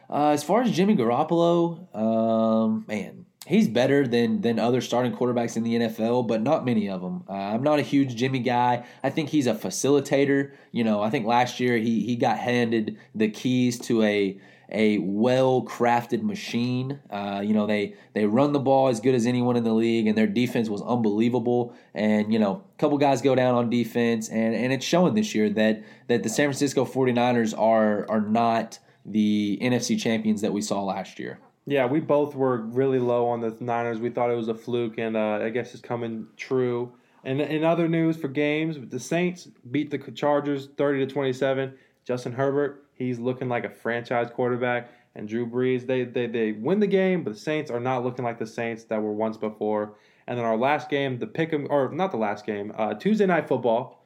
Uh, 0.09 0.29
as 0.29 0.43
far 0.43 0.61
as 0.61 0.71
Jimmy 0.71 0.95
Garoppolo, 0.95 1.95
um, 1.95 2.83
man, 2.87 3.25
he's 3.45 3.67
better 3.67 4.07
than 4.07 4.41
than 4.41 4.57
other 4.57 4.81
starting 4.81 5.11
quarterbacks 5.11 5.55
in 5.55 5.63
the 5.63 5.75
NFL, 5.75 6.27
but 6.27 6.41
not 6.41 6.65
many 6.65 6.89
of 6.89 7.01
them. 7.01 7.23
Uh, 7.29 7.33
I'm 7.33 7.63
not 7.63 7.79
a 7.79 7.83
huge 7.83 8.15
Jimmy 8.15 8.39
guy. 8.39 8.85
I 9.03 9.09
think 9.09 9.29
he's 9.29 9.47
a 9.47 9.53
facilitator. 9.53 10.51
You 10.71 10.83
know, 10.83 11.01
I 11.01 11.09
think 11.09 11.25
last 11.25 11.59
year 11.59 11.77
he 11.77 12.01
he 12.01 12.15
got 12.15 12.39
handed 12.39 12.97
the 13.13 13.29
keys 13.29 13.79
to 13.81 14.03
a 14.03 14.39
a 14.71 14.99
well 14.99 15.63
crafted 15.63 16.21
machine. 16.21 16.99
Uh, 17.09 17.41
you 17.43 17.53
know, 17.53 17.65
they 17.65 17.95
they 18.13 18.25
run 18.25 18.51
the 18.51 18.59
ball 18.59 18.87
as 18.87 18.99
good 18.99 19.15
as 19.15 19.25
anyone 19.25 19.55
in 19.55 19.63
the 19.63 19.73
league, 19.73 20.07
and 20.07 20.17
their 20.17 20.27
defense 20.27 20.69
was 20.69 20.81
unbelievable. 20.81 21.73
And 21.93 22.31
you 22.31 22.39
know, 22.39 22.63
a 22.75 22.79
couple 22.79 22.97
guys 22.97 23.21
go 23.21 23.35
down 23.35 23.55
on 23.55 23.69
defense, 23.69 24.29
and 24.29 24.55
and 24.55 24.71
it's 24.73 24.85
showing 24.85 25.13
this 25.13 25.33
year 25.35 25.49
that 25.51 25.83
that 26.07 26.23
the 26.23 26.29
San 26.29 26.45
Francisco 26.47 26.85
49ers 26.85 27.57
are 27.57 28.09
are 28.09 28.21
not 28.21 28.79
the 29.11 29.57
NFC 29.61 29.99
champions 29.99 30.41
that 30.41 30.53
we 30.53 30.61
saw 30.61 30.83
last 30.83 31.19
year. 31.19 31.39
Yeah, 31.65 31.85
we 31.85 31.99
both 31.99 32.33
were 32.35 32.57
really 32.57 32.99
low 32.99 33.27
on 33.27 33.41
the 33.41 33.55
Niners. 33.59 33.99
We 33.99 34.09
thought 34.09 34.31
it 34.31 34.35
was 34.35 34.47
a 34.47 34.55
fluke, 34.55 34.97
and 34.97 35.15
uh, 35.15 35.39
I 35.43 35.49
guess 35.49 35.73
it's 35.73 35.81
coming 35.81 36.27
true. 36.35 36.91
And 37.23 37.41
in 37.41 37.63
other 37.63 37.87
news 37.87 38.17
for 38.17 38.27
games, 38.27 38.77
the 38.89 38.99
Saints 38.99 39.47
beat 39.69 39.91
the 39.91 39.97
Chargers 40.11 40.69
thirty 40.77 41.05
to 41.05 41.11
twenty 41.11 41.33
seven. 41.33 41.73
Justin 42.05 42.31
Herbert, 42.31 42.85
he's 42.95 43.19
looking 43.19 43.49
like 43.49 43.65
a 43.65 43.69
franchise 43.69 44.29
quarterback, 44.33 44.89
and 45.15 45.27
Drew 45.27 45.45
Brees, 45.45 45.85
they 45.85 46.05
they 46.05 46.27
they 46.27 46.53
win 46.53 46.79
the 46.79 46.87
game, 46.87 47.23
but 47.23 47.33
the 47.33 47.39
Saints 47.39 47.69
are 47.69 47.79
not 47.79 48.03
looking 48.03 48.25
like 48.25 48.39
the 48.39 48.47
Saints 48.47 48.85
that 48.85 49.01
were 49.01 49.13
once 49.13 49.37
before. 49.37 49.95
And 50.25 50.37
then 50.37 50.45
our 50.45 50.57
last 50.57 50.89
game, 50.89 51.17
the 51.19 51.27
pick 51.27 51.53
or 51.53 51.91
not 51.91 52.11
the 52.11 52.17
last 52.17 52.45
game, 52.45 52.71
uh, 52.77 52.93
Tuesday 52.93 53.25
night 53.25 53.47
football, 53.47 54.03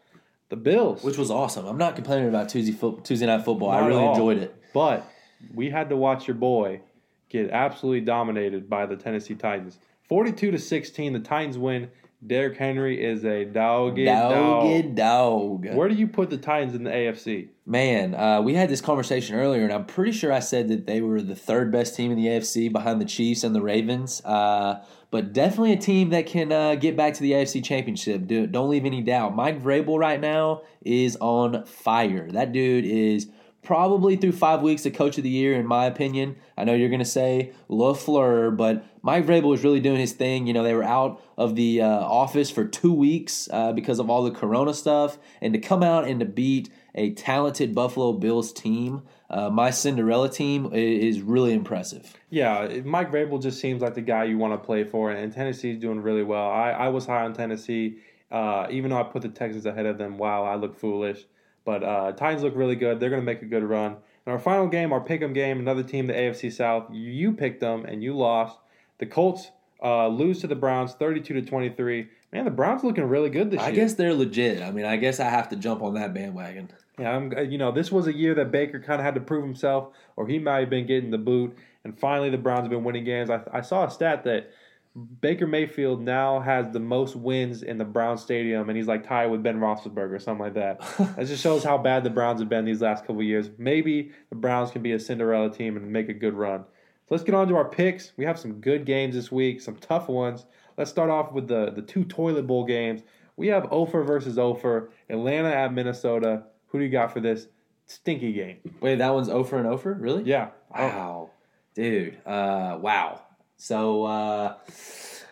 the 0.49 0.55
Bills, 0.55 1.03
which 1.03 1.17
was 1.17 1.29
awesome. 1.29 1.65
I'm 1.65 1.77
not 1.77 1.95
complaining 1.95 2.29
about 2.29 2.49
Tuesday 2.49 2.71
fo- 2.71 2.97
Tuesday 2.97 3.25
night 3.25 3.43
football. 3.43 3.71
Not 3.71 3.83
I 3.83 3.87
really 3.87 4.05
enjoyed 4.05 4.37
it. 4.37 4.55
But 4.73 5.09
we 5.53 5.69
had 5.69 5.89
to 5.89 5.97
watch 5.97 6.27
your 6.27 6.35
boy 6.35 6.81
get 7.29 7.49
absolutely 7.49 8.01
dominated 8.01 8.69
by 8.69 8.85
the 8.85 8.95
Tennessee 8.95 9.35
Titans. 9.35 9.79
42 10.09 10.51
to 10.51 10.59
16, 10.59 11.13
the 11.13 11.19
Titans 11.19 11.57
win. 11.57 11.89
Derrick 12.25 12.57
Henry 12.57 13.03
is 13.03 13.25
a 13.25 13.43
dog. 13.43 13.97
Dog. 13.97 14.95
dog. 14.95 15.75
Where 15.75 15.89
do 15.89 15.95
you 15.95 16.07
put 16.07 16.29
the 16.29 16.37
Titans 16.37 16.73
in 16.73 16.83
the 16.83 16.89
AFC? 16.89 17.49
Man, 17.65 18.15
uh, 18.15 18.41
we 18.41 18.53
had 18.53 18.69
this 18.69 18.79
conversation 18.79 19.35
earlier, 19.35 19.63
and 19.63 19.73
I'm 19.73 19.85
pretty 19.85 20.13
sure 20.13 20.31
I 20.31 20.39
said 20.39 20.69
that 20.69 20.85
they 20.85 21.01
were 21.01 21.21
the 21.21 21.35
third 21.35 21.71
best 21.71 21.95
team 21.95 22.11
in 22.11 22.17
the 22.17 22.27
AFC 22.27 22.71
behind 22.71 23.01
the 23.01 23.05
Chiefs 23.05 23.43
and 23.43 23.53
the 23.53 23.61
Ravens. 23.61 24.21
Uh, 24.23 24.83
but 25.11 25.33
definitely 25.33 25.73
a 25.73 25.77
team 25.77 26.09
that 26.11 26.25
can 26.25 26.51
uh, 26.51 26.75
get 26.75 26.95
back 26.95 27.13
to 27.15 27.21
the 27.21 27.33
AFC 27.33 27.63
Championship. 27.63 28.25
don't 28.27 28.69
leave 28.69 28.85
any 28.85 29.01
doubt. 29.01 29.35
Mike 29.35 29.61
Vrabel 29.61 29.99
right 29.99 30.19
now 30.19 30.61
is 30.81 31.17
on 31.17 31.65
fire. 31.65 32.31
That 32.31 32.53
dude 32.53 32.85
is 32.85 33.29
probably 33.63 34.15
through 34.15 34.33
five 34.33 34.61
weeks 34.61 34.83
the 34.83 34.91
coach 34.91 35.17
of 35.17 35.23
the 35.23 35.29
year, 35.29 35.53
in 35.53 35.65
my 35.65 35.85
opinion. 35.85 36.35
I 36.57 36.65
know 36.65 36.73
you're 36.73 36.89
going 36.89 36.99
to 36.99 37.05
say 37.05 37.53
LaFleur, 37.69 38.55
but 38.55 38.85
Mike 39.01 39.25
Vrabel 39.25 39.49
was 39.49 39.63
really 39.63 39.79
doing 39.79 39.99
his 39.99 40.11
thing. 40.11 40.45
You 40.47 40.53
know, 40.53 40.63
they 40.63 40.73
were 40.73 40.83
out 40.83 41.21
of 41.37 41.55
the 41.55 41.81
uh, 41.81 41.87
office 41.87 42.51
for 42.51 42.65
two 42.65 42.93
weeks 42.93 43.49
uh, 43.51 43.71
because 43.71 43.99
of 43.99 44.09
all 44.09 44.23
the 44.23 44.31
Corona 44.31 44.73
stuff, 44.73 45.17
and 45.41 45.53
to 45.53 45.59
come 45.59 45.81
out 45.81 46.07
and 46.07 46.19
to 46.19 46.25
beat 46.25 46.69
a 46.95 47.11
talented 47.13 47.73
Buffalo 47.73 48.13
Bills 48.13 48.53
team, 48.53 49.01
uh, 49.29 49.49
my 49.49 49.71
Cinderella 49.71 50.29
team, 50.29 50.69
is 50.73 51.21
really 51.21 51.53
impressive. 51.53 52.15
Yeah, 52.29 52.81
Mike 52.85 53.11
Vrabel 53.11 53.41
just 53.41 53.59
seems 53.59 53.81
like 53.81 53.95
the 53.95 54.01
guy 54.01 54.25
you 54.25 54.37
want 54.37 54.53
to 54.53 54.63
play 54.63 54.83
for, 54.83 55.09
and 55.09 55.33
Tennessee's 55.33 55.79
doing 55.79 56.01
really 56.01 56.23
well. 56.23 56.49
I, 56.49 56.71
I 56.71 56.87
was 56.89 57.05
high 57.05 57.23
on 57.23 57.33
Tennessee. 57.33 57.97
Uh, 58.29 58.67
even 58.71 58.89
though 58.89 58.99
I 58.99 59.03
put 59.03 59.21
the 59.21 59.29
Texans 59.29 59.65
ahead 59.67 59.85
of 59.85 59.99
them, 59.99 60.17
wow, 60.17 60.43
I 60.43 60.55
look 60.55 60.75
foolish. 60.75 61.25
But 61.65 61.83
uh, 61.83 62.11
Titans 62.13 62.43
look 62.43 62.55
really 62.55 62.75
good. 62.75 62.99
They're 62.99 63.09
going 63.09 63.21
to 63.21 63.25
make 63.25 63.41
a 63.41 63.45
good 63.45 63.63
run. 63.63 63.97
In 64.25 64.31
our 64.31 64.39
final 64.39 64.67
game, 64.67 64.93
our 64.93 65.01
pick'em 65.03 65.33
game, 65.33 65.59
another 65.59 65.83
team, 65.83 66.07
the 66.07 66.13
AFC 66.13 66.51
South. 66.51 66.87
You 66.91 67.33
picked 67.33 67.59
them 67.59 67.85
and 67.85 68.03
you 68.03 68.15
lost. 68.15 68.57
The 68.99 69.05
Colts 69.05 69.51
uh, 69.83 70.07
lose 70.07 70.39
to 70.41 70.47
the 70.47 70.55
Browns, 70.55 70.93
thirty-two 70.93 71.33
to 71.33 71.41
twenty-three. 71.41 72.07
Man, 72.31 72.45
the 72.45 72.51
Browns 72.51 72.83
looking 72.83 73.03
really 73.03 73.29
good 73.29 73.51
this 73.51 73.59
I 73.59 73.69
year. 73.69 73.71
I 73.71 73.75
guess 73.75 73.93
they're 73.95 74.13
legit. 74.13 74.61
I 74.61 74.71
mean, 74.71 74.85
I 74.85 74.97
guess 74.97 75.19
I 75.19 75.29
have 75.29 75.49
to 75.49 75.55
jump 75.55 75.81
on 75.81 75.93
that 75.95 76.13
bandwagon. 76.13 76.69
Yeah, 76.97 77.15
I'm, 77.15 77.33
uh, 77.35 77.41
you 77.41 77.57
know, 77.57 77.71
this 77.71 77.91
was 77.91 78.07
a 78.07 78.13
year 78.13 78.33
that 78.35 78.51
Baker 78.51 78.79
kind 78.79 78.99
of 78.99 79.05
had 79.05 79.15
to 79.15 79.21
prove 79.21 79.43
himself, 79.43 79.89
or 80.15 80.27
he 80.27 80.39
might 80.39 80.61
have 80.61 80.69
been 80.69 80.85
getting 80.85 81.11
the 81.11 81.17
boot. 81.17 81.57
And 81.83 81.99
finally, 81.99 82.29
the 82.29 82.37
Browns 82.37 82.61
have 82.61 82.69
been 82.69 82.83
winning 82.83 83.03
games. 83.03 83.29
I, 83.29 83.41
I 83.51 83.61
saw 83.61 83.85
a 83.85 83.91
stat 83.91 84.23
that 84.23 84.51
Baker 84.95 85.47
Mayfield 85.47 86.01
now 86.01 86.39
has 86.39 86.69
the 86.69 86.79
most 86.79 87.15
wins 87.15 87.63
in 87.63 87.79
the 87.79 87.85
Brown 87.85 88.15
Stadium, 88.17 88.69
and 88.69 88.77
he's 88.77 88.85
like 88.85 89.07
tied 89.07 89.27
with 89.27 89.41
Ben 89.41 89.59
Roethlisberger 89.59 90.13
or 90.13 90.19
something 90.19 90.43
like 90.43 90.53
that. 90.53 90.79
that 91.15 91.25
just 91.25 91.41
shows 91.41 91.63
how 91.63 91.79
bad 91.79 92.03
the 92.03 92.11
Browns 92.11 92.39
have 92.39 92.49
been 92.49 92.63
these 92.63 92.81
last 92.81 93.05
couple 93.05 93.23
years. 93.23 93.49
Maybe 93.57 94.11
the 94.29 94.35
Browns 94.35 94.69
can 94.69 94.83
be 94.83 94.91
a 94.91 94.99
Cinderella 94.99 95.51
team 95.51 95.77
and 95.77 95.91
make 95.91 96.09
a 96.09 96.13
good 96.13 96.35
run. 96.35 96.59
So 96.61 97.15
let's 97.15 97.23
get 97.23 97.33
on 97.33 97.47
to 97.47 97.55
our 97.55 97.67
picks. 97.67 98.11
We 98.17 98.25
have 98.25 98.37
some 98.37 98.61
good 98.61 98.85
games 98.85 99.15
this 99.15 99.31
week, 99.31 99.61
some 99.61 99.77
tough 99.77 100.09
ones. 100.09 100.45
Let's 100.77 100.91
start 100.91 101.09
off 101.09 101.31
with 101.33 101.47
the 101.47 101.71
the 101.71 101.81
two 101.81 102.03
toilet 102.05 102.45
bowl 102.45 102.65
games. 102.65 103.01
We 103.35 103.47
have 103.47 103.67
Ofer 103.71 104.03
versus 104.03 104.37
Ofer, 104.37 104.91
Atlanta 105.09 105.49
at 105.49 105.73
Minnesota. 105.73 106.43
Who 106.67 106.77
do 106.77 106.85
you 106.85 106.91
got 106.91 107.11
for 107.11 107.19
this 107.19 107.47
stinky 107.87 108.31
game? 108.31 108.57
Wait, 108.79 108.99
that 108.99 109.13
one's 109.13 109.29
Ofer 109.29 109.57
and 109.57 109.67
Ofer, 109.67 109.93
really? 109.93 110.23
Yeah. 110.23 110.49
Wow, 110.71 111.31
dude. 111.73 112.17
Uh, 112.25 112.77
wow. 112.79 113.21
So, 113.63 114.03
uh, 114.03 114.57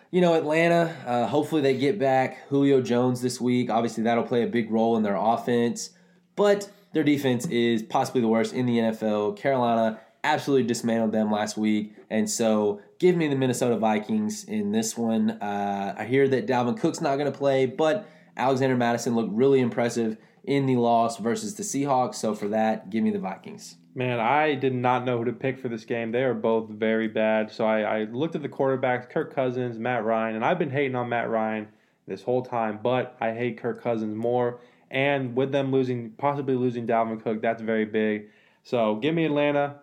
you 0.09 0.21
know, 0.21 0.35
Atlanta, 0.35 0.95
uh, 1.05 1.27
hopefully 1.27 1.61
they 1.61 1.75
get 1.75 1.99
back 1.99 2.47
Julio 2.47 2.81
Jones 2.81 3.21
this 3.21 3.41
week. 3.41 3.69
Obviously, 3.69 4.03
that'll 4.03 4.23
play 4.23 4.43
a 4.43 4.47
big 4.47 4.71
role 4.71 4.95
in 4.95 5.03
their 5.03 5.17
offense, 5.17 5.89
but 6.37 6.71
their 6.93 7.03
defense 7.03 7.45
is 7.47 7.83
possibly 7.83 8.21
the 8.21 8.29
worst 8.29 8.53
in 8.53 8.67
the 8.67 8.77
NFL. 8.77 9.35
Carolina 9.35 9.99
absolutely 10.23 10.65
dismantled 10.65 11.11
them 11.11 11.29
last 11.29 11.57
week. 11.57 11.93
And 12.09 12.29
so 12.29 12.79
give 12.99 13.17
me 13.17 13.27
the 13.27 13.35
Minnesota 13.35 13.75
Vikings 13.75 14.45
in 14.45 14.71
this 14.71 14.97
one. 14.97 15.31
Uh, 15.31 15.93
I 15.97 16.05
hear 16.05 16.29
that 16.29 16.47
Dalvin 16.47 16.79
Cook's 16.79 17.01
not 17.01 17.17
going 17.17 17.29
to 17.29 17.37
play, 17.37 17.65
but 17.65 18.07
Alexander 18.37 18.77
Mattison 18.77 19.13
looked 19.13 19.33
really 19.33 19.59
impressive 19.59 20.15
in 20.45 20.67
the 20.67 20.77
loss 20.77 21.17
versus 21.17 21.55
the 21.55 21.63
Seahawks. 21.63 22.15
So 22.15 22.33
for 22.33 22.47
that, 22.47 22.89
give 22.91 23.03
me 23.03 23.11
the 23.11 23.19
Vikings. 23.19 23.75
Man, 23.93 24.21
I 24.21 24.55
did 24.55 24.73
not 24.73 25.03
know 25.03 25.17
who 25.17 25.25
to 25.25 25.33
pick 25.33 25.59
for 25.59 25.67
this 25.67 25.83
game. 25.83 26.11
They 26.11 26.23
are 26.23 26.33
both 26.33 26.69
very 26.69 27.09
bad. 27.09 27.51
So 27.51 27.65
I, 27.65 27.81
I, 27.81 28.03
looked 28.05 28.35
at 28.35 28.41
the 28.41 28.47
quarterbacks, 28.47 29.09
Kirk 29.09 29.35
Cousins, 29.35 29.77
Matt 29.77 30.05
Ryan, 30.05 30.37
and 30.37 30.45
I've 30.45 30.57
been 30.57 30.69
hating 30.69 30.95
on 30.95 31.09
Matt 31.09 31.29
Ryan 31.29 31.67
this 32.07 32.23
whole 32.23 32.41
time, 32.41 32.79
but 32.81 33.17
I 33.19 33.33
hate 33.33 33.61
Kirk 33.61 33.83
Cousins 33.83 34.15
more. 34.15 34.61
And 34.89 35.35
with 35.35 35.51
them 35.51 35.71
losing, 35.71 36.11
possibly 36.11 36.55
losing 36.55 36.87
Dalvin 36.87 37.21
Cook, 37.21 37.41
that's 37.41 37.61
very 37.61 37.85
big. 37.85 38.29
So 38.63 38.95
give 38.95 39.13
me 39.13 39.25
Atlanta. 39.25 39.75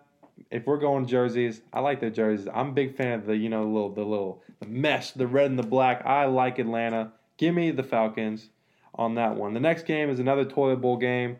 If 0.49 0.65
we're 0.65 0.77
going 0.77 1.05
jerseys, 1.05 1.61
I 1.71 1.81
like 1.81 1.99
the 1.99 2.09
jerseys. 2.09 2.47
I'm 2.51 2.69
a 2.69 2.73
big 2.73 2.95
fan 2.95 3.19
of 3.19 3.25
the, 3.27 3.35
you 3.35 3.49
know, 3.49 3.65
little, 3.65 3.93
the 3.93 4.03
little, 4.03 4.41
the 4.59 4.67
mesh, 4.67 5.11
the 5.11 5.27
red 5.27 5.51
and 5.51 5.59
the 5.59 5.63
black. 5.63 6.03
I 6.05 6.25
like 6.25 6.57
Atlanta. 6.57 7.11
Give 7.37 7.53
me 7.53 7.69
the 7.71 7.83
Falcons 7.83 8.49
on 8.95 9.15
that 9.15 9.35
one. 9.35 9.53
The 9.53 9.59
next 9.59 9.85
game 9.85 10.09
is 10.09 10.19
another 10.19 10.45
toilet 10.45 10.77
bowl 10.77 10.97
game 10.97 11.37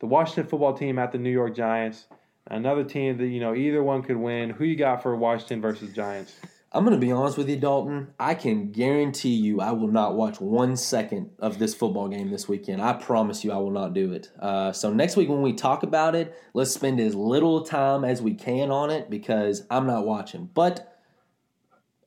the 0.00 0.06
Washington 0.06 0.46
football 0.46 0.74
team 0.74 0.98
at 0.98 1.12
the 1.12 1.18
New 1.18 1.30
York 1.30 1.54
Giants. 1.54 2.06
Another 2.46 2.82
team 2.82 3.18
that, 3.18 3.28
you 3.28 3.38
know, 3.38 3.54
either 3.54 3.82
one 3.82 4.02
could 4.02 4.16
win. 4.16 4.50
Who 4.50 4.64
you 4.64 4.76
got 4.76 5.02
for 5.02 5.14
Washington 5.14 5.60
versus 5.60 5.92
Giants? 5.92 6.34
I'm 6.72 6.84
going 6.84 6.98
to 6.98 7.04
be 7.04 7.10
honest 7.10 7.36
with 7.36 7.48
you, 7.48 7.56
Dalton. 7.56 8.14
I 8.18 8.34
can 8.34 8.70
guarantee 8.70 9.34
you 9.34 9.60
I 9.60 9.72
will 9.72 9.88
not 9.88 10.14
watch 10.14 10.40
one 10.40 10.76
second 10.76 11.30
of 11.40 11.58
this 11.58 11.74
football 11.74 12.08
game 12.08 12.30
this 12.30 12.48
weekend. 12.48 12.80
I 12.80 12.92
promise 12.92 13.42
you 13.44 13.50
I 13.50 13.56
will 13.56 13.72
not 13.72 13.92
do 13.92 14.12
it. 14.12 14.30
Uh, 14.38 14.70
so, 14.70 14.92
next 14.92 15.16
week 15.16 15.28
when 15.28 15.42
we 15.42 15.52
talk 15.52 15.82
about 15.82 16.14
it, 16.14 16.32
let's 16.54 16.72
spend 16.72 17.00
as 17.00 17.16
little 17.16 17.62
time 17.62 18.04
as 18.04 18.22
we 18.22 18.34
can 18.34 18.70
on 18.70 18.90
it 18.90 19.10
because 19.10 19.66
I'm 19.68 19.86
not 19.86 20.06
watching. 20.06 20.48
But 20.54 20.89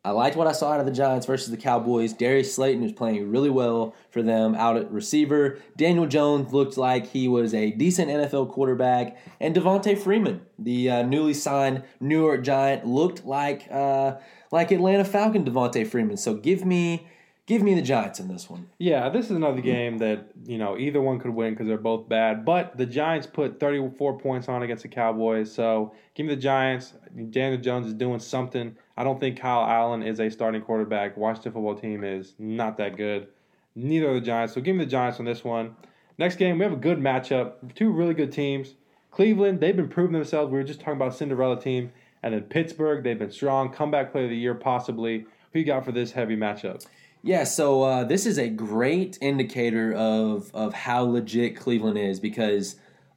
I 0.06 0.12
liked 0.12 0.36
what 0.36 0.48
I 0.48 0.52
saw 0.52 0.74
out 0.74 0.82
of 0.82 0.86
the 0.86 0.92
Giants 0.92 1.26
versus 1.26 1.50
the 1.50 1.56
Cowboys. 1.56 2.12
Darius 2.12 2.54
Slayton 2.54 2.84
was 2.84 2.92
playing 2.92 3.32
really 3.32 3.50
well 3.50 3.96
for 4.10 4.22
them 4.22 4.54
out 4.54 4.76
at 4.76 4.92
receiver. 4.92 5.60
Daniel 5.78 6.06
Jones 6.08 6.52
looked 6.52 6.78
like 6.78 7.08
he 7.08 7.30
was 7.30 7.54
a 7.54 7.72
decent 7.72 8.10
NFL 8.10 8.52
quarterback. 8.52 9.18
And 9.40 9.56
Devonta 9.56 9.98
Freeman, 9.98 10.42
the 10.60 10.90
uh, 10.90 11.04
newly 11.04 11.34
signed 11.34 11.84
New 12.02 12.20
York 12.20 12.44
Giant, 12.44 12.86
looked 12.86 13.26
like 13.26 13.68
uh, 13.72 14.16
like 14.52 14.72
Atlanta 14.72 15.06
Falcon 15.06 15.46
Devonta 15.46 15.88
Freeman. 15.88 16.18
So 16.18 16.34
give 16.34 16.66
me 16.66 17.08
give 17.46 17.62
me 17.62 17.74
the 17.74 17.82
Giants 17.82 18.20
in 18.20 18.28
this 18.28 18.50
one. 18.50 18.68
Yeah, 18.80 19.08
this 19.08 19.26
is 19.26 19.32
another 19.32 19.62
game 19.62 20.00
that 20.00 20.32
you 20.46 20.58
know 20.58 20.78
either 20.78 21.00
one 21.00 21.20
could 21.20 21.34
win 21.34 21.54
because 21.54 21.68
they're 21.68 21.78
both 21.78 22.10
bad. 22.10 22.44
But 22.44 22.78
the 22.78 22.86
Giants 22.86 23.26
put 23.26 23.58
34 23.58 24.20
points 24.20 24.50
on 24.50 24.64
against 24.64 24.84
the 24.84 24.90
Cowboys, 24.90 25.54
so 25.54 25.94
give 26.14 26.26
me 26.26 26.36
the 26.36 26.42
Giants. 26.42 26.94
Daniel 27.30 27.62
Jones 27.62 27.88
is 27.88 27.94
doing 27.94 28.20
something. 28.20 28.76
I 28.96 29.04
don't 29.04 29.20
think 29.20 29.40
Kyle 29.40 29.66
Allen 29.66 30.04
is 30.04 30.20
a 30.20 30.30
starting 30.30 30.62
quarterback. 30.62 31.18
Washington 31.18 31.54
football 31.54 31.76
team 31.76 32.04
is 32.04 32.34
not 32.38 32.78
that 32.78 32.96
good. 32.96 33.28
Neither 33.76 34.12
are 34.12 34.14
the 34.16 34.22
Giants. 34.22 34.54
So 34.54 34.62
give 34.62 34.76
me 34.76 34.86
the 34.86 34.92
Giants 34.92 35.20
on 35.20 35.26
this 35.26 35.44
one. 35.44 35.76
Next 36.18 36.36
game, 36.36 36.60
we 36.60 36.64
have 36.64 36.74
a 36.74 36.78
good 36.78 37.00
matchup. 37.00 37.74
Two 37.74 37.92
really 37.92 38.14
good 38.14 38.32
teams. 38.32 38.76
Cleveland, 39.10 39.60
they've 39.60 39.76
been 39.76 39.90
proving 39.90 40.14
themselves. 40.14 40.52
We 40.52 40.58
were 40.58 40.64
just 40.64 40.80
talking 40.80 40.94
about 40.94 41.16
Cinderella 41.16 41.60
team. 41.60 41.92
And 42.22 42.34
then 42.34 42.44
Pittsburgh, 42.44 43.04
they've 43.04 43.18
been 43.18 43.32
strong. 43.32 43.72
Comeback 43.74 44.12
player 44.12 44.26
of 44.26 44.30
the 44.30 44.38
year, 44.38 44.54
possibly. 44.54 45.26
Who 45.52 45.60
you 45.60 45.66
got 45.66 45.86
for 45.86 45.92
this 45.92 46.12
heavy 46.12 46.36
matchup? 46.36 46.86
Yeah, 47.22 47.46
so 47.46 47.84
uh, 47.84 48.04
this 48.04 48.26
is 48.26 48.38
a 48.38 48.50
great 48.50 49.18
indicator 49.22 49.94
of 49.94 50.54
of 50.54 50.74
how 50.74 51.04
legit 51.04 51.56
Cleveland 51.56 51.98
is 51.98 52.20
because 52.20 52.76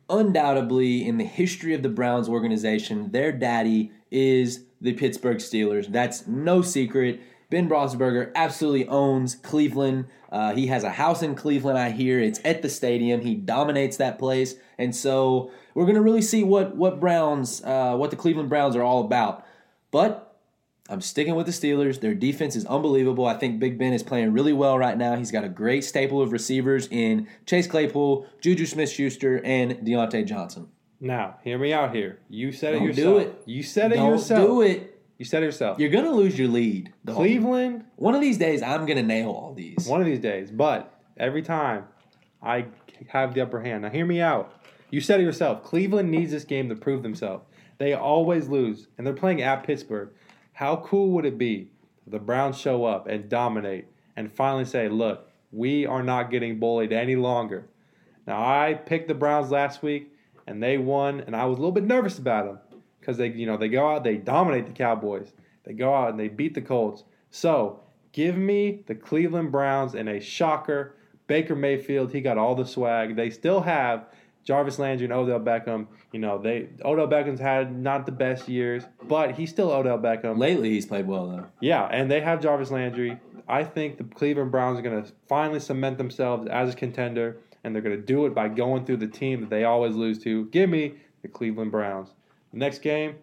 undoubtedly 0.09 1.07
in 1.07 1.19
the 1.19 1.25
history 1.25 1.75
of 1.75 1.83
the 1.83 1.89
Browns 1.89 2.29
organization, 2.29 3.11
their 3.11 3.33
daddy 3.33 3.91
is 4.11 4.66
the 4.81 4.93
Pittsburgh 4.93 5.39
Steelers. 5.39 5.91
That's 5.91 6.27
no 6.27 6.63
secret. 6.63 7.21
Ben 7.49 7.69
Roethlisberger 7.69 8.33
absolutely 8.35 8.89
owns 8.89 9.37
Cleveland. 9.37 10.07
Uh, 10.31 10.55
he 10.55 10.67
has 10.67 10.83
a 10.83 10.91
house 10.91 11.23
in 11.23 11.35
Cleveland. 11.35 11.79
I 11.79 11.91
hear 11.91 12.19
it's 12.19 12.41
at 12.45 12.63
the 12.63 12.69
stadium. 12.69 13.21
He 13.21 13.35
dominates 13.35 13.97
that 13.99 14.19
place, 14.19 14.57
and 14.79 14.95
so 14.95 15.53
we're 15.75 15.85
going 15.85 15.95
to 15.95 16.03
really 16.03 16.23
see 16.23 16.43
what 16.43 16.77
what 16.77 16.99
Browns, 16.99 17.63
uh, 17.65 17.95
what 17.97 18.11
the 18.11 18.17
Cleveland 18.17 18.49
Browns 18.49 18.75
are 18.75 18.83
all 18.83 19.05
about. 19.05 19.45
But 19.93 20.37
I'm 20.89 21.01
sticking 21.01 21.35
with 21.35 21.47
the 21.47 21.53
Steelers. 21.53 22.01
Their 22.01 22.15
defense 22.15 22.55
is 22.57 22.67
unbelievable. 22.67 23.27
I 23.27 23.35
think 23.35 23.61
Big 23.61 23.79
Ben 23.79 23.93
is 23.93 24.03
playing 24.03 24.33
really 24.33 24.53
well 24.53 24.79
right 24.79 24.97
now. 24.97 25.17
He's 25.17 25.31
got 25.33 25.45
a 25.45 25.49
great 25.49 25.85
staple 25.85 26.21
of 26.21 26.33
receivers 26.33 26.89
in 26.91 27.29
Chase 27.45 27.67
Claypool, 27.67 28.27
Juju 28.41 28.67
Smith-Schuster, 28.67 29.41
and 29.45 29.73
Diontae 29.79 30.27
Johnson. 30.27 30.69
Now, 31.01 31.37
hear 31.45 31.59
me 31.59 31.73
out 31.73 31.95
here. 31.95 32.19
You 32.29 32.53
said 32.53 32.73
Don't 32.73 32.83
it 32.83 32.87
yourself. 32.97 33.05
do 33.05 33.19
it. 33.19 33.43
You 33.47 33.63
said 33.63 33.93
it 33.93 33.97
Don't 33.97 34.11
yourself. 34.13 34.47
do 34.47 34.63
it. 34.63 34.93
You 35.19 35.25
said 35.25 35.43
it 35.43 35.47
yourself. 35.47 35.79
You're 35.79 35.91
gonna 35.91 36.11
lose 36.11 36.39
your 36.39 36.49
lead. 36.49 36.93
Dalton. 37.05 37.23
Cleveland, 37.25 37.85
One 37.97 38.15
of 38.15 38.21
these 38.21 38.39
days, 38.39 38.63
I'm 38.63 38.87
gonna 38.87 39.03
nail 39.03 39.31
all 39.31 39.55
these. 39.55 39.87
one 39.87 40.01
of 40.01 40.07
these 40.07 40.21
days. 40.21 40.51
But 40.51 40.93
every 41.17 41.43
time, 41.43 41.85
I 42.43 42.67
have 43.09 43.35
the 43.35 43.41
upper 43.43 43.61
hand. 43.61 43.83
Now, 43.83 43.91
hear 43.91 44.07
me 44.07 44.21
out. 44.21 44.53
You 44.91 45.01
said 45.01 45.21
it 45.21 45.25
yourself. 45.25 45.63
Cleveland 45.65 46.11
needs 46.11 46.31
this 46.33 46.45
game 46.45 46.69
to 46.69 46.75
prove 46.77 47.03
themselves. 47.03 47.45
They 47.79 47.93
always 47.93 48.49
lose, 48.49 48.89
and 48.97 49.07
they're 49.07 49.15
playing 49.15 49.43
at 49.43 49.65
Pittsburgh. 49.65 50.11
How 50.53 50.77
cool 50.77 51.11
would 51.11 51.27
it 51.27 51.37
be 51.37 51.71
if 52.07 52.13
the 52.13 52.19
Browns 52.19 52.59
show 52.59 52.85
up 52.87 53.07
and 53.07 53.29
dominate 53.29 53.87
and 54.17 54.33
finally 54.33 54.65
say, 54.65 54.89
look, 54.89 55.29
we 55.53 55.85
are 55.85 56.03
not 56.03 56.31
getting 56.31 56.59
bullied 56.59 56.93
any 56.93 57.17
longer? 57.17 57.69
Now, 58.27 58.39
I 58.43 58.75
picked 58.75 59.09
the 59.09 59.15
Browns 59.15 59.51
last 59.51 59.83
week, 59.83 60.13
and 60.47 60.63
they 60.63 60.79
won, 60.79 61.21
and 61.21 61.35
I 61.35 61.45
was 61.47 61.59
a 61.59 61.61
little 61.61 61.73
bit 61.73 61.85
nervous 61.85 62.19
about 62.19 62.47
them 62.47 62.81
because 63.01 63.17
they, 63.17 63.29
you 63.29 63.47
know, 63.47 63.57
they 63.57 63.69
go 63.69 63.89
out, 63.89 64.05
they 64.05 64.17
dominate 64.17 64.67
the 64.67 64.73
Cowboys. 64.73 65.33
They 65.65 65.73
go 65.73 65.95
out 65.95 66.11
and 66.11 66.21
they 66.21 66.29
beat 66.29 66.55
the 66.55 66.63
Colts. 66.63 67.05
So, 67.31 67.81
give 68.13 68.37
me 68.37 68.85
the 68.87 68.95
Cleveland 68.95 69.53
Browns 69.53 69.95
in 69.95 70.09
a 70.09 70.21
shocker. 70.21 70.97
Baker 71.27 71.57
Mayfield, 71.57 72.13
he 72.13 72.21
got 72.21 72.39
all 72.39 72.55
the 72.55 72.65
swag. 72.65 73.17
They 73.17 73.31
still 73.31 73.61
have 73.63 74.07
Jarvis 74.45 74.79
Landry 74.79 75.07
and 75.07 75.13
Odell 75.13 75.41
Beckham. 75.41 75.89
You 76.13 76.21
know, 76.21 76.39
they 76.39 76.69
Odell 76.85 77.09
Beckham's 77.09 77.41
had 77.41 77.77
not 77.77 78.07
the 78.07 78.13
best 78.13 78.49
years, 78.49 78.85
but 79.03 79.33
he's 79.33 79.51
still 79.51 79.73
Odell 79.73 79.99
Beckham. 79.99 80.39
Lately, 80.39 80.71
he's 80.71 80.87
played 80.87 81.07
well 81.07 81.27
though. 81.29 81.47
Yeah, 81.61 81.85
and 81.87 82.09
they 82.09 82.21
have 82.21 82.41
Jarvis 82.41 82.71
Landry. 82.71 83.19
I 83.49 83.65
think 83.65 83.99
the 83.99 84.05
Cleveland 84.05 84.53
Browns 84.53 84.79
are 84.79 84.83
going 84.83 85.03
to 85.03 85.13
finally 85.29 85.61
cement 85.61 85.99
themselves 85.99 86.47
as 86.47 86.73
a 86.73 86.77
contender, 86.77 87.39
and 87.67 87.75
they're 87.75 87.83
going 87.83 87.97
to 87.97 88.01
do 88.01 88.27
it 88.27 88.35
by 88.35 88.49
going 88.49 88.85
through 88.85 88.97
the 88.97 89.09
team 89.09 89.41
that 89.41 89.51
they 89.51 89.65
always 89.65 89.97
lose 89.97 90.21
to. 90.21 90.47
Give 90.47 90.71
me 90.71 90.95
the 91.23 91.29
Cleveland 91.29 91.73
Browns. 91.73 92.11
Next 92.53 92.79
game, 92.79 93.17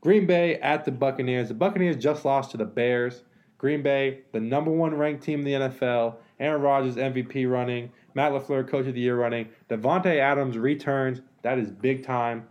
Green 0.00 0.26
Bay 0.26 0.54
at 0.56 0.86
the 0.86 0.90
Buccaneers. 0.90 1.48
The 1.48 1.54
Buccaneers 1.54 1.96
just 1.96 2.24
lost 2.24 2.50
to 2.52 2.56
the 2.56 2.64
Bears. 2.64 3.24
Green 3.58 3.82
Bay, 3.82 4.20
the 4.32 4.40
number 4.40 4.70
one 4.70 4.94
ranked 4.94 5.22
team 5.22 5.40
in 5.40 5.44
the 5.44 5.68
NFL. 5.68 6.16
Aaron 6.40 6.62
Rodgers 6.62 6.96
MVP 6.96 7.48
running. 7.48 7.92
Matt 8.14 8.32
LaFleur 8.32 8.66
Coach 8.66 8.86
of 8.86 8.94
the 8.94 9.00
Year 9.00 9.16
running. 9.16 9.50
Davante 9.68 10.16
Adams 10.18 10.56
returns. 10.56 11.20
That 11.42 11.58
is 11.58 11.70
big 11.70 12.02
time. 12.02 12.48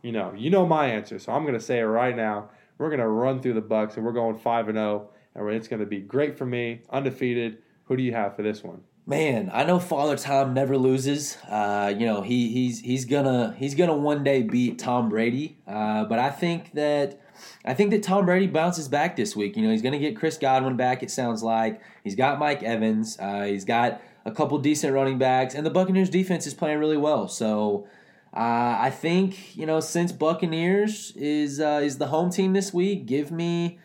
You 0.00 0.12
know, 0.12 0.32
you 0.34 0.48
know 0.48 0.64
my 0.64 0.86
answer, 0.86 1.18
so 1.18 1.30
I'm 1.30 1.42
going 1.42 1.52
to 1.52 1.60
say 1.60 1.80
it 1.80 1.84
right 1.84 2.16
now. 2.16 2.48
We're 2.78 2.88
going 2.88 3.00
to 3.00 3.08
run 3.08 3.42
through 3.42 3.54
the 3.54 3.60
Bucks, 3.60 3.96
and 3.96 4.06
we're 4.06 4.12
going 4.12 4.38
five 4.38 4.68
and 4.68 4.78
zero, 4.78 5.10
and 5.34 5.46
it's 5.50 5.68
going 5.68 5.80
to 5.80 5.86
be 5.86 6.00
great 6.00 6.38
for 6.38 6.46
me, 6.46 6.80
undefeated. 6.88 7.58
Who 7.84 7.98
do 7.98 8.02
you 8.02 8.14
have 8.14 8.34
for 8.34 8.42
this 8.42 8.64
one? 8.64 8.80
Man, 9.08 9.52
I 9.54 9.62
know 9.62 9.78
Father 9.78 10.16
Time 10.16 10.52
never 10.52 10.76
loses. 10.76 11.38
Uh, 11.48 11.94
you 11.96 12.06
know 12.06 12.22
he 12.22 12.48
he's 12.48 12.80
he's 12.80 13.04
gonna 13.04 13.54
he's 13.56 13.76
gonna 13.76 13.94
one 13.94 14.24
day 14.24 14.42
beat 14.42 14.80
Tom 14.80 15.08
Brady. 15.08 15.58
Uh, 15.64 16.04
but 16.06 16.18
I 16.18 16.30
think 16.30 16.72
that 16.72 17.20
I 17.64 17.72
think 17.72 17.92
that 17.92 18.02
Tom 18.02 18.26
Brady 18.26 18.48
bounces 18.48 18.88
back 18.88 19.14
this 19.14 19.36
week. 19.36 19.56
You 19.56 19.62
know 19.62 19.70
he's 19.70 19.80
gonna 19.80 20.00
get 20.00 20.16
Chris 20.16 20.36
Godwin 20.36 20.76
back. 20.76 21.04
It 21.04 21.12
sounds 21.12 21.44
like 21.44 21.80
he's 22.02 22.16
got 22.16 22.40
Mike 22.40 22.64
Evans. 22.64 23.16
Uh, 23.20 23.44
he's 23.44 23.64
got 23.64 24.02
a 24.24 24.32
couple 24.32 24.58
decent 24.58 24.92
running 24.92 25.18
backs, 25.18 25.54
and 25.54 25.64
the 25.64 25.70
Buccaneers 25.70 26.10
defense 26.10 26.44
is 26.44 26.54
playing 26.54 26.78
really 26.78 26.98
well. 26.98 27.28
So. 27.28 27.86
Uh, 28.34 28.76
I 28.80 28.90
think 28.90 29.56
you 29.56 29.64
know 29.64 29.80
since 29.80 30.12
Buccaneers 30.12 31.12
is 31.16 31.58
uh, 31.58 31.80
is 31.82 31.96
the 31.96 32.08
home 32.08 32.28
team 32.28 32.52
this 32.52 32.74
week. 32.74 33.06
Give 33.06 33.30
me, 33.30 33.78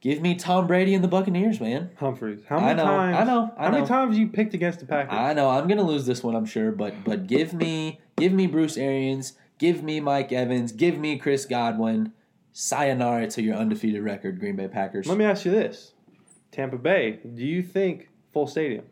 give 0.00 0.20
me 0.20 0.34
Tom 0.34 0.66
Brady 0.66 0.94
and 0.94 1.02
the 1.02 1.08
Buccaneers, 1.08 1.60
man. 1.60 1.90
Humphreys. 1.96 2.40
How 2.48 2.58
I 2.58 2.60
many 2.60 2.76
know, 2.76 2.84
times? 2.84 3.16
I 3.16 3.24
know, 3.24 3.54
I 3.56 3.64
how 3.64 3.70
many 3.70 3.86
times 3.86 4.18
you 4.18 4.28
picked 4.28 4.54
against 4.54 4.80
the 4.80 4.86
Packers? 4.86 5.12
I 5.12 5.32
know 5.32 5.48
I'm 5.48 5.68
gonna 5.68 5.82
lose 5.82 6.06
this 6.06 6.22
one, 6.22 6.34
I'm 6.34 6.46
sure, 6.46 6.72
but 6.72 7.04
but 7.04 7.26
give 7.26 7.52
me 7.52 8.00
give 8.16 8.32
me 8.32 8.46
Bruce 8.46 8.76
Arians, 8.76 9.34
give 9.58 9.82
me 9.82 10.00
Mike 10.00 10.32
Evans, 10.32 10.72
give 10.72 10.98
me 10.98 11.18
Chris 11.18 11.44
Godwin. 11.46 12.12
Sayonara 12.52 13.28
to 13.28 13.42
your 13.42 13.54
undefeated 13.54 14.02
record, 14.02 14.40
Green 14.40 14.56
Bay 14.56 14.66
Packers. 14.66 15.06
Let 15.06 15.16
me 15.16 15.24
ask 15.24 15.44
you 15.44 15.52
this: 15.52 15.92
Tampa 16.50 16.78
Bay. 16.78 17.20
Do 17.34 17.44
you 17.44 17.62
think 17.62 18.08
full 18.32 18.48
stadium? 18.48 18.86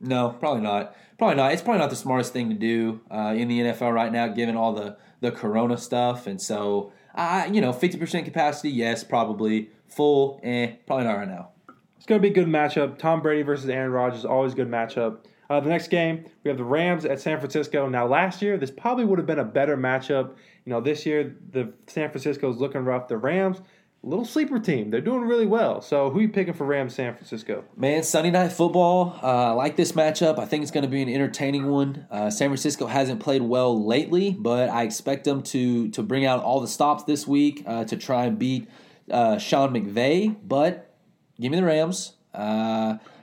No, 0.00 0.30
probably 0.38 0.62
not. 0.62 0.94
Probably 1.18 1.36
not. 1.36 1.52
It's 1.52 1.62
probably 1.62 1.80
not 1.80 1.90
the 1.90 1.96
smartest 1.96 2.32
thing 2.32 2.50
to 2.50 2.54
do 2.54 3.00
uh, 3.10 3.34
in 3.36 3.48
the 3.48 3.60
NFL 3.60 3.94
right 3.94 4.12
now, 4.12 4.28
given 4.28 4.56
all 4.56 4.72
the 4.72 4.96
the 5.20 5.32
Corona 5.32 5.78
stuff. 5.78 6.26
And 6.26 6.40
so, 6.40 6.92
I 7.16 7.46
you 7.46 7.60
know, 7.60 7.72
fifty 7.72 7.98
percent 7.98 8.24
capacity, 8.24 8.70
yes, 8.70 9.02
probably 9.02 9.70
full. 9.88 10.40
Eh, 10.42 10.72
probably 10.86 11.06
not 11.06 11.16
right 11.16 11.28
now. 11.28 11.48
It's 11.96 12.06
going 12.06 12.20
to 12.20 12.22
be 12.22 12.30
a 12.30 12.34
good 12.34 12.46
matchup. 12.46 12.98
Tom 12.98 13.20
Brady 13.20 13.42
versus 13.42 13.68
Aaron 13.68 13.90
Rodgers, 13.90 14.24
always 14.24 14.54
good 14.54 14.70
matchup. 14.70 15.18
Uh, 15.48 15.60
the 15.60 15.68
next 15.68 15.88
game, 15.88 16.24
we 16.42 16.48
have 16.48 16.58
the 16.58 16.64
Rams 16.64 17.04
at 17.04 17.20
San 17.20 17.38
Francisco. 17.38 17.88
Now, 17.88 18.06
last 18.06 18.42
year, 18.42 18.56
this 18.58 18.70
probably 18.70 19.04
would 19.04 19.18
have 19.18 19.26
been 19.26 19.38
a 19.38 19.44
better 19.44 19.76
matchup. 19.76 20.30
You 20.64 20.70
know, 20.70 20.80
this 20.80 21.06
year, 21.06 21.36
the 21.50 21.72
San 21.86 22.10
Francisco 22.10 22.50
is 22.50 22.58
looking 22.58 22.84
rough. 22.84 23.08
The 23.08 23.16
Rams, 23.16 23.60
little 24.02 24.24
sleeper 24.24 24.58
team. 24.58 24.90
They're 24.90 25.00
doing 25.00 25.22
really 25.22 25.46
well. 25.46 25.80
So, 25.80 26.10
who 26.10 26.20
you 26.20 26.28
picking 26.28 26.54
for 26.54 26.64
Rams 26.64 26.94
San 26.94 27.14
Francisco? 27.14 27.64
Man, 27.76 28.02
Sunday 28.02 28.30
night 28.30 28.52
football. 28.52 29.18
Uh, 29.22 29.26
I 29.26 29.50
like 29.50 29.76
this 29.76 29.92
matchup. 29.92 30.38
I 30.38 30.46
think 30.46 30.62
it's 30.62 30.70
going 30.70 30.84
to 30.84 30.90
be 30.90 31.02
an 31.02 31.08
entertaining 31.08 31.68
one. 31.68 32.06
Uh, 32.10 32.30
San 32.30 32.48
Francisco 32.48 32.86
hasn't 32.86 33.20
played 33.20 33.42
well 33.42 33.84
lately, 33.84 34.30
but 34.38 34.68
I 34.68 34.82
expect 34.82 35.24
them 35.24 35.42
to 35.44 35.88
to 35.90 36.02
bring 36.02 36.24
out 36.24 36.42
all 36.42 36.60
the 36.60 36.68
stops 36.68 37.04
this 37.04 37.26
week 37.26 37.64
uh, 37.66 37.84
to 37.84 37.96
try 37.96 38.24
and 38.26 38.38
beat 38.38 38.68
uh, 39.10 39.38
Sean 39.38 39.74
McVay. 39.74 40.36
But 40.42 40.94
give 41.40 41.50
me 41.50 41.58
the 41.58 41.64
Rams. 41.64 42.12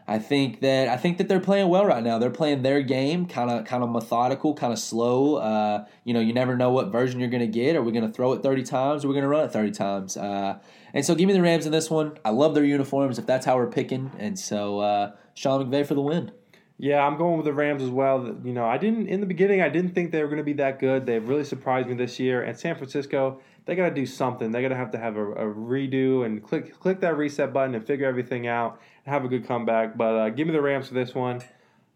I 0.07 0.19
think 0.19 0.59
that 0.61 0.89
I 0.89 0.97
think 0.97 1.17
that 1.17 1.27
they're 1.27 1.39
playing 1.39 1.69
well 1.69 1.85
right 1.85 2.03
now. 2.03 2.19
They're 2.19 2.29
playing 2.29 2.61
their 2.61 2.81
game, 2.81 3.25
kind 3.25 3.49
of 3.49 3.65
kind 3.65 3.83
of 3.83 3.89
methodical, 3.89 4.53
kind 4.53 4.73
of 4.73 4.79
slow. 4.79 5.35
Uh, 5.35 5.85
you 6.03 6.13
know, 6.13 6.19
you 6.19 6.33
never 6.33 6.57
know 6.57 6.71
what 6.71 6.91
version 6.91 7.19
you're 7.19 7.29
going 7.29 7.41
to 7.41 7.47
get. 7.47 7.75
Are 7.75 7.81
we 7.81 7.91
going 7.91 8.05
to 8.05 8.11
throw 8.11 8.33
it 8.33 8.43
30 8.43 8.63
times? 8.63 9.05
Are 9.05 9.07
we 9.07 9.13
going 9.13 9.23
to 9.23 9.29
run 9.29 9.45
it 9.45 9.51
30 9.51 9.71
times? 9.71 10.17
Uh, 10.17 10.59
and 10.93 11.05
so, 11.05 11.15
give 11.15 11.27
me 11.27 11.33
the 11.33 11.41
Rams 11.41 11.65
in 11.65 11.71
this 11.71 11.89
one. 11.89 12.17
I 12.25 12.31
love 12.31 12.53
their 12.53 12.65
uniforms. 12.65 13.17
If 13.17 13.25
that's 13.25 13.45
how 13.45 13.55
we're 13.55 13.67
picking, 13.67 14.11
and 14.19 14.37
so 14.37 14.79
uh, 14.79 15.11
Sean 15.35 15.65
McVay 15.65 15.85
for 15.85 15.93
the 15.93 16.01
win. 16.01 16.31
Yeah, 16.77 17.05
I'm 17.05 17.17
going 17.17 17.37
with 17.37 17.45
the 17.45 17.53
Rams 17.53 17.83
as 17.83 17.89
well. 17.89 18.35
You 18.43 18.51
know, 18.51 18.65
I 18.65 18.77
didn't 18.77 19.07
in 19.07 19.21
the 19.21 19.25
beginning. 19.25 19.61
I 19.61 19.69
didn't 19.69 19.93
think 19.93 20.11
they 20.11 20.21
were 20.21 20.27
going 20.27 20.39
to 20.39 20.43
be 20.43 20.53
that 20.53 20.79
good. 20.79 21.05
They've 21.05 21.25
really 21.25 21.43
surprised 21.43 21.87
me 21.87 21.93
this 21.93 22.19
year. 22.19 22.41
And 22.41 22.57
San 22.59 22.75
Francisco, 22.75 23.39
they 23.65 23.75
got 23.75 23.89
to 23.89 23.95
do 23.95 24.05
something. 24.05 24.51
They 24.51 24.61
got 24.61 24.69
to 24.69 24.75
have 24.75 24.91
to 24.91 24.97
have 24.97 25.15
a, 25.15 25.31
a 25.31 25.45
redo 25.45 26.25
and 26.25 26.43
click 26.43 26.79
click 26.79 26.99
that 27.01 27.17
reset 27.17 27.53
button 27.53 27.75
and 27.75 27.85
figure 27.85 28.07
everything 28.07 28.47
out 28.47 28.79
and 29.05 29.13
have 29.13 29.23
a 29.25 29.27
good 29.27 29.47
comeback. 29.47 29.97
But 29.97 30.15
uh, 30.15 30.29
give 30.29 30.47
me 30.47 30.53
the 30.53 30.61
Rams 30.61 30.87
for 30.87 30.93
this 30.93 31.15
one. 31.15 31.41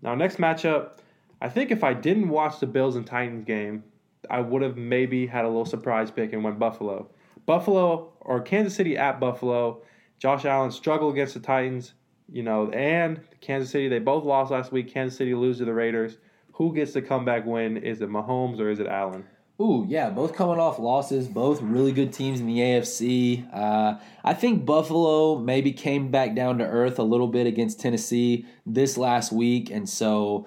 Now, 0.02 0.16
next 0.16 0.38
matchup, 0.38 1.00
I 1.42 1.50
think 1.50 1.72
if 1.72 1.84
I 1.84 1.94
didn't 1.94 2.30
watch 2.30 2.60
the 2.60 2.68
Bills 2.68 2.96
and 2.96 3.06
Titans 3.06 3.46
game, 3.46 3.84
I 4.30 4.42
would 4.42 4.62
have 4.62 4.78
maybe 4.78 5.28
had 5.28 5.46
a 5.46 5.48
little 5.48 5.66
surprise 5.66 6.12
pick 6.12 6.34
and 6.34 6.44
went 6.44 6.60
Buffalo. 6.60 7.10
Buffalo 7.46 8.14
or 8.22 8.42
Kansas 8.42 8.76
City 8.76 8.98
at 8.98 9.20
Buffalo. 9.20 9.82
Josh 10.20 10.46
Allen 10.46 10.72
struggled 10.72 11.14
against 11.14 11.34
the 11.34 11.40
Titans, 11.40 11.94
you 12.32 12.44
know, 12.44 12.70
and 12.72 13.22
Kansas 13.42 13.70
City. 13.70 13.88
They 13.88 14.00
both 14.00 14.24
lost 14.24 14.52
last 14.52 14.72
week. 14.72 14.92
Kansas 14.92 15.18
City 15.18 15.34
lose 15.34 15.60
to 15.60 15.66
the 15.66 15.74
Raiders. 15.74 16.18
Who 16.54 16.74
gets 16.74 16.94
the 16.94 17.02
comeback 17.02 17.46
win? 17.46 17.78
Is 17.78 18.02
it 18.02 18.10
Mahomes 18.10 18.60
or 18.60 18.70
is 18.70 18.80
it 18.80 18.88
Allen? 18.88 19.26
Ooh, 19.60 19.86
yeah, 19.90 20.12
both 20.12 20.36
coming 20.36 20.60
off 20.60 20.78
losses, 20.78 21.28
both 21.28 21.64
really 21.64 21.92
good 21.92 22.14
teams 22.14 22.40
in 22.40 22.46
the 22.46 22.60
AFC. 22.60 23.52
Uh, 23.52 23.98
I 24.24 24.34
think 24.36 24.68
Buffalo 24.68 25.40
maybe 25.40 25.72
came 25.72 26.12
back 26.12 26.36
down 26.36 26.60
to 26.60 26.64
earth 26.64 27.00
a 27.00 27.04
little 27.04 27.28
bit 27.28 27.48
against 27.48 27.80
Tennessee 27.80 28.46
this 28.68 28.98
last 28.98 29.32
week, 29.32 29.72
and 29.72 29.90
so 29.90 30.46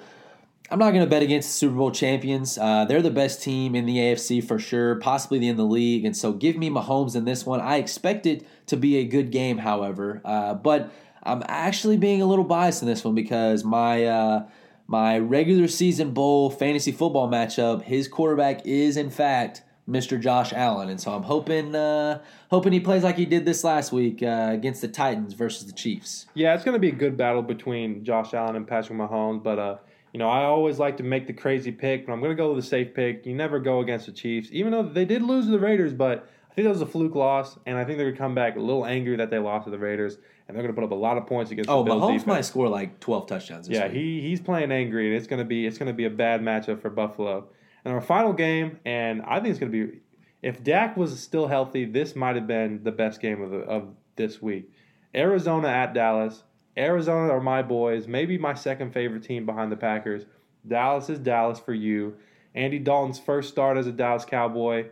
I'm 0.71 0.79
not 0.79 0.93
going 0.93 1.05
to 1.05 1.11
bet 1.11 1.25
against 1.25 1.49
the 1.49 1.55
Super 1.55 1.75
Bowl 1.75 1.91
champions. 1.91 2.57
Uh, 2.57 2.85
they're 2.85 3.03
the 3.03 3.11
best 3.11 3.43
team 3.43 3.75
in 3.75 3.85
the 3.85 3.97
AFC 3.97 4.47
for 4.47 4.61
sure, 4.61 4.95
possibly 4.95 5.45
in 5.49 5.57
the 5.57 5.65
league, 5.65 6.05
and 6.05 6.17
so 6.17 6.33
give 6.33 6.57
me 6.57 6.71
Mahomes 6.71 7.17
in 7.17 7.25
this 7.25 7.45
one. 7.45 7.61
I 7.61 7.79
expect 7.79 8.27
it 8.27 8.47
to 8.67 8.77
be 8.77 8.99
a 8.99 9.05
good 9.05 9.33
game, 9.33 9.59
however, 9.59 10.21
uh, 10.25 10.55
but 10.55 10.93
I'm 11.25 11.43
actually 11.49 11.97
being 11.97 12.23
a 12.23 12.27
little 12.27 12.45
biased 12.45 12.81
in 12.81 12.87
this 12.87 13.05
one 13.05 13.17
because 13.17 13.65
my 13.65 14.05
uh, 14.05 14.47
my 14.91 15.17
regular 15.17 15.69
season 15.69 16.11
bowl 16.11 16.51
fantasy 16.51 16.91
football 16.91 17.29
matchup, 17.29 17.83
his 17.83 18.09
quarterback 18.09 18.67
is 18.67 18.97
in 18.97 19.09
fact 19.09 19.63
Mr. 19.89 20.21
Josh 20.21 20.53
Allen, 20.53 20.89
and 20.89 21.01
so 21.01 21.13
I'm 21.13 21.23
hoping 21.23 21.77
uh, 21.77 22.21
hoping 22.51 22.73
he 22.73 22.81
plays 22.81 23.05
like 23.05 23.17
he 23.17 23.25
did 23.25 23.45
this 23.45 23.63
last 23.63 23.93
week 23.93 24.21
uh, 24.21 24.49
against 24.51 24.81
the 24.81 24.89
Titans 24.89 25.33
versus 25.35 25.67
the 25.67 25.73
Chiefs. 25.73 26.27
Yeah, 26.35 26.55
it's 26.55 26.65
going 26.65 26.73
to 26.75 26.81
be 26.81 26.89
a 26.89 26.93
good 26.93 27.17
battle 27.17 27.41
between 27.41 28.05
Josh 28.05 28.35
Allen 28.35 28.57
and 28.57 28.67
Patrick 28.67 28.99
Mahomes, 28.99 29.45
but 29.45 29.61
uh, 29.61 29.77
you 30.13 30.19
know 30.19 30.29
I 30.29 30.43
always 30.43 30.81
like 30.81 30.97
to 30.97 31.05
make 31.05 31.29
the 31.29 31.35
crazy 31.35 31.71
pick, 31.71 32.05
but 32.05 32.13
I'm 32.13 32.19
going 32.19 32.33
to 32.33 32.37
go 32.37 32.53
with 32.53 32.65
the 32.65 32.69
safe 32.69 32.93
pick. 32.93 33.25
You 33.25 33.37
never 33.37 33.61
go 33.61 33.79
against 33.79 34.07
the 34.07 34.13
Chiefs, 34.13 34.49
even 34.51 34.73
though 34.73 34.83
they 34.83 35.05
did 35.05 35.23
lose 35.23 35.45
to 35.45 35.53
the 35.53 35.61
Raiders, 35.61 35.93
but 35.93 36.29
think 36.63 36.73
that 36.75 36.81
was 36.81 36.83
a 36.83 36.87
fluke 36.87 37.15
loss, 37.15 37.59
and 37.67 37.77
I 37.77 37.85
think 37.85 37.97
they're 37.99 38.07
going 38.07 38.17
to 38.17 38.21
come 38.21 38.35
back 38.35 38.57
a 38.57 38.61
little 38.61 38.85
angry 38.87 39.17
that 39.17 39.31
they 39.31 39.39
lost 39.39 39.65
to 39.65 39.71
the 39.71 39.79
Raiders, 39.79 40.17
and 40.49 40.57
they're 40.57 40.63
going 40.63 40.75
to 40.75 40.81
put 40.81 40.85
up 40.85 40.91
a 40.91 40.95
lot 40.95 41.17
of 41.17 41.27
points 41.27 41.51
against. 41.51 41.71
Oh, 41.71 41.83
the 41.83 41.91
Bills 41.91 42.03
Mahomes 42.03 42.07
defense. 42.13 42.27
might 42.27 42.41
score 42.45 42.69
like 42.69 43.01
12 43.01 43.27
touchdowns. 43.27 43.69
This 43.69 43.77
Yeah, 43.77 43.85
week. 43.87 43.95
he 43.97 44.21
he's 44.23 44.41
playing 44.41 44.73
angry, 44.73 45.07
and 45.09 45.17
it's 45.17 45.27
gonna 45.27 45.45
be 45.45 45.67
it's 45.67 45.79
gonna 45.79 45.93
be 45.93 46.05
a 46.05 46.11
bad 46.11 46.41
matchup 46.43 46.81
for 46.81 46.91
Buffalo. 46.91 47.49
And 47.85 47.95
our 47.95 48.01
final 48.01 48.33
game, 48.33 48.79
and 48.85 49.23
I 49.23 49.37
think 49.41 49.49
it's 49.51 49.59
gonna 49.59 49.73
be 49.73 50.01
if 50.43 50.63
Dak 50.63 50.97
was 50.97 51.19
still 51.21 51.47
healthy, 51.49 51.85
this 51.85 52.15
might 52.17 52.37
have 52.37 52.47
been 52.47 52.83
the 52.83 52.93
best 52.93 53.21
game 53.21 53.43
of 53.43 53.51
the, 53.51 53.59
of 53.59 53.89
this 54.17 54.41
week. 54.43 54.71
Arizona 55.15 55.69
at 55.69 55.95
Dallas. 55.95 56.45
Arizona 56.77 57.33
are 57.33 57.41
my 57.41 57.63
boys, 57.63 58.07
maybe 58.07 58.39
my 58.39 58.55
second 58.55 58.93
favorite 58.93 59.23
team 59.23 59.45
behind 59.45 59.71
the 59.73 59.77
Packers. 59.77 60.25
Dallas 60.67 61.11
is 61.11 61.19
Dallas 61.19 61.59
for 61.59 61.75
you. 61.75 62.17
Andy 62.55 62.79
Dalton's 62.79 63.19
first 63.19 63.49
start 63.51 63.77
as 63.77 63.87
a 63.87 63.93
Dallas 63.93 64.25
Cowboy. 64.25 64.87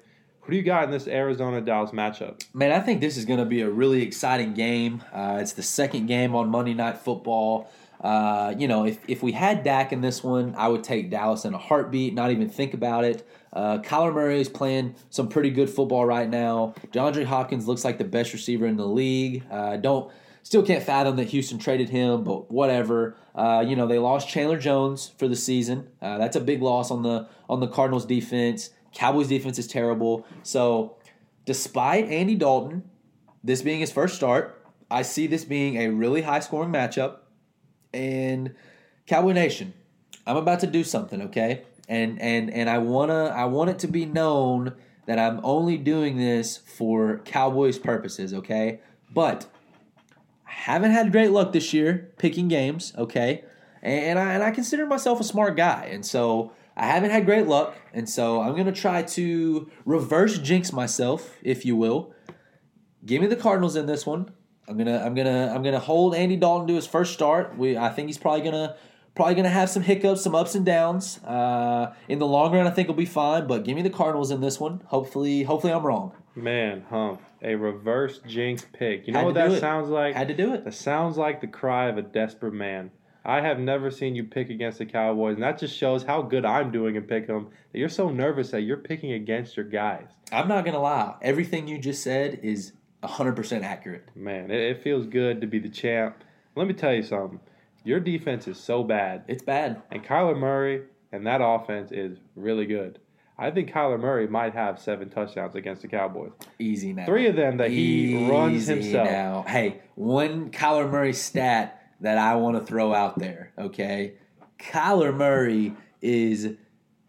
Who 0.49 0.53
do 0.53 0.57
you 0.57 0.63
got 0.65 0.85
in 0.85 0.91
this 0.91 1.07
Arizona 1.07 1.61
Dallas 1.61 1.91
matchup? 1.91 2.43
Man, 2.55 2.73
I 2.73 2.81
think 2.81 3.03
this 3.03 3.19
is 3.19 3.27
going 3.27 3.39
to 3.39 3.45
be 3.45 3.61
a 3.61 3.69
really 3.69 4.01
exciting 4.01 4.55
game. 4.55 5.05
Uh, 5.13 5.37
it's 5.43 5.53
the 5.53 5.63
second 5.63 6.07
game 6.07 6.35
on 6.35 6.49
Monday 6.49 6.73
Night 6.73 6.97
Football. 6.97 7.71
Uh, 8.01 8.55
you 8.57 8.67
know, 8.67 8.87
if, 8.87 8.99
if 9.07 9.23
we 9.23 9.33
had 9.33 9.63
Dak 9.63 9.93
in 9.93 10.01
this 10.01 10.25
one, 10.25 10.55
I 10.57 10.69
would 10.69 10.83
take 10.83 11.11
Dallas 11.11 11.45
in 11.45 11.53
a 11.53 11.59
heartbeat, 11.59 12.15
not 12.15 12.31
even 12.31 12.49
think 12.49 12.73
about 12.73 13.05
it. 13.05 13.29
Uh, 13.53 13.81
Kyler 13.81 14.15
Murray 14.15 14.41
is 14.41 14.49
playing 14.49 14.95
some 15.11 15.29
pretty 15.29 15.51
good 15.51 15.69
football 15.69 16.07
right 16.07 16.31
now. 16.31 16.73
DeAndre 16.93 17.27
Hopkins 17.27 17.69
looks 17.69 17.85
like 17.85 17.99
the 17.99 18.05
best 18.05 18.33
receiver 18.33 18.65
in 18.65 18.79
the 18.79 18.87
league. 18.87 19.45
Uh, 19.51 19.77
don't 19.77 20.11
still 20.43 20.63
can't 20.63 20.83
fathom 20.83 21.17
that 21.17 21.25
Houston 21.25 21.59
traded 21.59 21.91
him, 21.91 22.25
but 22.25 22.51
whatever. 22.51 23.17
Uh, 23.35 23.63
you 23.69 23.77
know, 23.77 23.87
they 23.87 23.99
lost 23.99 24.31
Chandler 24.31 24.59
Jones 24.59 25.13
for 25.19 25.29
the 25.29 25.37
season. 25.37 25.89
Uh, 26.01 26.17
that's 26.17 26.37
a 26.37 26.41
big 26.41 26.63
loss 26.63 26.91
on 26.91 27.03
the 27.03 27.29
on 27.51 27.61
the 27.61 27.69
Cardinals 27.69 28.07
defense. 28.07 28.71
Cowboys 28.93 29.29
defense 29.29 29.59
is 29.59 29.67
terrible. 29.67 30.27
So, 30.43 30.97
despite 31.45 32.07
Andy 32.09 32.35
Dalton, 32.35 32.85
this 33.45 33.63
being 33.63 33.81
his 33.81 33.93
first 33.93 34.17
start, 34.17 34.65
I 34.91 35.03
see 35.03 35.27
this 35.27 35.45
being 35.45 35.77
a 35.77 35.89
really 35.89 36.23
high 36.23 36.41
scoring 36.41 36.71
matchup. 36.71 37.19
And 37.93 38.55
Cowboy 39.07 39.33
Nation, 39.33 39.75
I'm 40.27 40.37
about 40.37 40.61
to 40.61 40.67
do 40.67 40.85
something, 40.85 41.23
okay? 41.23 41.63
And 41.89 42.21
and 42.21 42.51
and 42.51 42.69
I 42.69 42.79
wanna 42.79 43.27
I 43.27 43.47
want 43.47 43.71
it 43.71 43.79
to 43.81 43.89
be 43.89 44.05
known 44.05 44.75
that 45.07 45.19
I'm 45.19 45.41
only 45.43 45.79
doing 45.79 46.19
this 46.19 46.59
for 46.59 47.19
Cowboys 47.25 47.79
purposes, 47.79 48.35
okay? 48.35 48.81
But 49.11 49.47
I 50.47 50.51
haven't 50.51 50.91
had 50.91 51.13
great 51.13 51.31
luck 51.31 51.53
this 51.53 51.73
year 51.73 52.13
picking 52.19 52.49
games, 52.49 52.93
okay? 52.99 53.45
And 53.81 54.19
I 54.19 54.35
and 54.35 54.43
I 54.43 54.51
consider 54.51 54.87
myself 54.87 55.21
a 55.21 55.25
smart 55.25 55.57
guy, 55.57 55.89
and 55.91 56.05
so 56.05 56.53
I 56.79 56.87
haven't 56.87 57.11
had 57.11 57.27
great 57.27 57.47
luck, 57.47 57.77
and 57.93 58.09
so 58.09 58.41
I'm 58.41 58.57
gonna 58.57 58.73
try 58.73 59.03
to 59.03 59.71
reverse 59.85 60.39
jinx 60.39 60.73
myself, 60.73 61.37
if 61.43 61.67
you 61.67 61.75
will. 61.75 62.15
Give 63.05 63.21
me 63.21 63.27
the 63.27 63.37
Cardinals 63.37 63.75
in 63.75 63.87
this 63.87 64.07
one. 64.07 64.31
I'm 64.69 64.77
gonna 64.77 65.03
I'm 65.05 65.15
gonna 65.15 65.53
I'm 65.55 65.63
gonna 65.63 65.81
hold 65.81 66.15
Andy 66.15 66.37
Dalton 66.37 66.69
to 66.69 66.75
his 66.75 66.87
first 66.87 67.13
start. 67.15 67.57
We 67.59 67.77
I 67.77 67.89
think 67.89 68.09
he's 68.09 68.19
probably 68.19 68.43
gonna 68.43 68.77
probably 69.15 69.35
gonna 69.35 69.49
have 69.49 69.69
some 69.69 69.83
hiccups, 69.83 70.23
some 70.23 70.35
ups 70.35 70.55
and 70.55 70.65
downs. 70.65 71.19
Uh, 71.25 71.95
in 72.07 72.21
the 72.21 72.27
long 72.27 72.55
run, 72.55 72.67
I 72.67 72.71
think 72.71 72.87
he'll 72.87 72.97
be 72.97 73.05
fine. 73.07 73.47
But 73.47 73.65
give 73.65 73.75
me 73.75 73.83
the 73.83 73.91
Cardinals 73.91 74.31
in 74.31 74.41
this 74.41 74.61
one. 74.61 74.83
Hopefully, 74.87 75.43
hopefully 75.43 75.73
I'm 75.73 75.85
wrong. 75.85 76.13
Man, 76.37 76.85
hump. 76.89 77.21
A 77.43 77.55
reverse 77.55 78.21
jinx 78.27 78.65
pick. 78.73 79.07
You 79.07 79.13
know 79.13 79.21
Had 79.21 79.27
what 79.27 79.35
that 79.35 79.61
sounds 79.61 79.89
like? 79.89 80.15
Had 80.15 80.29
to 80.29 80.35
do 80.35 80.55
it. 80.55 80.65
That 80.65 80.75
sounds 80.75 81.17
like 81.17 81.41
the 81.41 81.47
cry 81.47 81.89
of 81.89 81.99
a 81.99 82.03
desperate 82.03 82.55
man. 82.55 82.91
I 83.29 83.43
have 83.43 83.59
never 83.59 83.91
seen 83.91 84.15
you 84.15 84.25
pick 84.25 84.49
against 84.49 84.79
the 84.79 84.87
Cowboys, 84.87 85.35
and 85.35 85.43
that 85.43 85.59
just 85.59 85.77
shows 85.77 86.03
how 86.03 86.23
good 86.23 86.47
I'm 86.47 86.71
doing 86.73 86.97
in 86.97 87.03
pick 87.03 87.29
'em. 87.29 87.49
That 87.73 87.79
you're 87.79 87.91
so 87.91 88.09
nervous 88.09 88.51
that 88.53 88.63
you're 88.63 88.79
picking 88.79 89.13
against 89.13 89.55
your 89.55 89.67
guys. 89.67 90.07
I'm 90.33 90.49
not 90.49 90.65
gonna 90.65 90.81
lie. 90.81 91.15
Everything 91.21 91.69
you 91.69 91.77
just 91.79 92.03
said 92.03 92.41
is 92.43 92.73
100% 93.03 93.63
accurate. 93.65 94.05
Man, 94.17 94.51
it, 94.51 94.59
it 94.61 94.83
feels 94.83 95.07
good 95.07 95.43
to 95.43 95.47
be 95.47 95.59
the 95.59 95.69
champ. 95.69 96.17
Let 96.57 96.67
me 96.67 96.73
tell 96.73 96.95
you 96.95 97.03
something. 97.03 97.39
Your 97.85 98.01
defense 98.01 98.49
is 98.49 98.59
so 98.59 98.83
bad, 98.83 99.25
It's 99.29 99.43
bad. 99.43 99.83
and 99.91 100.03
Kyler 100.05 100.37
Murray 100.37 100.85
and 101.13 101.27
that 101.27 101.41
offense 101.43 101.93
is 101.93 102.19
really 102.35 102.67
good. 102.67 102.99
I 103.39 103.51
think 103.53 103.71
Kyler 103.71 104.01
Murray 104.01 104.27
might 104.27 104.55
have 104.55 104.81
seven 104.81 105.11
touchdowns 105.11 105.55
against 105.55 105.83
the 105.83 105.89
Cowboys. 105.89 106.33
Easy 106.59 106.93
now. 106.93 107.07
Three 107.07 107.29
of 107.29 107.37
them 107.37 107.59
that 107.59 107.71
he 107.71 108.29
runs 108.29 108.67
himself. 108.67 109.09
Now, 109.09 109.45
hey, 109.47 109.81
one 109.95 110.51
Kyler 110.51 110.91
Murray 110.91 111.13
stat 111.13 111.78
that 112.01 112.19
I 112.19 112.35
want 112.37 112.57
to 112.59 112.65
throw 112.65 112.95
out 112.95 113.19
there. 113.19 113.53
Okay, 113.59 114.15
Kyler 114.59 115.15
Murray 115.15 115.75
is 116.01 116.55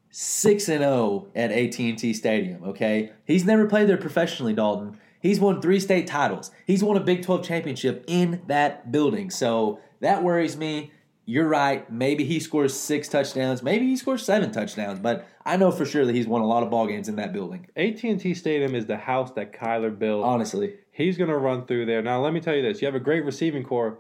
six 0.10 0.68
and 0.68 0.80
zero 0.80 1.28
at 1.36 1.52
AT 1.52 1.80
and 1.80 1.98
T 1.98 2.14
Stadium. 2.14 2.64
Okay, 2.64 3.12
he's 3.26 3.46
never 3.46 3.66
played 3.66 3.88
there 3.88 3.98
professionally, 3.98 4.54
Dalton. 4.54 5.00
He's 5.22 5.40
won 5.40 5.62
three 5.62 5.80
state 5.80 6.08
titles. 6.08 6.52
He's 6.66 6.84
won 6.84 6.98
a 6.98 7.02
Big 7.02 7.24
Twelve 7.24 7.44
championship 7.44 8.06
in 8.08 8.42
that 8.48 8.92
building. 8.92 9.30
So 9.30 9.80
that 10.00 10.24
worries 10.24 10.58
me. 10.58 10.92
You're 11.26 11.48
right. 11.48 11.92
Maybe 11.92 12.24
he 12.24 12.40
scores 12.40 12.74
six 12.74 13.08
touchdowns. 13.08 13.62
Maybe 13.62 13.86
he 13.86 13.96
scores 13.96 14.26
seven 14.26 14.52
touchdowns. 14.52 15.00
But 15.00 15.28
I 15.46 15.58
know 15.58 15.70
for 15.70 15.86
sure 15.86 16.04
that 16.06 16.16
he's 16.16 16.26
won 16.26 16.42
a 16.42 16.48
lot 16.48 16.64
of 16.64 16.72
ball 16.72 16.88
games 16.88 17.08
in 17.08 17.18
that 17.18 17.34
building. 17.34 17.68
AT&T 17.76 18.34
Stadium 18.34 18.74
is 18.74 18.88
the 18.88 18.98
house 18.98 19.30
that 19.34 19.54
Kyler 19.54 19.98
built. 19.98 20.24
Honestly, 20.26 20.74
He's 21.00 21.18
going 21.18 21.30
to 21.30 21.38
run 21.38 21.66
through 21.66 21.86
there. 21.86 22.02
Now, 22.02 22.22
let 22.22 22.34
me 22.34 22.42
tell 22.42 22.54
you 22.54 22.62
this. 22.62 22.82
You 22.82 22.86
have 22.88 22.94
a 22.94 23.00
great 23.00 23.24
receiving 23.24 23.64
corps. 23.64 23.98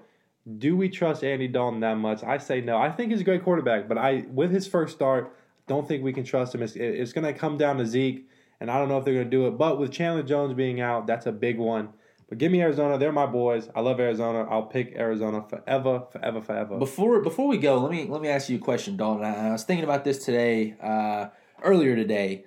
Do 0.58 0.76
we 0.76 0.90
trust 0.90 1.24
Andy 1.24 1.48
Dalton 1.48 1.82
that 1.82 1.96
much? 1.96 2.24
I 2.24 2.38
say 2.38 2.62
no. 2.62 2.78
I 2.78 2.92
think 2.92 3.12
he's 3.12 3.22
a 3.22 3.26
great 3.26 3.44
quarterback, 3.44 3.88
but 3.88 3.98
I 3.98 4.26
with 4.32 4.52
his 4.52 4.68
first 4.68 4.96
start, 4.96 5.36
don't 5.68 5.88
think 5.88 6.04
we 6.04 6.14
can 6.14 6.24
trust 6.24 6.56
him. 6.56 6.64
It's, 6.64 6.76
it's 6.76 7.14
going 7.14 7.26
to 7.26 7.34
come 7.34 7.58
down 7.58 7.78
to 7.78 7.86
Zeke, 7.86 8.28
and 8.60 8.72
I 8.72 8.80
don't 8.80 8.90
know 8.90 8.98
if 8.98 9.06
they're 9.06 9.14
going 9.14 9.30
to 9.30 9.30
do 9.30 9.48
it. 9.48 9.52
But 9.58 9.80
with 9.80 9.92
Chandler 9.92 10.24
Jones 10.24 10.54
being 10.54 10.82
out, 10.82 11.08
that's 11.08 11.26
a 11.26 11.32
big 11.32 11.58
one. 11.58 11.90
But 12.30 12.38
give 12.38 12.52
me 12.52 12.62
Arizona. 12.62 12.98
They're 12.98 13.12
my 13.12 13.26
boys. 13.26 13.70
I 13.76 13.82
love 13.82 14.00
Arizona. 14.00 14.48
I'll 14.50 14.64
pick 14.64 14.94
Arizona 14.96 15.44
forever, 15.50 16.04
forever, 16.12 16.42
forever. 16.42 16.78
Before 16.78 17.22
before 17.22 17.48
we 17.48 17.58
go, 17.58 17.80
let 17.80 17.92
me 17.92 18.06
let 18.06 18.22
me 18.22 18.30
ask 18.30 18.50
you 18.50 18.58
a 18.58 18.62
question, 18.62 18.98
Dalton. 18.98 19.26
I, 19.26 19.50
I 19.50 19.52
was 19.52 19.64
thinking 19.64 19.84
about 19.84 20.04
this 20.04 20.24
today, 20.24 20.76
uh, 20.82 21.28
earlier 21.64 21.96
today. 21.96 22.46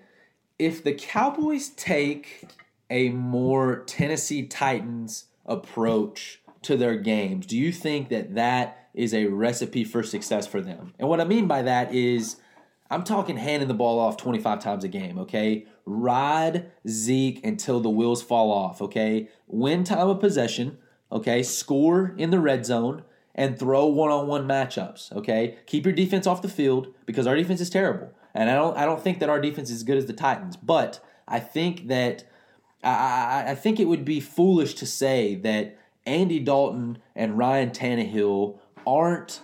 If 0.59 0.85
the 0.85 0.95
Cowboys 0.95 1.71
take 1.71 2.45
a 2.91 3.09
more 3.09 3.83
Tennessee 3.85 4.47
Titans 4.47 5.25
approach 5.47 6.42
to 6.63 6.77
their 6.77 6.97
games, 6.97 7.47
do 7.47 7.57
you 7.57 7.73
think 7.73 8.09
that 8.09 8.35
that 8.35 8.89
is 8.95 9.15
a 9.15 9.27
recipe 9.27 9.85
for 9.85 10.03
success 10.03 10.47
for 10.47 10.61
them? 10.61 10.95
And 10.99 11.09
what 11.09 11.21
I 11.21 11.25
mean 11.25 11.47
by 11.47 11.63
that 11.63 11.95
is, 11.95 12.37
I'm 12.91 13.05
talking 13.05 13.39
handing 13.39 13.69
the 13.69 13.75
ball 13.75 13.99
off 13.99 14.17
25 14.19 14.61
times 14.61 14.85
a 14.85 14.89
game. 14.89 15.19
Okay, 15.19 15.67
ride 15.87 16.71
Zeke 16.87 17.45
until 17.45 17.81
the 17.81 17.89
wheels 17.89 18.23
fall 18.23 18.51
off. 18.51 18.83
Okay, 18.83 19.29
win 19.47 19.85
time 19.85 20.09
of 20.09 20.21
possession. 20.21 20.79
Okay, 21.11 21.43
score 21.43 22.15
in 22.17 22.31
the 22.31 22.41
red 22.41 22.67
zone 22.67 23.03
and 23.35 23.59
throw 23.59 23.87
one-on-one 23.87 24.47
matchups. 24.47 25.13
Okay, 25.13 25.57
keep 25.67 25.87
your 25.87 25.95
defense 25.95 26.27
off 26.27 26.43
the 26.43 26.49
field 26.49 26.95
because 27.07 27.27
our 27.27 27.35
defense 27.35 27.61
is 27.61 27.71
terrible, 27.71 28.13
and 28.35 28.51
I 28.51 28.55
don't 28.55 28.77
I 28.77 28.85
don't 28.85 29.03
think 29.03 29.21
that 29.21 29.31
our 29.31 29.41
defense 29.41 29.71
is 29.71 29.77
as 29.77 29.83
good 29.85 29.97
as 29.97 30.07
the 30.07 30.13
Titans. 30.13 30.57
But 30.57 31.01
I 31.27 31.41
think 31.41 31.89
that 31.89 32.25
I, 32.85 33.45
I, 33.49 33.55
think 33.55 33.79
it 33.79 33.85
would 33.85 34.05
be 34.05 34.21
foolish 34.21 34.75
to 34.75 34.87
say 34.87 35.37
that 35.37 35.79
Andy 36.07 36.39
Dalton 36.39 36.99
and 37.15 37.39
Ryan 37.39 37.71
Tannehill 37.71 38.59
aren't 38.87 39.41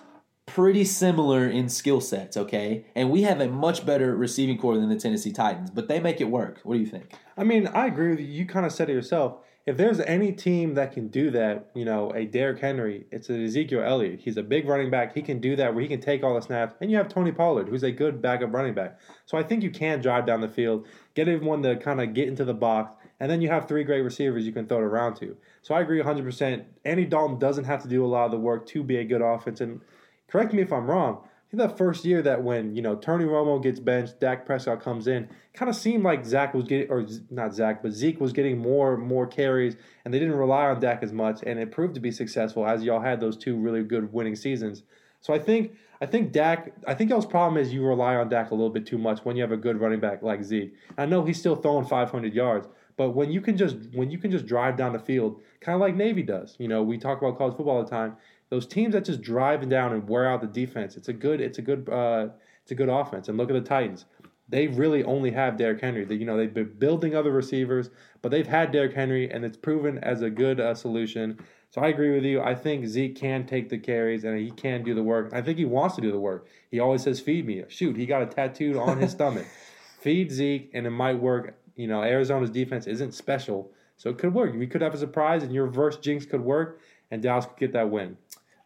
pretty 0.47 0.85
similar 0.85 1.47
in 1.47 1.69
skill 1.69 2.01
sets, 2.01 2.37
okay? 2.37 2.87
And 2.95 3.11
we 3.11 3.23
have 3.23 3.41
a 3.41 3.49
much 3.49 3.85
better 3.85 4.17
receiving 4.17 4.59
corps 4.59 4.77
than 4.77 4.89
the 4.89 4.97
Tennessee 4.97 5.33
Titans, 5.33 5.71
but 5.71 5.89
they 5.89 6.01
make 6.01 6.21
it 6.21 6.31
work. 6.31 6.61
What 6.65 6.75
do 6.75 6.81
you 6.81 6.87
think? 6.87 7.13
I 7.37 7.45
mean, 7.45 7.67
I 7.69 7.87
agree 7.87 8.11
with 8.11 8.21
you. 8.21 8.27
You 8.27 8.47
kind 8.47 8.67
of 8.67 8.73
said 8.73 8.89
it 8.89 8.95
yourself. 8.95 9.37
If 9.67 9.77
there's 9.77 10.01
any 10.01 10.33
team 10.33 10.75
that 10.75 10.93
can 10.93 11.09
do 11.09 11.31
that, 11.33 11.71
you 11.75 11.85
know, 11.85 12.11
a 12.15 12.25
Derrick 12.25 12.59
Henry, 12.59 13.05
it's 13.13 13.29
an 13.29 13.45
Ezekiel 13.45 13.83
Elliott. 13.83 14.21
He's 14.21 14.39
a 14.39 14.43
big 14.43 14.67
running 14.67 14.91
back. 14.91 15.15
He 15.15 15.21
can 15.21 15.41
do 15.41 15.57
that 15.57 15.75
where 15.75 15.83
he 15.83 15.89
can 15.89 16.01
take 16.01 16.25
all 16.25 16.35
the 16.35 16.41
snaps. 16.41 16.75
And 16.81 16.91
you 16.91 16.97
have 16.97 17.09
Tony 17.09 17.33
Pollard, 17.33 17.69
who's 17.69 17.83
a 17.83 17.93
good 17.93 18.23
backup 18.23 18.55
running 18.55 18.73
back. 18.73 18.99
So 19.27 19.37
I 19.37 19.43
think 19.43 19.63
you 19.63 19.71
can 19.71 20.01
drive 20.01 20.25
down 20.25 20.41
the 20.41 20.49
field, 20.49 20.87
get 21.15 21.29
everyone 21.29 21.63
to 21.65 21.77
kind 21.77 22.01
of 22.01 22.15
get 22.15 22.29
into 22.29 22.47
the 22.47 22.55
box, 22.55 22.93
and 23.21 23.31
then 23.31 23.41
you 23.41 23.49
have 23.49 23.67
three 23.67 23.85
great 23.85 24.03
receivers 24.03 24.47
you 24.47 24.53
can 24.53 24.67
throw 24.67 24.79
it 24.79 24.85
around 24.85 25.17
to. 25.17 25.37
So 25.63 25.75
I 25.75 25.81
agree 25.81 26.01
100%. 26.01 26.65
Andy 26.85 27.05
Dalton 27.05 27.39
doesn't 27.39 27.65
have 27.65 27.83
to 27.83 27.89
do 27.89 28.05
a 28.05 28.07
lot 28.07 28.27
of 28.27 28.31
the 28.31 28.39
work 28.39 28.67
to 28.69 28.83
be 28.83 28.97
a 28.97 29.05
good 29.05 29.23
offense. 29.23 29.61
And 29.61 29.81
correct 30.29 30.53
me 30.53 30.63
if 30.63 30.73
I'm 30.73 30.87
wrong. 30.87 31.23
I 31.25 31.51
think 31.51 31.63
that 31.63 31.79
first 31.79 32.05
year 32.05 32.21
that 32.23 32.43
when 32.43 32.77
you 32.77 32.83
know 32.83 32.95
Tony 32.95 33.25
Romo 33.25 33.63
gets 33.63 33.81
benched, 33.81 34.21
Dak 34.21 34.45
Prescott 34.45 34.83
comes 34.83 35.07
in, 35.07 35.31
kind 35.55 35.71
of 35.71 35.77
seemed 35.77 36.05
like 36.05 36.27
Zach 36.27 36.53
was 36.53 36.65
getting, 36.65 36.91
or 36.91 37.07
not 37.31 37.55
Zach, 37.55 37.83
but 37.83 37.93
Zeke 37.93 38.21
was 38.21 38.35
getting 38.35 38.59
more 38.59 38.99
more 38.99 39.27
carries, 39.27 39.75
and 40.05 40.13
they 40.13 40.19
didn't 40.19 40.35
rely 40.35 40.67
on 40.67 40.79
Dak 40.79 41.03
as 41.03 41.11
much, 41.11 41.41
and 41.47 41.59
it 41.59 41.73
proved 41.73 41.95
to 41.95 42.01
be 42.01 42.11
successful 42.11 42.67
as 42.67 42.83
y'all 42.85 43.01
had 43.01 43.19
those 43.19 43.35
two 43.35 43.57
really 43.57 43.83
good 43.83 44.13
winning 44.13 44.37
seasons. 44.37 44.83
So 45.23 45.33
I 45.33 45.39
think 45.39 45.73
I 46.03 46.07
think 46.07 46.33
Dak, 46.33 46.75
I 46.87 46.93
think 46.93 47.09
y'all's 47.09 47.25
problem 47.25 47.61
is 47.61 47.73
you 47.73 47.83
rely 47.83 48.17
on 48.17 48.29
Dak 48.29 48.51
a 48.51 48.55
little 48.55 48.71
bit 48.71 48.85
too 48.85 48.99
much 48.99 49.25
when 49.25 49.37
you 49.37 49.43
have 49.43 49.53
a 49.53 49.57
good 49.57 49.81
running 49.81 50.01
back 50.01 50.23
like 50.23 50.45
Zeke. 50.45 50.75
I 50.99 51.07
know 51.07 51.25
he's 51.25 51.41
still 51.41 51.57
throwing 51.57 51.87
500 51.87 52.35
yards, 52.35 52.69
but 52.99 53.11
when 53.11 53.31
you 53.31 53.41
can 53.41 53.57
just 53.57 53.77
when 53.95 54.11
you 54.11 54.19
can 54.19 54.31
just 54.31 54.45
drive 54.45 54.77
down 54.77 54.93
the 54.93 54.99
field, 54.99 55.41
kind 55.63 55.75
of 55.75 55.81
like 55.81 55.97
Navy 55.97 56.23
does, 56.23 56.57
you 56.59 56.69
know, 56.69 56.83
we 56.83 56.99
talk 56.99 57.17
about 57.17 57.39
college 57.39 57.57
football 57.57 57.79
all 57.79 57.85
the 57.85 57.91
time 57.91 58.19
those 58.51 58.67
teams 58.67 58.95
that 58.95 59.05
just 59.05 59.21
drive 59.21 59.69
down 59.69 59.93
and 59.93 60.09
wear 60.09 60.29
out 60.29 60.41
the 60.41 60.47
defense, 60.47 60.97
it's 60.97 61.09
a 61.09 61.13
good 61.13 61.41
it's 61.41 61.59
a 61.59 61.63
good 61.63 61.89
uh, 61.89 62.29
it's 62.63 62.73
a 62.73 62.75
good 62.75 62.89
offense. 62.89 63.29
And 63.29 63.37
look 63.37 63.51
at 63.51 63.55
the 63.55 63.61
Titans. 63.61 64.05
They 64.51 64.67
really 64.67 65.05
only 65.05 65.31
have 65.33 65.59
Derrick 65.59 65.83
Henry. 65.83 66.05
They, 66.05 66.15
you 66.15 66.25
know 66.25 66.37
they've 66.37 66.53
been 66.53 66.73
building 66.79 67.15
other 67.15 67.31
receivers, 67.31 67.91
but 68.23 68.31
they've 68.31 68.47
had 68.47 68.73
Derrick 68.73 68.95
Henry, 68.95 69.31
and 69.31 69.45
it's 69.45 69.59
proven 69.59 69.99
as 69.99 70.23
a 70.23 70.31
good 70.31 70.59
uh, 70.59 70.75
solution. 70.75 71.39
So 71.71 71.83
I 71.83 71.89
agree 71.89 72.15
with 72.15 72.25
you. 72.25 72.41
I 72.41 72.55
think 72.55 72.87
Zeke 72.87 73.15
can 73.15 73.45
take 73.45 73.69
the 73.69 73.77
carries 73.77 74.25
and 74.25 74.39
he 74.39 74.51
can 74.51 74.83
do 74.83 74.95
the 74.95 75.03
work. 75.03 75.35
I 75.35 75.43
think 75.43 75.59
he 75.59 75.67
wants 75.67 75.97
to 75.97 76.01
do 76.01 76.11
the 76.11 76.19
work. 76.19 76.47
He 76.71 76.81
always 76.81 77.03
says, 77.03 77.21
"Feed 77.21 77.47
me." 77.47 77.65
Shoot, 77.69 77.97
he 77.97 78.07
got 78.07 78.23
a 78.23 78.27
tattooed 78.27 78.77
on 78.77 78.99
his 78.99 79.11
stomach. 79.11 79.47
Feed 80.01 80.31
Zeke, 80.31 80.71
and 80.73 80.87
it 80.87 80.91
might 80.91 81.21
work. 81.21 81.58
You 81.79 81.87
know, 81.87 82.03
Arizona's 82.03 82.51
defense 82.51 82.89
isn't 82.89 83.15
special, 83.15 83.71
so 83.97 84.11
it 84.11 84.19
could 84.19 84.35
work. 84.35 84.53
We 84.53 84.67
could 84.67 84.83
have 84.83 84.95
a 84.95 84.99
surprise, 84.99 85.45
and 85.45 85.55
your 85.55 85.65
reverse 85.65 85.97
jinx 85.97 86.27
could 86.27 86.41
work, 86.41 86.81
and 87.11 87.23
Dallas 87.23 87.47
could 87.47 87.57
get 87.57 87.73
that 87.75 87.89
win. 87.89 88.17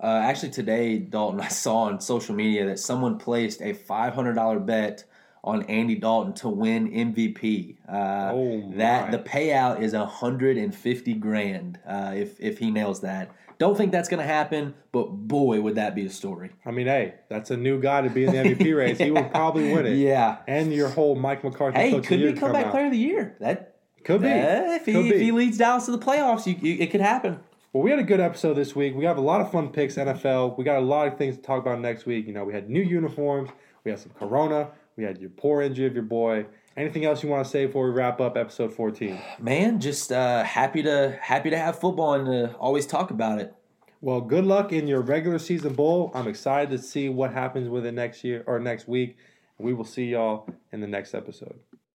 Uh, 0.02 0.22
actually, 0.24 0.50
today, 0.50 0.98
Dalton, 0.98 1.40
I 1.48 1.48
saw 1.48 1.82
on 1.82 2.00
social 2.00 2.34
media 2.34 2.66
that 2.66 2.78
someone 2.78 3.18
placed 3.18 3.60
a 3.60 3.74
$500 3.74 4.64
bet 4.64 5.04
on 5.44 5.64
Andy 5.64 5.96
Dalton 5.96 6.32
to 6.34 6.48
win 6.48 6.90
MVP. 6.90 7.76
Uh, 7.86 8.30
oh 8.32 8.72
that 8.76 9.10
the 9.10 9.18
payout 9.18 9.80
is 9.80 9.92
150 9.92 11.14
grand 11.14 11.80
uh, 11.86 12.12
if 12.14 12.40
if 12.40 12.58
he 12.58 12.70
nails 12.70 13.00
that. 13.00 13.30
Don't 13.62 13.76
think 13.76 13.92
that's 13.92 14.08
going 14.08 14.18
to 14.18 14.26
happen, 14.26 14.74
but 14.90 15.04
boy, 15.04 15.60
would 15.60 15.76
that 15.76 15.94
be 15.94 16.04
a 16.04 16.10
story. 16.10 16.50
I 16.66 16.72
mean, 16.72 16.88
hey, 16.88 17.14
that's 17.28 17.52
a 17.52 17.56
new 17.56 17.80
guy 17.80 18.00
to 18.00 18.10
be 18.10 18.24
in 18.24 18.32
the 18.32 18.38
MVP 18.38 18.76
race. 18.76 18.98
He 18.98 19.12
will 19.12 19.22
probably 19.22 19.72
win 19.72 19.86
it. 19.86 19.98
Yeah, 19.98 20.38
and 20.48 20.74
your 20.74 20.88
whole 20.88 21.14
Mike 21.14 21.44
McCarthy. 21.44 21.78
Hey, 21.78 22.00
could 22.00 22.20
be 22.20 22.32
comeback 22.32 22.72
player 22.72 22.86
of 22.86 22.90
the 22.90 22.98
year. 22.98 23.36
That 23.38 23.76
could 24.02 24.22
be. 24.22 24.26
if, 24.26 24.84
he, 24.84 24.92
could 24.94 25.06
if 25.12 25.20
he 25.20 25.30
leads 25.30 25.58
Dallas 25.58 25.84
to 25.84 25.92
the 25.92 25.98
playoffs, 26.00 26.44
you, 26.44 26.56
you, 26.60 26.76
it 26.80 26.90
could 26.90 27.00
happen. 27.00 27.38
Well, 27.72 27.84
we 27.84 27.90
had 27.90 28.00
a 28.00 28.02
good 28.02 28.18
episode 28.18 28.54
this 28.54 28.74
week. 28.74 28.96
We 28.96 29.04
have 29.04 29.16
a 29.16 29.20
lot 29.20 29.40
of 29.40 29.52
fun 29.52 29.68
picks, 29.68 29.94
NFL. 29.94 30.58
We 30.58 30.64
got 30.64 30.78
a 30.78 30.84
lot 30.84 31.06
of 31.06 31.16
things 31.16 31.36
to 31.36 31.42
talk 31.42 31.60
about 31.60 31.78
next 31.78 32.04
week. 32.04 32.26
You 32.26 32.32
know, 32.32 32.42
we 32.42 32.52
had 32.52 32.68
new 32.68 32.82
uniforms, 32.82 33.50
we 33.84 33.92
had 33.92 34.00
some 34.00 34.10
Corona, 34.18 34.72
we 34.96 35.04
had 35.04 35.20
your 35.20 35.30
poor 35.30 35.62
injury 35.62 35.86
of 35.86 35.94
your 35.94 36.02
boy. 36.02 36.46
Anything 36.76 37.04
else 37.04 37.22
you 37.22 37.28
want 37.28 37.44
to 37.44 37.50
say 37.50 37.66
before 37.66 37.86
we 37.86 37.92
wrap 37.92 38.20
up 38.20 38.36
episode 38.36 38.72
14? 38.72 39.18
Man, 39.38 39.78
just 39.78 40.10
uh, 40.10 40.42
happy 40.42 40.82
to 40.82 41.18
happy 41.20 41.50
to 41.50 41.58
have 41.58 41.78
football 41.78 42.14
and 42.14 42.26
to 42.26 42.56
always 42.56 42.86
talk 42.86 43.10
about 43.10 43.40
it. 43.40 43.54
Well, 44.00 44.20
good 44.20 44.44
luck 44.44 44.72
in 44.72 44.88
your 44.88 45.00
regular 45.00 45.38
season 45.38 45.74
bowl. 45.74 46.10
I'm 46.14 46.26
excited 46.26 46.70
to 46.70 46.78
see 46.82 47.08
what 47.08 47.32
happens 47.32 47.68
with 47.68 47.86
it 47.86 47.92
next 47.92 48.24
year 48.24 48.42
or 48.46 48.58
next 48.58 48.88
week. 48.88 49.16
We 49.58 49.74
will 49.74 49.84
see 49.84 50.06
y'all 50.06 50.48
in 50.72 50.80
the 50.80 50.88
next 50.88 51.14
episode. 51.14 51.60